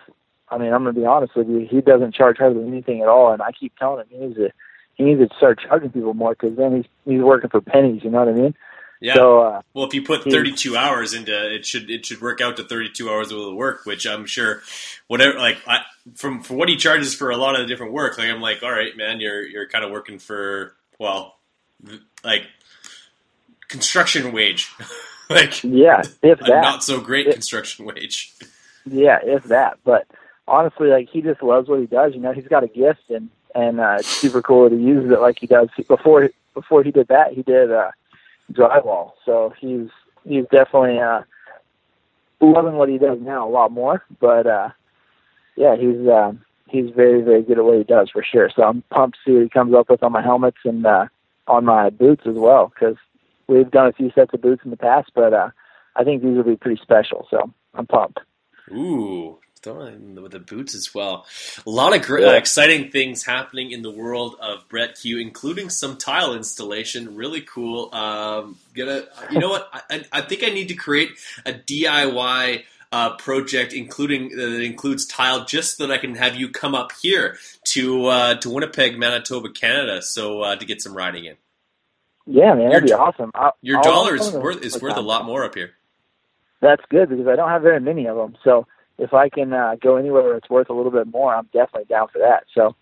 I 0.50 0.58
mean, 0.58 0.72
I'm 0.72 0.84
gonna 0.84 0.94
be 0.94 1.06
honest 1.06 1.36
with 1.36 1.50
you. 1.50 1.68
He 1.70 1.82
doesn't 1.82 2.16
charge 2.16 2.38
hardly 2.38 2.66
anything 2.66 3.02
at 3.02 3.10
all, 3.10 3.34
and 3.34 3.42
I 3.42 3.52
keep 3.52 3.76
telling 3.78 4.00
him 4.00 4.08
he 4.10 4.18
needs 4.18 4.36
to 4.38 4.52
he 4.96 5.04
needs 5.04 5.20
to 5.20 5.36
start 5.36 5.60
charging 5.60 5.92
people 5.92 6.14
more 6.14 6.32
because 6.34 6.56
then 6.56 6.78
he's 6.78 6.86
he's 7.06 7.22
working 7.22 7.50
for 7.50 7.62
pennies. 7.62 8.04
You 8.04 8.10
know 8.12 8.20
what 8.20 8.30
I 8.30 8.34
mean? 8.34 8.56
Yeah. 9.00 9.14
So 9.14 9.42
uh, 9.42 9.62
well, 9.74 9.86
if 9.86 9.94
you 9.94 10.02
put 10.02 10.24
32 10.24 10.76
hours 10.76 11.14
into 11.14 11.56
it, 11.56 11.66
should 11.66 11.90
it 11.90 12.06
should 12.06 12.22
work 12.22 12.42
out 12.42 12.58
to 12.58 12.64
32 12.64 13.10
hours 13.10 13.32
of 13.32 13.54
work, 13.54 13.86
which 13.86 14.08
I'm 14.08 14.26
sure, 14.26 14.62
whatever. 15.08 15.38
Like 15.38 15.58
I, 15.68 15.82
from 16.16 16.42
for 16.42 16.56
what 16.56 16.70
he 16.70 16.78
charges 16.78 17.14
for 17.14 17.30
a 17.30 17.38
lot 17.38 17.56
of 17.56 17.62
the 17.62 17.68
different 17.68 17.94
work, 17.94 18.18
like 18.18 18.30
I'm 18.30 18.42
like, 18.42 18.64
all 18.64 18.72
right, 18.72 18.96
man, 18.98 19.20
you're 19.20 19.46
you're 19.46 19.68
kind 19.68 19.86
of 19.86 19.92
working 19.92 20.18
for 20.18 20.76
well, 21.00 21.38
like 22.24 22.48
construction 23.68 24.32
wage, 24.32 24.72
like 25.30 25.64
yeah, 25.64 26.02
if 26.24 26.42
a 26.42 26.44
that. 26.46 26.62
not 26.62 26.84
so 26.84 27.00
great 27.00 27.32
construction 27.32 27.86
wage. 27.86 28.34
Yeah, 28.90 29.20
if 29.24 29.44
that. 29.46 29.78
But 29.84 30.08
honestly, 30.48 30.90
like 30.90 31.10
he 31.10 31.22
just 31.22 31.44
loves 31.44 31.68
what 31.68 31.80
he 31.80 31.86
does. 31.86 32.14
You 32.14 32.22
know, 32.22 32.32
he's 32.32 32.48
got 32.48 32.64
a 32.64 32.68
gift, 32.68 33.10
and 33.10 33.30
and 33.56 33.80
uh, 33.80 33.98
it's 34.00 34.08
super 34.08 34.42
cool 34.42 34.70
to 34.70 34.76
use 34.76 35.12
it 35.12 35.20
like 35.20 35.40
he 35.40 35.48
does. 35.48 35.70
Before 35.88 36.30
before 36.54 36.84
he 36.84 36.92
did 36.92 37.08
that, 37.08 37.34
he 37.34 37.44
did 37.44 37.72
uh, 37.72 37.92
drywall. 38.52 39.14
So 39.26 39.54
he's 39.60 39.90
he's 40.26 40.46
definitely 40.52 41.00
uh, 41.00 41.22
loving 42.42 42.76
what 42.76 42.90
he 42.90 42.98
does 42.98 43.20
now 43.22 43.48
a 43.48 43.52
lot 43.52 43.72
more. 43.72 44.04
But 44.20 44.48
uh, 44.48 44.70
yeah, 45.56 45.76
he's 45.76 46.08
uh, 46.08 46.34
he's 46.68 46.90
very 46.92 47.22
very 47.22 47.44
good 47.44 47.58
at 47.58 47.66
what 47.66 47.78
he 47.78 47.84
does 47.84 48.10
for 48.10 48.24
sure. 48.24 48.50
So 48.56 48.64
I'm 48.64 48.84
pumped 48.90 49.18
to 49.18 49.22
see 49.26 49.34
what 49.36 49.44
he 49.44 49.50
comes 49.50 49.74
up 49.74 49.90
with 49.90 50.04
on 50.04 50.12
my 50.12 50.22
helmets 50.22 50.58
and 50.64 50.86
uh, 50.86 51.08
on 51.48 51.66
my 51.66 51.90
boots 51.90 52.24
as 52.26 52.36
well 52.36 52.72
because 52.74 52.98
we've 53.48 53.72
done 53.72 53.88
a 53.88 53.94
few 53.94 54.12
sets 54.12 54.34
of 54.34 54.42
boots 54.42 54.64
in 54.66 54.72
the 54.72 54.78
past, 54.78 55.12
but 55.16 55.34
uh, 55.34 55.50
I 55.96 56.04
think 56.04 56.22
these 56.22 56.36
will 56.36 56.44
be 56.44 56.56
pretty 56.56 56.82
special. 56.82 57.28
So 57.30 57.52
I'm 57.74 57.88
pumped. 57.88 58.20
Ooh, 58.72 59.40
with 59.66 60.32
the 60.32 60.40
boots 60.40 60.76
as 60.76 60.94
well. 60.96 61.26
A 61.66 61.70
lot 61.70 61.94
of 61.94 62.02
great, 62.04 62.24
Yeah. 62.24 62.30
uh, 62.30 62.34
exciting 62.36 62.90
things 62.90 63.24
happening 63.26 63.72
in 63.72 63.82
the 63.82 63.92
world 63.92 64.36
of 64.42 64.68
Brett 64.70 64.98
Cue, 65.02 65.18
including 65.20 65.70
some 65.70 65.98
tile 65.98 66.34
installation. 66.34 67.16
Really 67.16 67.42
cool. 67.42 67.94
Um, 67.94 68.58
gonna, 68.74 69.04
you 69.30 69.40
know 69.40 69.50
what? 69.50 69.68
I, 69.74 70.06
I- 70.12 70.22
think 70.22 70.44
I 70.44 70.50
need 70.50 70.70
to 70.70 70.76
create 70.76 71.10
a 71.46 71.52
DIY. 71.54 72.64
Uh, 72.90 73.18
project 73.18 73.74
including 73.74 74.32
uh, 74.32 74.38
that 74.38 74.62
includes 74.62 75.06
tile, 75.06 75.44
just 75.44 75.76
so 75.76 75.86
that 75.86 75.94
I 75.94 75.98
can 75.98 76.16
have 76.16 76.38
you 76.38 76.48
come 76.48 76.74
up 76.74 76.94
here 77.02 77.38
to 77.74 78.06
uh, 78.06 78.36
to 78.36 78.50
Winnipeg, 78.50 78.98
Manitoba, 78.98 79.50
Canada, 79.50 80.02
so 80.02 80.40
uh, 80.44 80.56
to 80.56 80.66
get 80.66 80.82
some 80.82 80.94
riding 80.96 81.26
in. 81.26 81.36
Yeah, 82.26 82.54
man, 82.54 82.70
that'd 82.70 82.84
be 82.86 82.90
Your- 82.92 83.02
awesome. 83.02 83.32
I, 83.36 83.52
Your 83.62 83.80
I'll- 83.80 83.84
dollar 83.84 84.12
I'll 84.14 84.22
is 84.22 84.32
worth 84.32 84.62
is 84.64 84.82
worth 84.82 84.96
a 84.96 85.02
lot 85.02 85.26
more 85.26 85.44
up 85.44 85.56
here. 85.56 85.72
That's 86.62 86.82
good 86.90 87.10
because 87.10 87.28
I 87.28 87.36
don't 87.36 87.50
have 87.50 87.62
very 87.62 87.80
many 87.80 88.08
of 88.08 88.18
them. 88.18 88.36
So 88.44 88.66
if 88.98 89.14
I 89.14 89.30
can 89.30 89.54
uh, 89.54 89.76
go 89.82 89.98
anywhere 89.98 90.24
where 90.24 90.38
it's 90.38 90.50
worth 90.50 90.70
a 90.70 90.74
little 90.74 90.92
bit 90.92 91.08
more, 91.08 91.36
I'm 91.36 91.46
definitely 91.54 91.86
down 91.86 92.08
for 92.12 92.20
that. 92.20 92.46
So 92.54 92.76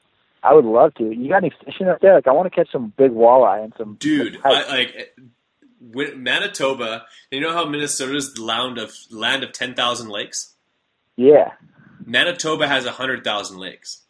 I 0.44 0.54
would 0.54 0.66
love 0.66 0.94
to. 0.96 1.12
You 1.12 1.30
got 1.30 1.38
any 1.44 1.52
fishing 1.66 1.88
up 1.88 2.02
there? 2.02 2.16
Like 2.16 2.28
I 2.28 2.32
want 2.32 2.52
to 2.52 2.56
catch 2.56 2.72
some 2.72 2.94
big 2.98 3.12
walleye 3.12 3.64
and 3.64 3.74
some. 3.78 3.96
dude. 4.00 4.40
I, 4.44 4.78
like 4.78 6.16
Manitoba. 6.16 7.04
You 7.32 7.42
know 7.42 7.54
how 7.54 7.66
Minnesota's 7.66 8.34
the 8.34 8.44
land 8.44 8.78
of 8.78 8.94
land 9.12 9.44
of 9.44 9.52
ten 9.52 9.74
thousand 9.74 10.10
lakes. 10.10 10.56
Yeah. 11.16 11.52
Manitoba 12.06 12.68
has 12.68 12.86
hundred 12.86 13.24
thousand 13.24 13.58
lakes, 13.58 14.04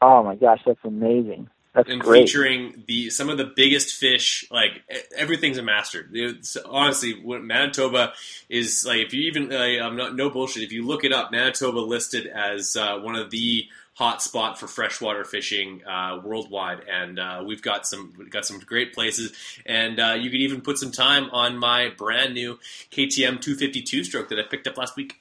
Oh 0.00 0.22
my 0.22 0.34
gosh, 0.34 0.60
that's 0.66 0.78
amazing. 0.84 1.48
That's 1.74 1.88
and 1.88 2.00
great. 2.00 2.26
featuring 2.26 2.84
the 2.86 3.10
some 3.10 3.28
of 3.28 3.36
the 3.36 3.52
biggest 3.56 3.96
fish. 3.96 4.46
Like 4.50 4.82
everything's 5.16 5.58
a 5.58 5.62
master. 5.62 6.08
It's, 6.12 6.56
honestly, 6.56 7.20
what 7.20 7.42
Manitoba 7.42 8.12
is 8.48 8.84
like. 8.86 8.98
If 8.98 9.12
you 9.12 9.22
even, 9.22 9.48
like, 9.50 9.80
I'm 9.80 9.96
not 9.96 10.14
no 10.14 10.30
bullshit. 10.30 10.62
If 10.62 10.72
you 10.72 10.86
look 10.86 11.02
it 11.04 11.12
up, 11.12 11.32
Manitoba 11.32 11.78
listed 11.80 12.26
as 12.28 12.76
uh, 12.76 12.98
one 13.00 13.16
of 13.16 13.30
the 13.30 13.66
hot 13.94 14.22
spot 14.22 14.58
for 14.58 14.66
freshwater 14.68 15.24
fishing 15.24 15.82
uh, 15.84 16.20
worldwide, 16.24 16.80
and 16.88 17.18
uh, 17.18 17.42
we've 17.46 17.62
got 17.62 17.86
some 17.86 18.12
we've 18.18 18.30
got 18.30 18.46
some 18.46 18.60
great 18.60 18.94
places. 18.94 19.32
And 19.66 19.98
uh, 19.98 20.14
you 20.18 20.30
could 20.30 20.40
even 20.40 20.60
put 20.60 20.78
some 20.78 20.92
time 20.92 21.28
on 21.30 21.58
my 21.58 21.90
brand 21.96 22.34
new 22.34 22.58
KTM 22.92 23.40
252 23.40 24.04
stroke 24.04 24.28
that 24.28 24.38
I 24.38 24.42
picked 24.48 24.68
up 24.68 24.76
last 24.76 24.96
week. 24.96 25.20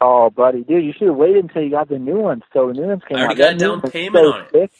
Oh, 0.00 0.30
buddy, 0.30 0.64
dude, 0.64 0.84
you 0.84 0.92
should 0.92 1.08
have 1.08 1.16
waited 1.16 1.44
until 1.44 1.62
you 1.62 1.70
got 1.70 1.88
the 1.88 1.98
new 1.98 2.18
ones. 2.18 2.42
So 2.52 2.66
the 2.68 2.74
new 2.74 2.88
ones 2.88 3.02
came 3.08 3.18
I 3.18 3.22
already 3.22 3.36
out. 3.36 3.36
got 3.36 3.58
That 3.58 3.58
down 3.58 3.82
payment 3.82 4.26
so 4.26 4.32
on 4.32 4.42
it. 4.42 4.50
Sick. 4.52 4.70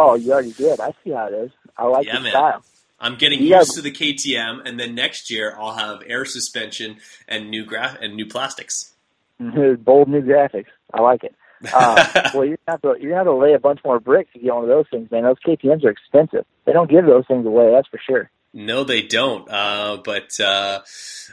Oh, 0.00 0.14
you 0.14 0.32
already 0.32 0.52
did. 0.52 0.78
I 0.78 0.92
see 1.02 1.10
how 1.10 1.26
it 1.26 1.34
is. 1.34 1.50
I 1.76 1.86
like 1.86 2.06
Yeah, 2.06 2.20
the 2.20 2.28
style. 2.28 2.64
I'm 3.00 3.16
getting 3.16 3.42
You 3.42 3.56
used 3.56 3.74
to 3.74 3.82
the 3.82 3.90
KTM, 3.90 4.62
and 4.64 4.78
then 4.78 4.94
next 4.94 5.28
year 5.28 5.56
I'll 5.58 5.74
have 5.74 6.02
air 6.06 6.24
suspension 6.24 6.98
and 7.26 7.50
new 7.50 7.64
graph 7.64 7.98
and 8.00 8.14
new 8.14 8.26
plastics. 8.26 8.94
Bold 9.40 10.08
new 10.08 10.22
graphics. 10.22 10.66
I 10.94 11.02
like 11.02 11.24
it. 11.24 11.34
Uh, 11.72 12.30
well, 12.34 12.44
you're 12.44 12.58
gonna 12.66 12.78
have 12.78 12.82
to 12.82 12.94
you're 13.00 13.16
have 13.16 13.26
to 13.26 13.34
lay 13.34 13.54
a 13.54 13.58
bunch 13.58 13.80
more 13.84 13.98
bricks 13.98 14.32
to 14.34 14.38
get 14.38 14.54
one 14.54 14.62
of 14.62 14.68
those 14.68 14.86
things, 14.88 15.10
man. 15.10 15.24
Those 15.24 15.36
KTM's 15.44 15.84
are 15.84 15.90
expensive. 15.90 16.44
They 16.64 16.72
don't 16.72 16.88
give 16.88 17.04
those 17.04 17.26
things 17.26 17.44
away. 17.44 17.72
That's 17.72 17.88
for 17.88 17.98
sure. 17.98 18.30
No, 18.54 18.82
they 18.82 19.02
don't. 19.02 19.48
Uh, 19.50 19.98
but 20.02 20.40
uh, 20.40 20.80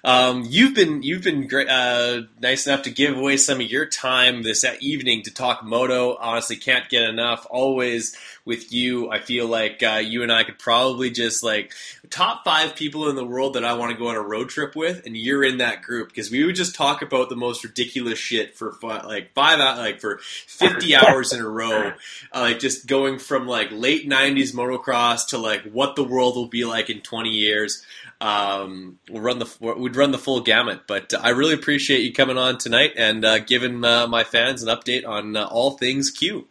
um, 0.03 0.43
you've 0.47 0.75
been 0.75 1.01
you've 1.01 1.23
been 1.23 1.47
great, 1.47 1.69
uh, 1.69 2.23
nice 2.41 2.67
enough 2.67 2.83
to 2.83 2.89
give 2.89 3.17
away 3.17 3.37
some 3.37 3.61
of 3.61 3.71
your 3.71 3.85
time 3.85 4.43
this 4.43 4.65
evening 4.81 5.23
to 5.23 5.33
talk 5.33 5.63
moto. 5.63 6.17
Honestly, 6.19 6.57
can't 6.57 6.89
get 6.89 7.03
enough. 7.03 7.47
Always 7.49 8.17
with 8.45 8.71
you, 8.71 9.09
I 9.09 9.19
feel 9.19 9.47
like 9.47 9.81
uh, 9.81 10.01
you 10.03 10.21
and 10.21 10.31
I 10.31 10.43
could 10.43 10.59
probably 10.59 11.09
just 11.09 11.43
like 11.43 11.73
top 12.11 12.45
five 12.45 12.75
people 12.75 13.09
in 13.09 13.15
the 13.15 13.25
world 13.25 13.55
that 13.55 13.65
I 13.65 13.73
want 13.73 13.91
to 13.91 13.97
go 13.97 14.09
on 14.09 14.15
a 14.15 14.21
road 14.21 14.49
trip 14.49 14.75
with, 14.75 15.05
and 15.05 15.17
you're 15.17 15.43
in 15.43 15.57
that 15.57 15.81
group 15.81 16.09
because 16.09 16.29
we 16.29 16.45
would 16.45 16.55
just 16.55 16.75
talk 16.75 17.01
about 17.01 17.29
the 17.29 17.35
most 17.35 17.63
ridiculous 17.63 18.19
shit 18.19 18.55
for 18.55 18.73
fi- 18.73 19.01
like 19.01 19.33
five 19.33 19.57
like 19.59 19.99
for 19.99 20.19
fifty 20.21 20.95
hours 20.95 21.33
in 21.33 21.41
a 21.41 21.49
row, 21.49 21.93
uh, 22.33 22.39
like 22.39 22.59
just 22.59 22.85
going 22.85 23.17
from 23.17 23.47
like 23.47 23.69
late 23.71 24.07
'90s 24.07 24.53
motocross 24.53 25.27
to 25.29 25.37
like 25.39 25.63
what 25.63 25.95
the 25.95 26.03
world 26.03 26.35
will 26.35 26.47
be 26.47 26.65
like 26.65 26.89
in 26.89 27.01
20 27.01 27.29
years. 27.29 27.83
Um, 28.21 28.99
we'll 29.09 29.21
run 29.21 29.39
the 29.39 29.75
we'd 29.77 29.95
run 29.95 30.11
the 30.11 30.17
full 30.17 30.41
gamut, 30.41 30.81
but 30.87 31.13
uh, 31.13 31.19
I 31.21 31.29
really 31.29 31.53
appreciate 31.53 32.01
you 32.01 32.13
coming 32.13 32.37
on 32.37 32.57
tonight 32.57 32.93
and 32.95 33.25
uh, 33.25 33.39
giving 33.39 33.83
uh, 33.83 34.07
my 34.07 34.23
fans 34.23 34.63
an 34.63 34.69
update 34.69 35.05
on 35.05 35.35
uh, 35.35 35.45
all 35.45 35.71
things 35.71 36.11
Cue. 36.11 36.47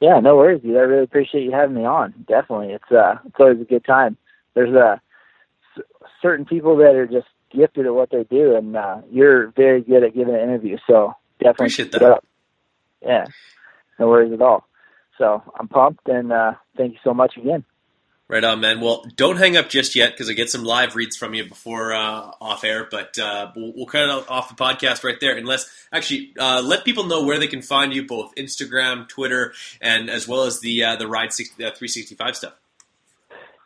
Yeah, 0.00 0.20
no 0.20 0.36
worries, 0.36 0.62
dude. 0.62 0.76
I 0.76 0.80
really 0.80 1.04
appreciate 1.04 1.42
you 1.42 1.52
having 1.52 1.74
me 1.76 1.84
on. 1.84 2.12
Definitely, 2.28 2.68
it's 2.68 2.92
uh, 2.92 3.16
it's 3.26 3.36
always 3.38 3.60
a 3.60 3.64
good 3.64 3.84
time. 3.84 4.16
There's 4.54 4.74
uh, 4.74 4.96
c- 5.76 5.82
certain 6.22 6.44
people 6.44 6.76
that 6.76 6.94
are 6.94 7.06
just 7.06 7.26
gifted 7.50 7.86
at 7.86 7.94
what 7.94 8.10
they 8.10 8.24
do, 8.24 8.54
and 8.54 8.76
uh, 8.76 8.98
you're 9.10 9.48
very 9.52 9.82
good 9.82 10.04
at 10.04 10.14
giving 10.14 10.34
an 10.34 10.40
interview. 10.40 10.76
So 10.86 11.14
definitely 11.40 11.66
Appreciate 11.66 11.92
that. 11.92 12.02
up. 12.02 12.24
Yeah, 13.02 13.26
no 13.98 14.08
worries 14.08 14.32
at 14.32 14.42
all. 14.42 14.66
So 15.16 15.42
I'm 15.58 15.66
pumped, 15.66 16.06
and 16.08 16.32
uh, 16.32 16.52
thank 16.76 16.92
you 16.92 16.98
so 17.02 17.12
much 17.12 17.36
again. 17.36 17.64
Right 18.30 18.44
on, 18.44 18.60
man. 18.60 18.82
Well, 18.82 19.06
don't 19.16 19.38
hang 19.38 19.56
up 19.56 19.70
just 19.70 19.96
yet 19.96 20.10
because 20.10 20.28
I 20.28 20.34
get 20.34 20.50
some 20.50 20.62
live 20.62 20.94
reads 20.94 21.16
from 21.16 21.32
you 21.32 21.48
before 21.48 21.94
uh, 21.94 22.30
off 22.42 22.62
air, 22.62 22.86
but 22.90 23.18
uh, 23.18 23.52
we'll, 23.56 23.72
we'll 23.74 23.86
cut 23.86 24.02
it 24.02 24.28
off 24.28 24.50
the 24.50 24.54
podcast 24.54 25.02
right 25.02 25.18
there. 25.18 25.34
Unless, 25.34 25.70
actually, 25.90 26.34
uh, 26.38 26.60
let 26.62 26.84
people 26.84 27.04
know 27.04 27.24
where 27.24 27.38
they 27.38 27.46
can 27.46 27.62
find 27.62 27.94
you, 27.94 28.06
both 28.06 28.34
Instagram, 28.34 29.08
Twitter, 29.08 29.54
and 29.80 30.10
as 30.10 30.28
well 30.28 30.42
as 30.42 30.60
the 30.60 30.84
uh, 30.84 30.96
the 30.96 31.08
Ride 31.08 31.32
60, 31.32 31.54
uh, 31.64 31.70
365 31.70 32.36
stuff. 32.36 32.52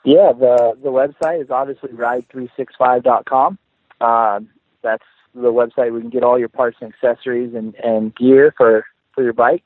Yeah, 0.05 0.33
the 0.33 0.77
the 0.81 0.91
website 0.91 1.43
is 1.43 1.51
obviously 1.51 1.91
ride365.com. 1.91 3.59
Um, 4.01 4.49
that's 4.83 5.05
the 5.35 5.53
website 5.53 5.91
where 5.91 5.97
you 5.97 6.01
can 6.03 6.11
get 6.11 6.25
all 6.25 6.39
your 6.39 6.49
parts 6.49 6.77
and 6.81 6.93
accessories 6.93 7.55
and, 7.55 7.75
and 7.77 8.15
gear 8.15 8.53
for, 8.57 8.85
for 9.15 9.23
your 9.23 9.33
bike. 9.33 9.63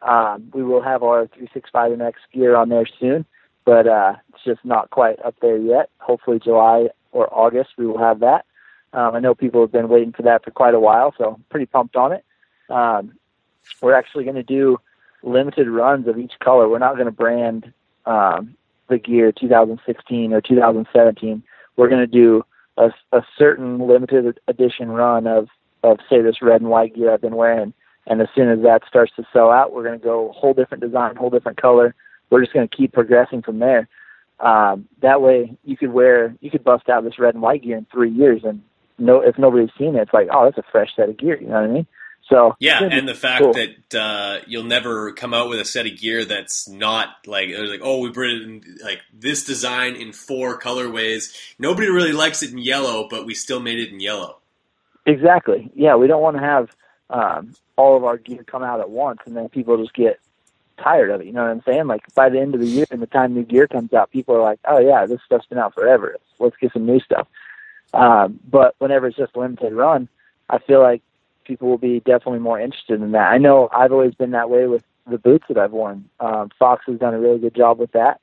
Um, 0.00 0.50
we 0.54 0.62
will 0.62 0.82
have 0.82 1.02
our 1.02 1.26
365MX 1.26 2.14
gear 2.32 2.56
on 2.56 2.68
there 2.68 2.86
soon, 2.98 3.24
but 3.64 3.86
uh, 3.86 4.14
it's 4.30 4.44
just 4.44 4.64
not 4.64 4.90
quite 4.90 5.18
up 5.24 5.34
there 5.40 5.56
yet. 5.56 5.90
Hopefully, 5.98 6.38
July 6.42 6.88
or 7.12 7.32
August, 7.32 7.70
we 7.76 7.86
will 7.86 7.98
have 7.98 8.20
that. 8.20 8.44
Um, 8.92 9.14
I 9.14 9.20
know 9.20 9.34
people 9.34 9.60
have 9.62 9.72
been 9.72 9.88
waiting 9.88 10.12
for 10.12 10.22
that 10.22 10.44
for 10.44 10.50
quite 10.50 10.74
a 10.74 10.80
while, 10.80 11.14
so 11.16 11.34
I'm 11.34 11.44
pretty 11.50 11.66
pumped 11.66 11.96
on 11.96 12.12
it. 12.12 12.24
Um, 12.68 13.12
we're 13.80 13.94
actually 13.94 14.24
going 14.24 14.36
to 14.36 14.42
do 14.42 14.78
limited 15.22 15.68
runs 15.68 16.06
of 16.08 16.18
each 16.18 16.32
color. 16.42 16.68
We're 16.68 16.78
not 16.78 16.94
going 16.94 17.06
to 17.06 17.12
brand 17.12 17.72
um, 18.06 18.56
the 18.88 18.98
gear 18.98 19.32
2016 19.32 20.32
or 20.32 20.40
2017. 20.40 21.42
We're 21.76 21.88
going 21.88 22.00
to 22.00 22.06
do 22.06 22.44
a, 22.76 22.90
a 23.12 23.22
certain 23.38 23.78
limited 23.86 24.38
edition 24.48 24.90
run 24.90 25.26
of, 25.26 25.48
of 25.82 25.98
say 26.10 26.20
this 26.20 26.42
red 26.42 26.60
and 26.60 26.70
white 26.70 26.94
gear 26.94 27.12
I've 27.12 27.20
been 27.20 27.36
wearing. 27.36 27.72
And 28.06 28.20
as 28.20 28.28
soon 28.34 28.48
as 28.48 28.62
that 28.62 28.82
starts 28.86 29.12
to 29.16 29.26
sell 29.32 29.50
out, 29.50 29.72
we're 29.72 29.84
going 29.84 29.98
to 29.98 30.04
go 30.04 30.32
whole 30.34 30.54
different 30.54 30.82
design, 30.82 31.16
whole 31.16 31.30
different 31.30 31.60
color. 31.60 31.94
We're 32.32 32.40
just 32.40 32.54
going 32.54 32.66
to 32.66 32.76
keep 32.76 32.94
progressing 32.94 33.42
from 33.42 33.58
there. 33.58 33.88
Um, 34.40 34.88
that 35.02 35.20
way, 35.20 35.54
you 35.64 35.76
could 35.76 35.92
wear, 35.92 36.34
you 36.40 36.50
could 36.50 36.64
bust 36.64 36.88
out 36.88 37.04
this 37.04 37.18
red 37.18 37.34
and 37.34 37.42
white 37.42 37.62
gear 37.62 37.76
in 37.76 37.86
three 37.92 38.10
years, 38.10 38.40
and 38.42 38.62
no, 38.98 39.20
if 39.20 39.38
nobody's 39.38 39.68
seen 39.78 39.96
it, 39.96 40.00
it's 40.02 40.14
like, 40.14 40.28
oh, 40.32 40.44
that's 40.46 40.56
a 40.56 40.70
fresh 40.72 40.88
set 40.96 41.10
of 41.10 41.18
gear. 41.18 41.38
You 41.38 41.48
know 41.48 41.60
what 41.60 41.64
I 41.64 41.66
mean? 41.68 41.86
So 42.30 42.56
Yeah, 42.58 42.82
and 42.82 43.06
the 43.06 43.14
fact 43.14 43.42
cool. 43.42 43.52
that 43.52 43.94
uh, 43.94 44.40
you'll 44.46 44.64
never 44.64 45.12
come 45.12 45.34
out 45.34 45.50
with 45.50 45.60
a 45.60 45.64
set 45.66 45.84
of 45.86 45.98
gear 45.98 46.24
that's 46.24 46.66
not 46.66 47.08
like 47.26 47.48
it 47.48 47.60
was 47.60 47.70
like 47.70 47.80
oh 47.82 47.98
we 47.98 48.10
put 48.10 48.30
it 48.30 48.42
in 48.42 48.78
like 48.82 49.00
this 49.12 49.44
design 49.44 49.96
in 49.96 50.12
four 50.12 50.58
colorways. 50.58 51.36
Nobody 51.58 51.88
really 51.88 52.12
likes 52.12 52.42
it 52.42 52.52
in 52.52 52.58
yellow, 52.58 53.08
but 53.08 53.26
we 53.26 53.34
still 53.34 53.60
made 53.60 53.78
it 53.78 53.90
in 53.90 54.00
yellow. 54.00 54.38
Exactly. 55.04 55.70
Yeah, 55.74 55.96
we 55.96 56.06
don't 56.06 56.22
want 56.22 56.36
to 56.36 56.42
have 56.42 56.68
um, 57.10 57.54
all 57.76 57.96
of 57.96 58.04
our 58.04 58.16
gear 58.16 58.44
come 58.44 58.62
out 58.62 58.80
at 58.80 58.88
once, 58.88 59.18
and 59.26 59.36
then 59.36 59.48
people 59.48 59.76
just 59.76 59.94
get 59.94 60.20
tired 60.78 61.10
of 61.10 61.20
it. 61.20 61.26
You 61.26 61.32
know 61.32 61.42
what 61.42 61.50
I'm 61.50 61.62
saying? 61.62 61.86
Like 61.86 62.02
by 62.14 62.28
the 62.28 62.40
end 62.40 62.54
of 62.54 62.60
the 62.60 62.66
year, 62.66 62.86
and 62.90 63.02
the 63.02 63.06
time 63.06 63.34
new 63.34 63.44
gear 63.44 63.66
comes 63.66 63.92
out, 63.92 64.10
people 64.10 64.34
are 64.36 64.42
like, 64.42 64.60
"Oh 64.66 64.78
yeah, 64.78 65.06
this 65.06 65.20
stuff's 65.24 65.46
been 65.46 65.58
out 65.58 65.74
forever. 65.74 66.16
Let's 66.38 66.56
get 66.56 66.72
some 66.72 66.86
new 66.86 67.00
stuff." 67.00 67.26
Um, 67.94 68.40
but 68.48 68.74
whenever 68.78 69.06
it's 69.06 69.16
just 69.16 69.36
limited 69.36 69.72
run, 69.72 70.08
I 70.48 70.58
feel 70.58 70.80
like 70.80 71.02
people 71.44 71.68
will 71.68 71.78
be 71.78 72.00
definitely 72.00 72.38
more 72.38 72.60
interested 72.60 73.00
in 73.02 73.12
that. 73.12 73.32
I 73.32 73.38
know 73.38 73.68
I've 73.72 73.92
always 73.92 74.14
been 74.14 74.30
that 74.32 74.50
way 74.50 74.66
with 74.66 74.84
the 75.06 75.18
boots 75.18 75.44
that 75.48 75.58
I've 75.58 75.72
worn. 75.72 76.08
Um, 76.20 76.50
Fox 76.58 76.84
has 76.86 76.98
done 76.98 77.14
a 77.14 77.18
really 77.18 77.38
good 77.38 77.54
job 77.54 77.78
with 77.78 77.92
that. 77.92 78.20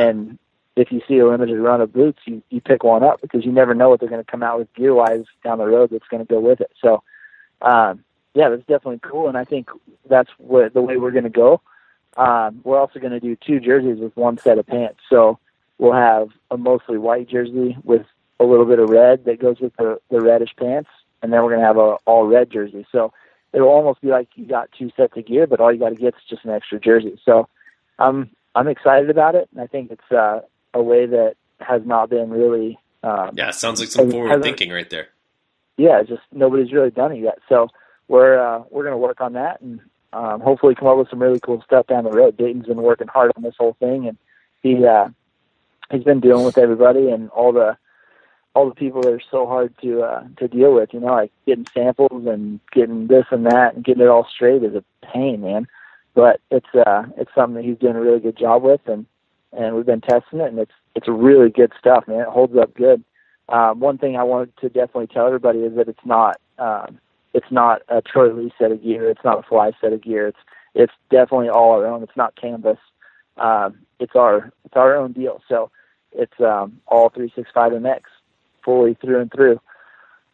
And 0.00 0.38
if 0.76 0.90
you 0.92 1.00
see 1.06 1.18
a 1.18 1.26
limited 1.26 1.58
run 1.58 1.80
of 1.80 1.92
boots, 1.92 2.20
you, 2.24 2.42
you 2.50 2.60
pick 2.60 2.84
one 2.84 3.02
up 3.02 3.20
because 3.20 3.44
you 3.44 3.52
never 3.52 3.74
know 3.74 3.88
what 3.88 4.00
they're 4.00 4.08
going 4.08 4.24
to 4.24 4.30
come 4.30 4.42
out 4.42 4.58
with 4.58 4.72
gear 4.74 4.94
wise 4.94 5.24
down 5.44 5.58
the 5.58 5.66
road 5.66 5.90
that's 5.90 6.08
going 6.08 6.24
to 6.24 6.32
go 6.32 6.40
with 6.40 6.60
it. 6.60 6.70
So, 6.82 7.02
um, 7.62 8.04
yeah, 8.34 8.48
that's 8.50 8.66
definitely 8.66 9.00
cool. 9.02 9.28
And 9.28 9.38
I 9.38 9.44
think 9.44 9.70
that's 10.08 10.30
what 10.38 10.74
the 10.74 10.82
way 10.82 10.96
we're 10.96 11.10
going 11.10 11.24
to 11.24 11.30
go. 11.30 11.60
Um, 12.16 12.60
we're 12.64 12.78
also 12.78 12.98
going 12.98 13.12
to 13.12 13.20
do 13.20 13.36
two 13.36 13.60
jerseys 13.60 13.98
with 13.98 14.16
one 14.16 14.38
set 14.38 14.58
of 14.58 14.66
pants. 14.66 15.00
So 15.10 15.38
we'll 15.78 15.92
have 15.92 16.28
a 16.50 16.56
mostly 16.56 16.98
white 16.98 17.28
jersey 17.28 17.76
with 17.84 18.06
a 18.40 18.44
little 18.44 18.64
bit 18.66 18.78
of 18.78 18.88
red 18.88 19.24
that 19.24 19.40
goes 19.40 19.60
with 19.60 19.74
the, 19.76 20.00
the 20.10 20.20
reddish 20.20 20.54
pants. 20.58 20.90
And 21.22 21.32
then 21.32 21.42
we're 21.42 21.50
going 21.50 21.60
to 21.60 21.66
have 21.66 21.76
a 21.78 21.96
all 22.06 22.26
red 22.26 22.50
jersey. 22.50 22.86
So 22.92 23.12
it'll 23.52 23.68
almost 23.68 24.00
be 24.00 24.08
like 24.08 24.28
you 24.34 24.46
got 24.46 24.70
two 24.78 24.90
sets 24.96 25.16
of 25.16 25.26
gear, 25.26 25.46
but 25.46 25.60
all 25.60 25.72
you 25.72 25.78
got 25.78 25.90
to 25.90 25.94
get 25.94 26.14
is 26.14 26.20
just 26.28 26.44
an 26.44 26.50
extra 26.50 26.78
jersey. 26.80 27.18
So 27.24 27.48
I'm, 27.98 28.30
I'm 28.54 28.68
excited 28.68 29.10
about 29.10 29.34
it. 29.34 29.48
And 29.52 29.60
I 29.60 29.66
think 29.66 29.90
it's, 29.90 30.12
uh, 30.12 30.40
a 30.74 30.82
way 30.82 31.06
that 31.06 31.36
has 31.60 31.82
not 31.86 32.10
been 32.10 32.28
really, 32.30 32.78
um, 33.02 33.30
Yeah, 33.34 33.50
sounds 33.50 33.80
like 33.80 33.88
some 33.88 34.10
forward 34.10 34.42
thinking 34.42 34.70
right 34.70 34.88
there. 34.90 35.08
yeah, 35.78 36.02
just 36.02 36.20
nobody's 36.32 36.72
really 36.72 36.90
done 36.90 37.12
it 37.12 37.20
yet. 37.20 37.38
So 37.48 37.68
we're 38.08 38.38
uh, 38.38 38.62
we're 38.70 38.82
going 38.82 38.92
to 38.92 38.98
work 38.98 39.20
on 39.22 39.32
that 39.34 39.60
and 39.62 39.80
um, 40.12 40.40
hopefully 40.40 40.74
come 40.74 40.88
up 40.88 40.98
with 40.98 41.10
some 41.10 41.22
really 41.22 41.40
cool 41.40 41.62
stuff 41.62 41.86
down 41.86 42.04
the 42.04 42.10
road. 42.10 42.36
Dayton's 42.36 42.66
been 42.66 42.82
working 42.82 43.08
hard 43.08 43.32
on 43.36 43.42
this 43.42 43.56
whole 43.58 43.76
thing, 43.78 44.06
and 44.06 44.16
he 44.62 44.84
uh, 44.84 45.08
he's 45.90 46.04
been 46.04 46.20
dealing 46.20 46.44
with 46.44 46.58
everybody 46.58 47.10
and 47.10 47.30
all 47.30 47.52
the 47.52 47.76
all 48.54 48.68
the 48.68 48.74
people 48.74 49.02
that 49.02 49.12
are 49.12 49.22
so 49.30 49.46
hard 49.46 49.74
to 49.82 50.02
uh, 50.02 50.24
to 50.38 50.48
deal 50.48 50.74
with. 50.74 50.94
You 50.94 51.00
know, 51.00 51.12
like 51.12 51.32
getting 51.46 51.66
samples 51.74 52.26
and 52.26 52.60
getting 52.72 53.06
this 53.06 53.26
and 53.30 53.46
that 53.46 53.74
and 53.74 53.84
getting 53.84 54.02
it 54.02 54.08
all 54.08 54.26
straight 54.32 54.62
is 54.62 54.74
a 54.74 54.84
pain, 55.12 55.42
man. 55.42 55.66
But 56.14 56.40
it's 56.50 56.74
uh, 56.74 57.04
it's 57.16 57.30
something 57.34 57.56
that 57.56 57.64
he's 57.64 57.78
doing 57.78 57.96
a 57.96 58.00
really 58.00 58.20
good 58.20 58.38
job 58.38 58.62
with, 58.62 58.80
and 58.86 59.06
and 59.52 59.76
we've 59.76 59.86
been 59.86 60.00
testing 60.00 60.40
it, 60.40 60.48
and 60.48 60.58
it's 60.58 60.72
it's 60.94 61.08
really 61.08 61.50
good 61.50 61.72
stuff, 61.78 62.08
man. 62.08 62.20
It 62.20 62.28
holds 62.28 62.56
up 62.56 62.74
good. 62.74 63.04
Um, 63.48 63.78
one 63.78 63.98
thing 63.98 64.16
I 64.16 64.24
wanted 64.24 64.56
to 64.58 64.68
definitely 64.68 65.06
tell 65.08 65.26
everybody 65.26 65.60
is 65.60 65.76
that 65.76 65.88
it's 65.88 66.04
not 66.04 66.40
um, 66.58 66.98
it's 67.36 67.50
not 67.50 67.82
a 67.90 68.00
Troy 68.00 68.32
Lee 68.32 68.50
set 68.58 68.72
of 68.72 68.82
gear. 68.82 69.10
It's 69.10 69.22
not 69.22 69.38
a 69.38 69.42
Fly 69.42 69.72
set 69.78 69.92
of 69.92 70.02
gear. 70.02 70.28
It's 70.28 70.38
it's 70.74 70.92
definitely 71.10 71.50
all 71.50 71.72
our 71.72 71.86
own. 71.86 72.02
It's 72.02 72.16
not 72.16 72.34
canvas. 72.34 72.78
Um, 73.36 73.76
it's 74.00 74.16
our 74.16 74.50
it's 74.64 74.74
our 74.74 74.96
own 74.96 75.12
deal. 75.12 75.42
So 75.46 75.70
it's 76.12 76.40
um, 76.40 76.80
all 76.86 77.10
365 77.10 77.72
MX, 77.72 78.00
fully 78.64 78.94
through 78.94 79.20
and 79.20 79.30
through. 79.30 79.60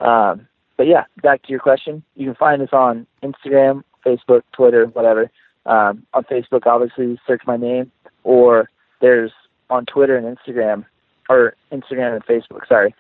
Um, 0.00 0.46
but 0.76 0.86
yeah, 0.86 1.04
back 1.20 1.42
to 1.42 1.50
your 1.50 1.58
question. 1.58 2.04
You 2.14 2.26
can 2.26 2.34
find 2.36 2.62
us 2.62 2.72
on 2.72 3.08
Instagram, 3.20 3.82
Facebook, 4.06 4.42
Twitter, 4.52 4.86
whatever. 4.86 5.28
Um, 5.66 6.06
on 6.14 6.22
Facebook, 6.24 6.66
obviously, 6.66 7.18
search 7.26 7.42
my 7.48 7.56
name, 7.56 7.90
or 8.22 8.70
there's 9.00 9.32
on 9.70 9.86
Twitter 9.86 10.16
and 10.16 10.36
Instagram, 10.36 10.84
or 11.28 11.54
Instagram 11.72 12.14
and 12.14 12.24
Facebook. 12.26 12.68
Sorry, 12.68 12.94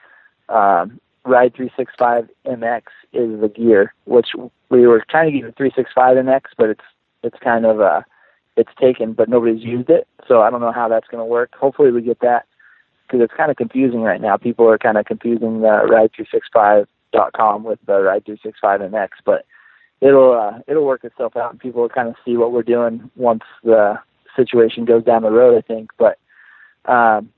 um, 0.48 1.00
Ride 1.24 1.54
365 1.54 2.28
MX 2.46 2.82
is 3.12 3.40
the 3.40 3.48
gear, 3.48 3.94
which 4.06 4.28
we 4.70 4.86
were 4.86 5.04
trying 5.08 5.32
to 5.32 5.38
get 5.38 5.48
a 5.48 5.52
365 5.52 6.16
MX, 6.16 6.42
but 6.56 6.70
it's 6.70 6.84
it's 7.22 7.38
kind 7.42 7.64
of 7.64 7.80
uh 7.80 8.02
it's 8.56 8.70
taken, 8.80 9.12
but 9.12 9.28
nobody's 9.28 9.62
used 9.62 9.88
it. 9.88 10.06
So 10.26 10.42
I 10.42 10.50
don't 10.50 10.60
know 10.60 10.72
how 10.72 10.88
that's 10.88 11.06
going 11.08 11.20
to 11.20 11.24
work. 11.24 11.54
Hopefully, 11.54 11.90
we 11.90 12.02
get 12.02 12.20
that 12.20 12.46
because 13.06 13.24
it's 13.24 13.34
kind 13.36 13.50
of 13.50 13.56
confusing 13.56 14.02
right 14.02 14.20
now. 14.20 14.36
People 14.36 14.68
are 14.68 14.78
kind 14.78 14.98
of 14.98 15.06
confusing 15.06 15.60
the 15.60 15.68
Ride365.com 15.68 17.64
with 17.64 17.78
the 17.86 17.92
Ride365 17.92 18.90
MX, 18.90 19.08
but 19.24 19.46
it'll 20.00 20.32
uh, 20.32 20.58
it'll 20.66 20.84
work 20.84 21.04
itself 21.04 21.36
out, 21.36 21.52
and 21.52 21.60
people 21.60 21.82
will 21.82 21.88
kind 21.88 22.08
of 22.08 22.16
see 22.24 22.36
what 22.36 22.52
we're 22.52 22.62
doing 22.62 23.10
once 23.16 23.44
the 23.62 23.98
situation 24.36 24.84
goes 24.84 25.04
down 25.04 25.22
the 25.22 25.30
road. 25.30 25.56
I 25.56 25.60
think, 25.60 25.90
but 25.98 26.18
um, 26.90 27.30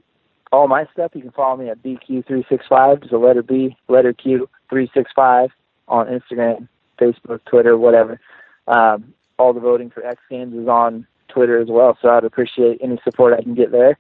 all 0.54 0.68
my 0.68 0.86
stuff 0.92 1.12
you 1.14 1.22
can 1.22 1.32
follow 1.32 1.56
me 1.56 1.68
at 1.68 1.82
BQ365, 1.82 3.02
just 3.02 3.12
a 3.12 3.18
letter 3.18 3.42
B, 3.42 3.76
letter 3.88 4.12
Q 4.12 4.48
365 4.70 5.50
on 5.88 6.06
Instagram, 6.06 6.68
Facebook, 6.98 7.40
Twitter, 7.44 7.76
whatever. 7.76 8.20
Um, 8.68 9.14
all 9.38 9.52
the 9.52 9.60
voting 9.60 9.90
for 9.90 10.06
X 10.06 10.20
Games 10.30 10.54
is 10.54 10.68
on 10.68 11.06
Twitter 11.28 11.60
as 11.60 11.68
well, 11.68 11.98
so 12.00 12.08
I'd 12.08 12.24
appreciate 12.24 12.78
any 12.80 13.00
support 13.02 13.34
I 13.34 13.42
can 13.42 13.54
get 13.54 13.72
there. 13.72 13.98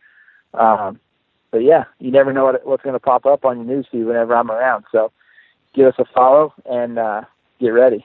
Um, 0.54 1.00
but 1.50 1.62
yeah, 1.62 1.84
you 1.98 2.10
never 2.10 2.32
know 2.32 2.44
what, 2.44 2.66
what's 2.66 2.82
going 2.82 2.94
to 2.94 3.00
pop 3.00 3.26
up 3.26 3.44
on 3.44 3.66
your 3.66 3.76
newsfeed 3.76 4.06
whenever 4.06 4.34
I'm 4.36 4.50
around. 4.50 4.84
So 4.92 5.12
give 5.74 5.86
us 5.86 5.94
a 5.98 6.04
follow 6.04 6.54
and 6.64 6.98
uh, 6.98 7.22
get 7.60 7.68
ready. 7.68 8.04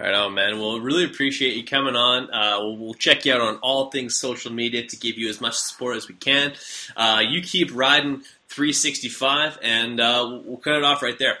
Right 0.00 0.14
on, 0.14 0.32
man. 0.32 0.58
Well, 0.58 0.80
really 0.80 1.04
appreciate 1.04 1.56
you 1.56 1.64
coming 1.64 1.94
on. 1.94 2.32
Uh, 2.32 2.56
we'll, 2.60 2.76
we'll 2.78 2.94
check 2.94 3.26
you 3.26 3.34
out 3.34 3.42
on 3.42 3.56
all 3.56 3.90
things 3.90 4.16
social 4.16 4.50
media 4.50 4.86
to 4.86 4.96
give 4.96 5.18
you 5.18 5.28
as 5.28 5.42
much 5.42 5.56
support 5.56 5.94
as 5.96 6.08
we 6.08 6.14
can. 6.14 6.54
Uh, 6.96 7.22
you 7.28 7.42
keep 7.42 7.74
riding 7.74 8.22
365, 8.48 9.58
and 9.62 10.00
uh, 10.00 10.24
we'll, 10.26 10.42
we'll 10.42 10.56
cut 10.56 10.76
it 10.76 10.84
off 10.84 11.02
right 11.02 11.18
there. 11.18 11.36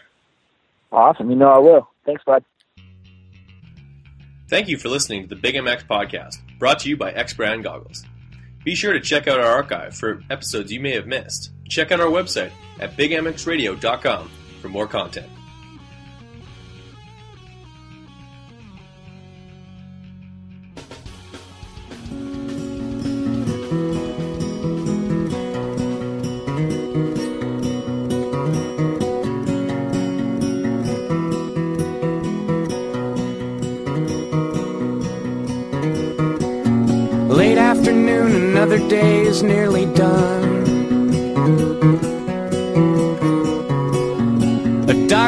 Awesome. 0.92 1.30
You 1.30 1.36
know 1.36 1.48
I 1.48 1.58
will. 1.58 1.88
Thanks, 2.04 2.22
bud. 2.24 2.44
Thank 4.50 4.68
you 4.68 4.76
for 4.76 4.90
listening 4.90 5.22
to 5.22 5.28
the 5.28 5.40
Big 5.40 5.54
MX 5.54 5.86
podcast, 5.86 6.36
brought 6.58 6.80
to 6.80 6.90
you 6.90 6.98
by 6.98 7.12
X 7.12 7.32
Brand 7.32 7.64
Goggles. 7.64 8.04
Be 8.62 8.74
sure 8.74 8.92
to 8.92 9.00
check 9.00 9.26
out 9.26 9.40
our 9.40 9.50
archive 9.50 9.96
for 9.96 10.22
episodes 10.28 10.70
you 10.70 10.80
may 10.80 10.92
have 10.92 11.06
missed. 11.06 11.50
Check 11.70 11.92
out 11.92 12.00
our 12.00 12.08
website 12.08 12.50
at 12.78 12.94
bigmxradio.com 12.94 14.30
for 14.60 14.68
more 14.68 14.86
content. 14.86 15.30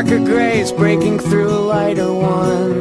Darker 0.02 0.24
gray 0.24 0.58
is 0.60 0.72
breaking 0.72 1.18
through 1.18 1.48
a 1.48 1.62
lighter 1.74 2.12
one. 2.12 2.72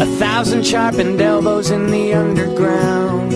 A 0.00 0.06
thousand 0.18 0.64
sharpened 0.64 1.20
elbows 1.20 1.70
in 1.70 1.90
the 1.90 2.14
underground. 2.14 3.32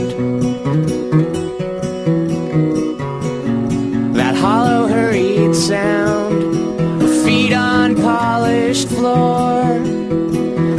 That 4.15 4.37
hollow 4.37 4.87
hurry 4.87 5.53
sound 5.53 7.03
of 7.03 7.25
feet 7.25 7.53
on 7.53 7.97
polished 7.97 8.89
floor. 8.89 9.63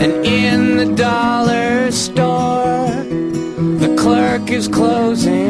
And 0.04 0.26
in 0.26 0.78
the 0.78 0.96
dollar 0.96 1.92
store, 1.92 2.88
the 3.84 3.94
clerk 4.00 4.50
is 4.50 4.70
closing 4.70 5.41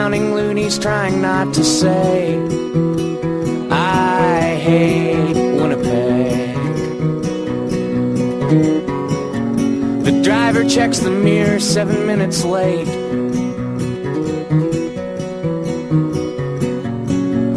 counting 0.00 0.34
loonies, 0.34 0.78
trying 0.78 1.20
not 1.20 1.52
to 1.52 1.62
say, 1.62 2.34
I 3.70 4.56
hate 4.56 5.34
Winnipeg. 5.60 6.54
The 10.06 10.20
driver 10.24 10.64
checks 10.66 11.00
the 11.00 11.10
mirror 11.10 11.60
seven 11.60 12.06
minutes 12.06 12.46
late. 12.46 12.86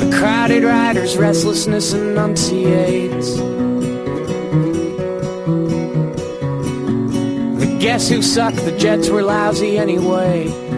The 0.02 0.10
crowded 0.20 0.66
rider's 0.66 1.16
restlessness 1.16 1.94
enunciates. 1.94 3.38
The 7.62 7.78
Guess 7.80 8.10
Who 8.10 8.22
sucked, 8.22 8.58
the 8.58 8.78
Jets 8.78 9.08
were 9.08 9.24
lousy 9.24 9.78
anyway. 9.78 10.73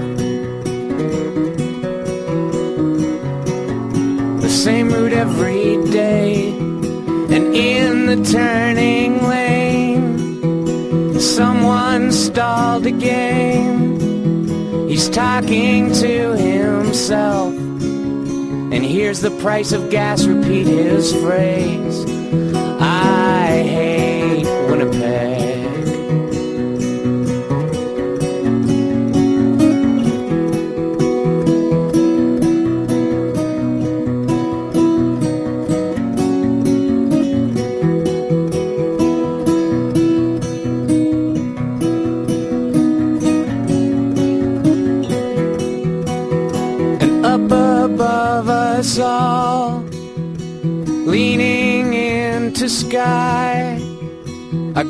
Same 4.65 4.89
route 4.89 5.13
every 5.13 5.77
day, 5.91 6.49
and 6.49 7.55
in 7.55 8.07
the 8.07 8.31
turning 8.31 9.21
lane, 9.27 11.19
someone 11.19 12.11
stalled 12.11 12.87
again. 12.87 14.89
He's 14.89 15.07
talking 15.07 15.93
to 15.93 16.35
himself, 16.35 17.53
and 17.53 18.83
hears 18.83 19.21
the 19.21 19.29
price 19.39 19.71
of 19.71 19.91
gas 19.91 20.25
repeat 20.25 20.65
his 20.65 21.13
phrase 21.13 22.14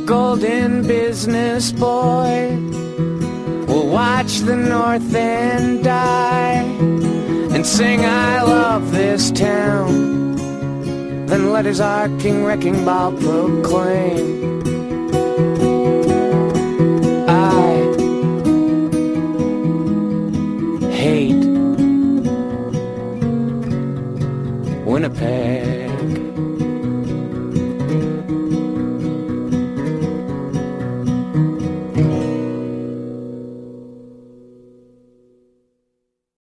golden 0.06 0.86
business 0.86 1.72
boy 1.72 2.56
will 3.68 3.88
watch 3.90 4.40
the 4.40 4.56
north 4.56 5.14
end 5.16 5.84
die 5.84 6.62
and 7.56 7.66
sing, 7.66 8.06
I 8.06 8.44
love 8.44 8.92
this 8.92 9.32
town. 9.32 10.36
Then 11.26 11.52
let 11.52 11.66
his 11.66 11.82
arcing 11.82 12.46
wrecking 12.46 12.86
ball 12.86 13.14
proclaim. 13.14 14.62
I 17.28 17.72
hate 20.92 21.46
Winnipeg. 24.86 25.55